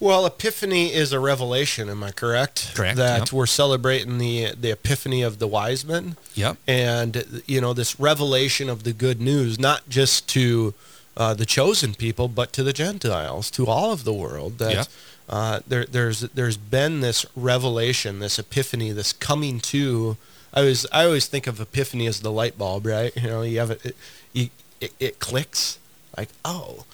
Well, 0.00 0.26
Epiphany 0.26 0.92
is 0.92 1.12
a 1.12 1.20
revelation. 1.20 1.88
Am 1.88 2.02
I 2.02 2.10
correct? 2.10 2.72
Correct, 2.74 2.96
That 2.96 3.18
yep. 3.20 3.32
we're 3.32 3.46
celebrating 3.46 4.18
the 4.18 4.52
the 4.60 4.70
Epiphany 4.72 5.22
of 5.22 5.38
the 5.38 5.46
wise 5.46 5.84
men. 5.84 6.16
Yep. 6.34 6.56
And 6.66 7.42
you 7.46 7.60
know 7.60 7.72
this 7.72 7.98
revelation 7.98 8.68
of 8.68 8.82
the 8.82 8.92
good 8.92 9.20
news, 9.20 9.58
not 9.58 9.88
just 9.88 10.28
to 10.30 10.74
uh, 11.16 11.32
the 11.32 11.46
chosen 11.46 11.94
people, 11.94 12.28
but 12.28 12.52
to 12.54 12.62
the 12.62 12.72
Gentiles, 12.72 13.50
to 13.52 13.66
all 13.66 13.92
of 13.92 14.04
the 14.04 14.12
world. 14.12 14.58
That 14.58 14.72
Yeah. 14.74 14.84
uh, 15.28 15.60
there 15.66 15.86
there's 15.86 16.20
there's 16.20 16.56
been 16.58 17.00
this 17.00 17.24
revelation, 17.36 18.18
this 18.18 18.38
Epiphany, 18.38 18.90
this 18.92 19.12
coming 19.12 19.60
to. 19.60 20.16
I 20.52 20.60
always 20.60 20.86
I 20.92 21.04
always 21.04 21.26
think 21.26 21.46
of 21.46 21.60
Epiphany 21.60 22.06
as 22.06 22.20
the 22.20 22.32
light 22.32 22.58
bulb, 22.58 22.84
right? 22.86 23.12
You 23.16 23.28
know, 23.28 23.42
you 23.42 23.58
have 23.60 23.70
it, 23.70 23.86
it 23.86 23.96
you, 24.32 24.48
it, 24.80 24.92
it 25.00 25.18
clicks 25.18 25.78
like 26.16 26.28
oh. 26.44 26.84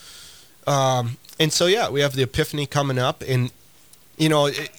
Um, 0.71 1.17
and 1.39 1.53
so 1.53 1.67
yeah, 1.67 1.89
we 1.91 2.01
have 2.01 2.15
the 2.15 2.23
Epiphany 2.23 2.67
coming 2.67 2.99
up, 2.99 3.23
and 3.27 3.51
you 4.19 4.29
know, 4.29 4.47
it, 4.47 4.71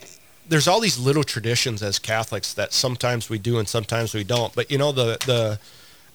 there's 0.47 0.67
all 0.67 0.79
these 0.79 0.99
little 0.99 1.23
traditions 1.23 1.81
as 1.83 1.99
Catholics 1.99 2.53
that 2.53 2.73
sometimes 2.73 3.29
we 3.29 3.37
do 3.39 3.57
and 3.59 3.67
sometimes 3.67 4.13
we 4.13 4.23
don't. 4.23 4.53
But 4.53 4.69
you 4.71 4.77
know, 4.77 4.91
the 4.91 5.17
the 5.25 5.59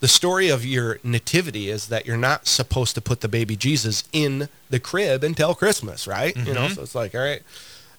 the 0.00 0.08
story 0.08 0.48
of 0.48 0.64
your 0.64 0.98
nativity 1.02 1.68
is 1.70 1.88
that 1.88 2.06
you're 2.06 2.18
not 2.18 2.46
supposed 2.46 2.94
to 2.94 3.00
put 3.00 3.20
the 3.22 3.28
baby 3.28 3.56
Jesus 3.56 4.04
in 4.12 4.48
the 4.70 4.78
crib 4.78 5.24
until 5.24 5.54
Christmas, 5.54 6.06
right? 6.06 6.36
You 6.36 6.52
know, 6.52 6.66
Mhm. 6.66 6.74
so 6.76 6.82
it's 6.82 6.94
like, 6.94 7.14
all 7.14 7.22
right. 7.22 7.42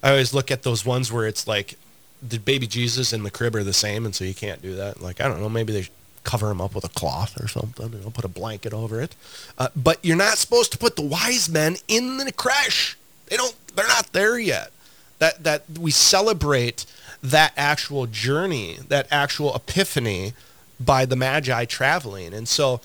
I 0.04 0.12
always 0.12 0.32
look 0.32 0.52
at 0.52 0.62
those 0.62 0.86
ones 0.86 1.12
where 1.12 1.26
it's 1.26 1.48
like 1.48 1.76
the 2.22 2.38
baby 2.38 2.68
Jesus 2.68 3.14
and 3.14 3.26
the 3.26 3.32
crib 3.32 3.56
are 3.56 3.64
the 3.64 3.74
same, 3.74 4.06
and 4.06 4.14
so 4.16 4.24
you 4.24 4.36
can't 4.36 4.62
do 4.62 4.76
that. 4.76 5.02
Like 5.02 5.20
I 5.22 5.28
don't 5.28 5.42
know, 5.42 5.50
maybe 5.50 5.74
they 5.74 5.82
should 5.84 5.92
cover 6.28 6.52
him 6.52 6.60
up 6.60 6.76
with 6.76 6.84
a 6.84 6.90
cloth 6.90 7.42
or 7.42 7.48
something, 7.48 7.94
you 7.94 8.00
know, 8.00 8.10
put 8.10 8.26
a 8.26 8.28
blanket 8.28 8.74
over 8.74 9.02
it. 9.02 9.16
Uh, 9.58 9.70
but 9.76 9.98
you're 10.04 10.18
not 10.18 10.38
supposed 10.38 10.74
to 10.74 10.78
put 10.78 10.98
the 10.98 11.02
wise 11.02 11.48
men 11.50 11.78
in 11.88 12.18
the 12.18 12.32
creche. 12.34 12.98
They 13.28 13.38
don't. 13.38 13.56
They're 13.74 13.88
not 13.88 14.12
there 14.12 14.38
yet. 14.38 14.72
That 15.20 15.44
that 15.46 15.64
we 15.80 15.92
celebrate 15.92 16.86
that 17.24 17.54
actual 17.56 18.06
journey, 18.06 18.78
that 18.90 19.08
actual 19.10 19.56
epiphany 19.56 20.34
by 20.80 21.06
the 21.06 21.16
Magi 21.16 21.66
traveling, 21.66 22.34
and 22.34 22.48
so 22.48 22.82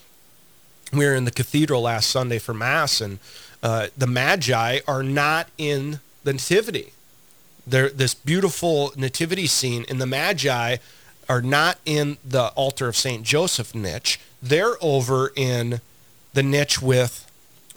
we 0.93 1.05
were 1.05 1.15
in 1.15 1.25
the 1.25 1.31
cathedral 1.31 1.83
last 1.83 2.09
Sunday 2.09 2.39
for 2.39 2.55
Mass, 2.55 3.01
and 3.01 3.19
uh, 3.63 3.89
the 3.99 4.07
Magi 4.07 4.79
are 4.87 5.03
not 5.03 5.49
in 5.59 6.01
the 6.23 6.33
Nativity. 6.33 6.93
They're 7.67 7.91
this 7.91 8.15
beautiful 8.15 8.93
nativity 8.97 9.47
scene, 9.47 9.85
and 9.89 10.01
the 10.01 10.07
Magi 10.07 10.77
are 11.29 11.43
not 11.43 11.79
in 11.85 12.19
the 12.25 12.49
altar 12.49 12.89
of 12.89 12.97
Saint 12.97 13.25
Joseph 13.25 13.75
niche. 13.75 14.21
They're 14.43 14.75
over 14.81 15.33
in 15.37 15.81
the 16.35 16.43
niche 16.43 16.81
with 16.83 17.29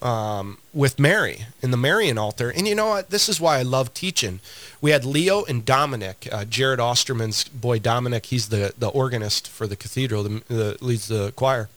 um, 0.02 0.58
with 0.74 1.00
Mary 1.00 1.46
in 1.62 1.72
the 1.72 1.78
Marian 1.78 2.18
altar. 2.18 2.50
And 2.50 2.68
you 2.68 2.76
know 2.76 2.88
what? 2.88 3.10
This 3.10 3.30
is 3.30 3.40
why 3.40 3.58
I 3.58 3.62
love 3.64 3.94
teaching. 3.94 4.40
We 4.82 4.92
had 4.92 5.06
Leo 5.06 5.44
and 5.46 5.66
Dominic, 5.66 6.28
uh, 6.32 6.46
Jared 6.46 6.80
Osterman's 6.80 7.46
boy 7.46 7.80
Dominic. 7.80 8.28
He's 8.28 8.50
the 8.50 8.74
the 8.78 8.90
organist 8.90 9.48
for 9.48 9.68
the 9.68 9.76
cathedral, 9.76 10.24
the, 10.24 10.44
the 10.48 10.78
leads 10.82 11.08
the 11.08 11.32
choir. 11.36 11.70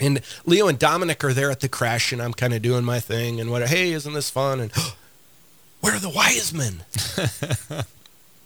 And 0.00 0.20
Leo 0.46 0.66
and 0.66 0.78
Dominic 0.78 1.22
are 1.22 1.32
there 1.32 1.50
at 1.50 1.60
the 1.60 1.68
creche, 1.68 2.12
and 2.12 2.20
I'm 2.20 2.32
kind 2.32 2.54
of 2.54 2.62
doing 2.62 2.84
my 2.84 2.98
thing 2.98 3.40
and 3.40 3.50
what? 3.50 3.68
Hey, 3.68 3.92
isn't 3.92 4.12
this 4.12 4.30
fun? 4.30 4.58
And 4.60 4.72
where 5.80 5.94
are 5.94 6.00
the 6.00 6.10
wise 6.10 6.52
men? 6.52 6.84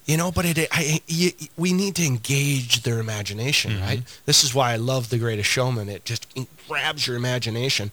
you 0.07 0.16
know, 0.16 0.31
but 0.31 0.45
it, 0.45 0.69
I, 0.70 1.01
you, 1.09 1.33
we 1.57 1.73
need 1.73 1.97
to 1.97 2.07
engage 2.07 2.83
their 2.85 3.01
imagination, 3.01 3.81
right? 3.81 4.03
This 4.24 4.45
is 4.45 4.55
why 4.55 4.73
I 4.73 4.77
love 4.77 5.11
The 5.11 5.19
Greatest 5.19 5.51
Showman. 5.51 5.89
It 5.89 6.05
just 6.05 6.27
grabs 6.69 7.09
your 7.09 7.16
imagination. 7.16 7.91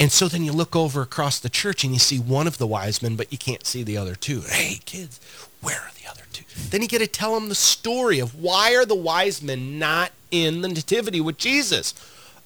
And 0.00 0.10
so 0.10 0.26
then 0.26 0.44
you 0.44 0.52
look 0.52 0.74
over 0.74 1.02
across 1.02 1.38
the 1.38 1.48
church 1.48 1.84
and 1.84 1.92
you 1.92 2.00
see 2.00 2.18
one 2.18 2.48
of 2.48 2.58
the 2.58 2.66
wise 2.66 3.00
men, 3.00 3.14
but 3.14 3.30
you 3.30 3.38
can't 3.38 3.64
see 3.64 3.84
the 3.84 3.96
other 3.96 4.16
two. 4.16 4.40
Hey, 4.40 4.80
kids, 4.84 5.20
where 5.60 5.76
are 5.76 5.90
the 6.02 6.10
other 6.10 6.22
two? 6.32 6.44
Then 6.70 6.82
you 6.82 6.88
get 6.88 6.98
to 6.98 7.06
tell 7.06 7.34
them 7.34 7.48
the 7.48 7.54
story 7.54 8.18
of 8.18 8.34
why 8.34 8.74
are 8.74 8.84
the 8.84 8.96
wise 8.96 9.40
men 9.40 9.78
not 9.78 10.10
in 10.32 10.62
the 10.62 10.68
nativity 10.68 11.20
with 11.20 11.38
Jesus? 11.38 11.94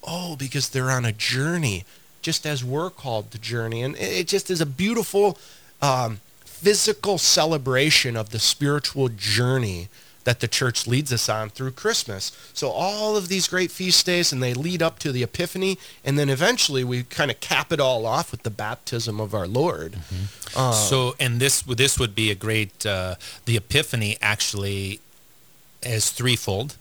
Oh, 0.07 0.37
because 0.37 0.69
they're 0.69 0.91
on 0.91 1.07
a 1.07 1.13
journey, 1.13 1.85
just 2.21 2.45
as 2.45 2.63
we're 2.63 2.91
called 2.91 3.31
to 3.31 3.39
journey. 3.39 3.83
And 3.83 3.97
it 3.97 4.13
it 4.13 4.29
just 4.29 4.51
is 4.51 4.61
a 4.61 4.67
beautiful 4.67 5.39
um, 5.81 6.21
physical 6.67 7.17
celebration 7.17 8.17
of 8.17 8.31
the 8.31 8.41
spiritual 8.41 9.09
journey 9.09 9.89
that 10.25 10.41
the 10.41 10.49
church 10.49 10.85
leads 10.89 11.13
us 11.13 11.29
on 11.29 11.49
through 11.49 11.71
Christmas. 11.71 12.33
So 12.53 12.71
all 12.71 13.17
of 13.17 13.29
these 13.29 13.47
great 13.47 13.71
feast 13.71 14.05
days, 14.05 14.33
and 14.33 14.43
they 14.43 14.53
lead 14.53 14.83
up 14.83 14.99
to 14.99 15.13
the 15.13 15.23
Epiphany, 15.23 15.79
and 16.05 16.19
then 16.19 16.29
eventually 16.29 16.83
we 16.83 17.05
kind 17.05 17.31
of 17.31 17.39
cap 17.39 17.71
it 17.73 17.79
all 17.79 18.05
off 18.05 18.33
with 18.33 18.43
the 18.43 18.51
baptism 18.51 19.21
of 19.21 19.33
our 19.33 19.47
Lord. 19.47 19.99
Uh, 20.57 20.73
so, 20.73 21.15
and 21.21 21.39
this 21.39 21.63
this 21.63 22.01
would 22.01 22.17
be 22.17 22.33
a 22.33 22.35
great. 22.35 22.85
Uh, 22.85 23.15
the 23.45 23.57
Epiphany 23.57 24.19
actually 24.21 24.99
is 25.85 26.11
threefold. 26.11 26.75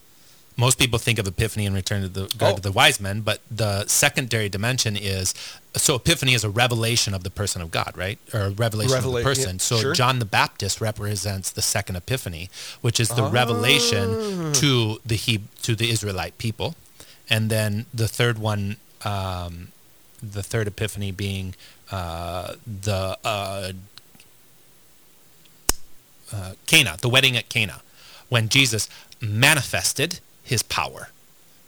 Most 0.58 0.80
people 0.80 0.98
think 0.98 1.20
of 1.20 1.28
Epiphany 1.28 1.68
and 1.68 1.76
Return 1.76 2.02
to 2.02 2.08
the 2.10 2.26
God 2.38 2.54
Oh. 2.54 2.56
of 2.56 2.62
the 2.64 2.72
Wise 2.72 3.00
Men, 3.00 3.22
but 3.22 3.42
the 3.52 3.86
secondary 3.88 4.50
dimension 4.50 4.96
is 4.98 5.34
so 5.78 5.96
Epiphany 5.96 6.34
is 6.34 6.44
a 6.44 6.50
revelation 6.50 7.14
of 7.14 7.24
the 7.24 7.30
person 7.30 7.62
of 7.62 7.70
God, 7.72 7.94
right? 7.96 8.18
Or 8.34 8.42
a 8.42 8.50
revelation 8.52 8.96
Revela- 8.98 9.06
of 9.08 9.14
the 9.14 9.24
person. 9.24 9.56
yeah, 9.56 9.62
so 9.62 9.78
sure. 9.80 9.94
John 9.94 10.20
the 10.20 10.26
Baptist 10.26 10.80
represents 10.82 11.50
the 11.52 11.62
second 11.62 11.96
Epiphany, 11.98 12.50
which 12.82 13.00
is 13.00 13.10
the 13.10 13.24
Ah. 13.24 13.30
revelation 13.30 14.54
to 14.54 15.00
the 15.06 15.16
he 15.16 15.42
to 15.64 15.76
the 15.76 15.90
Israelite 15.90 16.38
people, 16.38 16.76
and 17.30 17.50
then 17.50 17.86
the 17.94 18.08
third 18.08 18.38
one, 18.38 18.78
um, 19.04 19.70
the 20.22 20.42
third 20.44 20.68
Epiphany 20.68 21.12
being 21.12 21.56
uh, 21.92 22.56
the 22.66 23.18
uh, 23.24 23.72
uh, 26.34 26.54
Cana, 26.68 26.98
the 27.02 27.10
wedding 27.10 27.38
at 27.38 27.50
Cana, 27.50 27.82
when 28.30 28.50
Jesus 28.50 28.90
manifested 29.22 30.20
his 30.44 30.64
power. 30.64 31.10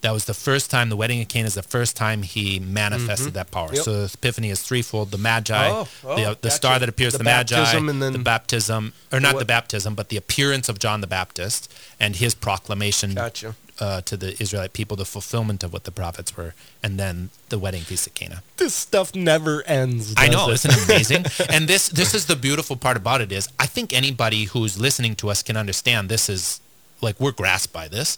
That 0.02 0.12
was 0.14 0.26
the 0.26 0.34
first 0.34 0.70
time, 0.70 0.90
the 0.90 0.96
wedding 0.96 1.22
at 1.22 1.28
Cana 1.30 1.48
is 1.48 1.56
the 1.56 1.64
first 1.64 1.96
time 1.98 2.22
he 2.22 2.60
manifested 2.60 3.30
Mhm. 3.30 3.34
that 3.34 3.52
power. 3.52 3.70
Yep. 3.74 3.84
So 3.84 4.06
the 4.08 4.14
Epiphany 4.14 4.50
is 4.52 4.62
threefold 4.62 5.10
the 5.12 5.18
Magi, 5.18 5.70
Oh, 5.70 5.88
oh, 6.04 6.16
the, 6.16 6.22
the 6.22 6.36
gotcha. 6.36 6.52
star 6.52 6.80
that 6.80 6.88
appears, 6.88 7.14
The 7.14 7.18
the, 7.20 7.24
Magi, 7.24 7.76
and 7.76 8.02
then- 8.02 8.14
the 8.14 8.20
baptism, 8.20 8.94
or 9.12 9.20
not 9.20 9.34
what- 9.34 9.40
the 9.40 9.46
baptism, 9.46 9.96
but 9.96 10.10
the 10.10 10.18
appearance 10.18 10.70
of 10.70 10.78
John 10.80 11.02
the 11.02 11.08
Baptist 11.08 11.72
and 12.00 12.16
his 12.18 12.36
proclamation 12.36 13.16
Gotcha. 13.16 13.56
uh, 13.80 14.02
to 14.02 14.16
the 14.18 14.40
Israelite 14.42 14.74
people 14.74 14.96
the 14.98 15.06
fulfillment 15.06 15.64
of 15.64 15.74
what 15.74 15.84
the 15.84 15.92
prophets 15.92 16.38
were, 16.38 16.54
and 16.84 17.00
then 17.00 17.32
the 17.50 17.58
wedding 17.58 17.84
feast 17.84 18.06
at 18.08 18.14
Cana. 18.14 18.44
This 18.58 18.76
stuff 18.76 19.16
never 19.16 19.64
ends. 19.68 20.14
I 20.16 20.28
know, 20.28 20.50
it? 20.50 20.54
isn't 20.56 20.72
it 20.74 20.84
amazing? 20.86 21.26
and 21.50 21.68
this 21.68 21.90
this 21.90 22.14
is 22.14 22.26
the 22.28 22.36
beautiful 22.36 22.76
part 22.76 22.98
about 22.98 23.20
it 23.22 23.32
is 23.32 23.50
I 23.60 23.66
think 23.66 23.94
anybody 23.94 24.46
who's 24.46 24.78
listening 24.78 25.16
to 25.18 25.30
us 25.32 25.42
can 25.44 25.58
understand 25.58 26.08
this 26.10 26.30
is 26.30 26.60
like 27.02 27.20
we're 27.20 27.32
grasped 27.32 27.74
by 27.74 27.88
this, 27.88 28.18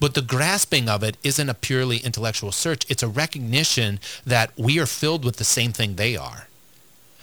but 0.00 0.14
the 0.14 0.22
grasping 0.22 0.88
of 0.88 1.02
it 1.02 1.16
isn't 1.22 1.48
a 1.48 1.54
purely 1.54 1.98
intellectual 1.98 2.52
search. 2.52 2.84
It's 2.88 3.02
a 3.02 3.08
recognition 3.08 4.00
that 4.24 4.50
we 4.56 4.78
are 4.78 4.86
filled 4.86 5.24
with 5.24 5.36
the 5.36 5.44
same 5.44 5.72
thing 5.72 5.96
they 5.96 6.16
are. 6.16 6.48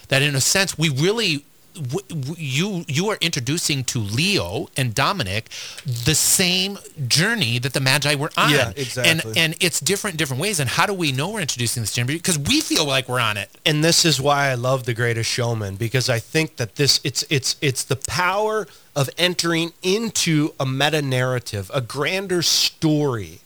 That 0.10 0.22
in 0.22 0.36
a 0.36 0.42
sense 0.42 0.78
we 0.78 0.90
really 0.90 1.46
w- 1.74 2.06
w- 2.08 2.36
you 2.38 2.86
you 2.88 3.10
are 3.10 3.18
introducing 3.20 3.84
to 3.86 4.00
Leo 4.00 4.68
and 4.78 4.94
Dominic 4.94 5.50
the 5.86 6.14
same 6.14 6.78
journey 7.08 7.58
that 7.60 7.74
the 7.74 7.80
Magi 7.80 8.14
were 8.16 8.30
on. 8.38 8.52
Yeah, 8.52 8.72
exactly. 8.76 9.32
And 9.32 9.38
and 9.38 9.56
it's 9.60 9.80
different 9.80 10.18
different 10.18 10.42
ways. 10.42 10.60
And 10.60 10.70
how 10.70 10.86
do 10.86 10.94
we 10.94 11.12
know 11.12 11.32
we're 11.32 11.42
introducing 11.42 11.82
this 11.82 11.94
journey? 11.94 12.14
Because 12.14 12.38
we 12.38 12.62
feel 12.62 12.86
like 12.86 13.10
we're 13.10 13.20
on 13.20 13.38
it. 13.38 13.50
and 13.66 13.84
this 13.84 14.06
is 14.06 14.22
why 14.22 14.50
I 14.50 14.54
love 14.56 14.84
The 14.84 14.94
Greatest 14.94 15.30
Showman 15.32 15.76
because 15.78 16.10
I 16.10 16.20
think 16.20 16.58
that 16.58 16.76
this 16.76 17.00
it's 17.04 17.26
it's 17.30 17.56
it's 17.62 17.84
the 17.84 17.96
power 17.96 18.68
of 18.96 19.10
entering 19.18 19.74
into 19.82 20.54
a 20.60 20.66
meta 20.66 21.02
narrative, 21.02 21.72
a 21.74 21.82
grander 21.82 22.42
story 22.42 23.40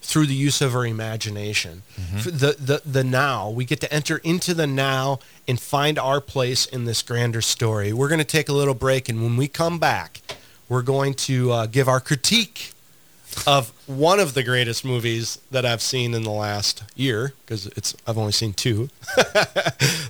through 0.00 0.26
the 0.26 0.34
use 0.34 0.60
of 0.60 0.74
our 0.74 0.86
imagination. 0.86 1.82
Mm-hmm. 2.00 2.36
The, 2.36 2.56
the 2.58 2.82
the 2.84 3.04
now, 3.04 3.50
we 3.50 3.64
get 3.64 3.80
to 3.80 3.92
enter 3.92 4.18
into 4.18 4.54
the 4.54 4.66
now 4.66 5.18
and 5.48 5.60
find 5.60 5.98
our 5.98 6.20
place 6.20 6.64
in 6.64 6.84
this 6.84 7.02
grander 7.02 7.40
story. 7.40 7.92
We're 7.92 8.08
going 8.08 8.20
to 8.20 8.24
take 8.24 8.48
a 8.48 8.52
little 8.52 8.74
break 8.74 9.08
and 9.08 9.22
when 9.22 9.36
we 9.36 9.48
come 9.48 9.78
back, 9.80 10.20
we're 10.68 10.82
going 10.82 11.14
to 11.14 11.52
uh, 11.52 11.66
give 11.66 11.88
our 11.88 12.00
critique 12.00 12.72
of 13.46 13.72
one 13.86 14.20
of 14.20 14.34
the 14.34 14.42
greatest 14.42 14.84
movies 14.84 15.38
that 15.50 15.66
I've 15.66 15.82
seen 15.82 16.14
in 16.14 16.22
the 16.22 16.30
last 16.30 16.84
year 16.94 17.34
because 17.44 17.66
it's 17.68 17.94
I've 18.06 18.16
only 18.16 18.32
seen 18.32 18.52
two. 18.52 18.88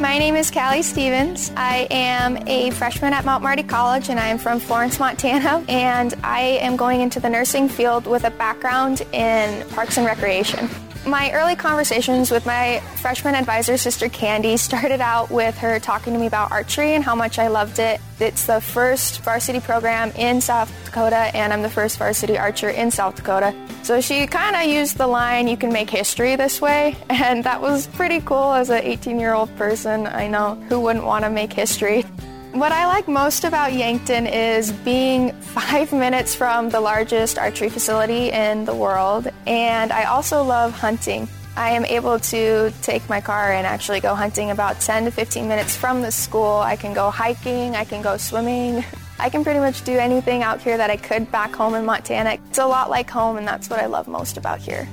My 0.00 0.16
name 0.16 0.34
is 0.34 0.50
Callie 0.50 0.82
Stevens. 0.82 1.52
I 1.58 1.86
am 1.90 2.48
a 2.48 2.70
freshman 2.70 3.12
at 3.12 3.26
Mount 3.26 3.42
Marty 3.42 3.62
College 3.62 4.08
and 4.08 4.18
I 4.18 4.28
am 4.28 4.38
from 4.38 4.58
Florence, 4.58 4.98
Montana. 4.98 5.62
And 5.68 6.14
I 6.24 6.40
am 6.40 6.76
going 6.76 7.02
into 7.02 7.20
the 7.20 7.28
nursing 7.28 7.68
field 7.68 8.06
with 8.06 8.24
a 8.24 8.30
background 8.30 9.02
in 9.12 9.68
parks 9.68 9.98
and 9.98 10.06
recreation. 10.06 10.70
My 11.06 11.32
early 11.32 11.56
conversations 11.56 12.30
with 12.30 12.44
my 12.44 12.80
freshman 12.96 13.34
advisor, 13.34 13.78
Sister 13.78 14.10
Candy, 14.10 14.58
started 14.58 15.00
out 15.00 15.30
with 15.30 15.56
her 15.58 15.80
talking 15.80 16.12
to 16.12 16.18
me 16.18 16.26
about 16.26 16.52
archery 16.52 16.94
and 16.94 17.02
how 17.02 17.14
much 17.14 17.38
I 17.38 17.48
loved 17.48 17.78
it. 17.78 18.00
It's 18.18 18.44
the 18.44 18.60
first 18.60 19.22
varsity 19.22 19.60
program 19.60 20.10
in 20.10 20.42
South 20.42 20.70
Dakota, 20.84 21.34
and 21.34 21.54
I'm 21.54 21.62
the 21.62 21.70
first 21.70 21.96
varsity 21.96 22.36
archer 22.36 22.68
in 22.68 22.90
South 22.90 23.16
Dakota. 23.16 23.54
So 23.82 24.02
she 24.02 24.26
kind 24.26 24.54
of 24.54 24.64
used 24.64 24.98
the 24.98 25.06
line, 25.06 25.48
you 25.48 25.56
can 25.56 25.72
make 25.72 25.88
history 25.88 26.36
this 26.36 26.60
way, 26.60 26.94
and 27.08 27.42
that 27.44 27.62
was 27.62 27.86
pretty 27.86 28.20
cool 28.20 28.52
as 28.52 28.68
an 28.68 28.82
18-year-old 28.82 29.56
person. 29.56 30.06
I 30.06 30.28
know 30.28 30.56
who 30.68 30.80
wouldn't 30.80 31.06
want 31.06 31.24
to 31.24 31.30
make 31.30 31.52
history. 31.52 32.04
What 32.52 32.72
I 32.72 32.86
like 32.86 33.06
most 33.06 33.44
about 33.44 33.74
Yankton 33.74 34.26
is 34.26 34.72
being 34.72 35.32
five 35.40 35.92
minutes 36.04 36.34
from 36.34 36.68
the 36.68 36.80
largest 36.80 37.38
archery 37.38 37.68
facility 37.68 38.32
in 38.32 38.64
the 38.64 38.74
world, 38.74 39.28
and 39.46 39.92
I 39.92 40.04
also 40.04 40.42
love 40.42 40.72
hunting. 40.72 41.28
I 41.56 41.70
am 41.70 41.84
able 41.84 42.18
to 42.18 42.72
take 42.82 43.08
my 43.08 43.20
car 43.20 43.52
and 43.52 43.66
actually 43.66 44.00
go 44.00 44.16
hunting 44.16 44.50
about 44.50 44.80
10 44.80 45.04
to 45.04 45.10
15 45.12 45.46
minutes 45.46 45.76
from 45.76 46.02
the 46.02 46.10
school. 46.10 46.56
I 46.56 46.74
can 46.74 46.92
go 46.92 47.08
hiking, 47.10 47.76
I 47.76 47.84
can 47.84 48.02
go 48.02 48.16
swimming. 48.16 48.84
I 49.20 49.30
can 49.30 49.44
pretty 49.44 49.60
much 49.60 49.84
do 49.84 49.96
anything 49.98 50.42
out 50.42 50.60
here 50.60 50.76
that 50.76 50.90
I 50.90 50.96
could 50.96 51.30
back 51.30 51.54
home 51.54 51.74
in 51.74 51.84
Montana. 51.84 52.38
It's 52.48 52.58
a 52.58 52.66
lot 52.66 52.90
like 52.90 53.08
home, 53.08 53.36
and 53.36 53.46
that's 53.46 53.70
what 53.70 53.78
I 53.78 53.86
love 53.86 54.08
most 54.08 54.36
about 54.36 54.58
here. 54.58 54.88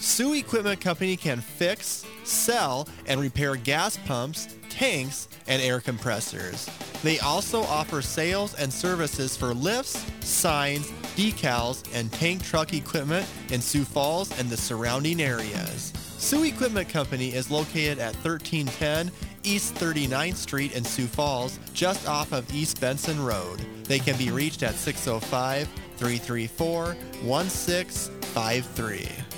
Sioux 0.00 0.32
Equipment 0.32 0.80
Company 0.80 1.14
can 1.14 1.42
fix, 1.42 2.06
sell, 2.24 2.88
and 3.06 3.20
repair 3.20 3.54
gas 3.54 3.98
pumps, 3.98 4.56
tanks, 4.70 5.28
and 5.46 5.60
air 5.60 5.78
compressors. 5.78 6.70
They 7.02 7.18
also 7.18 7.60
offer 7.64 8.00
sales 8.00 8.54
and 8.54 8.72
services 8.72 9.36
for 9.36 9.52
lifts, 9.52 10.02
signs, 10.20 10.90
decals, 11.16 11.84
and 11.94 12.10
tank 12.12 12.42
truck 12.42 12.72
equipment 12.72 13.26
in 13.50 13.60
Sioux 13.60 13.84
Falls 13.84 14.30
and 14.40 14.48
the 14.48 14.56
surrounding 14.56 15.20
areas. 15.20 15.92
Sioux 16.16 16.44
Equipment 16.44 16.88
Company 16.88 17.34
is 17.34 17.50
located 17.50 17.98
at 17.98 18.14
1310 18.24 19.10
East 19.42 19.74
39th 19.74 20.36
Street 20.36 20.74
in 20.74 20.82
Sioux 20.82 21.06
Falls, 21.06 21.58
just 21.74 22.08
off 22.08 22.32
of 22.32 22.50
East 22.54 22.80
Benson 22.80 23.22
Road. 23.22 23.60
They 23.84 23.98
can 23.98 24.16
be 24.16 24.30
reached 24.30 24.62
at 24.62 24.76
605 24.76 25.68
334 25.98 26.96
1653. 27.22 29.29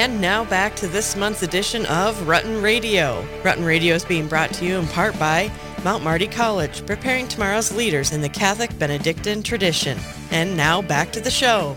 And 0.00 0.18
now 0.18 0.46
back 0.46 0.74
to 0.76 0.86
this 0.88 1.14
month's 1.14 1.42
edition 1.42 1.84
of 1.84 2.16
Rutten 2.22 2.62
Radio. 2.62 3.22
Rutten 3.42 3.66
Radio 3.66 3.94
is 3.94 4.02
being 4.02 4.28
brought 4.28 4.50
to 4.54 4.64
you 4.64 4.78
in 4.78 4.86
part 4.88 5.18
by 5.18 5.50
Mount 5.84 6.02
Marty 6.02 6.26
College, 6.26 6.86
preparing 6.86 7.28
tomorrow's 7.28 7.70
leaders 7.70 8.10
in 8.12 8.22
the 8.22 8.28
Catholic 8.30 8.76
Benedictine 8.78 9.42
tradition. 9.42 9.98
And 10.30 10.56
now 10.56 10.80
back 10.80 11.12
to 11.12 11.20
the 11.20 11.30
show. 11.30 11.76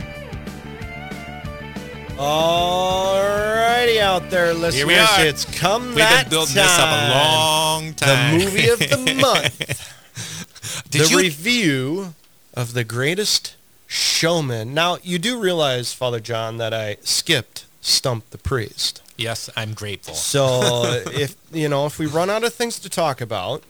Alrighty 2.16 4.00
out 4.00 4.30
there, 4.30 4.54
listeners. 4.54 4.76
Here 4.76 4.88
we 4.88 4.96
are. 4.96 5.26
It's 5.26 5.44
come 5.60 5.88
We've 5.88 5.96
that 5.96 6.24
been 6.24 6.30
building 6.30 6.56
time. 6.56 6.64
this 6.64 6.80
up 6.80 6.90
a 6.90 7.10
long 7.12 7.94
time. 7.96 8.40
The 8.40 8.46
movie 8.46 8.70
of 8.70 8.80
the 8.80 9.16
month. 9.22 10.90
Did 10.90 11.02
the 11.08 11.10
you- 11.10 11.18
review 11.18 12.14
of 12.54 12.72
the 12.74 12.86
greatest 12.86 13.58
showman. 13.86 14.74
Now, 14.74 14.98
you 15.04 15.20
do 15.20 15.38
realize, 15.42 15.92
Father 15.94 16.22
John, 16.22 16.56
that 16.58 16.74
I 16.74 16.96
skipped 17.02 17.53
Stump 17.84 18.30
the 18.30 18.38
Priest. 18.38 19.02
Yes, 19.18 19.50
I'm 19.56 19.74
grateful. 19.74 20.16
So 20.16 20.62
if 21.14 21.36
you 21.52 21.70
know, 21.70 21.86
if 21.86 22.00
we 22.00 22.08
run 22.08 22.30
out 22.30 22.44
of 22.44 22.54
things 22.54 22.80
to 22.80 22.90
talk 22.90 23.22
about, 23.22 23.64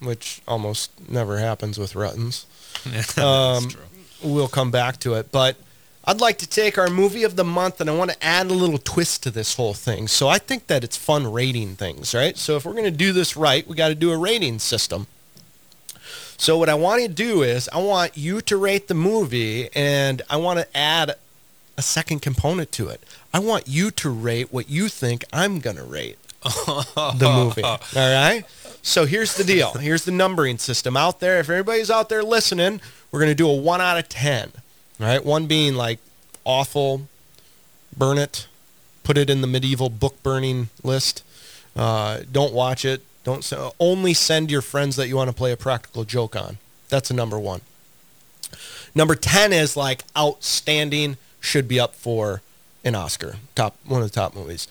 which 0.00 0.40
almost 0.48 0.90
never 1.08 1.38
happens 1.38 1.78
with 1.78 1.94
Ruttens, 1.94 2.46
um, 3.18 3.68
we'll 4.22 4.48
come 4.48 4.70
back 4.70 4.98
to 5.00 5.14
it. 5.14 5.30
But 5.30 5.56
I'd 6.04 6.22
like 6.22 6.38
to 6.38 6.46
take 6.48 6.78
our 6.78 6.88
movie 6.88 7.22
of 7.22 7.36
the 7.36 7.44
month 7.44 7.80
and 7.80 7.90
I 7.90 7.94
want 7.94 8.10
to 8.10 8.24
add 8.24 8.46
a 8.46 8.54
little 8.54 8.78
twist 8.78 9.22
to 9.24 9.30
this 9.30 9.54
whole 9.54 9.74
thing. 9.74 10.08
So 10.08 10.28
I 10.28 10.38
think 10.38 10.66
that 10.68 10.82
it's 10.82 10.96
fun 10.96 11.30
rating 11.30 11.76
things, 11.76 12.14
right? 12.14 12.38
So 12.38 12.56
if 12.56 12.64
we're 12.64 12.72
going 12.72 12.84
to 12.84 12.90
do 12.90 13.12
this 13.12 13.36
right, 13.36 13.68
we 13.68 13.76
got 13.76 13.88
to 13.88 13.94
do 13.94 14.10
a 14.10 14.16
rating 14.16 14.58
system. 14.58 15.06
So 16.38 16.56
what 16.56 16.70
I 16.70 16.74
want 16.74 17.02
to 17.02 17.08
do 17.08 17.42
is 17.42 17.68
I 17.70 17.78
want 17.78 18.16
you 18.16 18.40
to 18.40 18.56
rate 18.56 18.88
the 18.88 18.94
movie 18.94 19.68
and 19.74 20.22
I 20.30 20.38
want 20.38 20.58
to 20.58 20.76
add 20.76 21.16
a 21.80 21.82
second 21.82 22.20
component 22.20 22.70
to 22.72 22.88
it. 22.88 23.02
I 23.32 23.38
want 23.38 23.66
you 23.66 23.90
to 23.90 24.10
rate 24.10 24.52
what 24.52 24.68
you 24.68 24.88
think 24.88 25.24
I'm 25.32 25.60
going 25.60 25.76
to 25.76 25.82
rate 25.82 26.18
the 26.44 27.32
movie. 27.34 27.62
All 27.64 27.78
right? 27.94 28.44
So 28.82 29.06
here's 29.06 29.34
the 29.34 29.44
deal. 29.44 29.72
Here's 29.72 30.04
the 30.04 30.12
numbering 30.12 30.58
system 30.58 30.94
out 30.94 31.20
there. 31.20 31.40
If 31.40 31.48
everybody's 31.48 31.90
out 31.90 32.10
there 32.10 32.22
listening, 32.22 32.82
we're 33.10 33.20
going 33.20 33.30
to 33.30 33.34
do 33.34 33.48
a 33.48 33.54
1 33.56 33.80
out 33.80 33.98
of 33.98 34.10
10. 34.10 34.52
All 35.00 35.06
right? 35.06 35.24
1 35.24 35.46
being 35.46 35.74
like 35.74 36.00
awful, 36.44 37.08
burn 37.96 38.18
it, 38.18 38.46
put 39.02 39.16
it 39.16 39.30
in 39.30 39.40
the 39.40 39.46
medieval 39.46 39.88
book 39.88 40.22
burning 40.22 40.68
list. 40.82 41.24
Uh, 41.74 42.20
don't 42.30 42.52
watch 42.52 42.84
it. 42.84 43.00
Don't 43.24 43.42
se- 43.42 43.70
only 43.80 44.12
send 44.12 44.50
your 44.50 44.62
friends 44.62 44.96
that 44.96 45.08
you 45.08 45.16
want 45.16 45.30
to 45.30 45.36
play 45.36 45.50
a 45.50 45.56
practical 45.56 46.04
joke 46.04 46.36
on. 46.36 46.58
That's 46.90 47.10
a 47.10 47.14
number 47.14 47.38
1. 47.38 47.62
Number 48.94 49.14
10 49.14 49.54
is 49.54 49.78
like 49.78 50.02
outstanding, 50.14 51.16
should 51.40 51.66
be 51.68 51.80
up 51.80 51.94
for 51.94 52.42
an 52.84 52.94
Oscar, 52.94 53.36
top 53.54 53.76
one 53.84 54.02
of 54.02 54.10
the 54.10 54.14
top 54.14 54.34
movies. 54.34 54.68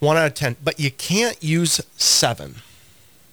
One 0.00 0.16
out 0.16 0.26
of 0.26 0.34
10, 0.34 0.56
but 0.62 0.78
you 0.78 0.90
can't 0.90 1.42
use 1.42 1.80
7. 1.96 2.56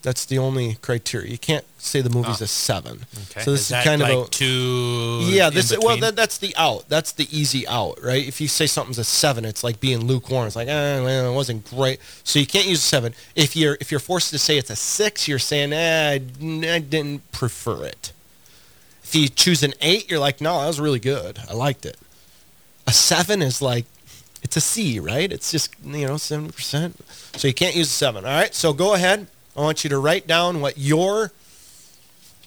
That's 0.04 0.26
the 0.26 0.40
only 0.40 0.76
criteria. 0.82 1.30
You 1.30 1.38
can't 1.38 1.66
say 1.78 2.02
the 2.02 2.10
movie's 2.10 2.42
Oh. 2.42 2.46
a 2.46 2.48
7. 2.48 3.06
Okay. 3.30 3.42
So 3.44 3.52
this 3.52 3.62
is 3.62 3.72
is, 3.72 3.84
kind 3.84 4.02
like 4.02 4.12
of 4.14 4.26
a 4.26 4.30
two. 4.30 5.20
yeah, 5.26 5.52
this 5.52 5.78
well 5.80 5.96
that, 5.98 6.16
that's 6.16 6.40
the 6.40 6.56
out. 6.58 6.90
That's 6.90 7.12
the 7.12 7.28
easy 7.30 7.68
out, 7.68 8.02
right? 8.02 8.28
If 8.28 8.42
you 8.42 8.48
say 8.48 8.66
something's 8.66 8.98
a 8.98 9.04
seven, 9.04 9.46
it's 9.46 9.64
like 9.64 9.80
being 9.80 10.06
lukewarm. 10.08 10.48
It's 10.48 10.56
like, 10.56 10.68
eh, 10.68 11.02
well, 11.02 11.32
it 11.32 11.36
wasn't 11.36 11.70
great. 11.70 12.00
So 12.24 12.40
you 12.40 12.48
can't 12.48 12.66
use 12.66 12.80
a 12.80 12.88
seven. 12.88 13.14
If 13.36 13.56
you're 13.56 13.78
if 13.80 13.92
you're 13.92 14.00
forced 14.00 14.32
to 14.32 14.40
say 14.40 14.58
it's 14.58 14.72
a 14.72 14.76
six, 14.76 15.28
you're 15.28 15.38
saying, 15.38 15.72
eh, 15.72 16.14
I, 16.14 16.16
I 16.16 16.80
didn't 16.80 17.32
prefer 17.32 17.86
it. 17.86 18.12
If 19.12 19.16
you 19.18 19.28
choose 19.28 19.62
an 19.62 19.74
eight, 19.82 20.10
you're 20.10 20.22
like, 20.22 20.40
no, 20.40 20.62
that 20.62 20.68
was 20.68 20.80
really 20.80 20.98
good. 20.98 21.38
I 21.50 21.54
liked 21.54 21.86
it. 21.86 21.98
A 22.88 22.94
seven 22.94 23.42
is 23.42 23.62
like, 23.62 23.84
it's 24.42 24.56
a 24.56 24.62
C, 24.62 25.02
right? 25.02 25.30
It's 25.30 25.52
just 25.52 25.76
you 25.84 26.08
know 26.08 26.16
seventy 26.16 26.54
percent. 26.54 26.98
So 27.36 27.50
you 27.50 27.54
can't 27.54 27.76
use 27.76 27.88
a 27.88 27.94
seven. 27.94 28.24
All 28.24 28.32
right. 28.32 28.56
So 28.56 28.72
go 28.72 28.94
ahead. 28.94 29.28
I 29.58 29.60
want 29.60 29.84
you 29.84 29.90
to 29.90 30.00
write 30.00 30.28
down 30.28 30.62
what 30.62 30.78
your 30.78 31.34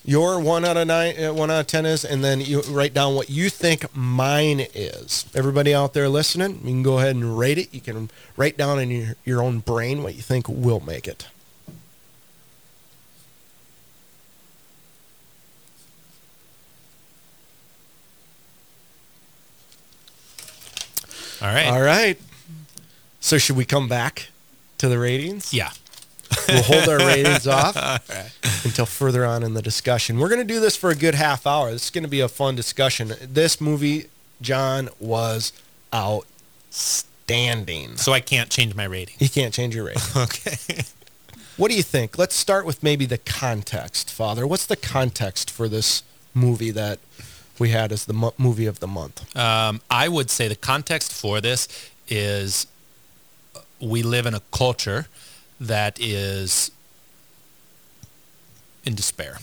your 0.07 0.41
one 0.41 0.65
out 0.65 0.78
of 0.78 0.86
nine, 0.86 1.23
uh, 1.23 1.35
one 1.35 1.51
out 1.51 1.61
of 1.61 1.66
ten 1.66 1.85
is, 1.85 2.03
and 2.03 2.24
then 2.24 2.41
you 2.41 2.62
write 2.62 2.95
down 2.95 3.15
what 3.15 3.28
you 3.28 3.51
think 3.51 3.95
mine 3.95 4.66
is. 4.74 5.27
Everybody 5.35 5.74
out 5.74 5.93
there 5.93 6.09
listening, 6.09 6.61
you 6.65 6.73
can 6.73 6.82
go 6.82 6.97
ahead 6.97 7.15
and 7.15 7.39
rate 7.39 7.59
it. 7.59 7.74
You 7.74 7.82
can 7.82 8.11
write 8.39 8.57
down 8.57 8.78
in 8.78 8.91
your, 8.91 9.16
your 9.27 9.43
own 9.43 9.59
brain 9.59 10.03
what 10.03 10.15
you 10.15 10.23
think 10.23 10.49
will 10.49 10.81
make 10.81 11.07
it. 11.07 11.27
All 21.45 21.53
right. 21.53 21.66
All 21.66 21.83
right. 21.83 22.19
So 23.21 23.37
should 23.37 23.57
we 23.57 23.66
come 23.66 23.87
back 23.87 24.29
to 24.79 24.89
the 24.89 24.99
ratings? 24.99 25.53
Yeah. 25.53 25.73
We'll 26.49 26.62
hold 26.62 26.89
our 26.89 27.07
ratings 27.07 27.47
off 27.47 27.77
right. 27.77 28.33
until 28.65 28.87
further 28.87 29.27
on 29.27 29.43
in 29.43 29.53
the 29.53 29.61
discussion. 29.61 30.19
We're 30.19 30.31
going 30.31 30.41
to 30.41 30.55
do 30.55 30.59
this 30.59 30.75
for 30.75 30.89
a 30.89 30.95
good 30.95 31.15
half 31.15 31.47
hour. 31.47 31.71
This 31.71 31.85
is 31.85 31.91
going 31.91 32.05
to 32.05 32.09
be 32.09 32.21
a 32.21 32.29
fun 32.29 32.57
discussion. 32.57 33.12
This 33.21 33.61
movie, 33.61 34.07
John, 34.41 34.89
was 34.99 35.53
outstanding. 35.95 37.99
So 37.99 38.15
I 38.15 38.21
can't 38.21 38.49
change 38.49 38.75
my 38.75 38.85
rating. 38.85 39.16
You 39.19 39.29
can't 39.29 39.53
change 39.53 39.75
your 39.75 39.85
rating. 39.85 40.03
Okay. 40.16 40.83
What 41.59 41.71
do 41.71 41.77
you 41.77 41.83
think? 41.83 42.16
Let's 42.16 42.35
start 42.35 42.65
with 42.65 42.83
maybe 42.83 43.05
the 43.05 43.19
context, 43.19 44.11
Father. 44.11 44.47
What's 44.47 44.66
the 44.66 44.77
context 44.77 45.51
for 45.51 45.69
this 45.69 46.03
movie 46.33 46.71
that 46.71 47.01
we 47.59 47.71
had 47.71 47.93
as 47.93 48.05
the 48.07 48.13
mo- 48.13 48.35
movie 48.39 48.67
of 48.67 48.81
the 48.81 48.87
month? 48.87 49.37
Um, 49.37 49.81
I 49.91 50.09
would 50.09 50.31
say 50.31 50.49
the 50.49 50.57
context 50.57 51.13
for 51.13 51.41
this 51.41 51.69
is 52.09 52.67
uh, 53.55 53.61
we 53.81 54.03
live 54.03 54.27
in 54.27 54.35
a 54.35 54.43
culture 54.53 55.07
that 55.61 55.99
is 56.01 56.71
in 58.85 58.95
despair. 58.95 59.39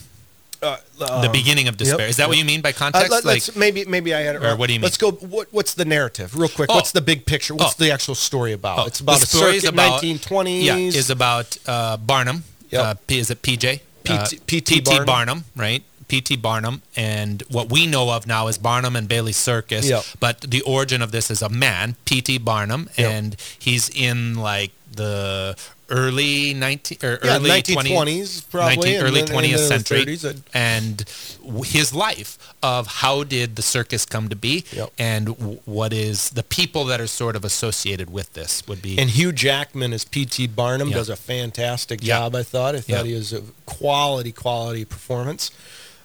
Uh, 0.62 0.76
the 0.96 1.28
beginning 1.32 1.66
of 1.66 1.76
despair. 1.76 2.06
Is 2.06 2.18
that 2.18 2.28
what 2.28 2.38
you 2.38 2.44
mean 2.44 2.60
by 2.60 2.70
context? 2.70 3.10
Uh, 3.10 3.16
let, 3.16 3.24
like, 3.24 3.56
maybe 3.56 3.84
maybe 3.84 4.14
I 4.14 4.20
had 4.20 4.36
it 4.36 4.44
Or 4.44 4.54
what 4.54 4.68
do 4.68 4.74
you 4.74 4.78
mean? 4.78 4.84
Let's 4.84 4.96
go. 4.96 5.10
What, 5.10 5.48
what's 5.50 5.74
the 5.74 5.84
narrative, 5.84 6.36
real 6.38 6.48
quick? 6.48 6.70
Oh. 6.70 6.76
What's 6.76 6.92
the 6.92 7.00
big 7.00 7.26
picture? 7.26 7.52
What's 7.56 7.74
Oh. 7.80 7.82
the 7.84 7.90
actual 7.90 8.14
story 8.14 8.52
about? 8.52 8.78
Oh, 8.78 8.86
it's 8.86 9.00
about 9.00 9.18
the 9.18 9.26
story 9.26 9.56
is 9.56 9.62
circuit, 9.64 9.74
about- 9.74 10.00
1920s. 10.02 10.62
Yeah, 10.62 10.76
is 10.76 11.10
about 11.10 11.56
uh, 11.66 11.96
Barnum. 11.96 12.44
Uh, 12.72 12.94
P, 13.08 13.18
is 13.18 13.30
it 13.32 13.42
PJ? 13.42 13.80
Uh, 14.08 14.24
PT 14.46 14.64
PT 14.64 14.84
Barnum. 14.84 15.04
Barnum, 15.06 15.44
right? 15.56 15.82
P.T. 16.12 16.36
Barnum, 16.36 16.82
and 16.94 17.42
what 17.48 17.70
we 17.72 17.86
know 17.86 18.10
of 18.10 18.26
now 18.26 18.46
is 18.48 18.58
Barnum 18.58 18.96
and 18.96 19.08
Bailey 19.08 19.32
Circus. 19.32 19.88
Yep. 19.88 20.04
But 20.20 20.42
the 20.42 20.60
origin 20.60 21.00
of 21.00 21.10
this 21.10 21.30
is 21.30 21.40
a 21.40 21.48
man, 21.48 21.96
P.T. 22.04 22.36
Barnum, 22.36 22.90
Yep. 22.98 23.10
and 23.10 23.36
he's 23.58 23.88
in 23.88 24.34
like 24.34 24.72
the 24.94 25.56
early 25.88 26.52
19 26.52 26.98
or 27.02 27.18
Yeah, 27.24 27.36
early 27.36 27.48
1920s 27.48 28.42
probably, 28.50 28.94
and 28.96 29.06
early 29.06 29.22
then- 29.22 29.34
20th 29.34 29.56
then 29.56 29.68
century 29.68 30.18
uh, 30.22 30.28
and- 30.28 30.42
and 30.52 31.64
his 31.66 31.94
life 31.94 32.36
of 32.62 32.86
how 33.00 33.24
did 33.24 33.56
the 33.56 33.62
circus 33.62 34.04
come 34.04 34.28
to 34.28 34.36
be 34.36 34.64
and 34.98 35.28
what 35.64 35.92
is 35.94 36.30
the 36.30 36.42
people 36.42 36.84
that 36.84 37.00
are 37.00 37.06
sort 37.06 37.36
of 37.36 37.44
associated 37.44 38.10
with 38.10 38.34
this 38.34 38.62
would 38.68 38.82
be 38.82 38.98
And 38.98 39.08
Hugh 39.10 39.32
Jackman 39.32 39.94
as 39.94 40.04
P.T. 40.04 40.46
Barnum 40.48 40.88
Yeah. 40.90 40.96
does 40.96 41.08
a 41.08 41.16
fantastic 41.16 42.00
Yeah. 42.02 42.18
job, 42.18 42.36
I 42.36 42.42
thought. 42.42 42.74
I 42.76 42.80
thought 42.82 43.06
he 43.06 43.14
was 43.14 43.32
a 43.32 43.42
quality, 43.64 44.32
quality 44.32 44.84
performance. 44.84 45.50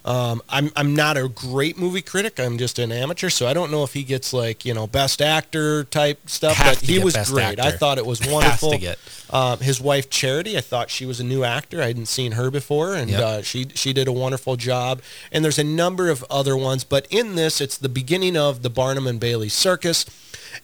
Um, 0.08 0.40
I'm, 0.48 0.70
I'm 0.74 0.96
not 0.96 1.18
a 1.18 1.28
great 1.28 1.76
movie 1.76 2.00
critic. 2.00 2.40
I'm 2.40 2.56
just 2.56 2.78
an 2.78 2.90
amateur, 2.92 3.28
so 3.28 3.46
I 3.46 3.52
don't 3.52 3.70
know 3.70 3.84
if 3.84 3.92
he 3.92 4.02
gets 4.04 4.32
like, 4.32 4.64
you 4.64 4.72
know, 4.72 4.86
best 4.86 5.20
actor 5.20 5.84
type 5.84 6.30
stuff, 6.30 6.56
Has 6.56 6.80
but 6.80 6.86
he 6.88 6.98
was 6.98 7.14
great. 7.30 7.60
I 7.60 7.72
thought 7.72 7.98
it 7.98 8.06
was 8.06 8.26
wonderful. 8.26 8.78
get. 8.78 8.98
Um, 9.28 9.58
his 9.58 9.82
wife 9.82 10.08
Charity, 10.08 10.56
I 10.56 10.62
thought 10.62 10.88
she 10.88 11.04
was 11.04 11.20
a 11.20 11.24
new 11.24 11.44
actor. 11.44 11.82
I 11.82 11.88
hadn't 11.88 12.06
seen 12.06 12.32
her 12.32 12.50
before, 12.50 12.94
and 12.94 13.10
Yep. 13.10 13.20
uh, 13.20 13.42
she 13.42 13.66
she 13.74 13.92
did 13.92 14.08
a 14.08 14.12
wonderful 14.12 14.56
job. 14.56 15.02
And 15.30 15.44
there's 15.44 15.58
a 15.58 15.64
number 15.64 16.08
of 16.08 16.24
other 16.30 16.56
ones, 16.56 16.84
but 16.84 17.06
in 17.10 17.34
this, 17.34 17.60
it's 17.60 17.76
the 17.76 17.90
beginning 17.90 18.34
of 18.34 18.62
the 18.62 18.70
Barnum 18.70 19.06
and 19.06 19.20
Bailey 19.20 19.50
Circus, 19.50 20.06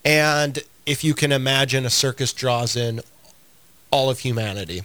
and 0.03 0.59
if 0.87 1.03
you 1.03 1.13
can 1.13 1.31
imagine, 1.31 1.85
a 1.85 1.91
circus 1.91 2.33
draws 2.33 2.75
in 2.75 3.01
all 3.91 4.09
of 4.09 4.19
humanity, 4.19 4.81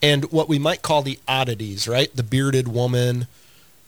and 0.00 0.30
what 0.30 0.48
we 0.48 0.60
might 0.60 0.82
call 0.82 1.02
the 1.02 1.18
oddities, 1.26 1.88
right? 1.88 2.14
The 2.14 2.22
bearded 2.22 2.68
woman, 2.68 3.26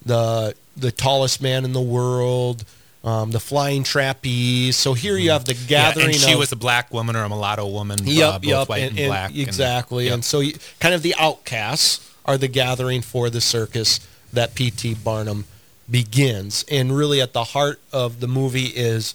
the 0.04 0.54
the 0.76 0.90
tallest 0.92 1.42
man 1.42 1.64
in 1.64 1.72
the 1.72 1.80
world. 1.80 2.64
Um, 3.02 3.30
the 3.30 3.40
flying 3.40 3.82
trapeze. 3.82 4.76
So 4.76 4.92
here 4.92 5.16
you 5.16 5.30
have 5.30 5.46
the 5.46 5.54
Mm-hmm. 5.54 5.72
Yeah, 5.72 5.88
gathering. 5.88 6.06
and 6.08 6.14
she 6.16 6.32
of, 6.34 6.38
was 6.38 6.52
a 6.52 6.56
black 6.56 6.92
woman 6.92 7.16
or 7.16 7.22
a 7.22 7.30
mulatto 7.30 7.66
woman 7.66 8.00
uh, 8.00 8.04
Yep, 8.04 8.32
both 8.34 8.44
yep, 8.44 8.68
white 8.68 8.78
and, 8.82 8.90
and, 8.90 8.98
and 8.98 9.08
black 9.08 9.30
and- 9.30 9.38
exactly. 9.40 10.04
yep. 10.04 10.12
And 10.14 10.22
so, 10.24 10.40
you, 10.40 10.52
kind 10.80 10.94
of 10.94 11.00
the 11.00 11.14
outcasts 11.18 12.06
are 12.26 12.36
the 12.36 12.46
gathering 12.46 13.00
for 13.00 13.30
the 13.30 13.40
circus 13.40 14.00
that 14.34 14.54
P.T. 14.54 14.96
Barnum 15.02 15.46
begins, 15.90 16.62
and 16.70 16.94
really 16.94 17.22
at 17.22 17.32
the 17.32 17.44
heart 17.44 17.80
of 17.90 18.20
the 18.20 18.28
movie 18.28 18.66
is 18.66 19.14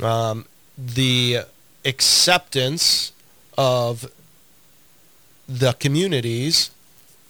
um, 0.00 0.44
the 0.78 1.40
acceptance 1.84 3.10
of 3.58 4.08
the 5.48 5.72
communities 5.74 6.70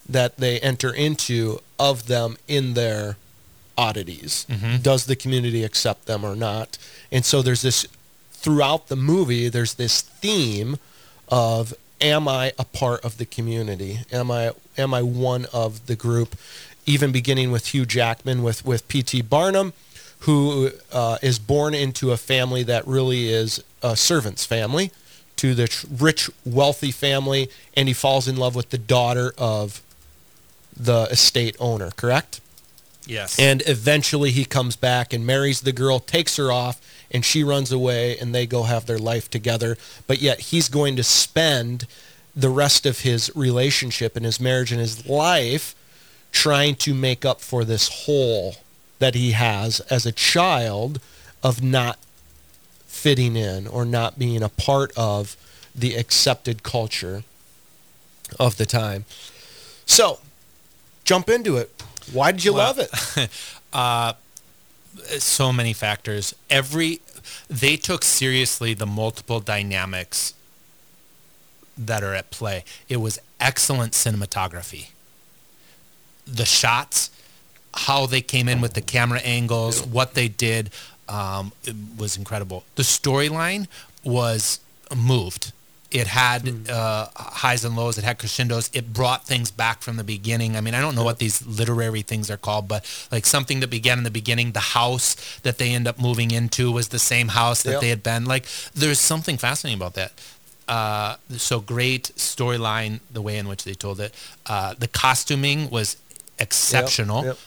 that 0.07 0.37
they 0.37 0.61
enter 0.61 0.93
into 0.93 1.61
of 1.79 2.07
them 2.07 2.37
in 2.49 2.75
their 2.75 3.17
oddities. 3.77 4.45
Mhm. 4.51 4.83
Does 4.83 5.05
the 5.07 5.17
community 5.17 5.63
accept 5.65 6.07
them 6.07 6.25
or 6.25 6.35
not? 6.35 6.77
And 7.13 7.25
so 7.25 7.43
there's 7.43 7.63
this 7.63 7.87
throughout 8.33 8.89
the 8.89 8.97
movie 8.97 9.49
there's 9.49 9.75
this 9.75 10.01
theme 10.01 10.79
of 11.29 11.75
am 12.01 12.29
I 12.29 12.53
a 12.59 12.65
part 12.65 13.05
of 13.05 13.19
the 13.19 13.27
community? 13.27 14.01
Am 14.13 14.31
I 14.31 14.53
am 14.77 14.95
I 14.95 15.03
one 15.03 15.47
of 15.53 15.87
the 15.87 15.97
group? 15.97 16.37
Even 16.87 17.13
beginning 17.13 17.51
with 17.53 17.69
Hugh 17.69 17.87
Jackman 17.87 18.43
with 18.43 18.65
with 18.65 18.87
P.T. 18.89 19.23
Barnum, 19.23 19.73
who 20.21 20.71
uh, 20.93 21.19
is 21.23 21.39
born 21.39 21.75
into 21.75 22.11
a 22.13 22.17
family 22.17 22.63
that 22.65 22.87
really 22.87 23.29
is 23.29 23.63
a 23.83 23.97
servant's 23.97 24.45
family 24.45 24.91
to 25.37 25.55
the 25.55 25.69
rich, 25.99 26.29
wealthy 26.45 26.91
family, 26.91 27.49
and 27.77 27.87
he 27.89 27.95
falls 27.95 28.27
in 28.27 28.37
love 28.37 28.55
with 28.57 28.71
the 28.71 28.79
daughter 28.79 29.33
of 29.39 29.81
the 30.79 31.05
estate 31.11 31.57
owner. 31.59 31.91
Correct? 31.97 32.41
Yes. 33.07 33.39
And 33.39 33.63
eventually 33.67 34.31
he 34.31 34.45
comes 34.45 34.77
back 34.77 35.13
and 35.13 35.25
marries 35.25 35.63
the 35.63 35.73
girl, 35.73 35.99
takes 35.99 36.37
her 36.37 36.53
off, 36.53 36.81
and 37.11 37.25
she 37.25 37.43
runs 37.43 37.73
away, 37.73 38.19
and 38.19 38.35
they 38.35 38.47
go 38.47 38.65
have 38.65 38.87
their 38.87 38.99
life 38.99 39.31
together. 39.31 39.79
But 40.07 40.21
yet 40.21 40.41
he's 40.41 40.69
going 40.69 40.97
to 40.97 41.03
spend 41.03 41.87
the 42.37 42.51
rest 42.51 42.87
of 42.87 43.01
his 43.01 43.33
relationship 43.35 44.15
and 44.15 44.25
his 44.25 44.39
marriage 44.39 44.71
and 44.71 44.81
his 44.81 45.07
life 45.07 45.75
trying 46.33 46.75
to 46.77 46.95
make 46.95 47.25
up 47.25 47.41
for 47.41 47.65
this 47.65 48.05
hole 48.05 48.57
that 48.99 49.15
he 49.15 49.33
has 49.33 49.81
as 49.81 50.05
a 50.05 50.13
child 50.13 51.01
of 51.43 51.63
not 51.63 51.99
fitting 52.87 53.37
in 53.37 53.67
or 53.67 53.85
not 53.85 54.19
being 54.19 54.43
a 54.43 54.49
part 54.49 54.93
of 54.97 55.37
the 55.75 55.95
accepted 55.95 56.63
culture 56.63 57.23
of 58.39 58.57
the 58.57 58.67
time. 58.67 59.05
So, 59.87 60.19
jump 61.09 61.31
into 61.31 61.57
it. 61.57 61.71
Why 62.13 62.33
did 62.33 62.45
you 62.45 62.53
Well, 62.53 62.67
love 62.67 62.79
it? 62.79 63.31
uh, 63.73 64.13
so 65.19 65.53
many 65.55 65.73
factors. 65.73 66.35
Every 66.51 67.01
they 67.49 67.77
took 67.77 68.05
seriously 68.05 68.75
the 68.75 68.87
multiple 68.87 69.41
dynamics 69.41 70.35
that 71.79 72.03
are 72.05 72.15
at 72.15 72.31
play. 72.31 72.65
It 72.91 72.99
was 72.99 73.19
excellent 73.41 73.93
cinematography. 73.95 74.89
The 76.27 76.45
shots, 76.45 77.11
how 77.75 78.05
they 78.05 78.21
came 78.21 78.47
in 78.47 78.61
with 78.61 78.75
the 78.75 78.83
camera 78.83 79.21
angles, 79.21 79.83
what 79.87 80.13
they 80.13 80.29
did, 80.29 80.71
um, 81.09 81.53
it 81.65 81.75
was 81.97 82.19
incredible. 82.19 82.65
The 82.75 82.83
storyline 82.83 83.67
was 84.05 84.61
moved. 84.95 85.53
It 85.91 86.07
had 86.07 86.69
uh, 86.69 87.07
highs 87.17 87.65
and 87.65 87.75
lows. 87.75 87.97
It 87.97 88.05
had 88.05 88.19
crescendos. 88.19 88.69
It 88.75 88.93
brought 88.93 89.25
things 89.25 89.51
back 89.51 89.81
from 89.81 89.97
the 89.97 90.05
beginning. 90.05 90.55
I 90.55 90.61
mean, 90.61 90.75
I 90.75 90.83
don't 90.83 90.95
know 90.95 91.03
what 91.05 91.19
these 91.19 91.47
literary 91.47 92.03
things 92.03 92.31
are 92.31 92.37
called, 92.37 92.69
but 92.69 92.85
like 93.11 93.25
something 93.25 93.61
that 93.61 93.71
began 93.71 93.97
in 93.97 94.05
the 94.05 94.11
beginning, 94.11 94.53
the 94.53 94.61
house 94.61 95.17
that 95.41 95.57
they 95.57 95.71
end 95.73 95.89
up 95.89 95.99
moving 95.99 96.31
into 96.31 96.71
was 96.71 96.89
the 96.89 96.99
same 96.99 97.29
house 97.29 97.63
that 97.63 97.73
Yep. 97.73 97.81
they 97.81 97.89
had 97.89 98.03
been. 98.03 98.27
Like, 98.27 98.47
there's 98.75 99.01
something 99.01 99.39
fascinating 99.39 99.79
about 99.81 99.95
that. 99.95 100.13
Uh, 100.69 101.17
so 101.39 101.61
great 101.61 102.13
storyline, 102.17 103.01
the 103.11 103.23
way 103.23 103.39
in 103.39 103.49
which 103.49 103.65
they 103.65 103.73
told 103.73 103.99
it. 104.01 104.13
Uh, 104.45 104.75
the 104.79 104.89
costuming 104.89 105.71
was 105.71 105.97
exceptional. 106.39 107.25
yep. 107.25 107.39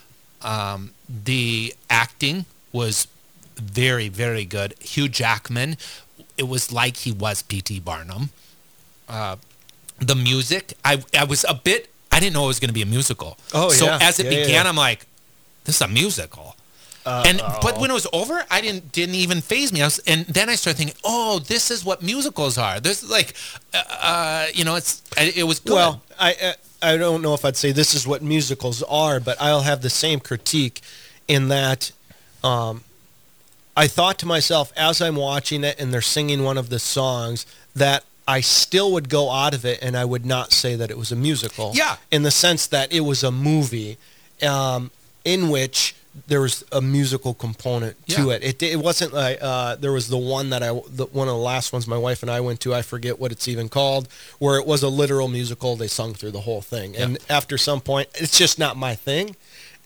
Um, 0.41 0.91
the 1.07 1.75
acting 1.91 2.45
was 2.71 3.07
very, 3.55 4.09
very 4.09 4.45
good. 4.45 4.73
Hugh 4.79 5.07
Jackman, 5.07 5.77
it 6.41 6.47
was 6.47 6.63
like 6.71 6.95
he 7.05 7.11
was 7.11 7.43
P.T. 7.43 7.79
Barnum. 7.81 8.23
Uh, 9.07 9.35
the 9.99 10.15
music, 10.15 10.73
I, 10.83 10.93
I 11.21 11.25
was 11.25 11.45
a 11.47 11.53
bit, 11.53 11.81
I 12.11 12.19
didn't 12.19 12.33
know 12.33 12.45
it 12.45 12.53
was 12.55 12.59
going 12.59 12.73
to 12.75 12.79
be 12.81 12.81
a 12.81 12.91
musical. 12.97 13.37
Oh, 13.53 13.69
so 13.69 13.85
yeah. 13.85 13.99
as 14.01 14.19
it 14.19 14.25
Yeah, 14.25 14.41
began, 14.41 14.63
yeah. 14.65 14.69
I'm 14.69 14.75
like, 14.75 15.05
this 15.65 15.75
is 15.75 15.81
a 15.81 15.87
musical. 15.87 16.55
Oh. 17.05 17.23
and 17.25 17.39
but 17.61 17.79
when 17.79 17.89
it 17.89 17.93
was 17.93 18.07
over, 18.13 18.43
I 18.51 18.61
didn't 18.61 18.91
didn't 18.91 19.15
even 19.15 19.41
phase 19.41 19.73
me. 19.73 19.81
I 19.81 19.85
was, 19.85 19.97
and 20.05 20.25
then 20.27 20.49
I 20.49 20.55
started 20.55 20.77
thinking, 20.77 20.97
oh, 21.03 21.39
this 21.39 21.71
is 21.71 21.83
what 21.83 22.03
musicals 22.03 22.59
are. 22.59 22.79
This 22.79 23.01
is 23.03 23.09
like, 23.09 23.33
uh, 23.73 23.81
uh, 24.11 24.45
you 24.53 24.63
know, 24.65 24.75
it's 24.75 25.01
it, 25.17 25.37
it 25.37 25.43
was 25.43 25.59
good. 25.59 25.73
Well, 25.73 26.03
I 26.19 26.35
uh, 26.49 26.53
I 26.83 26.97
don't 26.97 27.23
know 27.23 27.33
if 27.33 27.43
I'd 27.43 27.57
say 27.57 27.71
this 27.71 27.95
is 27.95 28.05
what 28.05 28.21
musicals 28.21 28.83
are, 28.83 29.19
but 29.19 29.35
I'll 29.41 29.61
have 29.71 29.81
the 29.81 29.89
same 29.89 30.19
critique 30.19 30.81
in 31.27 31.47
that 31.47 31.91
um, 32.43 32.83
I 33.75 33.87
thought 33.87 34.19
to 34.19 34.25
myself 34.25 34.71
as 34.75 35.01
I'm 35.01 35.15
watching 35.15 35.63
it 35.63 35.79
and 35.79 35.93
they're 35.93 36.01
singing 36.01 36.43
one 36.43 36.57
of 36.57 36.69
the 36.69 36.79
songs 36.79 37.45
that 37.75 38.03
I 38.27 38.41
still 38.41 38.91
would 38.91 39.09
go 39.09 39.29
out 39.31 39.53
of 39.53 39.65
it 39.65 39.79
and 39.81 39.95
I 39.97 40.05
would 40.05 40.25
not 40.25 40.51
say 40.51 40.75
that 40.75 40.91
it 40.91 40.97
was 40.97 41.11
a 41.11 41.15
musical. 41.15 41.71
Yeah. 41.73 41.95
In 42.11 42.23
the 42.23 42.31
sense 42.31 42.67
that 42.67 42.91
it 42.93 43.01
was 43.01 43.23
a 43.23 43.31
movie 43.31 43.97
um, 44.43 44.91
in 45.25 45.49
which 45.49 45.95
there 46.27 46.41
was 46.41 46.65
a 46.73 46.81
musical 46.81 47.33
component 47.33 47.95
to 48.09 48.27
Yeah. 48.27 48.33
it. 48.35 48.43
It 48.43 48.63
it 48.63 48.79
wasn't 48.79 49.13
like 49.13 49.37
uh, 49.41 49.75
there 49.77 49.93
was 49.93 50.09
the 50.09 50.17
one 50.17 50.49
that 50.49 50.61
I 50.61 50.67
the, 50.89 51.05
one 51.11 51.29
of 51.29 51.33
the 51.35 51.39
last 51.41 51.71
ones 51.71 51.87
my 51.87 51.97
wife 51.97 52.21
and 52.21 52.29
I 52.29 52.41
went 52.41 52.59
to. 52.61 52.73
I 52.75 52.81
forget 52.81 53.17
what 53.17 53.31
it's 53.31 53.47
even 53.47 53.69
called, 53.69 54.09
where 54.37 54.57
it 54.59 54.67
was 54.67 54.83
a 54.83 54.89
literal 54.89 55.29
musical. 55.29 55.77
They 55.77 55.87
sung 55.87 56.13
through 56.13 56.31
the 56.31 56.41
whole 56.41 56.61
thing, 56.61 56.97
and 56.97 57.17
after 57.29 57.57
some 57.57 57.79
point, 57.79 58.09
it's 58.15 58.37
just 58.37 58.59
not 58.59 58.75
my 58.75 58.93
thing. 58.93 59.37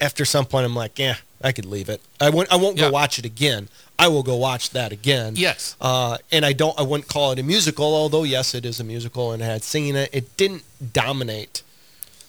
After 0.01 0.25
some 0.25 0.45
point, 0.45 0.65
I'm 0.65 0.75
like, 0.75 0.97
yeah, 0.97 1.17
I 1.41 1.51
could 1.51 1.65
leave 1.65 1.89
it. 1.89 2.01
I 2.19 2.29
won't. 2.29 2.51
I 2.51 2.55
won't 2.55 2.77
Yeah. 2.77 2.85
go 2.85 2.91
watch 2.91 3.19
it 3.19 3.25
again. 3.25 3.69
I 3.99 4.07
will 4.07 4.23
go 4.23 4.35
watch 4.35 4.71
that 4.71 4.91
again. 4.91 5.35
Yes. 5.37 5.75
Uh, 5.79 6.17
and 6.31 6.45
I 6.45 6.53
don't. 6.53 6.77
I 6.79 6.83
wouldn't 6.83 7.07
call 7.07 7.31
it 7.31 7.39
a 7.39 7.43
musical, 7.43 7.93
although 7.93 8.23
yes, 8.23 8.53
it 8.55 8.65
is 8.65 8.79
a 8.79 8.83
musical 8.83 9.31
and 9.31 9.41
it 9.41 9.45
had 9.45 9.63
singing 9.63 9.95
it. 9.95 10.09
It 10.13 10.35
didn't 10.37 10.63
dominate 10.93 11.61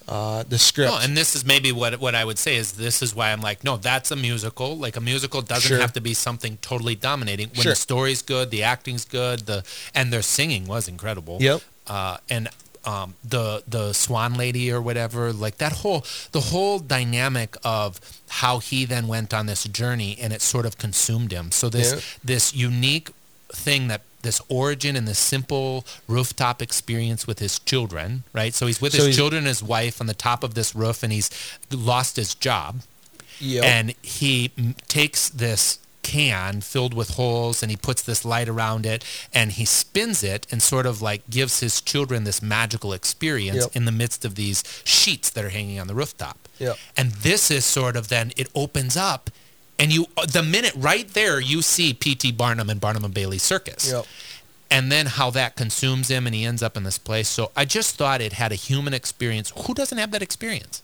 uh, 0.08 0.44
the 0.48 0.58
script. 0.58 0.92
No, 0.92 0.98
and 0.98 1.16
this 1.16 1.34
is 1.34 1.44
maybe 1.44 1.72
what 1.72 1.98
what 1.98 2.14
I 2.14 2.24
would 2.24 2.38
say 2.38 2.56
is 2.56 2.72
this 2.72 3.02
is 3.02 3.14
why 3.14 3.32
I'm 3.32 3.40
like, 3.40 3.64
no, 3.64 3.76
that's 3.76 4.10
a 4.10 4.16
musical. 4.16 4.76
Like 4.76 4.96
a 4.96 5.00
musical 5.00 5.42
doesn't 5.42 5.68
Sure. 5.68 5.80
have 5.80 5.92
to 5.94 6.00
be 6.00 6.14
something 6.14 6.58
totally 6.62 6.94
dominating. 6.94 7.48
When 7.48 7.62
Sure. 7.62 7.72
the 7.72 7.76
story's 7.76 8.22
good, 8.22 8.50
the 8.50 8.62
acting's 8.62 9.04
good, 9.04 9.46
the 9.46 9.64
and 9.94 10.12
their 10.12 10.22
singing 10.22 10.66
was 10.66 10.86
incredible. 10.88 11.38
Yep. 11.40 11.62
Uh, 11.88 12.18
and 12.28 12.48
um, 12.86 13.14
the 13.28 13.62
the 13.66 13.92
Swan 13.92 14.34
Lady 14.34 14.70
or 14.72 14.80
whatever, 14.80 15.32
like 15.32 15.58
that 15.58 15.72
whole 15.82 16.04
the 16.32 16.40
whole 16.40 16.78
dynamic 16.78 17.56
of 17.64 18.00
how 18.28 18.58
he 18.60 18.84
then 18.84 19.06
went 19.08 19.34
on 19.34 19.46
this 19.46 19.64
journey 19.64 20.16
and 20.20 20.32
it 20.32 20.40
sort 20.42 20.64
of 20.66 20.78
consumed 20.78 21.32
him. 21.32 21.50
So 21.50 21.68
this 21.68 21.92
Yeah. 21.92 22.00
this 22.24 22.54
unique 22.54 23.10
thing 23.52 23.88
that 23.88 24.02
this 24.22 24.40
origin 24.48 24.96
and 24.96 25.06
this 25.06 25.18
simple 25.20 25.84
rooftop 26.08 26.60
experience 26.62 27.26
with 27.26 27.38
his 27.38 27.58
children, 27.60 28.24
right? 28.32 28.52
So 28.54 28.66
he's 28.66 28.80
with 28.80 28.92
So 28.92 28.98
his 28.98 29.06
he's- 29.06 29.16
children 29.16 29.38
and 29.38 29.46
his 29.48 29.62
wife 29.62 30.00
on 30.00 30.06
the 30.08 30.14
top 30.14 30.42
of 30.42 30.54
this 30.54 30.74
roof 30.74 31.02
and 31.04 31.12
he's 31.12 31.30
lost 31.70 32.16
his 32.16 32.34
job. 32.34 32.82
Yep. 33.38 33.64
And 33.64 33.94
he 34.02 34.50
m- 34.58 34.74
takes 34.88 35.28
this 35.28 35.78
can 36.12 36.60
filled 36.60 36.94
with 36.94 37.10
holes 37.20 37.62
and 37.62 37.70
he 37.70 37.76
puts 37.88 38.02
this 38.02 38.24
light 38.24 38.48
around 38.48 38.86
it 38.86 39.00
and 39.32 39.52
he 39.52 39.64
spins 39.64 40.22
it 40.22 40.46
and 40.50 40.62
sort 40.62 40.86
of 40.86 41.02
like 41.02 41.22
gives 41.28 41.60
his 41.60 41.80
children 41.80 42.24
this 42.24 42.40
magical 42.40 42.92
experience 42.92 43.62
Yep. 43.64 43.76
in 43.76 43.84
the 43.84 43.92
midst 44.02 44.24
of 44.24 44.34
these 44.34 44.62
sheets 44.84 45.28
that 45.30 45.44
are 45.44 45.54
hanging 45.58 45.78
on 45.80 45.86
the 45.88 45.94
rooftop. 45.94 46.38
Yep. 46.58 46.76
And 46.96 47.10
this 47.28 47.50
is 47.50 47.64
sort 47.64 47.96
of 47.96 48.08
then 48.08 48.32
it 48.36 48.48
opens 48.54 48.96
up 48.96 49.30
and 49.78 49.92
you 49.92 50.06
the 50.32 50.42
minute 50.42 50.72
right 50.76 51.08
there 51.20 51.38
you 51.40 51.60
see 51.62 51.92
P.T. 51.92 52.32
Barnum 52.32 52.70
and 52.70 52.80
Barnum 52.80 53.04
and 53.04 53.12
Bailey 53.14 53.38
Circus. 53.38 53.90
Yep. 53.90 54.06
And 54.70 54.90
then 54.90 55.06
how 55.06 55.30
that 55.30 55.54
consumes 55.56 56.08
him 56.08 56.26
and 56.26 56.34
he 56.34 56.44
ends 56.44 56.62
up 56.62 56.76
in 56.76 56.82
this 56.82 56.98
place. 56.98 57.28
So 57.28 57.50
I 57.56 57.64
just 57.64 57.96
thought 57.96 58.20
it 58.20 58.32
had 58.32 58.50
a 58.52 58.56
human 58.56 58.94
experience. 58.94 59.52
Who 59.66 59.74
doesn't 59.74 59.98
have 59.98 60.10
that 60.12 60.22
experience? 60.22 60.82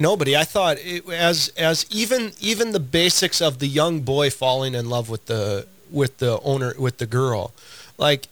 Nobody. 0.00 0.34
I 0.36 0.44
thought 0.44 0.78
it, 0.80 1.08
as 1.10 1.52
as 1.56 1.86
even 1.90 2.32
even 2.40 2.72
the 2.72 2.80
basics 2.80 3.40
of 3.40 3.58
the 3.58 3.66
young 3.68 4.00
boy 4.00 4.30
falling 4.30 4.74
in 4.74 4.88
love 4.88 5.08
with 5.10 5.26
the 5.26 5.66
with 5.90 6.18
the 6.18 6.40
owner 6.40 6.74
with 6.78 6.96
the 6.98 7.06
girl, 7.06 7.52
like 7.98 8.26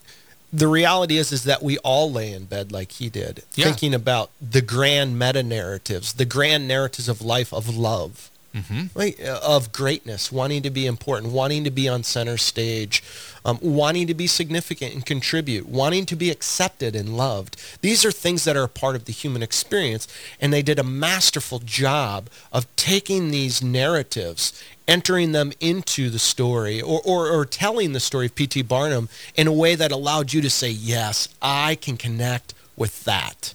the 0.51 0.67
reality 0.67 1.17
is 1.17 1.31
is 1.31 1.43
that 1.43 1.61
we 1.61 1.77
all 1.79 2.11
lay 2.11 2.33
in 2.33 2.45
bed 2.45 2.71
like 2.71 2.93
he 2.93 3.07
did, 3.07 3.43
Yeah. 3.55 3.65
thinking 3.65 3.93
about 3.93 4.31
the 4.41 4.61
grand 4.61 5.19
meta 5.19 5.43
narratives, 5.43 6.13
the 6.13 6.25
grand 6.25 6.67
narratives 6.67 7.07
of 7.07 7.21
life 7.21 7.53
of 7.53 7.69
love. 7.77 8.31
Mm-hmm. 8.51 8.85
like 8.95 9.23
uh, 9.23 9.39
of 9.43 9.71
greatness, 9.71 10.31
wanting 10.31 10.63
to 10.63 10.71
be 10.71 10.87
important, 10.87 11.31
wanting 11.31 11.63
to 11.65 11.69
be 11.69 11.87
on 11.87 12.01
center 12.01 12.35
stage, 12.35 13.03
um, 13.45 13.59
wanting 13.61 14.07
to 14.07 14.15
be 14.15 14.25
significant 14.25 14.91
and 14.95 15.05
contribute, 15.05 15.69
wanting 15.69 16.07
to 16.07 16.15
be 16.15 16.31
accepted 16.31 16.95
and 16.95 17.15
loved. 17.15 17.61
These 17.81 18.03
are 18.05 18.11
things 18.11 18.45
that 18.45 18.57
are 18.57 18.63
a 18.63 18.67
part 18.67 18.95
of 18.95 19.05
the 19.05 19.13
human 19.13 19.43
experience, 19.43 20.07
and 20.41 20.51
they 20.51 20.63
did 20.63 20.79
a 20.79 20.83
masterful 20.83 21.59
job 21.59 22.27
of 22.51 22.65
taking 22.75 23.29
these 23.29 23.61
narratives, 23.61 24.59
entering 24.87 25.31
them 25.31 25.51
into 25.59 26.09
the 26.09 26.17
story, 26.17 26.81
or, 26.81 27.01
or, 27.05 27.29
or 27.29 27.45
telling 27.45 27.93
the 27.93 27.99
story 27.99 28.25
of 28.25 28.35
P.T. 28.35 28.63
Barnum 28.63 29.09
in 29.35 29.45
a 29.45 29.53
way 29.53 29.75
that 29.75 29.91
allowed 29.91 30.33
you 30.33 30.41
to 30.41 30.49
say, 30.49 30.71
yes, 30.71 31.29
I 31.39 31.75
can 31.75 31.97
connect 31.97 32.55
with 32.75 33.03
that. 33.03 33.53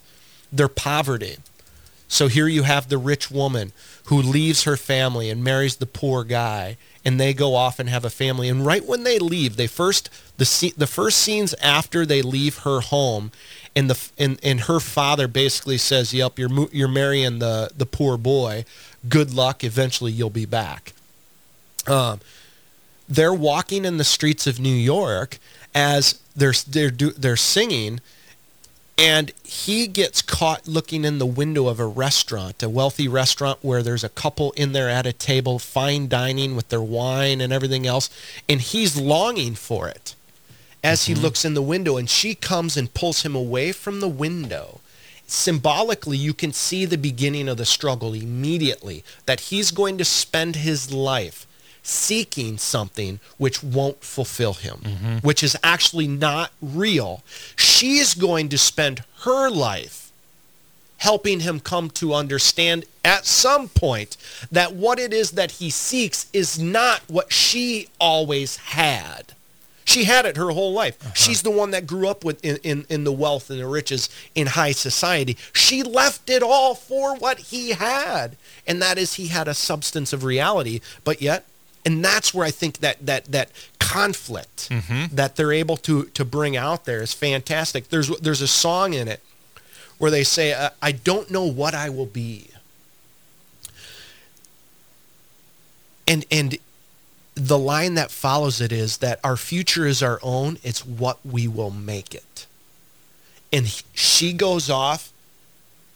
Their 0.53 0.69
poverty. 0.69 1.35
So 2.07 2.27
here 2.27 2.47
you 2.47 2.63
have 2.63 2.87
the 2.87 2.97
rich 2.97 3.29
woman 3.29 3.73
who 4.05 4.21
leaves 4.21 4.63
her 4.63 4.77
family 4.77 5.29
and 5.29 5.43
marries 5.43 5.77
the 5.77 5.85
poor 5.85 6.23
guy, 6.23 6.77
and 7.03 7.19
they 7.19 7.33
go 7.33 7.55
off 7.55 7.79
and 7.79 7.89
have 7.89 8.05
a 8.05 8.09
family. 8.09 8.49
And 8.49 8.65
right 8.65 8.85
when 8.85 9.03
they 9.03 9.19
leave, 9.19 9.57
they 9.57 9.67
first 9.67 10.09
the 10.37 10.73
the 10.77 10.87
first 10.87 11.17
scenes 11.17 11.53
after 11.61 12.05
they 12.05 12.21
leave 12.21 12.59
her 12.59 12.81
home, 12.81 13.31
and 13.75 13.89
the 13.89 14.09
and, 14.17 14.39
and 14.43 14.61
her 14.61 14.79
father 14.79 15.27
basically 15.27 15.77
says, 15.77 16.13
"Yep, 16.13 16.39
you're 16.39 16.67
you're 16.71 16.87
marrying 16.87 17.39
the 17.39 17.71
the 17.75 17.85
poor 17.85 18.17
boy. 18.17 18.65
Good 19.07 19.33
luck. 19.33 19.63
Eventually, 19.63 20.11
you'll 20.11 20.29
be 20.29 20.45
back." 20.45 20.93
Um, 21.87 22.19
they're 23.07 23.33
walking 23.33 23.85
in 23.85 23.97
the 23.97 24.03
streets 24.03 24.47
of 24.47 24.59
New 24.59 24.69
York 24.75 25.37
as 25.73 26.19
they're 26.35 26.53
they're 26.67 26.91
do, 26.91 27.11
they're 27.11 27.35
singing 27.35 28.01
and 28.97 29.31
he 29.43 29.87
gets 29.87 30.21
caught 30.21 30.67
looking 30.67 31.03
in 31.03 31.17
the 31.17 31.25
window 31.25 31.67
of 31.67 31.79
a 31.79 31.85
restaurant, 31.85 32.63
a 32.63 32.69
wealthy 32.69 33.07
restaurant 33.07 33.59
where 33.61 33.83
there's 33.83 34.03
a 34.03 34.09
couple 34.09 34.51
in 34.53 34.71
there 34.71 34.89
at 34.89 35.05
a 35.05 35.13
table, 35.13 35.59
fine 35.59 36.07
dining 36.07 36.55
with 36.55 36.69
their 36.69 36.81
wine 36.81 37.41
and 37.41 37.51
everything 37.51 37.85
else, 37.85 38.09
and 38.47 38.61
he's 38.61 38.95
longing 38.95 39.53
for 39.53 39.89
it 39.89 40.15
as 40.83 41.05
he 41.05 41.13
mm-hmm. 41.13 41.23
looks 41.23 41.43
in 41.43 41.55
the 41.55 41.61
window, 41.61 41.97
and 41.97 42.09
she 42.09 42.35
comes 42.35 42.77
and 42.77 42.93
pulls 42.93 43.23
him 43.23 43.35
away 43.35 43.71
from 43.71 43.99
the 43.99 44.07
window. 44.07 44.79
Symbolically, 45.27 46.17
you 46.17 46.33
can 46.33 46.53
see 46.53 46.85
the 46.85 46.97
beginning 46.97 47.49
of 47.49 47.57
the 47.57 47.65
struggle 47.65 48.13
immediately 48.13 49.03
that 49.25 49.39
he's 49.41 49.71
going 49.71 49.97
to 49.97 50.05
spend 50.05 50.57
his 50.57 50.93
life 50.93 51.47
seeking 51.85 52.57
something 52.57 53.19
which 53.37 53.63
won't 53.63 54.03
fulfill 54.03 54.53
him, 54.53 54.77
mm-hmm. 54.83 55.17
which 55.17 55.43
is 55.43 55.55
actually 55.63 56.07
not 56.07 56.51
real. 56.61 57.23
She's 57.55 58.15
going 58.15 58.49
to 58.49 58.57
spend 58.57 59.03
her 59.21 59.49
life 59.49 60.11
helping 60.97 61.41
him 61.41 61.59
come 61.59 61.89
to 61.91 62.13
understand 62.13 62.85
at 63.03 63.25
some 63.25 63.67
point 63.69 64.17
that 64.51 64.73
what 64.73 64.97
it 64.97 65.13
is 65.13 65.31
that 65.31 65.51
he 65.51 65.69
seeks 65.69 66.27
is 66.33 66.57
not 66.59 67.01
what 67.07 67.31
she 67.31 67.87
always 67.99 68.57
had. 68.57 69.33
She 69.83 70.05
had 70.05 70.25
it 70.25 70.37
her 70.37 70.49
whole 70.49 70.73
life. 70.73 70.97
Uh-huh. 70.99 71.13
She's 71.13 71.43
the 71.43 71.51
one 71.51 71.69
that 71.71 71.85
grew 71.85 72.07
up 72.07 72.25
with 72.25 72.43
in, 72.43 72.57
in, 72.63 72.85
in 72.89 73.03
the 73.03 73.11
wealth 73.11 73.51
and 73.51 73.59
the 73.59 73.67
riches 73.67 74.09
in 74.33 74.47
high 74.47 74.71
society. 74.71 75.37
She 75.53 75.83
left 75.83 76.27
it 76.27 76.41
all 76.41 76.73
for 76.73 77.15
what 77.15 77.37
he 77.37 77.71
had. 77.71 78.35
And 78.65 78.81
that 78.81 78.97
is 78.97 79.13
he 79.13 79.27
had 79.27 79.47
a 79.47 79.53
substance 79.53 80.11
of 80.11 80.23
reality, 80.23 80.81
but 81.03 81.21
yet 81.21 81.45
and 81.85 82.03
that's 82.03 82.33
where 82.33 82.45
I 82.45 82.51
think 82.51 82.79
that 82.79 83.05
that 83.05 83.25
that 83.31 83.49
conflict 83.79 84.69
that 85.13 85.35
they're 85.35 85.53
able 85.53 85.77
to 85.77 86.05
to 86.05 86.25
bring 86.25 86.57
out 86.57 86.85
there 86.85 87.01
is 87.01 87.13
fantastic. 87.13 87.89
There's 87.89 88.09
there's 88.19 88.41
a 88.41 88.47
song 88.47 88.93
in 88.93 89.07
it 89.07 89.21
where 89.99 90.11
they 90.11 90.23
say, 90.23 90.51
uh, 90.53 90.71
"I 90.81 90.91
don't 90.91 91.29
know 91.31 91.43
what 91.43 91.73
I 91.75 91.89
will 91.89 92.05
be," 92.07 92.49
and 96.07 96.25
and 96.31 96.57
the 97.35 97.57
line 97.57 97.95
that 97.95 98.11
follows 98.11 98.61
it 98.61 98.71
is 98.71 98.97
that 98.97 99.19
our 99.23 99.35
future 99.37 99.85
is 99.85 100.01
our 100.01 100.19
own. 100.23 100.57
It's 100.63 100.85
what 100.85 101.17
we 101.25 101.47
will 101.47 101.71
make 101.71 102.15
it. 102.15 102.45
And 103.51 103.67
he- 103.67 103.83
she 103.93 104.31
goes 104.33 104.69
off 104.69 105.11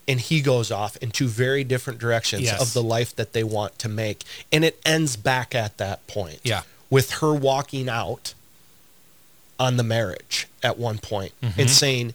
and 0.10 0.20
he 0.20 0.42
goes 0.42 0.72
off 0.72 0.98
in 0.98 1.12
two 1.12 1.28
very 1.28 1.64
different 1.64 2.00
directions 2.00 2.42
Yes. 2.44 2.60
of 2.62 2.74
the 2.74 2.84
life 2.84 3.16
that 3.16 3.32
they 3.34 3.44
want 3.44 3.78
to 3.80 3.88
make. 3.88 4.24
And 4.52 4.66
it 4.66 4.82
ends 4.86 5.16
back 5.16 5.54
at 5.56 5.78
that 5.78 6.06
point. 6.08 6.40
Yeah. 6.44 6.64
With 6.90 7.12
her 7.22 7.34
walking 7.34 7.88
out 7.88 8.34
on 9.60 9.78
the 9.78 9.84
marriage 9.84 10.48
at 10.64 10.78
one 10.80 10.98
point 10.98 11.34
and 11.42 11.54
Mhm. 11.54 11.70
saying, 11.70 12.14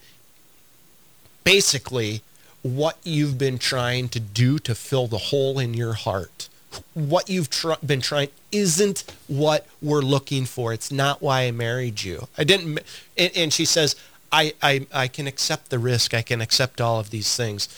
basically, 1.44 2.22
what 2.62 2.96
you've 3.04 3.38
been 3.38 3.58
trying 3.58 4.08
to 4.08 4.20
do 4.20 4.58
to 4.60 4.74
fill 4.74 5.06
the 5.06 5.18
hole 5.18 5.58
in 5.58 5.74
your 5.74 5.92
heart, 5.92 6.48
what 6.94 7.28
you've 7.28 7.50
tr- 7.50 7.72
been 7.84 8.00
trying 8.00 8.28
isn't 8.50 9.04
what 9.28 9.66
we're 9.82 10.00
looking 10.00 10.46
for. 10.46 10.72
It's 10.72 10.90
not 10.90 11.22
why 11.22 11.42
I 11.42 11.50
married 11.50 12.02
you. 12.02 12.28
I 12.38 12.44
didn't. 12.44 12.80
And, 13.16 13.30
and 13.36 13.52
she 13.52 13.64
says, 13.64 13.94
I, 14.34 14.52
I, 14.60 14.86
I 14.92 15.08
can 15.08 15.26
accept 15.26 15.70
the 15.70 15.78
risk. 15.78 16.12
I 16.12 16.22
can 16.22 16.40
accept 16.40 16.80
all 16.80 16.98
of 16.98 17.10
these 17.10 17.36
things. 17.36 17.68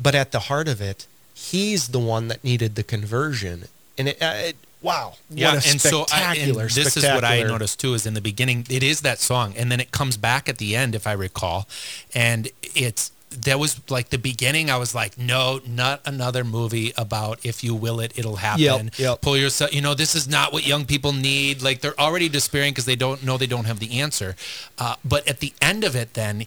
But 0.00 0.14
at 0.14 0.30
the 0.30 0.40
heart 0.40 0.68
of 0.68 0.80
it, 0.80 1.06
he's 1.34 1.88
the 1.88 1.98
one 1.98 2.28
that 2.28 2.44
needed 2.44 2.76
the 2.76 2.84
conversion. 2.84 3.64
And 3.98 4.08
it, 4.08 4.22
uh, 4.22 4.32
it 4.36 4.56
wow. 4.80 5.14
Yeah, 5.28 5.54
what 5.54 5.66
a 5.66 5.70
and 5.70 5.80
so 5.80 5.98
I, 5.98 6.02
and 6.02 6.06
spectacular, 6.06 6.68
this 6.68 6.96
is 6.96 7.04
what 7.04 7.24
I 7.24 7.42
noticed 7.42 7.80
too. 7.80 7.94
Is 7.94 8.06
in 8.06 8.14
the 8.14 8.20
beginning, 8.20 8.66
it 8.70 8.82
is 8.82 9.00
that 9.00 9.18
song, 9.18 9.54
and 9.56 9.70
then 9.72 9.80
it 9.80 9.90
comes 9.90 10.16
back 10.16 10.48
at 10.48 10.58
the 10.58 10.76
end, 10.76 10.94
if 10.94 11.06
I 11.06 11.12
recall, 11.12 11.66
and 12.14 12.48
it's 12.62 13.10
that 13.30 13.58
was 13.58 13.80
like 13.88 14.10
the 14.10 14.18
beginning. 14.18 14.70
I 14.70 14.76
was 14.76 14.94
like, 14.94 15.16
no, 15.16 15.60
not 15.66 16.00
another 16.04 16.44
movie 16.44 16.92
about 16.96 17.44
if 17.44 17.62
you 17.62 17.74
will 17.74 18.00
it, 18.00 18.18
it'll 18.18 18.36
happen. 18.36 18.86
Yep, 18.86 18.98
yep. 18.98 19.20
Pull 19.20 19.36
yourself. 19.36 19.72
You 19.72 19.80
know, 19.80 19.94
this 19.94 20.14
is 20.14 20.28
not 20.28 20.52
what 20.52 20.66
young 20.66 20.84
people 20.84 21.12
need. 21.12 21.62
Like 21.62 21.80
they're 21.80 21.98
already 21.98 22.28
despairing 22.28 22.72
because 22.72 22.86
they 22.86 22.96
don't 22.96 23.22
know 23.22 23.36
they 23.36 23.46
don't 23.46 23.66
have 23.66 23.78
the 23.78 24.00
answer. 24.00 24.34
Uh, 24.78 24.96
but 25.04 25.26
at 25.28 25.40
the 25.40 25.52
end 25.62 25.84
of 25.84 25.94
it, 25.94 26.14
then 26.14 26.46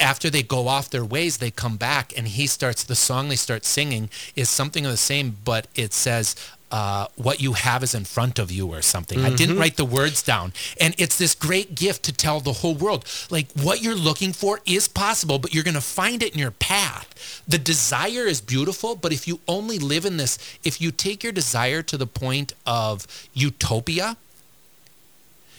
after 0.00 0.28
they 0.28 0.42
go 0.42 0.68
off 0.68 0.90
their 0.90 1.04
ways, 1.04 1.38
they 1.38 1.50
come 1.50 1.76
back, 1.76 2.16
and 2.16 2.28
he 2.28 2.46
starts 2.46 2.82
the 2.82 2.96
song 2.96 3.28
they 3.28 3.36
start 3.36 3.64
singing 3.64 4.10
is 4.34 4.48
something 4.48 4.84
of 4.84 4.90
the 4.90 4.96
same, 4.96 5.36
but 5.44 5.68
it 5.74 5.92
says. 5.92 6.34
Uh, 6.68 7.06
what 7.14 7.40
you 7.40 7.52
have 7.52 7.84
is 7.84 7.94
in 7.94 8.04
front 8.04 8.40
of 8.40 8.50
you 8.50 8.66
or 8.66 8.82
something. 8.82 9.24
I 9.24 9.30
didn't 9.30 9.54
Mhm. 9.54 9.60
write 9.60 9.76
the 9.76 9.84
words 9.84 10.20
down. 10.20 10.52
And 10.80 10.96
it's 10.98 11.16
this 11.16 11.32
great 11.32 11.76
gift 11.76 12.02
to 12.04 12.12
tell 12.12 12.40
the 12.40 12.54
whole 12.54 12.74
world 12.74 13.04
like 13.30 13.46
what 13.52 13.82
you're 13.82 13.94
looking 13.94 14.32
for 14.32 14.60
is 14.66 14.88
possible, 14.88 15.38
but 15.38 15.54
you're 15.54 15.62
going 15.62 15.74
to 15.74 15.80
find 15.80 16.24
it 16.24 16.32
in 16.32 16.40
your 16.40 16.50
path. 16.50 17.06
The 17.46 17.58
desire 17.58 18.26
is 18.26 18.40
beautiful, 18.40 18.96
but 18.96 19.12
if 19.12 19.28
you 19.28 19.38
only 19.46 19.78
live 19.78 20.04
in 20.04 20.16
this, 20.16 20.38
if 20.64 20.80
you 20.80 20.90
take 20.90 21.22
your 21.22 21.32
desire 21.32 21.82
to 21.84 21.96
the 21.96 22.06
point 22.06 22.52
of 22.66 23.06
utopia, 23.32 24.16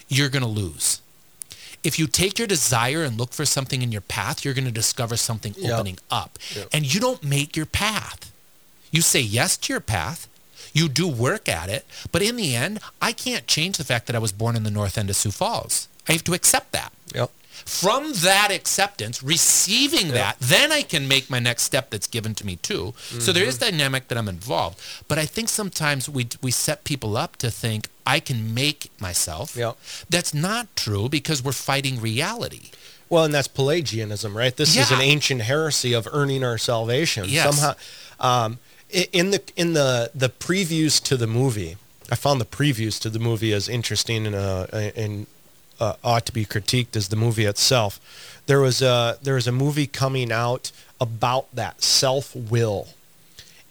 you're 0.10 0.30
going 0.30 0.44
to 0.44 0.48
lose. 0.50 1.00
If 1.84 1.98
you 1.98 2.08
take 2.08 2.38
your 2.38 2.48
desire 2.50 3.04
and 3.06 3.18
look 3.18 3.34
for 3.34 3.46
something 3.46 3.82
in 3.82 3.94
your 3.94 4.02
path, 4.02 4.44
you're 4.44 4.54
going 4.54 4.66
to 4.66 4.72
discover 4.72 5.16
something 5.16 5.56
Yep. 5.58 5.72
opening 5.72 6.00
up. 6.12 6.38
Yep. 6.54 6.68
And 6.74 6.94
you 6.94 7.00
don't 7.00 7.24
make 7.24 7.56
your 7.56 7.66
path. 7.66 8.30
You 8.92 9.02
say 9.02 9.22
yes 9.22 9.56
to 9.58 9.72
your 9.74 9.80
path. 9.80 10.28
You 10.78 10.88
do 10.88 11.08
work 11.08 11.49
at 11.49 11.70
it. 11.70 11.86
But 12.12 12.22
in 12.22 12.36
the 12.36 12.56
end, 12.56 12.80
I 13.02 13.12
can't 13.12 13.48
change 13.48 13.78
the 13.78 13.84
fact 13.84 14.06
that 14.08 14.16
I 14.16 14.20
was 14.20 14.32
born 14.32 14.56
in 14.56 14.64
the 14.64 14.72
north 14.72 14.98
end 14.98 15.10
of 15.10 15.16
Sioux 15.16 15.32
Falls. 15.32 15.88
I 16.08 16.12
have 16.14 16.24
to 16.26 16.34
accept 16.34 16.72
that. 16.72 16.94
Yep. 17.16 17.32
From 17.66 18.14
that 18.14 18.49
acceptance, 18.52 19.24
receiving 19.24 20.10
that, 20.10 20.38
then 20.40 20.72
I 20.72 20.84
can 20.84 21.08
make 21.08 21.30
my 21.30 21.40
next 21.40 21.64
step 21.64 21.90
that's 21.90 22.08
given 22.08 22.36
to 22.36 22.45
me 22.45 22.58
too. 22.58 22.94
So 23.20 23.34
there 23.34 23.44
is 23.44 23.58
dynamic 23.58 24.08
that 24.08 24.18
I'm 24.18 24.30
involved. 24.30 24.80
But 25.08 25.18
I 25.18 25.26
think 25.26 25.49
sometimes 25.49 26.08
we 26.08 26.30
we 26.41 26.52
set 26.52 26.84
people 26.84 27.18
up 27.18 27.36
to 27.38 27.49
think 27.49 27.90
I 28.06 28.20
can 28.20 28.54
make 28.54 28.91
myself. 29.02 29.58
Yep. 29.58 29.78
That's 30.10 30.34
not 30.34 30.74
true 30.76 31.10
because 31.10 31.44
we're 31.44 31.52
fighting 31.52 31.99
reality. 31.99 32.70
Well, 33.10 33.24
and 33.26 33.34
that's 33.34 33.48
Pelagianism, 33.48 34.38
right? 34.38 34.56
This 34.56 34.78
is 34.78 34.91
an 34.91 35.02
ancient 35.02 35.41
heresy 35.41 35.94
of 35.94 36.08
earning 36.12 36.44
our 36.44 36.58
salvation. 36.58 37.26
Yes. 37.28 37.58
Somehow, 37.58 37.76
um, 38.20 38.60
in 38.89 39.31
the 39.31 39.41
in 39.55 39.73
the 39.73 40.11
the 40.15 40.30
previews 40.30 41.01
to 41.03 41.18
the 41.18 41.27
movie, 41.27 41.77
I 42.11 42.15
found 42.15 42.39
the 42.39 42.45
previews 42.45 42.99
to 43.01 43.09
the 43.09 43.19
movie 43.19 43.53
as 43.53 43.68
interesting 43.68 44.26
and 44.26 44.35
uh, 44.35 44.68
and 44.72 45.27
uh, 45.80 45.95
ought 46.03 46.26
to 46.26 46.31
be 46.31 46.45
critiqued 46.45 46.95
as 46.95 47.09
the 47.09 47.15
movie 47.15 47.45
itself. 47.45 47.99
There 48.45 48.59
was 48.59 48.81
a 48.81 49.18
there 49.22 49.35
was 49.35 49.47
a 49.47 49.51
movie 49.51 49.88
coming 49.88 50.31
out 50.31 50.72
about 50.99 51.53
that 51.53 51.81
self 51.81 52.35
will, 52.35 52.88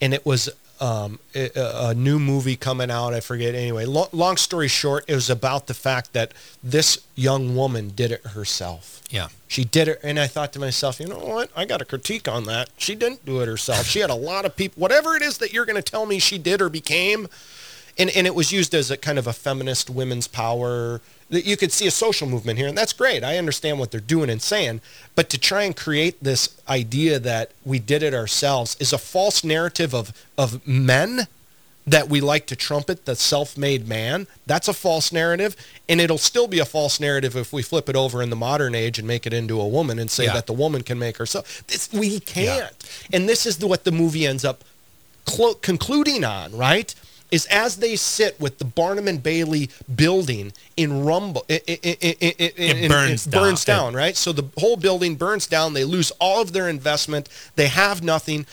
and 0.00 0.12
it 0.12 0.24
was 0.26 0.50
um, 0.80 1.18
a, 1.34 1.50
a 1.54 1.94
new 1.94 2.18
movie 2.18 2.56
coming 2.56 2.90
out. 2.90 3.14
I 3.14 3.20
forget 3.20 3.54
anyway. 3.54 3.84
Lo- 3.84 4.08
long 4.12 4.36
story 4.36 4.68
short, 4.68 5.04
it 5.08 5.14
was 5.14 5.30
about 5.30 5.66
the 5.66 5.74
fact 5.74 6.12
that 6.12 6.32
this 6.62 7.04
young 7.14 7.56
woman 7.56 7.90
did 7.90 8.12
it 8.12 8.22
herself. 8.26 9.02
Yeah. 9.10 9.28
She 9.48 9.64
did 9.64 9.88
it, 9.88 10.00
and 10.02 10.18
I 10.18 10.26
thought 10.26 10.52
to 10.54 10.58
myself, 10.58 10.98
you 10.98 11.06
know 11.06 11.18
what? 11.18 11.50
I 11.54 11.64
got 11.64 11.80
a 11.80 11.84
critique 11.84 12.26
on 12.28 12.44
that. 12.44 12.70
She 12.76 12.94
didn't 12.94 13.24
do 13.24 13.40
it 13.40 13.46
herself. 13.46 13.86
She 13.86 14.00
had 14.00 14.10
a 14.10 14.14
lot 14.14 14.44
of 14.44 14.56
people. 14.56 14.80
Whatever 14.80 15.14
it 15.14 15.22
is 15.22 15.38
that 15.38 15.52
you're 15.52 15.64
going 15.64 15.80
to 15.80 15.90
tell 15.90 16.06
me 16.06 16.18
she 16.18 16.38
did 16.38 16.60
or 16.60 16.68
became, 16.68 17.28
and 17.96 18.10
and 18.10 18.26
it 18.26 18.34
was 18.34 18.50
used 18.50 18.74
as 18.74 18.90
a 18.90 18.96
kind 18.96 19.18
of 19.18 19.26
a 19.26 19.32
feminist 19.32 19.88
women's 19.88 20.26
power. 20.26 21.00
That 21.28 21.44
you 21.44 21.56
could 21.56 21.72
see 21.72 21.88
a 21.88 21.90
social 21.90 22.28
movement 22.28 22.56
here, 22.58 22.68
and 22.68 22.78
that's 22.78 22.92
great. 22.92 23.24
I 23.24 23.36
understand 23.36 23.80
what 23.80 23.90
they're 23.90 24.00
doing 24.00 24.30
and 24.30 24.40
saying, 24.40 24.80
but 25.16 25.28
to 25.30 25.38
try 25.38 25.64
and 25.64 25.76
create 25.76 26.22
this 26.22 26.56
idea 26.68 27.18
that 27.18 27.50
we 27.64 27.80
did 27.80 28.04
it 28.04 28.14
ourselves 28.14 28.76
is 28.78 28.92
a 28.92 28.98
false 28.98 29.42
narrative 29.42 29.92
of 29.92 30.12
of 30.38 30.64
men 30.66 31.26
that 31.88 32.08
we 32.08 32.20
like 32.20 32.46
to 32.46 32.56
trumpet 32.56 33.04
the 33.06 33.14
self-made 33.14 33.86
man. 33.88 34.26
That's 34.46 34.66
a 34.68 34.72
false 34.72 35.12
narrative, 35.12 35.54
and 35.88 36.00
it'll 36.00 36.18
still 36.18 36.48
be 36.48 36.58
a 36.58 36.64
false 36.64 36.98
narrative 37.00 37.36
if 37.36 37.52
we 37.52 37.62
flip 37.62 37.88
it 37.88 37.94
over 37.96 38.22
in 38.22 38.30
the 38.30 38.36
modern 38.36 38.74
age 38.74 38.98
and 38.98 39.06
make 39.06 39.24
it 39.26 39.32
into 39.32 39.60
a 39.60 39.66
woman 39.68 39.98
and 39.98 40.10
say 40.10 40.24
Yeah. 40.24 40.34
that 40.34 40.46
the 40.46 40.52
woman 40.52 40.82
can 40.82 40.98
make 40.98 41.16
herself. 41.18 41.64
This, 41.68 41.88
we 41.92 42.18
can't, 42.20 42.74
and 43.12 43.28
this 43.28 43.46
is 43.46 43.58
the, 43.58 43.66
what 43.68 43.84
the 43.84 43.92
movie 43.92 44.26
ends 44.26 44.44
up 44.44 44.64
clo- 45.26 45.54
concluding 45.54 46.24
on, 46.24 46.56
right? 46.56 46.92
Is 47.30 47.46
as 47.46 47.76
they 47.76 47.96
sit 47.96 48.40
with 48.40 48.58
the 48.58 48.64
Barnum 48.64 49.08
and 49.08 49.20
Bailey 49.20 49.68
building 49.92 50.52
in 50.76 51.04
rumble, 51.04 51.44
it, 51.48 51.64
it, 51.66 51.80
it, 51.82 52.54
it, 52.56 52.88
burns 52.88 53.24
down. 53.24 53.42
burns 53.42 53.64
down, 53.64 53.94
right? 53.94 54.16
So 54.16 54.32
the 54.32 54.44
whole 54.58 54.76
building 54.76 55.16
burns 55.16 55.46
down. 55.48 55.74
They 55.74 55.84
lose 55.84 56.12
all 56.20 56.40
of 56.40 56.52
their 56.52 56.68
investment. 56.68 57.28
They 57.56 57.66
have 57.66 58.02
nothing. 58.02 58.46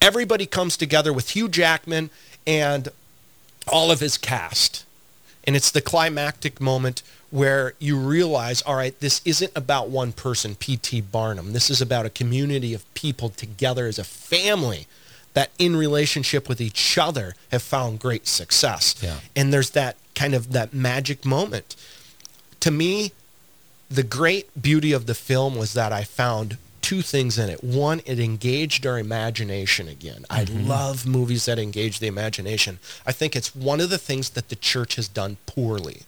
Everybody 0.00 0.46
comes 0.46 0.76
together 0.76 1.12
with 1.12 1.30
Hugh 1.30 1.48
Jackman 1.48 2.10
and 2.46 2.88
all 3.66 3.90
of 3.90 4.00
his 4.00 4.16
cast. 4.16 4.84
And 5.44 5.56
it's 5.56 5.70
the 5.70 5.80
climactic 5.80 6.60
moment 6.60 7.02
where 7.30 7.74
you 7.78 7.96
realize, 7.96 8.62
all 8.62 8.76
right, 8.76 8.98
this 9.00 9.20
isn't 9.24 9.50
about 9.56 9.88
one 9.88 10.12
person, 10.12 10.54
P.T. 10.54 11.00
Barnum. 11.00 11.52
This 11.54 11.70
is 11.70 11.80
about 11.80 12.06
a 12.06 12.10
community 12.10 12.74
of 12.74 12.92
people 12.94 13.30
together 13.30 13.86
as 13.86 13.98
a 13.98 14.04
family 14.04 14.86
that 15.34 15.50
in 15.58 15.76
relationship 15.76 16.48
with 16.48 16.60
each 16.60 16.98
other 16.98 17.34
have 17.50 17.62
found 17.62 17.98
great 18.00 18.26
success. 18.26 18.94
Yeah. 19.00 19.20
And 19.34 19.52
there's 19.52 19.70
that 19.70 19.96
kind 20.14 20.34
of 20.34 20.52
that 20.52 20.74
magic 20.74 21.24
moment. 21.24 21.74
To 22.60 22.70
me, 22.70 23.12
the 23.90 24.02
great 24.02 24.48
beauty 24.60 24.92
of 24.92 25.06
the 25.06 25.14
film 25.14 25.56
was 25.56 25.72
that 25.72 25.92
I 25.92 26.04
found 26.04 26.58
two 26.82 27.00
things 27.02 27.38
in 27.38 27.48
it. 27.48 27.62
One, 27.62 28.00
it 28.04 28.18
engaged 28.18 28.86
our 28.86 28.98
imagination 28.98 29.88
again. 29.88 30.24
I 30.28 30.44
Mhm. 30.44 30.66
love 30.66 31.06
movies 31.06 31.44
that 31.46 31.58
engage 31.58 31.98
the 32.00 32.08
imagination. 32.08 32.78
I 33.06 33.12
think 33.12 33.34
it's 33.36 33.54
one 33.54 33.80
of 33.80 33.88
the 33.88 33.98
things 33.98 34.30
that 34.30 34.48
the 34.48 34.56
church 34.56 34.96
has 34.96 35.08
done 35.08 35.36
poorly 35.46 36.02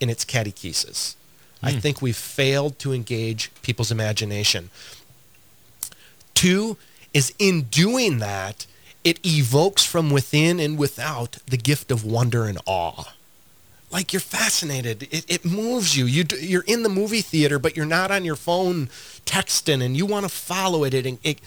in 0.00 0.10
its 0.10 0.24
catechesis. 0.24 1.14
I 1.62 1.72
Hmm. 1.72 1.78
think 1.78 2.02
we've 2.02 2.16
failed 2.16 2.78
to 2.80 2.92
engage 2.92 3.50
people's 3.62 3.90
imagination. 3.90 4.70
Two 6.34 6.76
is 7.14 7.32
in 7.38 7.62
doing 7.62 8.18
that, 8.18 8.66
it 9.02 9.24
evokes 9.24 9.84
from 9.84 10.10
within 10.10 10.60
and 10.60 10.76
without 10.76 11.38
the 11.46 11.56
gift 11.56 11.90
of 11.90 12.04
wonder 12.04 12.44
and 12.44 12.58
awe 12.66 13.14
like 13.94 14.12
you're 14.12 14.20
fascinated. 14.20 15.04
It, 15.04 15.24
it 15.28 15.44
moves 15.44 15.96
you. 15.96 16.04
you. 16.04 16.24
You're 16.40 16.64
in 16.66 16.82
the 16.82 16.88
movie 16.88 17.20
theater, 17.22 17.60
but 17.60 17.76
you're 17.76 17.86
not 17.86 18.10
on 18.10 18.24
your 18.24 18.34
phone 18.34 18.88
texting, 19.24 19.82
and 19.82 19.96
you 19.96 20.04
want 20.04 20.24
to 20.24 20.28
follow 20.28 20.82
it. 20.82 20.92
It, 20.92 21.18
it. 21.22 21.40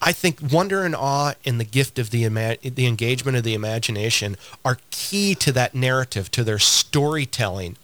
I 0.00 0.12
think 0.12 0.38
wonder 0.52 0.84
and 0.84 0.94
awe 0.94 1.34
and 1.44 1.58
the 1.58 1.64
gift 1.64 1.98
of 1.98 2.10
the 2.10 2.22
ima- 2.22 2.56
the 2.62 2.86
engagement 2.86 3.36
of 3.36 3.42
the 3.42 3.54
imagination 3.54 4.36
are 4.64 4.78
key 4.90 5.34
to 5.34 5.52
that 5.52 5.74
narrative, 5.74 6.30
to 6.30 6.44
their 6.44 6.60
storytelling. 6.60 7.76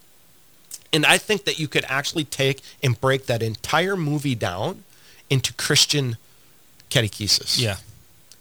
And 0.93 1.05
I 1.05 1.19
think 1.19 1.45
that 1.45 1.59
you 1.59 1.67
could 1.67 1.85
actually 1.89 2.25
take 2.25 2.63
and 2.83 2.99
break 2.99 3.27
that 3.27 3.43
entire 3.43 3.97
movie 3.97 4.37
down 4.37 4.85
into 5.29 5.53
Christian 5.55 6.17
catechesis. 6.91 7.61
Yeah. 7.61 7.77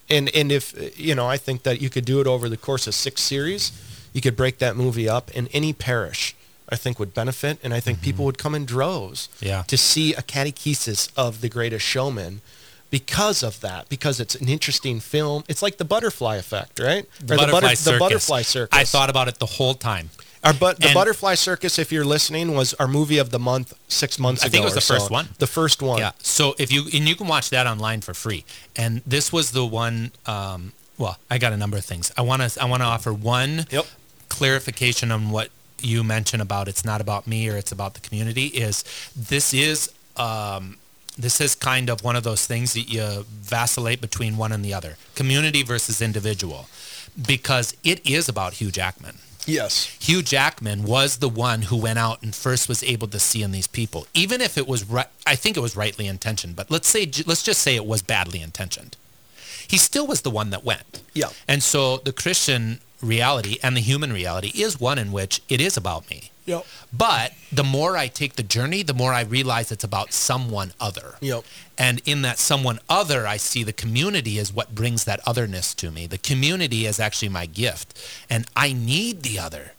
And 0.10 0.30
and 0.36 0.52
if 0.52 0.74
you 1.00 1.16
know, 1.16 1.28
I 1.28 1.38
think 1.38 1.64
that 1.64 1.82
you 1.82 1.90
could 1.90 2.06
do 2.06 2.20
it 2.22 2.28
over 2.28 2.48
the 2.50 2.58
course 2.58 2.88
of 2.88 2.94
six 2.94 3.22
series. 3.22 3.72
You 4.14 4.22
could 4.22 4.38
break 4.38 4.60
that 4.60 4.76
movie 4.78 5.10
up, 5.10 5.30
and 5.36 5.50
any 5.52 5.74
parish 5.74 6.36
I 6.70 6.78
think 6.78 7.00
would 7.00 7.14
benefit, 7.14 7.58
and 7.64 7.74
I 7.74 7.80
think 7.82 8.02
people 8.02 8.24
would 8.26 8.38
come 8.38 8.56
in 8.56 8.66
droves 8.66 9.28
Mm-hmm. 9.38 9.46
Yeah. 9.46 9.64
to 9.68 9.78
see 9.78 10.14
a 10.14 10.22
catechesis 10.22 11.10
of 11.18 11.42
The 11.42 11.50
Greatest 11.50 11.86
Showman 11.86 12.42
because 12.90 13.44
of 13.44 13.60
that. 13.62 13.90
Because 13.90 14.20
it's 14.22 14.34
an 14.36 14.48
interesting 14.48 15.00
film. 15.02 15.44
It's 15.50 15.62
like 15.62 15.78
the 15.78 15.86
butterfly 15.86 16.38
effect, 16.38 16.80
right? 16.80 17.04
Or 17.30 17.36
Butterfly 17.36 17.46
the, 17.46 17.52
butter- 17.62 17.92
the 17.92 18.00
butterfly 18.00 18.42
circus. 18.44 18.80
I 18.80 18.84
thought 18.86 19.10
about 19.10 19.28
it 19.28 19.40
the 19.40 19.46
whole 19.58 19.74
time. 19.74 20.10
Our 20.46 20.54
but 20.54 20.80
the 20.80 20.88
And- 20.88 20.94
Butterfly 20.94 21.36
Circus, 21.36 21.80
if 21.80 21.92
you're 21.92 22.06
listening, 22.06 22.54
was 22.56 22.74
our 22.76 22.88
movie 22.88 23.18
of 23.18 23.32
the 23.32 23.40
month 23.40 23.74
six 23.88 24.20
months 24.20 24.44
ago. 24.44 24.48
I 24.48 24.52
think 24.52 24.62
it 24.62 24.66
was 24.66 24.76
the 24.76 24.94
first 24.94 25.10
one. 25.12 25.30
The 25.40 25.48
first 25.48 25.82
one. 25.82 26.00
Yeah. 26.00 26.12
So 26.22 26.56
if 26.60 26.72
you 26.72 26.84
and 26.94 27.10
you 27.10 27.16
can 27.16 27.28
watch 27.28 27.50
that 27.50 27.66
online 27.68 28.02
for 28.02 28.14
free. 28.14 28.46
And 28.76 29.02
this 29.06 29.34
was 29.34 29.52
the 29.52 29.66
one. 29.66 30.12
Um, 30.26 30.74
well, 30.98 31.18
I 31.30 31.38
got 31.40 31.52
a 31.52 31.58
number 31.58 31.78
of 31.78 31.84
things. 31.86 32.12
I 32.18 32.22
want 32.22 32.42
to. 32.42 32.62
I 32.62 32.66
want 32.66 32.82
to 32.82 32.86
offer 32.86 33.12
one 33.12 33.66
Yep. 33.72 33.86
clarification 34.30 35.12
on 35.12 35.30
what 35.32 35.50
you 35.82 36.04
mentioned 36.04 36.42
about 36.42 36.68
it's 36.68 36.86
not 36.86 37.02
about 37.02 37.28
me 37.28 37.50
or 37.50 37.58
it's 37.58 37.72
about 37.72 37.94
the 37.96 38.00
community. 38.00 38.46
Is 38.48 38.84
this 39.16 39.54
is 39.54 39.92
um, 40.16 40.78
this 41.18 41.42
is 41.42 41.56
kind 41.56 41.90
of 41.90 42.04
one 42.04 42.16
of 42.16 42.24
those 42.24 42.46
things 42.46 42.74
that 42.74 42.90
you 42.90 43.26
vacillate 43.30 44.00
between 44.02 44.38
one 44.38 44.52
and 44.52 44.64
the 44.64 44.74
other, 44.74 44.98
community 45.16 45.64
versus 45.64 46.02
individual, 46.02 46.68
because 47.28 47.76
it 47.84 48.00
is 48.06 48.30
about 48.30 48.54
Hugh 48.56 48.72
Jackman. 48.72 49.18
Yes. 49.48 49.86
Hugh 50.00 50.22
Jackman 50.22 50.84
was 50.84 51.18
the 51.18 51.30
one 51.30 51.64
who 51.64 51.78
went 51.78 52.00
out 52.00 52.22
and 52.24 52.34
first 52.34 52.68
was 52.68 52.84
able 52.84 53.08
to 53.10 53.20
see 53.20 53.44
in 53.44 53.52
these 53.52 53.68
people, 53.68 54.08
even 54.14 54.42
if 54.42 54.58
it 54.58 54.68
was 54.68 54.90
right. 54.90 55.08
I 55.26 55.36
think 55.36 55.58
it 55.58 55.62
was 55.62 55.76
rightly 55.76 56.08
intentioned, 56.08 56.56
but 56.56 56.72
let's 56.72 56.88
say 56.88 57.10
let's 57.26 57.44
just 57.44 57.62
say 57.62 57.76
it 57.76 57.86
was 57.86 58.02
badly 58.02 58.42
intentioned. 58.42 58.98
He 59.68 59.78
still 59.78 60.06
was 60.06 60.22
the 60.22 60.30
one 60.30 60.52
that 60.52 60.64
went. 60.64 61.02
Yeah. 61.14 61.30
And 61.48 61.64
so 61.64 61.98
the 61.98 62.14
Christian 62.14 62.80
reality 63.06 63.58
and 63.64 63.76
the 63.76 63.82
human 63.82 64.12
reality 64.12 64.52
is 64.56 64.80
one 64.80 64.98
in 64.98 65.12
which 65.12 65.42
it 65.50 65.62
is 65.62 65.78
about 65.78 66.10
me. 66.10 66.32
Yep. 66.46 66.66
But 66.94 67.34
the 67.52 67.64
more 67.64 67.98
I 67.98 68.08
take 68.08 68.36
the 68.36 68.44
journey, 68.44 68.84
the 68.84 68.94
more 68.94 69.14
I 69.14 69.22
realize 69.22 69.72
it's 69.72 69.84
about 69.84 70.14
someone 70.14 70.74
other. 70.80 71.16
Yep. 71.22 71.44
And 71.78 72.02
in 72.06 72.22
that 72.22 72.38
someone 72.38 72.80
other, 72.88 73.26
I 73.26 73.38
see 73.38 73.64
the 73.64 73.74
community 73.74 74.38
is 74.38 74.54
what 74.54 74.76
brings 74.76 75.06
that 75.06 75.20
otherness 75.26 75.74
to 75.76 75.92
me. 75.92 76.06
The 76.06 76.20
community 76.20 76.86
is 76.86 77.00
actually 77.00 77.30
my 77.30 77.48
gift. 77.48 77.98
And 78.30 78.46
I 78.56 78.74
need 78.74 79.24
the 79.24 79.40
other. 79.40 79.72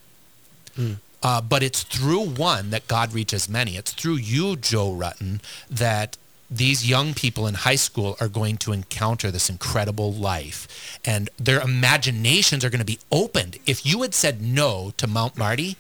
Uh, 1.23 1.41
but 1.41 1.63
it's 1.63 1.83
through 1.83 2.21
one 2.21 2.71
that 2.71 2.87
God 2.89 3.15
reaches 3.15 3.49
many. 3.49 3.77
It's 3.77 3.93
through 3.93 4.17
you, 4.17 4.57
Joe 4.57 4.91
Rutten, 4.91 5.41
that 5.71 6.19
these 6.51 6.89
young 6.89 7.15
people 7.15 7.47
in 7.47 7.55
high 7.55 7.77
school 7.77 8.17
are 8.21 8.29
going 8.29 8.57
to 8.59 8.73
encounter 8.73 9.31
this 9.31 9.51
incredible 9.51 10.13
life. 10.13 10.99
And 11.05 11.29
their 11.39 11.61
imaginations 11.61 12.65
are 12.65 12.71
going 12.71 12.81
to 12.81 12.85
be 12.85 13.01
opened. 13.11 13.59
If 13.67 13.85
you 13.85 14.03
had 14.03 14.15
said 14.15 14.41
no 14.41 14.93
to 14.97 15.07
Mount 15.07 15.37
Marty, 15.37 15.77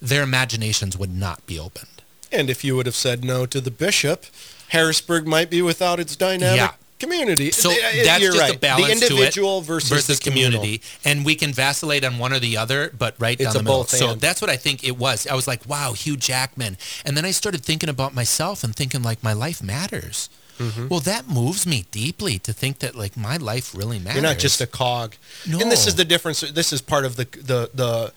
their 0.00 0.22
imaginations 0.22 0.96
would 0.96 1.14
not 1.14 1.44
be 1.46 1.58
opened. 1.58 2.02
And 2.30 2.48
if 2.48 2.64
you 2.64 2.76
would 2.76 2.86
have 2.86 2.96
said 2.96 3.22
no 3.22 3.44
to 3.46 3.60
the 3.60 3.70
bishop, 3.70 4.24
Harrisburg 4.68 5.26
might 5.26 5.50
be 5.50 5.60
without 5.60 6.00
its 6.00 6.16
dynamic 6.16 6.56
Yeah. 6.56 6.72
Community. 7.02 7.48
So 7.50 7.68
Uh, 7.70 7.74
that's 8.04 8.20
you're 8.22 8.32
just 8.32 8.40
right. 8.46 8.56
a 8.56 8.58
balance 8.58 9.00
the 9.00 9.06
individual 9.06 9.56
to 9.60 9.64
it 9.64 9.82
versus, 9.84 10.06
the 10.06 10.16
community, 10.30 10.74
and 11.08 11.16
we 11.28 11.34
can 11.42 11.52
vacillate 11.52 12.02
on 12.08 12.18
one 12.24 12.32
or 12.36 12.40
the 12.48 12.54
other, 12.56 12.80
but 13.04 13.12
right 13.18 13.38
It's 13.40 13.44
down 13.44 13.52
the 13.54 13.62
middle. 13.62 13.78
both 13.84 13.90
So 13.90 14.14
that's 14.14 14.40
what 14.42 14.50
I 14.50 14.56
think 14.56 14.76
it 14.90 14.96
was. 15.06 15.26
I 15.26 15.34
was 15.34 15.46
like, 15.52 15.62
wow, 15.74 15.92
Hugh 16.02 16.16
Jackman, 16.16 16.76
and 17.04 17.16
then 17.16 17.24
I 17.24 17.32
started 17.32 17.60
thinking 17.64 17.88
about 17.96 18.14
myself 18.14 18.56
and 18.64 18.74
thinking 18.80 19.02
like 19.10 19.20
my 19.22 19.32
life 19.46 19.60
matters. 19.62 20.28
Mhm. 20.60 20.88
Well, 20.90 21.00
that 21.00 21.24
moves 21.28 21.66
me 21.66 21.86
deeply 21.90 22.38
to 22.40 22.52
think 22.52 22.78
that 22.80 22.94
like 22.94 23.16
my 23.16 23.36
life 23.36 23.74
really 23.74 23.98
matters. 23.98 24.16
You're 24.20 24.30
not 24.32 24.38
just 24.38 24.60
a 24.60 24.66
cog. 24.66 25.08
No. 25.46 25.58
And 25.60 25.70
this 25.72 25.86
is 25.86 25.94
the 25.96 26.04
difference. 26.04 26.40
This 26.40 26.72
is 26.72 26.80
part 26.82 27.04
of 27.08 27.16
the 27.16 27.26
the 27.52 27.70
the 27.82 28.12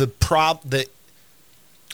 the 0.00 0.06
prob 0.06 0.60
the 0.68 0.86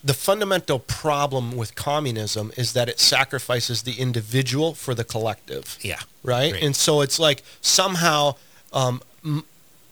the 0.04 0.14
fundamental 0.14 0.78
problem 0.78 1.56
with 1.56 1.74
communism 1.74 2.52
is 2.56 2.72
that 2.72 2.88
it 2.88 3.00
sacrifices 3.00 3.82
the 3.82 3.94
individual 4.00 4.74
for 4.74 4.94
the 4.94 5.04
collective. 5.04 5.76
Yeah. 5.80 6.00
Right. 6.22 6.52
Great. 6.52 6.62
And 6.64 6.76
so 6.76 7.00
it's 7.00 7.18
like 7.18 7.42
somehow 7.60 8.36
um, 8.72 9.02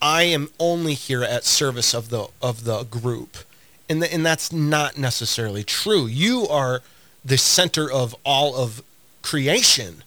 I 0.01 0.23
am 0.25 0.49
only 0.59 0.95
here 0.95 1.23
at 1.25 1.45
service 1.45 1.95
of 1.95 2.11
the 2.11 2.29
of 2.41 2.65
the 2.65 2.85
group, 2.85 3.37
and 3.89 4.03
the, 4.03 4.13
and 4.13 4.25
that's 4.25 4.53
not 4.53 4.97
necessarily 4.99 5.65
true. 5.65 6.07
You 6.07 6.47
are 6.49 6.83
the 7.25 7.39
center 7.39 7.91
of 7.91 8.15
all 8.25 8.55
of 8.57 8.83
creation 9.23 10.05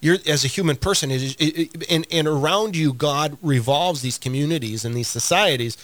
You're 0.00 0.18
as 0.26 0.44
a 0.44 0.48
human 0.48 0.76
person, 0.76 1.10
it 1.10 1.22
is, 1.22 1.34
it, 1.36 1.58
it- 1.58 1.90
and 1.90 2.06
and 2.12 2.28
around 2.28 2.76
you, 2.76 2.92
God 2.92 3.36
revolves 3.42 4.02
these 4.02 4.18
communities 4.18 4.84
and 4.84 4.94
these 4.94 5.08
societies. 5.08 5.76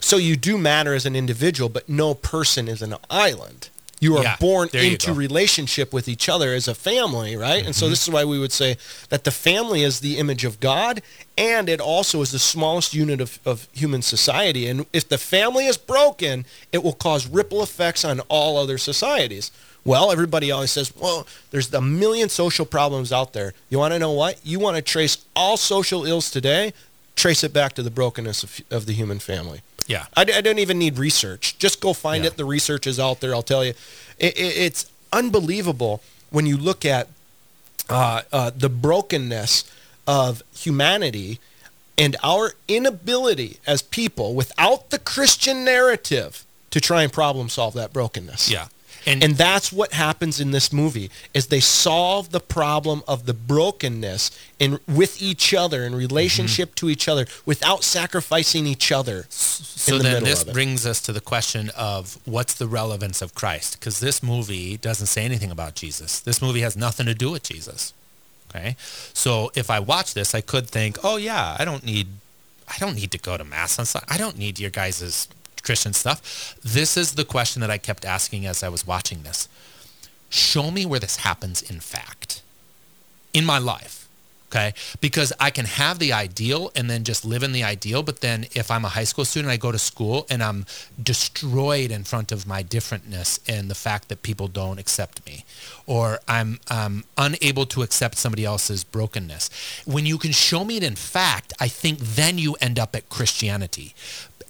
So 0.00 0.16
you 0.16 0.36
do 0.36 0.56
matter 0.58 0.94
as 0.94 1.06
an 1.06 1.16
individual, 1.16 1.68
but 1.68 1.88
no 1.88 2.14
person 2.14 2.68
is 2.68 2.82
an 2.82 2.94
island. 3.10 3.68
You 4.00 4.16
are 4.16 4.22
Yeah, 4.22 4.36
born 4.38 4.68
into 4.72 5.12
relationship 5.12 5.92
with 5.92 6.06
each 6.08 6.28
other 6.28 6.54
as 6.54 6.68
a 6.68 6.74
family, 6.74 7.34
right? 7.34 7.64
And 7.66 7.74
so 7.74 7.86
Mhm. 7.86 7.90
this 7.90 8.02
is 8.02 8.08
why 8.08 8.24
we 8.24 8.38
would 8.38 8.52
say 8.52 8.76
that 9.08 9.24
the 9.24 9.32
family 9.32 9.82
is 9.82 9.98
the 9.98 10.18
image 10.18 10.44
of 10.44 10.60
God, 10.60 11.02
and 11.36 11.68
it 11.68 11.80
also 11.80 12.22
is 12.22 12.30
the 12.30 12.38
smallest 12.38 12.94
unit 12.94 13.20
of, 13.20 13.40
of 13.44 13.66
human 13.72 14.02
society. 14.02 14.68
And 14.68 14.86
if 14.92 15.08
the 15.08 15.18
family 15.18 15.66
is 15.66 15.76
broken, 15.76 16.46
it 16.70 16.84
will 16.84 16.92
cause 16.92 17.26
ripple 17.26 17.60
effects 17.60 18.04
on 18.04 18.20
all 18.28 18.56
other 18.56 18.78
societies. 18.78 19.50
Well, 19.84 20.12
everybody 20.12 20.52
always 20.52 20.70
says, 20.70 20.92
well, 20.94 21.26
there's 21.50 21.72
a 21.74 21.80
million 21.80 22.28
social 22.28 22.66
problems 22.66 23.10
out 23.12 23.32
there. 23.32 23.52
You 23.68 23.78
want 23.80 23.94
to 23.94 23.98
know 23.98 24.12
what? 24.12 24.38
You 24.44 24.60
want 24.60 24.76
to 24.76 24.82
trace 24.82 25.18
all 25.34 25.56
social 25.56 26.04
ills 26.06 26.30
today, 26.30 26.72
trace 27.16 27.42
it 27.42 27.52
back 27.52 27.74
to 27.74 27.82
the 27.82 27.90
brokenness 27.90 28.44
of, 28.44 28.60
of 28.70 28.86
the 28.86 28.92
human 28.92 29.18
family. 29.18 29.62
Yeah. 29.88 30.06
I, 30.16 30.20
I 30.20 30.40
don't 30.40 30.60
even 30.60 30.78
need 30.78 30.98
research. 30.98 31.58
Just 31.58 31.80
go 31.80 31.92
find 31.92 32.24
it. 32.24 32.36
The 32.36 32.44
research 32.44 32.86
is 32.86 33.00
out 33.00 33.20
there. 33.20 33.34
I'll 33.34 33.42
tell 33.42 33.64
you. 33.64 33.72
It, 34.18 34.38
it, 34.38 34.56
it's 34.56 34.90
unbelievable 35.12 36.02
when 36.30 36.46
you 36.46 36.56
look 36.56 36.84
at 36.84 37.08
uh, 37.88 38.22
uh, 38.32 38.50
the 38.56 38.68
brokenness 38.68 39.64
of 40.06 40.42
humanity 40.54 41.40
and 41.96 42.16
our 42.22 42.52
inability 42.68 43.58
as 43.66 43.82
people 43.82 44.34
without 44.34 44.90
the 44.90 44.98
Christian 44.98 45.64
narrative 45.64 46.44
to 46.70 46.80
try 46.80 47.02
and 47.02 47.12
problem 47.12 47.48
solve 47.48 47.74
that 47.74 47.92
brokenness. 47.92 48.50
Yeah. 48.50 48.68
And, 49.06 49.22
and 49.22 49.36
that's 49.36 49.72
what 49.72 49.92
happens 49.92 50.40
in 50.40 50.50
this 50.50 50.72
movie 50.72 51.10
is 51.34 51.46
they 51.46 51.60
solve 51.60 52.30
the 52.30 52.40
problem 52.40 53.02
of 53.06 53.26
the 53.26 53.34
brokenness 53.34 54.30
in 54.58 54.78
with 54.86 55.22
each 55.22 55.54
other 55.54 55.84
in 55.84 55.94
relationship 55.94 56.74
to 56.76 56.90
each 56.90 57.08
other 57.08 57.26
without 57.46 57.84
sacrificing 57.84 58.66
each 58.66 58.90
other 58.92 59.26
So 59.30 59.96
in 59.96 60.02
the 60.02 60.08
then 60.10 60.24
this 60.24 60.44
brings 60.44 60.86
us 60.86 61.00
to 61.02 61.12
the 61.12 61.20
question 61.20 61.70
of 61.76 62.18
what's 62.24 62.54
the 62.54 62.66
relevance 62.66 63.22
of 63.22 63.34
Christ? 63.34 63.78
Because 63.78 64.00
this 64.00 64.22
movie 64.22 64.76
doesn't 64.76 65.06
say 65.06 65.24
anything 65.24 65.50
about 65.50 65.74
Jesus. 65.74 66.20
This 66.20 66.42
movie 66.42 66.60
has 66.60 66.76
nothing 66.76 67.06
to 67.06 67.14
do 67.14 67.30
with 67.30 67.44
Jesus. 67.44 67.92
Okay. 68.50 68.76
So 69.12 69.50
if 69.54 69.70
I 69.70 69.78
watch 69.80 70.14
this, 70.14 70.34
I 70.34 70.40
could 70.40 70.68
think, 70.68 70.98
oh 71.04 71.16
yeah, 71.16 71.56
I 71.58 71.64
don't 71.64 71.84
need, 71.84 72.08
I 72.66 72.78
don't 72.78 72.94
need 72.94 73.10
to 73.12 73.18
go 73.18 73.36
to 73.36 73.44
mass 73.44 73.78
on 73.78 73.86
Sunday. 73.86 74.06
I 74.08 74.16
don't 74.16 74.38
need 74.38 74.58
your 74.58 74.70
guys' 74.70 75.28
Christian 75.62 75.92
stuff. 75.92 76.56
This 76.62 76.96
is 76.96 77.14
the 77.14 77.24
question 77.24 77.60
that 77.60 77.70
I 77.70 77.78
kept 77.78 78.04
asking 78.04 78.46
as 78.46 78.62
I 78.62 78.68
was 78.68 78.86
watching 78.86 79.22
this. 79.22 79.48
Show 80.30 80.70
me 80.70 80.84
where 80.84 81.00
this 81.00 81.16
happens 81.16 81.62
in 81.62 81.80
fact 81.80 82.42
in 83.32 83.44
my 83.44 83.58
life. 83.58 83.98
Okay. 84.50 84.72
Because 85.02 85.30
I 85.38 85.50
can 85.50 85.66
have 85.66 85.98
the 85.98 86.14
ideal 86.14 86.72
and 86.74 86.88
then 86.88 87.04
just 87.04 87.22
live 87.22 87.42
in 87.42 87.52
the 87.52 87.62
ideal. 87.62 88.02
But 88.02 88.22
then 88.22 88.46
if 88.54 88.70
I'm 88.70 88.84
a 88.84 88.88
high 88.88 89.04
school 89.04 89.26
student, 89.26 89.52
I 89.52 89.58
go 89.58 89.70
to 89.70 89.78
school 89.78 90.26
and 90.30 90.42
I'm 90.42 90.64
destroyed 91.02 91.90
in 91.90 92.04
front 92.04 92.32
of 92.32 92.46
my 92.46 92.62
differentness 92.62 93.40
and 93.46 93.70
the 93.70 93.74
fact 93.74 94.08
that 94.08 94.22
people 94.22 94.48
don't 94.48 94.78
accept 94.78 95.24
me, 95.26 95.44
or 95.86 96.20
I'm 96.26 96.60
um, 96.70 97.04
unable 97.18 97.66
to 97.66 97.82
accept 97.82 98.16
somebody 98.16 98.46
else's 98.46 98.84
brokenness. 98.84 99.50
When 99.84 100.06
you 100.06 100.16
can 100.16 100.32
show 100.32 100.64
me 100.64 100.78
it 100.78 100.82
in 100.82 100.96
fact, 100.96 101.52
I 101.60 101.68
think 101.68 101.98
then 101.98 102.38
you 102.38 102.54
end 102.54 102.78
up 102.78 102.96
at 102.96 103.10
Christianity 103.10 103.94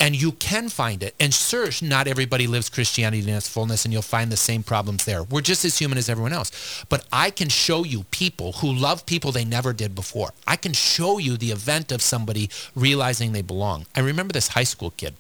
and 0.01 0.21
you 0.21 0.33
can 0.33 0.69
find 0.69 1.03
it. 1.03 1.15
And 1.19 1.35
sure, 1.35 1.69
not 1.83 2.07
everybody 2.07 2.47
lives 2.47 2.69
Christianity 2.69 3.29
in 3.29 3.35
its 3.35 3.49
fullness, 3.49 3.85
and 3.85 3.93
you'll 3.93 4.03
find 4.03 4.31
the 4.31 4.37
same 4.37 4.63
problems 4.63 5.05
there. 5.05 5.23
We're 5.23 5.41
just 5.41 5.65
as 5.65 5.79
human 5.79 5.99
as 5.99 6.09
everyone 6.09 6.33
else. 6.33 6.85
But 6.89 7.05
I 7.13 7.31
can 7.31 7.49
show 7.49 7.85
you 7.85 8.05
people 8.11 8.53
who 8.53 8.73
love 8.73 9.07
people 9.07 9.33
they 9.33 9.45
never 9.45 9.73
did 9.73 9.95
before. 9.95 10.33
I 10.47 10.57
can 10.57 10.73
show 10.73 11.19
you 11.19 11.37
the 11.37 11.51
event 11.51 11.91
of 11.91 12.03
somebody 12.03 12.51
realizing 12.75 13.33
they 13.33 13.43
belong. 13.43 13.87
I 13.97 14.01
remember 14.01 14.33
this 14.33 14.49
high 14.49 14.65
school 14.65 14.93
kid. 14.97 15.15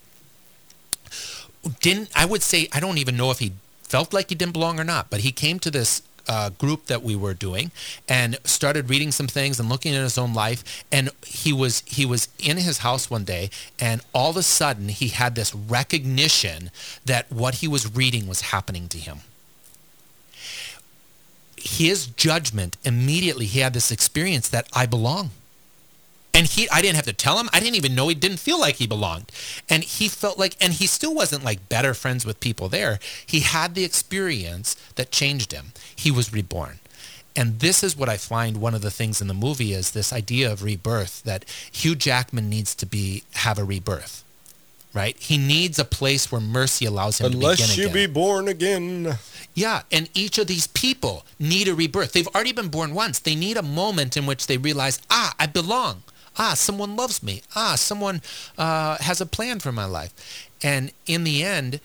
Didn't 1.81 2.11
I 2.15 2.25
would 2.25 2.43
say 2.43 2.69
I 2.73 2.81
don't 2.81 2.99
even 2.99 3.17
know 3.17 3.31
if 3.31 3.41
he 3.41 3.53
felt 3.83 4.13
like 4.13 4.29
he 4.29 4.35
didn't 4.35 4.53
belong 4.53 4.79
or 4.79 4.85
not, 4.85 5.11
but 5.11 5.21
he 5.21 5.33
came 5.33 5.59
to 5.61 5.71
this 5.71 6.03
uh, 6.29 6.51
group 6.51 6.87
that 6.87 7.03
we 7.03 7.17
were 7.17 7.35
doing 7.35 7.71
and 8.09 8.39
started 8.45 8.91
reading 8.91 9.11
some 9.11 9.27
things 9.27 9.59
and 9.59 9.69
looking 9.69 9.95
at 9.95 10.03
his 10.03 10.19
own 10.19 10.35
life. 10.35 10.85
And 10.93 11.11
he 11.27 11.53
was 11.53 11.83
he 11.87 12.05
was 12.05 12.29
in 12.39 12.59
his 12.59 12.79
house 12.79 13.11
one 13.11 13.25
day 13.25 13.51
and 13.81 14.01
all 14.13 14.31
of 14.31 14.37
a 14.37 14.43
sudden 14.43 14.89
he 14.89 15.09
had 15.09 15.35
this 15.35 15.55
recognition 15.55 16.71
that 17.05 17.31
what 17.33 17.57
he 17.57 17.69
was 17.69 17.95
reading 17.95 18.27
was 18.27 18.43
happening 18.43 18.89
to 18.89 18.99
him. 18.99 19.19
His 21.57 22.07
judgment 22.07 22.77
immediately 22.85 23.47
he 23.47 23.61
had 23.61 23.75
this 23.75 23.91
experience 23.91 24.49
that 24.49 24.69
I 24.73 24.87
belong 24.87 25.31
and 26.39 26.47
he 26.47 26.69
I 26.71 26.81
didn't 26.81 26.95
have 26.97 27.05
to 27.07 27.13
tell 27.13 27.39
him 27.39 27.49
I 27.53 27.59
didn't 27.59 27.75
even 27.75 27.97
know 27.97 28.07
he 28.09 28.15
didn't 28.15 28.39
feel 28.39 28.61
like 28.61 28.77
he 28.77 28.87
belonged 28.87 29.33
and 29.69 29.83
he 29.83 30.07
felt 30.09 30.39
like 30.39 30.55
and 30.61 30.73
he 30.75 30.87
still 30.87 31.15
wasn't 31.15 31.45
like 31.45 31.69
better 31.69 31.95
friends 31.95 32.25
with 32.25 32.39
people 32.39 32.69
there 32.69 33.01
he 33.27 33.41
had 33.41 33.75
the 33.75 33.85
experience 33.85 34.77
that 34.95 35.11
changed 35.11 35.51
him 35.53 35.73
he 35.95 36.11
was 36.13 36.33
reborn 36.33 36.79
and 37.35 37.59
this 37.61 37.83
is 37.83 37.97
what 37.97 38.09
I 38.09 38.17
find 38.17 38.57
one 38.61 38.75
of 38.75 38.83
the 38.83 38.91
things 38.91 39.21
in 39.21 39.29
the 39.29 39.35
movie 39.35 39.73
is 39.73 39.91
this 39.91 40.13
idea 40.13 40.51
of 40.51 40.63
rebirth 40.63 41.23
that 41.25 41.45
Hugh 41.73 41.95
Jackman 41.97 42.49
needs 42.49 42.75
to 42.77 42.87
be 42.87 43.25
have 43.35 43.59
a 43.59 43.65
rebirth 43.65 44.23
right 44.95 45.17
he 45.19 45.37
needs 45.39 45.79
a 45.79 45.85
place 45.85 46.31
where 46.31 46.41
mercy 46.41 46.85
allows 46.85 47.19
him 47.21 47.33
to 47.33 47.37
Unless 47.37 47.61
begin 47.61 47.77
you 47.79 47.85
again 47.91 47.95
be 48.09 48.13
born 48.13 48.47
again. 48.49 49.19
yeah, 49.55 49.83
and 49.91 50.09
each 50.15 50.39
of 50.39 50.47
these 50.47 50.69
people 50.69 51.27
need 51.41 51.67
a 51.67 51.75
rebirth. 51.75 52.13
They've 52.13 52.29
already 52.29 52.53
been 52.53 52.69
born 52.69 52.95
once. 52.95 53.19
They 53.19 53.35
need 53.35 53.57
a 53.57 53.63
moment 53.63 54.17
in 54.17 54.25
which 54.25 54.47
they 54.47 54.57
realize, 54.57 55.01
ah, 55.11 55.35
I 55.39 55.47
belong. 55.47 56.05
Ah, 56.39 56.55
someone 56.55 56.97
loves 56.97 57.23
me. 57.23 57.43
Ah, 57.57 57.75
someone 57.75 58.23
uh, 58.57 58.97
has 58.99 59.21
a 59.21 59.27
plan 59.27 59.59
for 59.59 59.73
my 59.73 59.85
life. 59.85 60.13
And 60.63 60.93
in 61.07 61.25
the 61.25 61.43
end, 61.43 61.81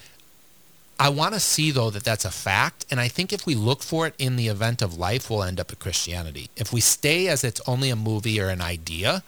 I 1.00 1.10
want 1.10 1.34
to 1.34 1.40
see, 1.40 1.72
though, 1.72 1.90
that 1.90 2.04
that's 2.04 2.24
a 2.24 2.32
fact. 2.32 2.86
And 2.92 3.00
I 3.00 3.08
think 3.08 3.34
if 3.34 3.46
we 3.46 3.56
look 3.56 3.82
for 3.82 4.06
it 4.06 4.14
in 4.20 4.36
the 4.36 4.48
event 4.48 4.82
of 4.82 4.98
life, 4.98 5.30
we'll 5.30 5.44
end 5.44 5.60
up 5.60 5.72
at 5.72 5.80
Christianity. 5.80 6.50
If 6.56 6.72
we 6.72 6.82
stay 6.82 7.28
as 7.28 7.44
it's 7.44 7.60
only 7.68 7.90
a 7.90 7.96
movie 7.96 8.40
or 8.40 8.50
an 8.50 8.62
idea, 8.62 9.24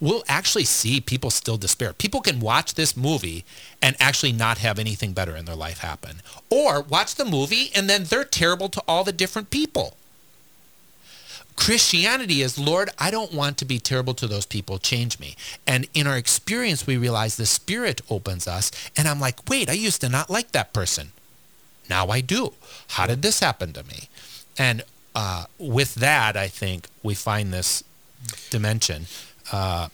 we'll 0.00 0.24
actually 0.26 0.64
see 0.64 1.00
people 1.00 1.30
still 1.30 1.58
despair. 1.58 1.92
People 1.92 2.22
can 2.22 2.40
watch 2.40 2.74
this 2.74 2.96
movie 2.96 3.44
and 3.82 3.94
actually 4.00 4.32
not 4.32 4.58
have 4.58 4.78
anything 4.78 5.12
better 5.12 5.36
in 5.36 5.44
their 5.44 5.54
life 5.54 5.78
happen. 5.78 6.22
Or 6.48 6.80
watch 6.80 7.14
the 7.14 7.26
movie 7.26 7.70
and 7.74 7.90
then 7.90 8.04
they're 8.04 8.24
terrible 8.24 8.70
to 8.70 8.82
all 8.88 9.04
the 9.04 9.12
different 9.12 9.50
people. 9.50 9.96
Christianity 11.56 12.42
is, 12.42 12.58
Lord, 12.58 12.90
I 12.98 13.10
don't 13.10 13.32
want 13.32 13.58
to 13.58 13.64
be 13.64 13.78
terrible 13.78 14.14
to 14.14 14.26
those 14.26 14.46
people. 14.46 14.78
Change 14.78 15.18
me. 15.20 15.36
And 15.66 15.86
in 15.94 16.06
our 16.06 16.16
experience, 16.16 16.86
we 16.86 16.96
realize 16.96 17.36
the 17.36 17.46
Spirit 17.46 18.00
opens 18.10 18.48
us. 18.48 18.70
And 18.96 19.06
I'm 19.06 19.20
like, 19.20 19.48
wait, 19.48 19.68
I 19.68 19.74
used 19.74 20.00
to 20.00 20.08
not 20.08 20.30
like 20.30 20.52
that 20.52 20.72
person. 20.72 21.12
Now 21.88 22.08
I 22.08 22.20
do. 22.20 22.54
How 22.88 23.06
did 23.06 23.22
this 23.22 23.40
happen 23.40 23.72
to 23.74 23.84
me? 23.84 24.08
And 24.58 24.82
uh, 25.14 25.44
with 25.58 25.96
that, 25.96 26.36
I 26.36 26.48
think 26.48 26.88
we 27.02 27.14
find 27.14 27.52
this 27.52 27.84
dimension. 28.50 29.06
Uh, 29.50 29.88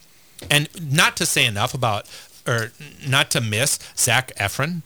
and 0.51 0.69
not 0.81 1.17
to 1.17 1.27
say 1.27 1.45
enough 1.45 1.75
about, 1.75 2.09
or 2.47 2.73
not 3.07 3.31
to 3.33 3.41
miss 3.41 3.79
Zac 3.97 4.33
Efron. 4.37 4.83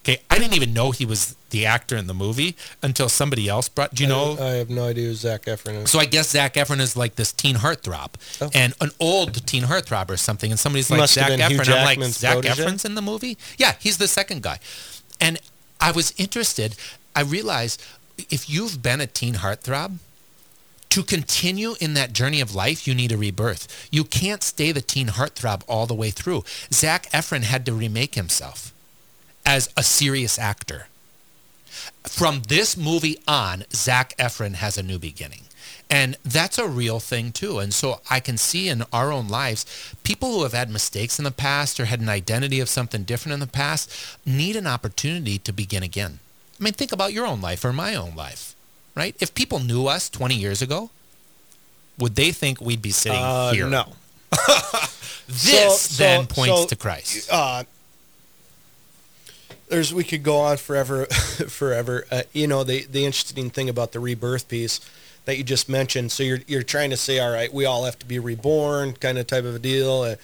Okay, 0.00 0.18
I 0.30 0.38
didn't 0.38 0.54
even 0.54 0.72
know 0.72 0.90
he 0.90 1.06
was 1.06 1.36
the 1.50 1.66
actor 1.66 1.96
in 1.96 2.06
the 2.06 2.14
movie 2.14 2.56
until 2.82 3.08
somebody 3.08 3.48
else 3.48 3.68
brought. 3.68 3.94
Do 3.94 4.02
you 4.02 4.08
know? 4.08 4.36
I, 4.38 4.44
I 4.44 4.52
have 4.54 4.70
no 4.70 4.84
idea 4.84 5.08
who 5.08 5.14
Zac 5.14 5.44
Efron 5.44 5.84
is. 5.84 5.90
So 5.90 5.98
I 5.98 6.04
guess 6.04 6.30
Zac 6.30 6.54
Efron 6.54 6.80
is 6.80 6.96
like 6.96 7.16
this 7.16 7.32
teen 7.32 7.56
heartthrob, 7.56 8.10
oh. 8.40 8.50
and 8.54 8.74
an 8.80 8.90
old 9.00 9.46
teen 9.46 9.64
heartthrob 9.64 10.10
or 10.10 10.16
something. 10.16 10.50
And 10.50 10.58
somebody's 10.58 10.90
like 10.90 11.08
Zac 11.08 11.30
Efron. 11.30 11.68
I'm 11.68 11.84
like 11.84 12.02
Zac? 12.10 12.38
Efron's 12.38 12.84
in 12.84 12.94
the 12.94 13.02
movie. 13.02 13.38
Yeah, 13.58 13.74
he's 13.78 13.98
the 13.98 14.08
second 14.08 14.42
guy. 14.42 14.58
And 15.20 15.38
I 15.80 15.92
was 15.92 16.12
interested. 16.16 16.76
I 17.14 17.22
realized 17.22 17.82
if 18.30 18.48
you've 18.50 18.82
been 18.82 19.00
a 19.00 19.06
teen 19.06 19.34
heartthrob, 19.34 19.98
to 20.96 21.02
continue 21.02 21.74
in 21.78 21.92
that 21.92 22.14
journey 22.14 22.40
of 22.40 22.54
life, 22.54 22.86
you 22.86 22.94
need 22.94 23.12
a 23.12 23.18
rebirth. 23.18 23.88
You 23.90 24.02
can't 24.04 24.42
stay 24.42 24.72
the 24.72 24.80
teen 24.80 25.08
heartthrob 25.08 25.62
all 25.68 25.84
the 25.84 25.94
way 25.94 26.10
through. 26.10 26.44
Zac 26.72 27.10
Efron 27.10 27.42
had 27.42 27.66
to 27.66 27.74
remake 27.74 28.14
himself 28.14 28.72
as 29.44 29.68
a 29.76 29.82
serious 29.82 30.38
actor. 30.38 30.86
From 32.16 32.40
this 32.48 32.78
movie 32.78 33.18
on, 33.28 33.64
Zac 33.74 34.16
Efron 34.16 34.54
has 34.54 34.78
a 34.78 34.82
new 34.82 34.98
beginning. 34.98 35.42
And 35.90 36.16
that's 36.24 36.56
a 36.58 36.66
real 36.66 36.98
thing 36.98 37.30
too. 37.30 37.58
And 37.58 37.74
so 37.74 38.00
I 38.10 38.20
can 38.20 38.38
see 38.38 38.70
in 38.70 38.84
our 38.90 39.12
own 39.12 39.28
lives, 39.28 39.66
people 40.02 40.32
who 40.32 40.42
have 40.42 40.54
had 40.54 40.70
mistakes 40.70 41.18
in 41.18 41.24
the 41.26 41.30
past 41.30 41.78
or 41.78 41.84
had 41.84 42.00
an 42.00 42.08
identity 42.08 42.58
of 42.58 42.70
something 42.70 43.02
different 43.04 43.34
in 43.34 43.40
the 43.40 43.46
past 43.46 43.92
need 44.24 44.56
an 44.56 44.66
opportunity 44.66 45.36
to 45.40 45.52
begin 45.52 45.82
again. 45.82 46.18
I 46.58 46.64
mean, 46.64 46.72
think 46.72 46.90
about 46.90 47.12
your 47.12 47.26
own 47.26 47.42
life 47.42 47.62
or 47.66 47.72
my 47.74 47.94
own 47.94 48.14
life, 48.16 48.54
right? 48.94 49.14
If 49.20 49.34
people 49.34 49.58
knew 49.58 49.86
us 49.86 50.08
20 50.08 50.34
years 50.34 50.62
ago, 50.62 50.88
would 51.98 52.16
they 52.16 52.32
think 52.32 52.62
we'd 52.62 52.80
be 52.82 52.92
sitting 52.92 53.20
Uh, 53.22 53.52
here? 53.52 53.68
no. 53.68 53.92
This 55.28 55.80
So- 55.82 56.02
then 56.02 56.26
points 56.26 56.62
so, 56.62 56.66
to 56.68 56.76
Christ. 56.76 57.28
Uh, 57.30 57.64
there's 59.68 59.92
we 59.92 60.04
could 60.04 60.22
go 60.22 60.38
on 60.38 60.56
forever, 60.56 61.06
forever. 61.48 62.06
Uh, 62.10 62.22
you 62.32 62.46
know 62.46 62.64
the 62.64 62.84
the 62.86 63.04
interesting 63.04 63.50
thing 63.50 63.68
about 63.68 63.92
the 63.92 64.00
rebirth 64.00 64.48
piece, 64.48 64.80
that 65.26 65.36
you 65.36 65.44
just 65.44 65.68
mentioned. 65.68 66.12
So 66.12 66.22
you're 66.22 66.40
you're 66.46 66.62
trying 66.62 66.90
to 66.90 66.96
say, 66.96 67.18
all 67.18 67.30
right, 67.30 67.52
we 67.52 67.64
all 67.64 67.84
have 67.84 67.98
to 67.98 68.06
be 68.06 68.18
reborn, 68.18 68.94
kind 68.94 69.18
of 69.18 69.26
type 69.26 69.44
of 69.44 69.56
a 69.56 69.58
deal. 69.58 70.02
Uh, 70.02 70.16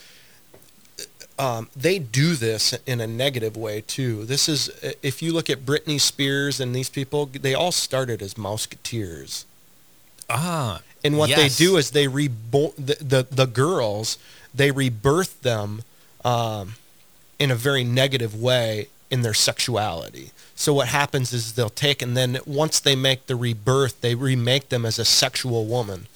um, 1.38 1.68
they 1.74 1.98
do 1.98 2.34
this 2.34 2.72
in 2.86 3.00
a 3.00 3.06
negative 3.06 3.56
way 3.56 3.82
too. 3.86 4.24
This 4.24 4.48
is 4.48 4.70
if 5.02 5.22
you 5.22 5.32
look 5.32 5.50
at 5.50 5.66
Britney 5.66 6.00
Spears 6.00 6.60
and 6.60 6.74
these 6.74 6.88
people, 6.88 7.26
they 7.26 7.54
all 7.54 7.72
started 7.72 8.22
as 8.22 8.34
Mouseketeers. 8.34 9.44
Ah, 10.30 10.80
And 11.04 11.18
what 11.18 11.30
yes. 11.30 11.38
they 11.58 11.64
do 11.64 11.76
is 11.76 11.90
they 11.90 12.06
reborn 12.06 12.72
the, 12.78 12.96
the 13.00 13.26
the 13.28 13.46
girls. 13.46 14.18
They 14.54 14.70
rebirth 14.70 15.42
them 15.42 15.82
um, 16.24 16.74
in 17.38 17.50
a 17.50 17.54
very 17.56 17.82
negative 17.82 18.40
way 18.40 18.88
in 19.12 19.20
their 19.20 19.34
sexuality. 19.34 20.30
So 20.54 20.72
what 20.72 20.88
happens 20.88 21.34
is 21.34 21.52
they'll 21.52 21.68
take 21.68 22.00
and 22.00 22.16
then 22.16 22.38
once 22.46 22.80
they 22.80 22.96
make 22.96 23.26
the 23.26 23.36
rebirth, 23.36 24.00
they 24.00 24.14
remake 24.14 24.70
them 24.70 24.86
as 24.86 24.98
a 24.98 25.04
sexual 25.04 25.66
woman, 25.66 26.06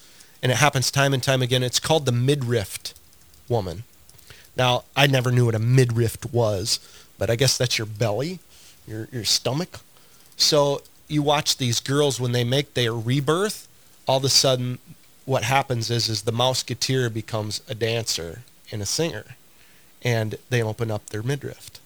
and 0.41 0.51
it 0.51 0.57
happens 0.57 0.89
time 0.89 1.13
and 1.13 1.21
time 1.21 1.43
again. 1.43 1.61
It's 1.61 1.79
called 1.79 2.07
the 2.07 2.11
midriff 2.11 2.95
woman. 3.47 3.83
Now 4.57 4.83
I 4.95 5.05
never 5.05 5.31
knew 5.31 5.45
what 5.45 5.53
a 5.53 5.59
midriff 5.59 6.17
was, 6.33 6.79
but 7.19 7.29
I 7.29 7.35
guess 7.35 7.55
that's 7.55 7.77
your 7.77 7.85
belly, 7.85 8.39
your 8.87 9.07
your 9.11 9.25
stomach. 9.25 9.79
So 10.35 10.81
you 11.07 11.21
watch 11.21 11.57
these 11.57 11.79
girls 11.79 12.19
when 12.19 12.31
they 12.31 12.43
make 12.43 12.73
their 12.73 12.93
rebirth, 12.93 13.67
all 14.07 14.17
of 14.17 14.23
a 14.23 14.29
sudden 14.29 14.79
what 15.25 15.43
happens 15.43 15.91
is 15.91 16.09
is 16.09 16.23
the 16.23 16.31
mouseketeer 16.33 17.13
becomes 17.13 17.61
a 17.69 17.75
dancer 17.75 18.41
and 18.71 18.81
a 18.81 18.87
singer 18.87 19.35
and 20.01 20.35
they 20.49 20.63
open 20.63 20.89
up 20.89 21.07
their 21.07 21.21
midriff 21.21 21.76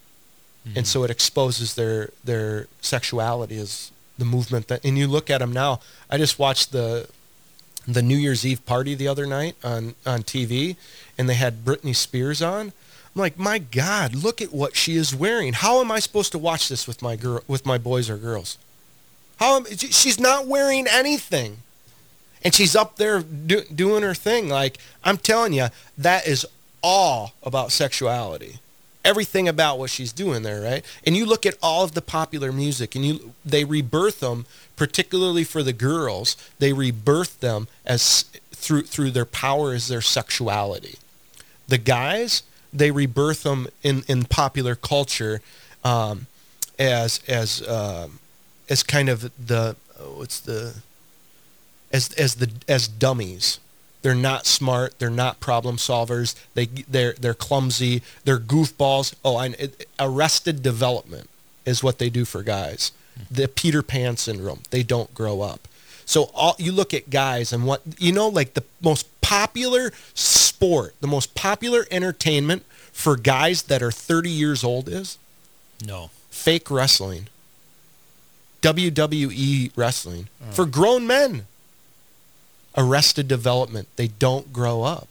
and 0.76 0.86
so 0.88 1.00
mm-hmm. 1.00 1.06
it 1.06 1.12
exposes 1.12 1.76
their 1.76 2.12
their 2.24 2.68
sexuality 2.82 3.58
as 3.58 3.92
the 4.18 4.26
movement 4.26 4.68
that 4.68 4.84
and 4.86 4.98
you 4.98 5.08
look 5.08 5.30
at 5.30 5.40
them 5.40 5.52
now. 5.52 5.80
I 6.10 6.18
just 6.18 6.38
watched 6.38 6.72
the 6.72 7.08
the 7.88 8.02
new 8.02 8.18
year's 8.18 8.46
eve 8.46 8.64
party 8.66 8.94
the 8.94 9.08
other 9.08 9.26
night 9.26 9.56
on 9.64 9.96
on 10.06 10.22
tv 10.22 10.76
and 11.18 11.28
they 11.28 11.34
had 11.34 11.66
britney 11.66 11.96
spears 11.96 12.42
on. 12.42 12.74
I'm 13.16 13.22
like 13.22 13.40
my 13.40 13.58
god 13.58 14.14
look 14.16 14.42
at 14.42 14.54
what 14.54 14.76
she 14.76 14.96
is 14.96 15.16
wearing. 15.16 15.54
How 15.54 15.82
am 15.82 15.92
i 15.92 16.00
supposed 16.00 16.32
to 16.34 16.38
watch 16.38 16.70
this 16.70 16.88
with 16.88 17.02
my 17.02 17.16
girl 17.16 17.44
with 17.48 17.66
my 17.66 17.78
boys 17.78 18.10
or 18.10 18.18
girls? 18.18 18.58
How 19.38 19.56
am, 19.56 19.66
she's 19.66 20.20
not 20.20 20.46
wearing 20.46 20.86
anything. 20.88 21.58
And 22.44 22.54
she's 22.54 22.76
up 22.76 22.98
there 22.98 23.22
do, 23.22 23.64
doing 23.64 24.04
her 24.04 24.14
thing. 24.14 24.50
Like 24.50 24.78
I'm 25.04 25.18
telling 25.18 25.54
you, 25.54 25.68
that 25.98 26.28
is 26.28 26.46
all 26.84 27.34
about 27.42 27.72
sexuality. 27.72 28.60
Everything 29.04 29.48
about 29.48 29.80
what 29.80 29.90
she's 29.90 30.14
doing 30.14 30.44
there, 30.44 30.62
right? 30.62 30.86
And 31.06 31.18
you 31.18 31.26
look 31.26 31.46
at 31.46 31.58
all 31.62 31.84
of 31.84 31.94
the 31.94 32.02
popular 32.02 32.52
music, 32.52 32.96
and 32.96 33.04
you 33.04 33.34
they 33.44 33.64
rebirth 33.64 34.20
them, 34.20 34.46
particularly 34.76 35.44
for 35.44 35.64
the 35.64 35.74
girls. 35.74 36.38
They 36.60 36.72
rebirth 36.72 37.40
them 37.40 37.68
as 37.86 38.26
through 38.52 38.84
through 38.84 39.12
their 39.12 39.26
power 39.26 39.74
as 39.74 39.88
their 39.88 40.02
sexuality. 40.02 40.98
The 41.68 41.80
guys, 41.80 42.44
they 42.72 42.92
rebirth 42.92 43.44
them 43.44 43.68
in 43.82 44.04
in 44.08 44.26
popular 44.26 44.76
culture 44.76 45.42
um, 45.84 46.28
as 46.78 47.22
as 47.28 47.68
um, 47.68 48.20
as 48.70 48.84
kind 48.84 49.10
of 49.10 49.32
the 49.44 49.76
what's 50.16 50.40
the 50.40 50.76
as 51.92 52.14
as 52.14 52.36
the 52.36 52.52
as 52.68 52.88
dummies. 52.88 53.60
They're 54.02 54.16
not 54.16 54.46
smart. 54.48 54.98
They're 55.00 55.10
not 55.12 55.40
problem 55.40 55.78
solvers. 55.78 56.36
They 56.56 56.66
they're 56.66 57.14
they're 57.14 57.34
clumsy. 57.36 58.02
They're 58.24 58.40
goofballs. 58.40 59.14
Oh, 59.24 59.38
and 59.38 59.56
it, 59.56 59.88
arrested 60.00 60.64
development 60.64 61.30
is 61.66 61.84
what 61.84 62.00
they 62.00 62.10
do 62.10 62.26
for 62.26 62.42
guys. 62.42 62.92
The 63.30 63.48
Peter 63.48 63.84
Pan 63.84 64.18
syndrome. 64.18 64.62
They 64.72 64.82
don't 64.84 65.14
grow 65.14 65.42
up. 65.42 65.68
So 66.06 66.32
all 66.34 66.56
you 66.58 66.72
look 66.72 66.94
at 66.94 67.10
guys 67.12 67.54
and 67.54 67.66
what 67.66 67.82
you 68.00 68.12
know, 68.12 68.28
like 68.28 68.56
the 68.56 68.64
most 68.82 69.06
popular 69.22 69.92
sport, 70.16 70.96
the 71.00 71.08
most 71.08 71.36
popular 71.36 71.86
entertainment 71.92 72.66
for 72.92 73.16
guys 73.16 73.64
that 73.64 73.82
are 73.84 73.92
30 73.92 74.30
years 74.30 74.64
old 74.64 74.90
is 74.90 75.18
No. 75.86 76.10
fake 76.32 76.70
wrestling. 76.72 77.28
WWE 78.62 79.72
wrestling 79.76 80.28
for 80.52 80.66
grown 80.66 81.08
men. 81.08 81.46
Arrested 82.78 83.28
development. 83.28 83.88
They 83.96 84.08
don't 84.08 84.54
grow 84.54 84.84
up. 84.84 85.08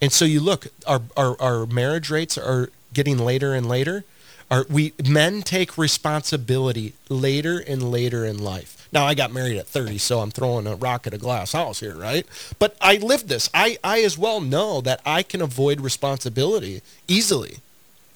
And 0.00 0.12
so 0.12 0.24
you 0.24 0.40
look, 0.40 0.68
our, 0.86 1.02
our, 1.16 1.40
our 1.40 1.66
marriage 1.66 2.10
rates 2.10 2.38
are 2.38 2.70
getting 2.92 3.18
later 3.18 3.54
and 3.54 3.68
later. 3.68 4.04
Our, 4.50 4.64
we 4.70 4.92
men 5.06 5.42
take 5.42 5.76
responsibility 5.76 6.94
later 7.08 7.58
and 7.58 7.90
later 7.90 8.24
in 8.24 8.38
life. 8.38 8.88
Now 8.92 9.04
I 9.04 9.14
got 9.14 9.32
married 9.32 9.58
at 9.58 9.66
30, 9.66 9.98
so 9.98 10.20
I'm 10.20 10.30
throwing 10.30 10.66
a 10.66 10.74
rock 10.74 11.06
at 11.06 11.12
a 11.12 11.18
glass 11.18 11.52
house 11.52 11.80
here, 11.80 11.94
right? 11.94 12.26
But 12.58 12.76
I 12.80 12.96
lived 12.96 13.28
this. 13.28 13.50
I, 13.52 13.78
I 13.84 14.00
as 14.00 14.16
well 14.16 14.40
know 14.40 14.80
that 14.80 15.00
I 15.04 15.22
can 15.22 15.42
avoid 15.42 15.80
responsibility 15.80 16.80
easily 17.06 17.58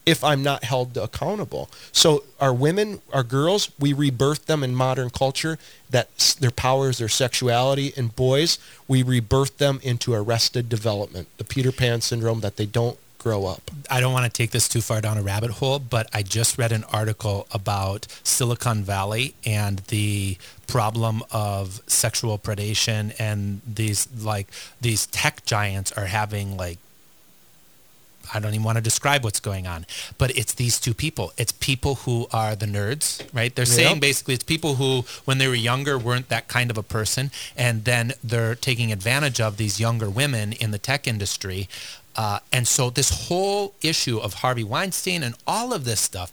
if 0.05 0.25
I'm 0.25 0.43
not 0.43 0.65
held 0.65 0.97
accountable. 0.97 1.71
So 1.93 2.25
our 2.41 2.53
women, 2.53 3.01
our 3.13 3.23
girls, 3.23 3.71
we 3.79 3.93
rebirth 3.93 4.47
them 4.47 4.65
in 4.65 4.75
modern 4.75 5.11
culture 5.11 5.59
that 5.91 6.37
their 6.41 6.51
powers, 6.51 6.99
their 6.99 7.09
sexuality, 7.09 7.93
and 7.97 8.15
boys, 8.15 8.59
we 8.89 9.03
rebirth 9.03 9.59
them 9.59 9.79
into 9.83 10.13
arrested 10.13 10.69
development, 10.69 11.29
the 11.39 11.45
Peter 11.45 11.73
Pan 11.73 12.01
syndrome 12.01 12.41
that 12.41 12.57
they 12.57 12.67
don't 12.67 12.99
grow 13.23 13.47
up. 13.47 13.71
I 13.89 14.01
don't 14.01 14.13
want 14.13 14.33
to 14.33 14.37
take 14.37 14.51
this 14.51 14.69
too 14.69 14.81
far 14.81 15.01
down 15.01 15.17
a 15.17 15.23
rabbit 15.23 15.53
hole, 15.53 15.79
but 15.79 16.09
I 16.13 16.23
just 16.23 16.59
read 16.59 16.73
an 16.73 16.85
article 16.93 17.47
about 17.53 18.07
Silicon 18.25 18.83
Valley 18.83 19.35
and 19.47 19.79
the 19.89 20.37
problem 20.67 21.23
of 21.31 21.83
sexual 21.87 22.39
predation 22.39 23.15
and 23.19 23.61
these 23.67 24.09
like 24.23 24.49
these 24.81 25.07
tech 25.07 25.45
giants 25.45 25.93
are 25.93 26.07
having 26.07 26.57
like 26.57 26.79
I 28.33 28.41
don't 28.41 28.55
even 28.55 28.65
want 28.65 28.77
to 28.77 28.83
describe 28.83 29.25
what's 29.25 29.41
going 29.41 29.67
on, 29.67 29.87
but 30.19 30.37
it's 30.37 30.55
these 30.55 30.81
two 30.81 30.95
people. 30.95 31.33
It's 31.37 31.53
people 31.53 31.97
who 31.97 32.27
are 32.33 32.55
the 32.57 32.67
nerds, 32.67 33.23
right? 33.33 33.55
They're 33.55 33.65
saying 33.67 34.01
basically 34.01 34.35
it's 34.35 34.45
people 34.45 34.77
who, 34.77 35.05
when 35.25 35.39
they 35.39 35.49
were 35.49 35.55
younger, 35.55 35.99
weren't 35.99 36.29
that 36.29 36.49
kind 36.49 36.71
of 36.71 36.79
a 36.79 36.83
person, 36.83 37.31
and 37.57 37.85
then 37.85 38.13
they're 38.23 38.55
taking 38.55 38.93
advantage 38.93 39.41
of 39.41 39.57
these 39.57 39.81
younger 39.81 40.09
women 40.09 40.53
in 40.53 40.71
the 40.71 40.79
tech 40.79 41.07
industry. 41.07 41.69
Uh, 42.15 42.41
and 42.53 42.69
so 42.69 42.91
this 42.91 43.29
whole 43.29 43.75
issue 43.83 44.19
of 44.19 44.35
Harvey 44.35 44.65
Weinstein 44.65 45.23
and 45.23 45.35
all 45.47 45.73
of 45.73 45.85
this 45.85 46.01
stuff, 46.01 46.31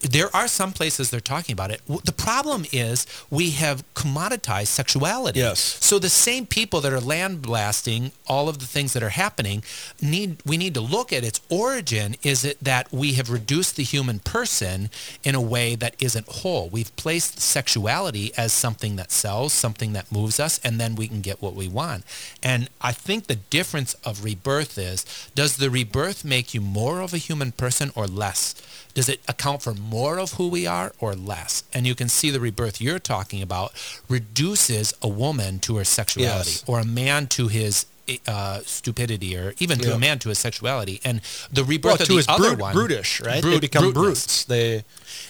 there 0.00 0.34
are 0.34 0.46
some 0.46 0.72
places 0.72 1.10
they're 1.10 1.20
talking 1.20 1.52
about 1.52 1.70
it. 1.70 1.80
The 2.04 2.12
problem 2.12 2.64
is 2.72 3.06
we 3.30 3.50
have 3.50 3.82
commoditized 3.94 4.68
sexuality. 4.68 5.40
Yes. 5.40 5.60
So 5.60 5.98
the 5.98 6.08
same 6.08 6.46
people 6.46 6.80
that 6.82 6.92
are 6.92 7.00
land 7.00 7.42
blasting 7.42 8.12
all 8.26 8.48
of 8.48 8.58
the 8.58 8.66
things 8.66 8.92
that 8.92 9.02
are 9.02 9.08
happening 9.08 9.62
need 10.00 10.38
we 10.46 10.56
need 10.56 10.74
to 10.74 10.80
look 10.80 11.12
at 11.12 11.24
its 11.24 11.40
origin. 11.48 12.14
Is 12.22 12.44
it 12.44 12.62
that 12.62 12.92
we 12.92 13.14
have 13.14 13.30
reduced 13.30 13.76
the 13.76 13.82
human 13.82 14.20
person 14.20 14.90
in 15.24 15.34
a 15.34 15.40
way 15.40 15.74
that 15.74 15.94
isn't 15.98 16.28
whole? 16.28 16.68
We've 16.68 16.94
placed 16.96 17.40
sexuality 17.40 18.32
as 18.36 18.52
something 18.52 18.96
that 18.96 19.10
sells, 19.10 19.52
something 19.52 19.92
that 19.94 20.12
moves 20.12 20.38
us, 20.38 20.60
and 20.62 20.80
then 20.80 20.94
we 20.94 21.08
can 21.08 21.20
get 21.20 21.42
what 21.42 21.54
we 21.54 21.68
want. 21.68 22.04
And 22.42 22.68
I 22.80 22.92
think 22.92 23.26
the 23.26 23.36
difference 23.36 23.94
of 24.04 24.22
rebirth 24.22 24.78
is 24.78 25.04
does 25.34 25.56
the 25.56 25.70
rebirth 25.70 26.24
make 26.24 26.54
you 26.54 26.60
more 26.60 27.00
of 27.00 27.12
a 27.12 27.18
human 27.18 27.52
person 27.52 27.90
or 27.94 28.06
less? 28.06 28.54
Does 28.94 29.08
it 29.08 29.20
account 29.28 29.62
for 29.62 29.74
more 29.88 30.18
of 30.18 30.32
who 30.34 30.48
we 30.48 30.66
are 30.66 30.92
or 31.00 31.14
less? 31.14 31.62
And 31.72 31.86
you 31.86 31.94
can 31.94 32.08
see 32.08 32.30
the 32.30 32.40
rebirth 32.40 32.80
you're 32.80 32.98
talking 32.98 33.42
about 33.42 33.72
reduces 34.08 34.92
a 35.02 35.08
woman 35.08 35.58
to 35.60 35.76
her 35.76 35.84
sexuality 35.84 36.50
Yes. 36.50 36.64
or 36.66 36.80
a 36.80 36.84
man 36.84 37.26
to 37.28 37.48
his 37.48 37.86
uh, 38.26 38.60
stupidity 38.64 39.36
or 39.36 39.54
even 39.58 39.78
to 39.80 39.88
Yeah. 39.88 39.94
a 39.94 39.98
man 39.98 40.18
to 40.20 40.28
his 40.30 40.38
sexuality. 40.38 41.00
And 41.04 41.20
the 41.52 41.64
rebirth 41.64 41.84
Well, 41.84 41.94
of 41.94 42.06
to 42.08 42.12
the 42.12 42.16
his 42.16 42.28
other 42.28 42.48
brute- 42.50 42.58
one, 42.66 42.74
brutish, 42.74 43.20
right? 43.20 43.42
brute- 43.42 43.52
they 43.54 43.60
become 43.60 43.92
bruteness. 43.92 44.24
brutes. 44.26 44.44
They 44.44 44.84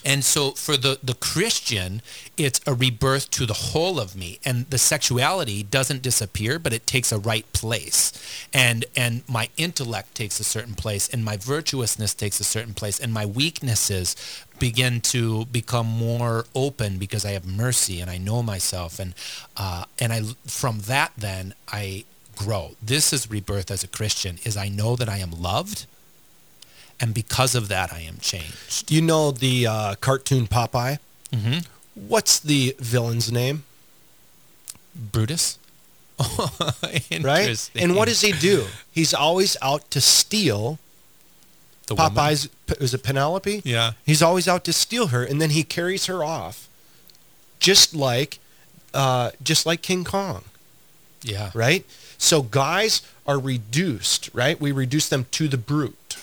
And 0.04 0.24
so 0.24 0.52
for 0.52 0.76
the, 0.76 0.98
the 1.02 1.14
Christian, 1.14 2.02
it's 2.36 2.60
a 2.66 2.74
rebirth 2.74 3.30
to 3.38 3.46
the 3.46 3.54
whole 3.72 3.98
of 4.00 4.14
me. 4.16 4.38
And 4.44 4.68
the 4.70 4.78
sexuality 4.78 5.62
doesn't 5.62 6.02
disappear, 6.02 6.58
but 6.58 6.72
it 6.72 6.86
takes 6.86 7.10
a 7.12 7.18
right 7.18 7.46
place. 7.52 8.12
And 8.52 8.84
and 8.96 9.22
my 9.28 9.48
intellect 9.56 10.14
takes 10.14 10.40
a 10.40 10.44
certain 10.44 10.74
place 10.74 11.08
and 11.12 11.24
my 11.24 11.36
virtuousness 11.36 12.12
takes 12.14 12.38
a 12.40 12.44
certain 12.44 12.74
place 12.74 12.98
and 13.00 13.12
my 13.12 13.26
weaknesses 13.26 14.14
begin 14.58 15.00
to 15.00 15.44
become 15.46 15.86
more 15.86 16.44
open 16.54 16.98
because 16.98 17.24
I 17.24 17.32
have 17.32 17.46
mercy 17.46 18.00
and 18.00 18.10
I 18.10 18.18
know 18.18 18.42
myself 18.42 18.98
and 18.98 19.14
uh, 19.56 19.84
and 19.98 20.12
I 20.12 20.22
from 20.46 20.80
that 20.92 21.12
then 21.16 21.54
I 21.82 22.04
grow. 22.44 22.64
This 22.82 23.12
is 23.12 23.30
rebirth 23.30 23.70
as 23.70 23.82
a 23.84 23.88
Christian 23.88 24.38
is 24.44 24.56
I 24.56 24.68
know 24.68 24.96
that 24.96 25.08
I 25.08 25.18
am 25.18 25.30
loved 25.32 25.86
and 27.00 27.12
because 27.14 27.54
of 27.54 27.68
that 27.68 27.92
I 27.92 28.00
am 28.00 28.18
changed. 28.20 28.90
you 28.90 29.02
know 29.02 29.30
the 29.30 29.66
uh, 29.66 29.94
cartoon 30.00 30.46
Popeye? 30.46 30.98
Mm-hmm. 31.32 31.58
What's 31.94 32.38
the 32.40 32.74
villain's 32.78 33.30
name? 33.30 33.64
Brutus. 34.94 35.58
right? 37.22 37.70
And 37.76 37.94
what 37.94 38.08
does 38.08 38.20
he 38.22 38.32
do? 38.32 38.66
He's 38.90 39.14
always 39.14 39.56
out 39.62 39.88
to 39.92 40.00
steal 40.00 40.78
The 41.86 41.94
woman? 41.94 42.12
Popeye's. 42.14 42.48
Is 42.80 42.92
it 42.94 43.02
Penelope? 43.04 43.62
Yeah. 43.64 43.92
He's 44.04 44.22
always 44.22 44.48
out 44.48 44.64
to 44.64 44.72
steal 44.72 45.08
her, 45.08 45.22
and 45.24 45.40
then 45.40 45.50
he 45.50 45.62
carries 45.62 46.06
her 46.06 46.24
off, 46.24 46.68
just 47.60 47.94
like 47.94 48.38
uh, 48.94 49.30
just 49.42 49.64
like 49.66 49.80
King 49.82 50.02
Kong, 50.04 50.42
Yeah. 51.22 51.50
right? 51.54 51.84
So 52.18 52.42
guys 52.42 53.02
are 53.26 53.38
reduced, 53.38 54.28
right? 54.32 54.60
We 54.60 54.72
reduce 54.72 55.08
them 55.08 55.26
to 55.32 55.48
the 55.48 55.56
brute. 55.58 56.16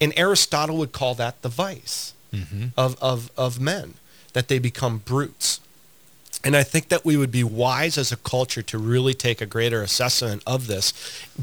And 0.00 0.12
Aristotle 0.16 0.76
would 0.78 0.92
call 0.92 1.14
that 1.14 1.40
the 1.42 1.48
vice 1.48 2.12
Mhm. 2.32 2.72
of, 2.76 2.96
of, 3.00 3.30
of 3.36 3.60
men, 3.60 3.94
that 4.32 4.48
they 4.48 4.58
become 4.58 4.98
brutes. 4.98 5.60
And 6.46 6.54
I 6.54 6.62
think 6.62 6.90
that 6.90 7.04
we 7.04 7.16
would 7.16 7.32
be 7.32 7.42
wise 7.42 7.98
as 7.98 8.12
a 8.12 8.16
culture 8.16 8.62
to 8.62 8.78
really 8.78 9.14
take 9.14 9.40
a 9.40 9.46
greater 9.46 9.82
assessment 9.82 10.44
of 10.46 10.68
this. 10.68 10.92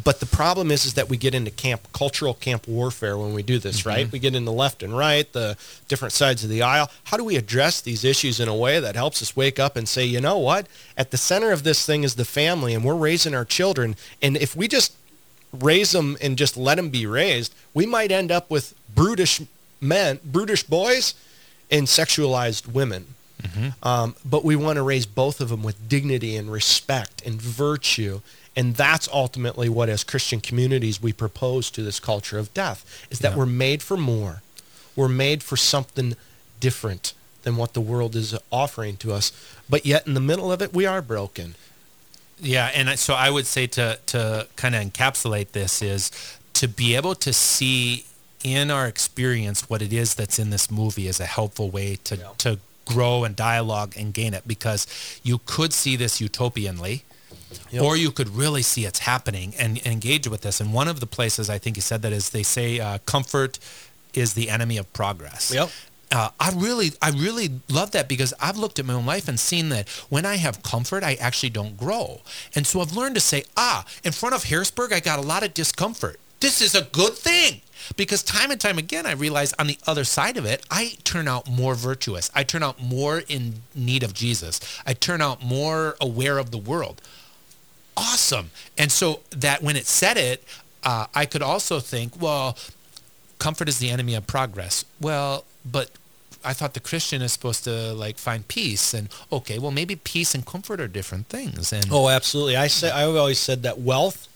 But 0.01 0.21
the 0.21 0.25
problem 0.25 0.71
is, 0.71 0.85
is 0.85 0.93
that 0.93 1.09
we 1.09 1.17
get 1.17 1.35
into 1.35 1.51
camp, 1.51 1.91
cultural 1.91 2.33
camp 2.33 2.69
warfare 2.69 3.17
when 3.17 3.33
we 3.33 3.43
do 3.43 3.59
this, 3.59 3.81
mm-hmm. 3.81 3.89
right? 3.89 4.11
We 4.13 4.19
get 4.19 4.33
into 4.33 4.51
left 4.51 4.81
and 4.81 4.97
right, 4.97 5.29
the 5.33 5.57
different 5.89 6.13
sides 6.13 6.45
of 6.45 6.49
the 6.49 6.61
aisle. 6.61 6.89
How 7.03 7.17
do 7.17 7.25
we 7.25 7.35
address 7.35 7.81
these 7.81 8.05
issues 8.05 8.39
in 8.39 8.47
a 8.47 8.55
way 8.55 8.79
that 8.79 8.95
helps 8.95 9.21
us 9.21 9.35
wake 9.35 9.59
up 9.59 9.75
and 9.75 9.89
say, 9.89 10.05
you 10.05 10.21
know 10.21 10.37
what? 10.37 10.67
At 10.95 11.11
the 11.11 11.17
center 11.17 11.51
of 11.51 11.63
this 11.63 11.85
thing 11.85 12.05
is 12.05 12.15
the 12.15 12.23
family, 12.23 12.73
and 12.73 12.85
we're 12.85 12.95
raising 12.95 13.35
our 13.35 13.43
children. 13.43 13.97
And 14.21 14.37
if 14.37 14.55
we 14.55 14.69
just 14.69 14.95
raise 15.51 15.91
them 15.91 16.15
and 16.21 16.37
just 16.37 16.55
let 16.55 16.75
them 16.75 16.89
be 16.89 17.05
raised, 17.05 17.53
we 17.73 17.85
might 17.85 18.13
end 18.13 18.31
up 18.31 18.49
with 18.49 18.73
brutish 18.95 19.41
men, 19.81 20.21
brutish 20.23 20.63
boys, 20.63 21.13
and 21.69 21.87
sexualized 21.87 22.67
women. 22.71 23.07
Um, 23.81 24.15
but 24.23 24.43
we 24.43 24.55
want 24.55 24.77
to 24.77 24.83
raise 24.83 25.05
both 25.05 25.41
of 25.41 25.49
them 25.49 25.63
with 25.63 25.89
dignity 25.89 26.35
and 26.35 26.51
respect 26.51 27.21
and 27.25 27.41
virtue. 27.41 28.21
And 28.55 28.75
that's 28.75 29.07
ultimately 29.11 29.67
what, 29.69 29.89
as 29.89 30.03
Christian 30.03 30.39
communities, 30.41 31.01
we 31.01 31.11
propose 31.13 31.71
to 31.71 31.81
this 31.81 31.99
culture 31.99 32.37
of 32.37 32.53
death 32.53 32.85
is 33.09 33.19
that 33.19 33.31
Yeah. 33.31 33.37
we're 33.37 33.45
made 33.47 33.81
for 33.81 33.97
more. 33.97 34.41
We're 34.95 35.07
made 35.09 35.41
for 35.43 35.57
something 35.57 36.15
different 36.59 37.13
than 37.41 37.57
what 37.57 37.73
the 37.73 37.81
world 37.81 38.15
is 38.15 38.35
offering 38.51 38.95
to 38.97 39.11
us. 39.11 39.31
But 39.69 39.85
yet, 39.85 40.05
in 40.07 40.13
the 40.13 40.21
middle 40.21 40.51
of 40.51 40.61
it, 40.61 40.73
we 40.73 40.85
are 40.85 41.01
broken. 41.01 41.55
Yeah, 42.39 42.67
and 42.73 42.97
so 42.99 43.13
I 43.13 43.29
would 43.29 43.45
say 43.47 43.67
to 43.67 43.99
to 44.07 44.47
kind 44.55 44.75
of 44.75 44.83
encapsulate 44.83 45.51
this 45.53 45.81
is 45.81 46.11
to 46.53 46.67
be 46.67 46.95
able 46.95 47.15
to 47.15 47.33
see 47.33 48.05
in 48.43 48.69
our 48.69 48.87
experience 48.87 49.69
what 49.69 49.81
it 49.81 49.93
is 49.93 50.13
that's 50.15 50.37
in 50.39 50.49
this 50.49 50.69
movie 50.69 51.07
is 51.07 51.19
a 51.19 51.25
helpful 51.25 51.69
way 51.69 51.97
to 52.03 52.17
to 52.39 52.59
grow 52.85 53.23
and 53.23 53.35
dialogue 53.35 53.93
and 53.97 54.13
gain 54.13 54.33
it 54.33 54.47
because 54.47 54.87
you 55.23 55.39
could 55.45 55.73
see 55.73 55.95
this 55.95 56.19
utopianly 56.19 57.03
or 57.81 57.97
you 57.97 58.11
could 58.11 58.29
really 58.29 58.61
see 58.61 58.85
it's 58.85 58.99
happening 58.99 59.53
and, 59.57 59.77
and 59.79 59.87
engage 59.87 60.27
with 60.27 60.41
this. 60.41 60.59
And 60.59 60.73
one 60.73 60.87
of 60.87 60.99
the 60.99 61.05
places 61.05 61.49
I 61.49 61.57
think 61.57 61.75
you 61.75 61.81
said 61.81 62.01
that 62.03 62.11
is 62.11 62.29
they 62.29 62.43
say 62.43 62.79
uh, 62.79 62.99
comfort 63.05 63.59
is 64.13 64.33
the 64.33 64.49
enemy 64.49 64.77
of 64.77 64.91
progress. 64.93 65.51
Yep. 65.53 65.69
Uh, 66.11 66.29
I 66.39 66.51
really, 66.51 66.91
I 67.01 67.09
really 67.09 67.49
love 67.69 67.91
that 67.91 68.07
because 68.07 68.35
I've 68.39 68.57
looked 68.57 68.77
at 68.77 68.85
my 68.85 68.93
own 68.93 69.05
life 69.05 69.27
and 69.27 69.39
seen 69.39 69.69
that 69.69 69.89
when 70.09 70.27
I 70.27 70.35
have 70.35 70.61
comfort, 70.61 71.03
I 71.03 71.15
actually 71.15 71.49
don't 71.49 71.75
grow. 71.75 72.21
And 72.53 72.67
so 72.67 72.81
I've 72.81 72.95
learned 72.95 73.15
to 73.15 73.21
say, 73.21 73.45
ah, 73.57 73.83
in 74.03 74.11
front 74.11 74.35
of 74.35 74.43
Harrisburg, 74.43 74.93
I 74.93 74.99
got 74.99 75.17
a 75.17 75.23
lot 75.23 75.41
of 75.41 75.55
discomfort. 75.55 76.19
This 76.43 76.61
is 76.61 76.75
a 76.75 76.83
good 76.83 77.13
thing 77.13 77.61
because 77.95 78.21
time 78.21 78.51
and 78.51 78.59
time 78.59 78.77
again, 78.77 79.05
I 79.05 79.13
realize 79.13 79.53
on 79.57 79.67
the 79.67 79.77
other 79.87 80.03
side 80.03 80.37
of 80.37 80.45
it, 80.45 80.65
I 80.69 80.97
turn 81.03 81.27
out 81.27 81.49
more 81.49 81.73
virtuous. 81.73 82.29
I 82.35 82.43
turn 82.43 82.63
out 82.63 82.81
more 82.81 83.23
in 83.27 83.63
need 83.73 84.03
of 84.03 84.13
Jesus. 84.13 84.59
I 84.85 84.93
turn 84.93 85.21
out 85.21 85.43
more 85.43 85.95
aware 85.99 86.37
of 86.37 86.51
the 86.51 86.57
world 86.57 87.01
awesome. 87.95 88.51
And 88.77 88.91
so 88.91 89.21
that 89.31 89.61
when 89.61 89.75
it 89.75 89.85
said 89.85 90.17
it, 90.17 90.43
uh, 90.83 91.07
I 91.13 91.25
could 91.25 91.41
also 91.41 91.79
think, 91.79 92.21
well, 92.21 92.57
comfort 93.39 93.69
is 93.69 93.79
the 93.79 93.89
enemy 93.89 94.15
of 94.15 94.27
progress. 94.27 94.85
Well, 94.99 95.45
but 95.69 95.91
I 96.43 96.53
thought 96.53 96.73
the 96.73 96.79
Christian 96.79 97.21
is 97.21 97.31
supposed 97.31 97.63
to 97.63 97.93
like 97.93 98.17
find 98.17 98.47
peace, 98.47 98.93
and 98.93 99.07
okay, 99.31 99.59
well 99.59 99.71
maybe 99.71 99.95
peace 99.95 100.35
and 100.35 100.45
comfort 100.45 100.81
are 100.81 100.87
different 100.87 101.27
things. 101.27 101.71
And 101.71 101.85
Oh, 101.91 102.09
absolutely. 102.09 102.57
I 102.57 102.67
say 102.67 102.91
I've 102.91 103.15
always 103.15 103.39
said 103.39 103.63
that 103.63 103.79
wealth 103.79 104.27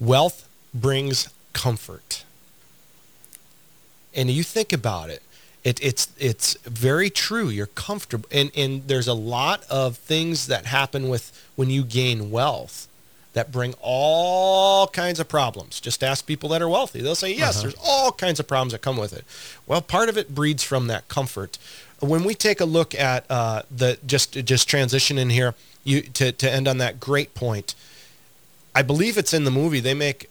wealth 0.00 0.43
brings 0.74 1.28
comfort. 1.52 2.24
And 4.14 4.30
you 4.30 4.42
think 4.42 4.72
about 4.72 5.10
it, 5.10 5.22
it 5.64 5.82
it's 5.82 6.08
it's 6.18 6.54
very 6.64 7.10
true. 7.10 7.48
You're 7.48 7.66
comfortable 7.66 8.28
and, 8.30 8.50
and 8.56 8.86
there's 8.86 9.08
a 9.08 9.14
lot 9.14 9.64
of 9.70 9.96
things 9.96 10.46
that 10.48 10.66
happen 10.66 11.08
with 11.08 11.32
when 11.56 11.70
you 11.70 11.82
gain 11.84 12.30
wealth 12.30 12.86
that 13.32 13.50
bring 13.50 13.74
all 13.82 14.86
kinds 14.88 15.18
of 15.18 15.28
problems. 15.28 15.80
Just 15.80 16.04
ask 16.04 16.24
people 16.26 16.48
that 16.50 16.62
are 16.62 16.68
wealthy. 16.68 17.02
They'll 17.02 17.16
say, 17.16 17.32
yes, 17.34 17.54
Uh-huh. 17.56 17.62
there's 17.62 17.74
all 17.84 18.12
kinds 18.12 18.38
of 18.38 18.46
problems 18.46 18.70
that 18.72 18.80
come 18.82 18.96
with 18.96 19.12
it. 19.12 19.24
Well, 19.66 19.80
part 19.82 20.08
of 20.08 20.16
it 20.16 20.32
breeds 20.32 20.62
from 20.62 20.86
that 20.86 21.08
comfort. 21.08 21.58
When 21.98 22.22
we 22.22 22.34
take 22.36 22.60
a 22.60 22.64
look 22.64 22.94
at 22.94 23.24
uh, 23.28 23.62
the 23.76 23.98
just 24.06 24.34
just 24.44 24.68
transition 24.68 25.18
in 25.18 25.30
here, 25.30 25.54
you 25.82 26.02
to, 26.02 26.30
to 26.30 26.50
end 26.52 26.68
on 26.68 26.78
that 26.78 27.00
great 27.00 27.34
point. 27.34 27.74
I 28.76 28.82
believe 28.82 29.16
it's 29.18 29.32
in 29.32 29.44
the 29.44 29.50
movie. 29.52 29.80
They 29.80 29.94
make 29.94 30.28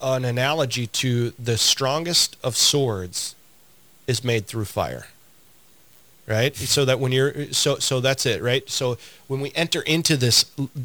an 0.00 0.24
analogy 0.24 0.86
to 0.86 1.30
the 1.38 1.58
strongest 1.58 2.36
of 2.42 2.56
swords 2.56 3.34
is 4.06 4.24
made 4.24 4.46
through 4.46 4.64
fire. 4.64 5.06
Right? 6.26 6.54
So 6.54 6.84
that 6.84 7.00
when 7.00 7.10
you're 7.10 7.52
so 7.52 7.78
so 7.78 7.98
that's 7.98 8.24
it, 8.24 8.40
right? 8.40 8.68
So 8.70 8.98
when 9.26 9.40
we 9.40 9.50
enter 9.56 9.80
into 9.82 10.16
this 10.16 10.44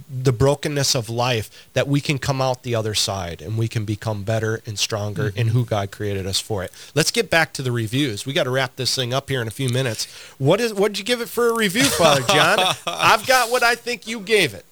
the 0.10 0.32
brokenness 0.32 0.96
of 0.96 1.08
life 1.08 1.68
that 1.74 1.88
we 1.88 2.02
can 2.02 2.18
come 2.18 2.42
out 2.42 2.64
the 2.64 2.74
other 2.74 2.96
side 2.96 3.44
and 3.44 3.56
we 3.56 3.68
can 3.68 3.86
become 3.86 4.24
better 4.24 4.62
and 4.66 4.80
stronger 4.80 5.28
in 5.28 5.34
mm-hmm. 5.34 5.50
who 5.50 5.66
God 5.66 5.92
created 5.92 6.26
us 6.26 6.40
for 6.40 6.64
it. 6.64 6.72
Let's 6.96 7.12
get 7.12 7.30
back 7.30 7.54
to 7.54 7.62
the 7.62 7.72
reviews. 7.72 8.26
We 8.26 8.34
got 8.34 8.46
to 8.46 8.50
wrap 8.50 8.76
this 8.76 8.96
thing 8.96 9.14
up 9.14 9.30
here 9.30 9.40
in 9.40 9.48
a 9.48 9.52
few 9.52 9.70
minutes. 9.70 10.08
What 10.40 10.60
is 10.60 10.74
what 10.74 10.94
did 10.94 11.00
you 11.00 11.06
give 11.06 11.22
it 11.22 11.30
for 11.30 11.50
a 11.50 11.54
review, 11.54 11.84
Father 11.84 12.22
John? 12.22 12.58
I've 12.88 13.28
got 13.28 13.52
what 13.52 13.62
I 13.62 13.76
think 13.76 14.08
you 14.08 14.22
gave 14.22 14.56
it. 14.56 14.66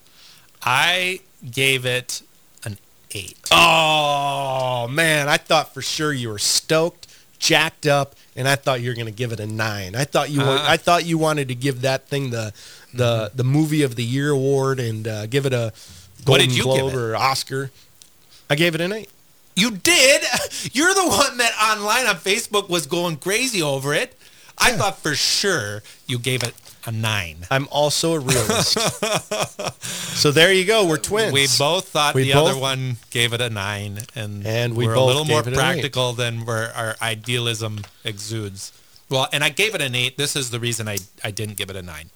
I 0.63 1.19
gave 1.51 1.85
it 1.85 2.23
eight. 3.15 3.37
Oh 3.51 4.87
man, 4.89 5.27
I 5.29 5.37
thought 5.37 5.73
for 5.73 5.81
sure 5.81 6.11
you 6.13 6.29
were 6.29 6.39
stoked, 6.39 7.07
jacked 7.39 7.85
up, 7.85 8.15
and 8.35 8.47
I 8.47 8.55
thought 8.55 8.81
you 8.81 8.89
were 8.89 8.95
going 8.95 9.05
to 9.07 9.11
give 9.11 9.31
it 9.31 9.39
a 9.39 9.45
nine. 9.47 9.95
I 9.95 10.03
thought 10.05 10.29
you 10.29 10.39
were, 10.41 10.45
Uh. 10.57 10.65
I 10.67 10.77
thought 10.77 11.05
you 11.05 11.17
wanted 11.17 11.47
to 11.49 11.55
give 11.55 11.81
that 11.81 12.07
thing 12.07 12.29
the 12.31 12.53
the 12.93 13.31
the 13.33 13.43
movie 13.43 13.81
of 13.83 13.95
the 13.95 14.03
year 14.03 14.29
award 14.31 14.79
and 14.79 15.07
uh, 15.07 15.25
give 15.27 15.45
it 15.45 15.53
a 15.53 15.71
What 16.25 16.25
Golden 16.25 16.47
did 16.47 16.57
you 16.57 16.63
give 16.63 16.73
Globe 16.75 16.93
it? 16.93 16.97
or 16.97 17.15
Oscar. 17.15 17.71
I 18.49 18.55
gave 18.55 18.75
it 18.75 18.81
an 18.81 18.91
eight. 18.93 19.09
You 19.55 19.71
did? 19.71 20.21
You're 20.73 20.93
the 20.93 21.07
one 21.07 21.37
that 21.37 21.53
online 21.61 22.07
on 22.07 22.15
Facebook 22.15 22.69
was 22.69 22.85
going 22.87 23.17
crazy 23.17 23.61
over 23.61 23.93
it. 23.93 24.17
I 24.57 24.71
thought 24.73 24.99
for 24.99 25.15
sure 25.15 25.81
you 26.07 26.19
gave 26.19 26.43
it 26.43 26.53
a 26.85 26.91
nine. 26.91 27.37
I'm 27.49 27.67
also 27.71 28.13
a 28.13 28.19
realist. 28.19 28.77
so 29.83 30.31
there 30.31 30.51
you 30.53 30.65
go. 30.65 30.85
We're 30.87 30.97
twins. 30.97 31.33
We 31.33 31.47
both 31.57 31.87
thought 31.89 32.15
We 32.15 32.23
the 32.25 32.33
both- 32.33 32.51
other 32.51 32.59
one 32.59 32.97
gave 33.11 33.33
it 33.33 33.41
a 33.41 33.49
nine, 33.49 33.99
and 34.15 34.45
And 34.45 34.75
we 34.75 34.87
we're 34.87 34.95
both 34.95 35.03
a 35.03 35.05
little 35.07 35.25
more 35.25 35.41
gave 35.43 35.47
it 35.53 35.53
an 35.57 35.59
eight. 35.59 35.71
practical 35.73 36.13
than 36.13 36.45
where 36.45 36.71
our 36.75 36.95
idealism 37.01 37.81
exudes. 38.03 38.71
Well, 39.09 39.27
and 39.31 39.43
I 39.43 39.49
gave 39.49 39.75
it 39.75 39.81
an 39.81 39.95
eight. 39.95 40.17
This 40.17 40.35
is 40.35 40.49
the 40.49 40.59
reason 40.59 40.87
I, 40.87 40.97
I 41.23 41.31
didn't 41.31 41.57
give 41.57 41.69
it 41.69 41.75
a 41.75 41.81
nine. 41.81 42.09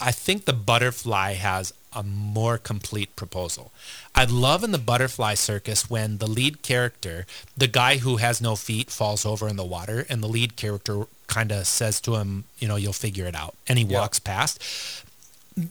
I 0.00 0.12
think 0.12 0.44
the 0.44 0.52
butterfly 0.52 1.32
has 1.34 1.72
a 1.92 2.02
more 2.02 2.56
complete 2.58 3.16
proposal. 3.16 3.72
I 4.14 4.24
love 4.24 4.62
in 4.62 4.70
the 4.70 4.78
butterfly 4.78 5.34
circus 5.34 5.90
when 5.90 6.18
the 6.18 6.26
lead 6.26 6.62
character, 6.62 7.26
the 7.56 7.66
guy 7.66 7.98
who 7.98 8.16
has 8.18 8.40
no 8.40 8.54
feet, 8.54 8.90
falls 8.90 9.26
over 9.26 9.48
in 9.48 9.56
the 9.56 9.64
water, 9.64 10.06
and 10.08 10.22
the 10.22 10.28
lead 10.28 10.56
character 10.56 11.06
kind 11.26 11.52
of 11.52 11.66
says 11.66 12.00
to 12.02 12.16
him, 12.16 12.44
you 12.58 12.68
know, 12.68 12.76
you'll 12.76 12.92
figure 12.92 13.26
it 13.26 13.34
out, 13.34 13.54
and 13.68 13.78
he 13.78 13.84
walks 13.84 14.18
past. 14.18 14.62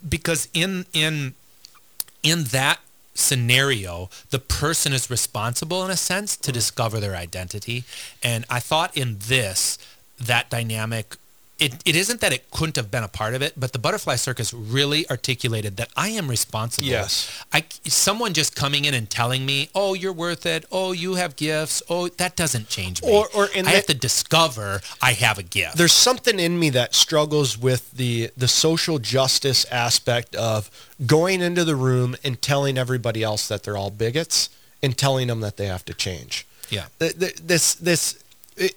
Because 0.08 0.48
in 0.54 0.86
in 0.94 1.36
in 2.24 2.46
that 2.46 2.80
scenario, 3.14 4.10
the 4.30 4.40
person 4.40 4.94
is 4.94 5.10
responsible 5.10 5.84
in 5.86 5.92
a 5.92 5.98
sense 5.98 6.36
to 6.38 6.52
discover 6.52 7.00
their 7.00 7.16
identity. 7.16 7.86
And 8.22 8.46
I 8.50 8.60
thought 8.60 8.96
in 8.98 9.18
this, 9.28 9.78
that 10.20 10.50
dynamic, 10.50 11.16
it, 11.58 11.74
it 11.86 11.96
isn't 11.96 12.20
that 12.20 12.34
it 12.34 12.52
couldn't 12.52 12.76
have 12.76 12.92
been 12.92 13.04
a 13.04 13.08
part 13.08 13.34
of 13.34 13.42
it, 13.42 13.54
but 13.58 13.72
the 13.72 13.80
butterfly 13.80 14.16
circus 14.18 14.54
really 14.54 15.10
articulated 15.10 15.78
that 15.78 15.90
I 15.96 16.10
am 16.10 16.30
responsible. 16.30 16.88
Yes. 16.88 17.32
I, 17.54 17.64
someone 17.86 18.34
just 18.34 18.58
coming 18.58 18.84
in 18.84 18.94
and 18.94 19.10
telling 19.10 19.46
me, 19.46 19.70
oh, 19.74 19.94
you're 19.94 20.12
worth 20.12 20.46
it. 20.46 20.66
Oh, 20.70 20.92
you 20.92 21.16
have 21.16 21.38
gifts. 21.38 21.82
Oh, 21.90 22.10
that 22.10 22.36
doesn't 22.36 22.68
change 22.68 23.02
me. 23.02 23.10
Or- 23.10 23.30
or 23.34 23.46
in 23.56 23.68
I 23.68 23.72
have 23.72 23.86
to 23.86 23.94
discover 23.94 24.82
I 25.02 25.14
have 25.14 25.38
a 25.38 25.44
gift. 25.44 25.78
There's 25.78 25.94
something 25.94 26.40
in 26.42 26.60
me 26.60 26.70
that 26.72 26.94
struggles 26.94 27.58
with 27.58 27.90
the 27.92 28.32
the 28.36 28.48
social 28.50 29.00
justice 29.00 29.64
aspect 29.72 30.36
of 30.36 30.70
going 31.06 31.42
into 31.42 31.64
the 31.64 31.76
room 31.78 32.16
and 32.24 32.42
telling 32.42 32.78
everybody 32.78 33.24
else 33.24 33.48
that 33.48 33.64
they're 33.64 33.78
all 33.78 33.92
bigots 33.92 34.50
and 34.84 34.98
telling 34.98 35.28
them 35.28 35.40
that 35.40 35.56
they 35.58 35.68
have 35.68 35.86
to 35.86 35.94
change. 35.94 36.46
yeah. 36.70 36.88
Th- 37.00 37.18
th- 37.18 37.36
This 37.36 37.76
this 37.76 38.22
it, 38.58 38.76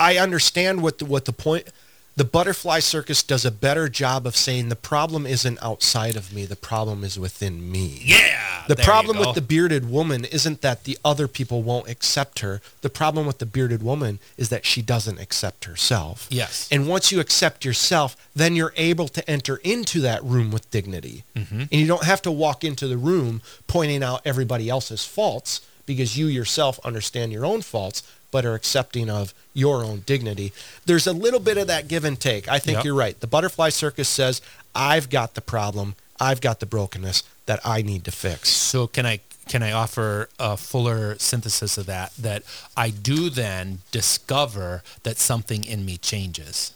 I 0.00 0.16
understand 0.18 0.82
what 0.82 0.98
the, 0.98 1.04
what 1.04 1.26
the 1.26 1.32
point 1.32 1.68
The 2.14 2.24
butterfly 2.24 2.80
circus 2.80 3.22
does 3.22 3.46
a 3.46 3.50
better 3.50 3.88
job 3.88 4.26
of 4.26 4.36
saying 4.36 4.68
the 4.68 4.76
problem 4.76 5.26
isn't 5.26 5.58
outside 5.62 6.14
of 6.14 6.32
me, 6.32 6.44
the 6.44 6.56
problem 6.56 7.04
is 7.04 7.18
within 7.18 7.72
me. 7.72 8.02
Yeah. 8.04 8.64
The 8.68 8.76
problem 8.76 9.18
with 9.18 9.34
the 9.34 9.40
bearded 9.40 9.90
woman 9.90 10.26
isn't 10.26 10.60
that 10.60 10.84
the 10.84 10.98
other 11.04 11.26
people 11.26 11.62
won't 11.62 11.88
accept 11.88 12.40
her. 12.40 12.60
The 12.82 12.90
problem 12.90 13.26
with 13.26 13.38
the 13.38 13.46
bearded 13.46 13.82
woman 13.82 14.18
is 14.36 14.50
that 14.50 14.66
she 14.66 14.82
doesn't 14.82 15.18
accept 15.18 15.64
herself. 15.64 16.26
Yes. 16.30 16.68
And 16.70 16.86
once 16.86 17.10
you 17.10 17.18
accept 17.18 17.64
yourself, 17.64 18.14
then 18.36 18.54
you're 18.56 18.74
able 18.76 19.08
to 19.08 19.28
enter 19.28 19.56
into 19.64 20.00
that 20.02 20.22
room 20.22 20.50
with 20.50 20.70
dignity. 20.70 21.24
Mhm. 21.34 21.62
And 21.62 21.72
you 21.72 21.86
don't 21.86 22.04
have 22.04 22.22
to 22.22 22.30
walk 22.30 22.62
into 22.62 22.86
the 22.86 22.98
room 22.98 23.40
pointing 23.66 24.02
out 24.02 24.20
everybody 24.24 24.68
else's 24.68 25.04
faults 25.04 25.62
because 25.86 26.16
you 26.16 26.26
yourself 26.26 26.78
understand 26.84 27.32
your 27.32 27.44
own 27.44 27.62
faults, 27.62 28.02
but 28.32 28.44
are 28.44 28.54
accepting 28.54 29.08
of 29.08 29.32
your 29.54 29.84
own 29.84 30.02
dignity. 30.06 30.52
There's 30.86 31.06
a 31.06 31.12
little 31.12 31.38
bit 31.38 31.56
of 31.56 31.68
that 31.68 31.86
give 31.86 32.04
and 32.04 32.18
take. 32.18 32.48
I 32.48 32.58
think 32.58 32.78
Yep. 32.78 32.84
you're 32.84 32.94
right. 32.96 33.20
The 33.20 33.28
butterfly 33.28 33.68
circus 33.68 34.08
says, 34.08 34.40
I've 34.74 35.08
got 35.10 35.34
the 35.34 35.40
problem, 35.40 35.94
I've 36.18 36.40
got 36.40 36.58
the 36.58 36.66
brokenness 36.66 37.22
that 37.46 37.60
I 37.64 37.82
need 37.82 38.04
to 38.06 38.10
fix. 38.10 38.48
So 38.48 38.88
can 38.88 39.06
I 39.06 39.20
can 39.48 39.62
I 39.62 39.72
offer 39.72 40.28
a 40.38 40.56
fuller 40.56 41.18
synthesis 41.18 41.76
of 41.76 41.86
that? 41.86 42.12
That 42.16 42.44
I 42.76 42.90
do 42.90 43.28
then 43.28 43.80
discover 43.90 44.82
that 45.02 45.18
something 45.18 45.64
in 45.64 45.84
me 45.84 45.96
changes, 45.96 46.72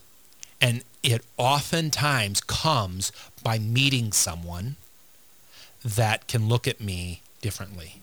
and 0.61 0.83
it 1.03 1.24
oftentimes 1.37 2.41
comes 2.41 3.12
by 3.43 3.61
meeting 3.61 4.12
someone 4.12 4.74
that 5.85 6.27
can 6.27 6.49
look 6.49 6.66
at 6.66 6.81
me 6.81 7.20
differently. 7.41 8.01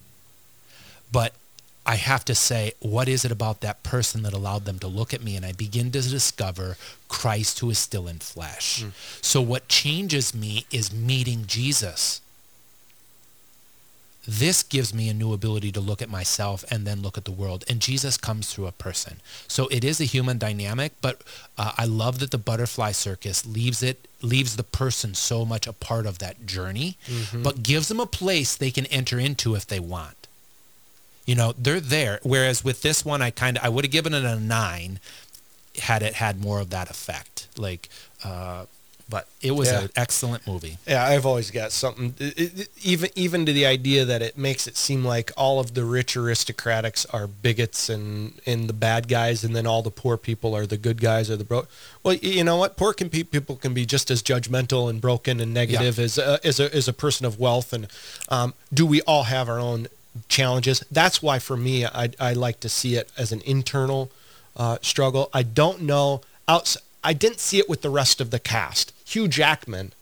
But 1.11 1.33
I 1.85 1.95
have 1.95 2.23
to 2.25 2.35
say, 2.35 2.71
what 2.79 3.09
is 3.09 3.25
it 3.25 3.31
about 3.31 3.59
that 3.61 3.83
person 3.83 4.23
that 4.23 4.31
allowed 4.33 4.63
them 4.65 4.79
to 4.79 4.87
look 4.87 5.13
at 5.13 5.21
me? 5.21 5.35
And 5.35 5.45
I 5.45 5.51
begin 5.51 5.91
to 5.91 6.01
discover 6.01 6.77
Christ 7.09 7.59
who 7.59 7.69
is 7.69 7.77
still 7.77 8.07
in 8.07 8.19
flesh. 8.19 8.85
So 9.21 9.41
what 9.41 9.67
changes 9.67 10.33
me 10.33 10.65
is 10.71 10.93
meeting 10.93 11.43
Jesus. 11.45 12.21
This 14.25 14.63
gives 14.63 14.93
me 14.93 15.09
a 15.09 15.13
new 15.13 15.33
ability 15.33 15.73
to 15.73 15.81
look 15.81 16.01
at 16.01 16.09
myself 16.09 16.63
and 16.71 16.87
then 16.87 17.01
look 17.01 17.17
at 17.17 17.25
the 17.25 17.31
world. 17.31 17.65
And 17.67 17.81
Jesus 17.81 18.15
comes 18.15 18.53
through 18.53 18.67
a 18.67 18.71
person. 18.71 19.17
So 19.49 19.67
it 19.67 19.83
is 19.83 19.99
a 19.99 20.05
human 20.05 20.37
dynamic, 20.37 20.93
but 21.01 21.21
uh, 21.57 21.73
I 21.77 21.83
love 21.83 22.19
that 22.19 22.31
the 22.31 22.37
butterfly 22.37 22.93
circus 22.93 23.45
leaves 23.45 23.83
it 23.83 24.07
leaves 24.21 24.55
the 24.55 24.63
person 24.63 25.13
so 25.13 25.43
much 25.43 25.67
a 25.67 25.73
part 25.73 26.05
of 26.05 26.19
that 26.19 26.45
journey, 26.45 26.95
Mhm. 27.09 27.43
but 27.43 27.61
gives 27.63 27.89
them 27.89 27.99
a 27.99 28.05
place 28.05 28.55
they 28.55 28.71
can 28.71 28.85
enter 28.85 29.19
into 29.19 29.53
if 29.55 29.67
they 29.67 29.81
want. 29.81 30.22
You 31.25 31.35
know, 31.35 31.53
they're 31.57 31.79
there. 31.79 32.19
Whereas 32.23 32.63
with 32.63 32.81
this 32.81 33.05
one, 33.05 33.21
I 33.21 33.29
kind 33.31 33.57
of 33.57 33.63
I 33.63 33.69
would 33.69 33.85
have 33.85 33.91
given 33.91 34.13
it 34.13 34.23
a 34.25 34.39
nine 34.39 34.99
had 35.81 36.03
it 36.03 36.15
had 36.15 36.39
more 36.41 36.59
of 36.59 36.69
that 36.71 36.89
effect. 36.89 37.47
Like, 37.57 37.89
uh, 38.23 38.65
but 39.09 39.27
it 39.41 39.51
was 39.51 39.69
Yeah. 39.69 39.81
an 39.81 39.89
excellent 39.95 40.45
movie. 40.47 40.77
Yeah, 40.87 41.05
I've 41.05 41.25
always 41.25 41.51
got 41.51 41.71
something. 41.71 42.15
it- 42.19 42.37
it- 42.59 42.69
even 42.83 43.09
even 43.15 43.45
to 43.45 43.53
the 43.53 43.65
idea 43.65 44.05
that 44.05 44.21
it 44.21 44.37
makes 44.37 44.65
it 44.67 44.75
seem 44.77 45.03
like 45.05 45.31
all 45.37 45.59
of 45.59 45.73
the 45.75 45.83
rich 45.83 46.15
aristocrats 46.17 47.05
are 47.07 47.27
bigots 47.27 47.89
and 47.89 48.33
and 48.45 48.67
the 48.69 48.73
bad 48.73 49.07
guys, 49.07 49.43
and 49.43 49.55
then 49.55 49.65
all 49.67 49.81
the 49.81 49.91
poor 49.91 50.17
people 50.17 50.55
are 50.55 50.65
the 50.65 50.77
good 50.77 50.99
guys 51.01 51.29
or 51.29 51.35
the 51.37 51.43
broke. 51.43 51.69
Well, 52.01 52.15
you 52.15 52.43
know 52.43 52.57
what? 52.57 52.75
Poor 52.77 52.93
can 52.93 53.09
pe- 53.09 53.23
people 53.23 53.55
can 53.55 53.73
be 53.73 53.85
just 53.85 54.09
as 54.11 54.21
judgmental 54.23 54.89
and 54.89 54.99
broken 55.01 55.39
and 55.39 55.53
negative 55.53 55.99
as 55.99 56.17
a, 56.17 56.39
as 56.43 56.59
a 56.59 56.73
as 56.75 56.87
a 56.87 56.93
person 56.93 57.25
of 57.25 57.37
wealth. 57.39 57.71
And 57.73 57.87
um, 58.29 58.53
do 58.73 58.85
we 58.85 59.01
all 59.01 59.23
have 59.23 59.47
our 59.49 59.59
own 59.59 59.87
challenges? 60.29 60.83
That's 60.91 61.21
why 61.21 61.39
for 61.39 61.57
me, 61.57 61.85
I 61.85 62.09
I 62.19 62.33
like 62.33 62.59
to 62.61 62.69
see 62.69 62.95
it 62.95 63.09
as 63.17 63.31
an 63.31 63.41
internal 63.45 64.11
uh, 64.55 64.77
struggle. 64.81 65.29
I 65.33 65.43
don't 65.43 65.81
know 65.81 66.21
outs. 66.47 66.77
I 67.03 67.13
didn't 67.13 67.39
see 67.39 67.57
it 67.59 67.67
with 67.69 67.81
the 67.81 67.89
rest 67.89 68.21
of 68.21 68.29
the 68.31 68.39
cast. 68.39 68.93
Hugh 69.05 69.27
Jackman 69.27 69.93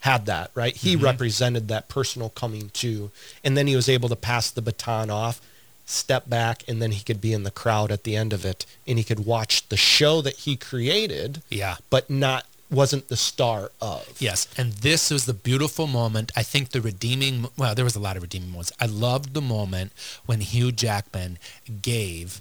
had 0.00 0.26
that, 0.26 0.50
right? 0.54 0.76
He 0.76 0.96
Mhm. 0.96 1.02
represented 1.02 1.68
that 1.68 1.88
personal 1.88 2.30
coming 2.30 2.70
to, 2.74 3.10
and 3.44 3.56
then 3.56 3.66
he 3.68 3.76
was 3.76 3.88
able 3.88 4.08
to 4.08 4.16
pass 4.16 4.50
the 4.50 4.60
baton 4.60 5.08
off, 5.10 5.40
step 5.86 6.28
back, 6.28 6.64
and 6.66 6.82
then 6.82 6.90
he 6.92 7.02
could 7.04 7.20
be 7.20 7.32
in 7.32 7.44
the 7.44 7.50
crowd 7.52 7.92
at 7.92 8.02
the 8.04 8.16
end 8.16 8.32
of 8.32 8.44
it, 8.44 8.66
and 8.86 8.98
he 8.98 9.04
could 9.04 9.24
watch 9.24 9.68
the 9.68 9.76
show 9.76 10.20
that 10.20 10.38
he 10.38 10.56
created, 10.56 11.40
Yeah. 11.48 11.76
but 11.88 12.10
not 12.10 12.46
wasn't 12.72 13.08
the 13.08 13.16
star 13.16 13.70
of. 13.80 14.16
Yes, 14.18 14.48
and 14.56 14.72
this 14.72 15.10
was 15.10 15.26
the 15.26 15.34
beautiful 15.34 15.86
moment. 15.86 16.32
I 16.34 16.42
think 16.42 16.70
the 16.70 16.80
redeeming, 16.80 17.46
well, 17.56 17.74
there 17.74 17.84
was 17.84 17.96
a 17.96 18.00
lot 18.00 18.16
of 18.16 18.22
redeeming 18.22 18.50
moments. 18.50 18.72
I 18.80 18.86
loved 18.86 19.34
the 19.34 19.42
moment 19.42 19.92
when 20.26 20.40
Hugh 20.40 20.72
Jackman 20.72 21.38
gave 21.82 22.40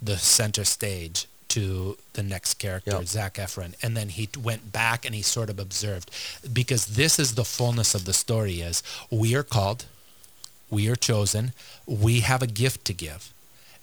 the 0.00 0.18
center 0.18 0.64
stage 0.64 1.26
to 1.48 1.98
the 2.12 2.22
next 2.22 2.54
character, 2.54 2.92
Yep. 2.92 3.06
Zac 3.06 3.34
Efron, 3.34 3.74
and 3.82 3.96
then 3.96 4.10
he 4.10 4.28
went 4.40 4.70
back 4.70 5.04
and 5.04 5.14
he 5.14 5.22
sort 5.22 5.50
of 5.50 5.58
observed, 5.58 6.08
because 6.52 6.86
this 6.86 7.18
is 7.18 7.34
the 7.34 7.44
fullness 7.44 7.94
of 7.94 8.04
the 8.04 8.12
story: 8.12 8.60
is 8.60 8.84
we 9.10 9.34
are 9.34 9.42
called, 9.42 9.86
we 10.70 10.88
are 10.88 10.94
chosen, 10.94 11.52
we 11.86 12.20
have 12.20 12.42
a 12.42 12.46
gift 12.46 12.84
to 12.84 12.92
give. 12.92 13.32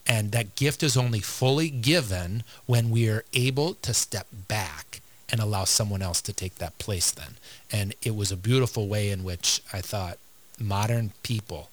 And 0.10 0.32
that 0.32 0.56
gift 0.56 0.84
is 0.84 0.96
only 0.96 1.20
fully 1.20 1.70
given 1.70 2.44
when 2.66 2.90
we 2.90 3.10
are 3.10 3.26
able 3.34 3.74
to 3.88 3.94
step 3.94 4.28
back 4.48 4.87
and 5.30 5.42
allow 5.42 5.66
someone 5.66 6.02
else 6.02 6.22
to 6.22 6.34
take 6.34 6.56
that 6.56 6.78
place 6.78 7.12
then. 7.12 7.36
And 7.72 7.94
it 8.02 8.16
was 8.16 8.32
a 8.32 8.38
beautiful 8.38 8.88
way 8.88 9.10
in 9.10 9.24
which 9.24 9.62
I 9.74 9.82
thought 9.82 10.18
modern 10.60 11.12
people 11.24 11.70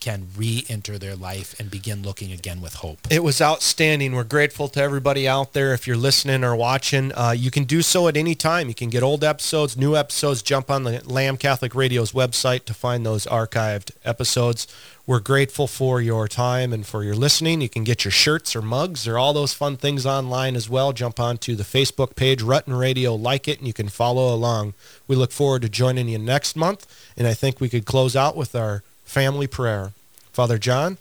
can 0.00 0.28
re-enter 0.36 0.98
their 0.98 1.16
life 1.16 1.58
and 1.58 1.70
begin 1.70 2.02
looking 2.02 2.32
again 2.32 2.60
with 2.60 2.74
hope. 2.74 2.98
It 3.10 3.22
was 3.22 3.40
outstanding. 3.40 4.14
We're 4.14 4.24
grateful 4.24 4.68
to 4.68 4.80
everybody 4.80 5.26
out 5.26 5.52
there. 5.52 5.74
If 5.74 5.86
you're 5.86 5.96
listening 5.96 6.44
or 6.44 6.54
watching, 6.54 7.12
uh, 7.14 7.34
you 7.36 7.50
can 7.50 7.64
do 7.64 7.82
so 7.82 8.08
at 8.08 8.16
any 8.16 8.34
time. 8.34 8.68
You 8.68 8.74
can 8.74 8.90
get 8.90 9.02
old 9.02 9.24
episodes, 9.24 9.76
new 9.76 9.96
episodes. 9.96 10.42
Jump 10.42 10.70
on 10.70 10.84
the 10.84 11.02
Lamb 11.04 11.36
Catholic 11.36 11.74
Radio's 11.74 12.12
website 12.12 12.64
to 12.66 12.74
find 12.74 13.04
those 13.04 13.26
archived 13.26 13.90
episodes. 14.04 14.66
We're 15.06 15.20
grateful 15.20 15.66
for 15.66 16.02
your 16.02 16.28
time 16.28 16.70
and 16.70 16.86
for 16.86 17.02
your 17.02 17.14
listening. 17.14 17.62
You 17.62 17.68
can 17.70 17.82
get 17.82 18.04
your 18.04 18.12
shirts 18.12 18.54
or 18.54 18.60
mugs 18.60 19.08
or 19.08 19.16
all 19.16 19.32
those 19.32 19.54
fun 19.54 19.78
things 19.78 20.04
online 20.04 20.54
as 20.54 20.68
well. 20.68 20.92
Jump 20.92 21.18
onto 21.18 21.54
the 21.54 21.64
Facebook 21.64 22.14
page, 22.14 22.42
Rutten 22.42 22.78
Radio, 22.78 23.14
like 23.14 23.48
it, 23.48 23.56
and 23.58 23.66
you 23.66 23.72
can 23.72 23.88
follow 23.88 24.34
along. 24.34 24.74
We 25.06 25.16
look 25.16 25.32
forward 25.32 25.62
to 25.62 25.70
joining 25.70 26.08
you 26.08 26.18
next 26.18 26.56
month, 26.56 26.86
and 27.16 27.26
I 27.26 27.32
think 27.32 27.58
we 27.58 27.70
could 27.70 27.86
close 27.86 28.14
out 28.14 28.36
with 28.36 28.54
our 28.54 28.82
family 29.08 29.46
prayer. 29.46 29.92
Father 30.32 30.58
John? 30.58 30.98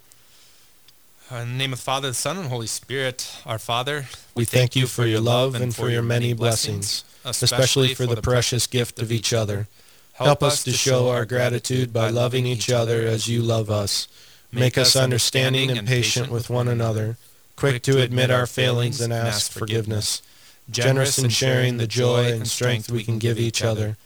In 1.29 1.37
the 1.39 1.45
name 1.57 1.73
of 1.73 1.79
the 1.79 1.83
Father, 1.83 2.07
the 2.07 2.13
Son, 2.13 2.37
and 2.37 2.47
Holy 2.47 2.67
Spirit, 2.67 3.29
our 3.45 3.59
Father, 3.59 4.05
We 4.33 4.45
thank 4.45 4.77
you 4.77 4.87
for 4.87 5.05
your 5.05 5.19
love 5.19 5.55
and 5.55 5.75
for 5.75 5.89
your 5.89 6.01
many 6.01 6.31
blessings, 6.31 7.03
especially 7.25 7.93
for 7.93 8.05
the 8.05 8.21
precious 8.21 8.65
gift 8.65 8.99
of 8.99 9.11
each 9.11 9.33
other. 9.33 9.67
Help 10.13 10.41
us 10.41 10.63
to 10.63 10.71
show 10.71 11.09
our 11.09 11.25
gratitude 11.25 11.91
by 11.91 12.09
loving 12.09 12.45
each 12.45 12.71
other 12.71 13.01
as 13.01 13.27
you 13.27 13.41
love 13.41 13.69
us. 13.69 14.07
Make 14.53 14.77
us 14.77 14.95
understanding 14.95 15.69
and 15.69 15.85
patient 15.85 16.31
with 16.31 16.49
one 16.49 16.69
another, 16.69 17.17
quick 17.57 17.83
to 17.83 17.99
admit 18.01 18.31
our 18.31 18.47
failings 18.47 19.01
and 19.01 19.11
ask 19.11 19.51
forgiveness, 19.51 20.21
generous 20.69 21.19
in 21.19 21.29
sharing 21.29 21.75
the 21.75 21.87
joy 21.87 22.31
and 22.31 22.47
strength 22.47 22.89
we 22.89 23.03
can 23.03 23.19
give 23.19 23.37
each 23.37 23.61
other. 23.61 23.97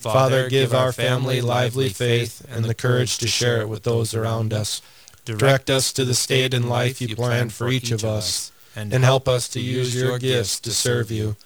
Father, 0.00 0.48
give 0.48 0.72
our 0.72 0.92
family 0.92 1.40
lively 1.40 1.90
faith 1.90 2.46
and 2.50 2.64
the 2.64 2.74
courage 2.74 3.18
to 3.18 3.28
share 3.28 3.60
it 3.60 3.68
with 3.68 3.82
those 3.82 4.14
around 4.14 4.52
us. 4.52 4.80
Direct 5.26 5.68
us 5.68 5.92
to 5.92 6.04
the 6.04 6.14
state 6.14 6.54
and 6.54 6.68
life 6.68 7.00
you 7.00 7.14
planned 7.14 7.52
for 7.52 7.68
each 7.68 7.90
of 7.90 8.04
us, 8.04 8.50
and 8.74 8.92
help 8.92 9.28
us 9.28 9.48
to 9.50 9.60
use 9.60 9.94
your 9.94 10.18
gifts 10.18 10.58
to 10.60 10.70
serve 10.70 11.10
you. 11.10 11.36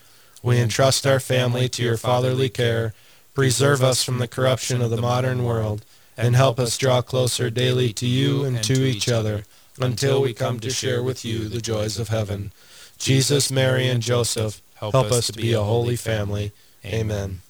We 0.43 0.61
entrust 0.61 1.07
our 1.07 1.21
family 1.21 1.69
to 1.71 1.83
your 1.83 1.97
fatherly 1.97 2.49
care. 2.49 2.95
Preserve 3.35 3.83
us 3.83 4.05
from 4.05 4.19
the 4.19 4.29
corruption 4.29 4.81
of 4.81 4.91
the 4.91 5.01
modern 5.01 5.43
world, 5.43 5.85
and 6.17 6.37
help 6.37 6.61
us 6.61 6.79
draw 6.79 7.03
closer 7.03 7.51
daily 7.51 7.93
to 7.95 8.07
you 8.07 8.45
and 8.45 8.63
to 8.63 8.85
each 8.85 9.09
other, 9.09 9.45
until 9.81 10.23
we 10.23 10.33
come 10.33 10.61
to 10.61 10.71
share 10.71 11.03
with 11.03 11.25
you 11.25 11.49
the 11.49 11.61
joys 11.61 11.99
of 11.99 12.09
heaven. 12.09 12.53
Jesus, 12.99 13.51
Mary, 13.51 13.89
and 13.89 14.01
Joseph, 14.01 14.63
help 14.77 14.95
us 14.95 15.27
to 15.27 15.33
be 15.33 15.53
a 15.53 15.63
holy 15.63 15.97
family. 15.97 16.53
Amen. 16.85 17.41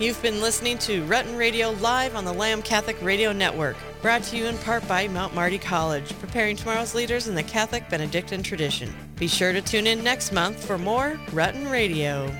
You've 0.00 0.22
been 0.22 0.40
listening 0.40 0.78
to 0.78 1.04
Rutten 1.06 1.36
Radio 1.36 1.72
live 1.72 2.14
on 2.14 2.24
the 2.24 2.32
Lamb 2.32 2.62
Catholic 2.62 2.96
Radio 3.02 3.32
Network, 3.32 3.76
brought 4.00 4.22
to 4.24 4.36
you 4.36 4.46
in 4.46 4.56
part 4.58 4.86
by 4.86 5.08
Mount 5.08 5.34
Marty 5.34 5.58
College, 5.58 6.16
preparing 6.20 6.54
tomorrow's 6.54 6.94
leaders 6.94 7.26
in 7.26 7.34
the 7.34 7.42
Catholic 7.42 7.88
Benedictine 7.90 8.44
tradition. 8.44 8.94
Be 9.16 9.26
sure 9.26 9.52
to 9.52 9.60
tune 9.60 9.88
in 9.88 10.04
next 10.04 10.30
month 10.30 10.64
for 10.64 10.78
more 10.78 11.18
Rutten 11.32 11.68
Radio. 11.68 12.32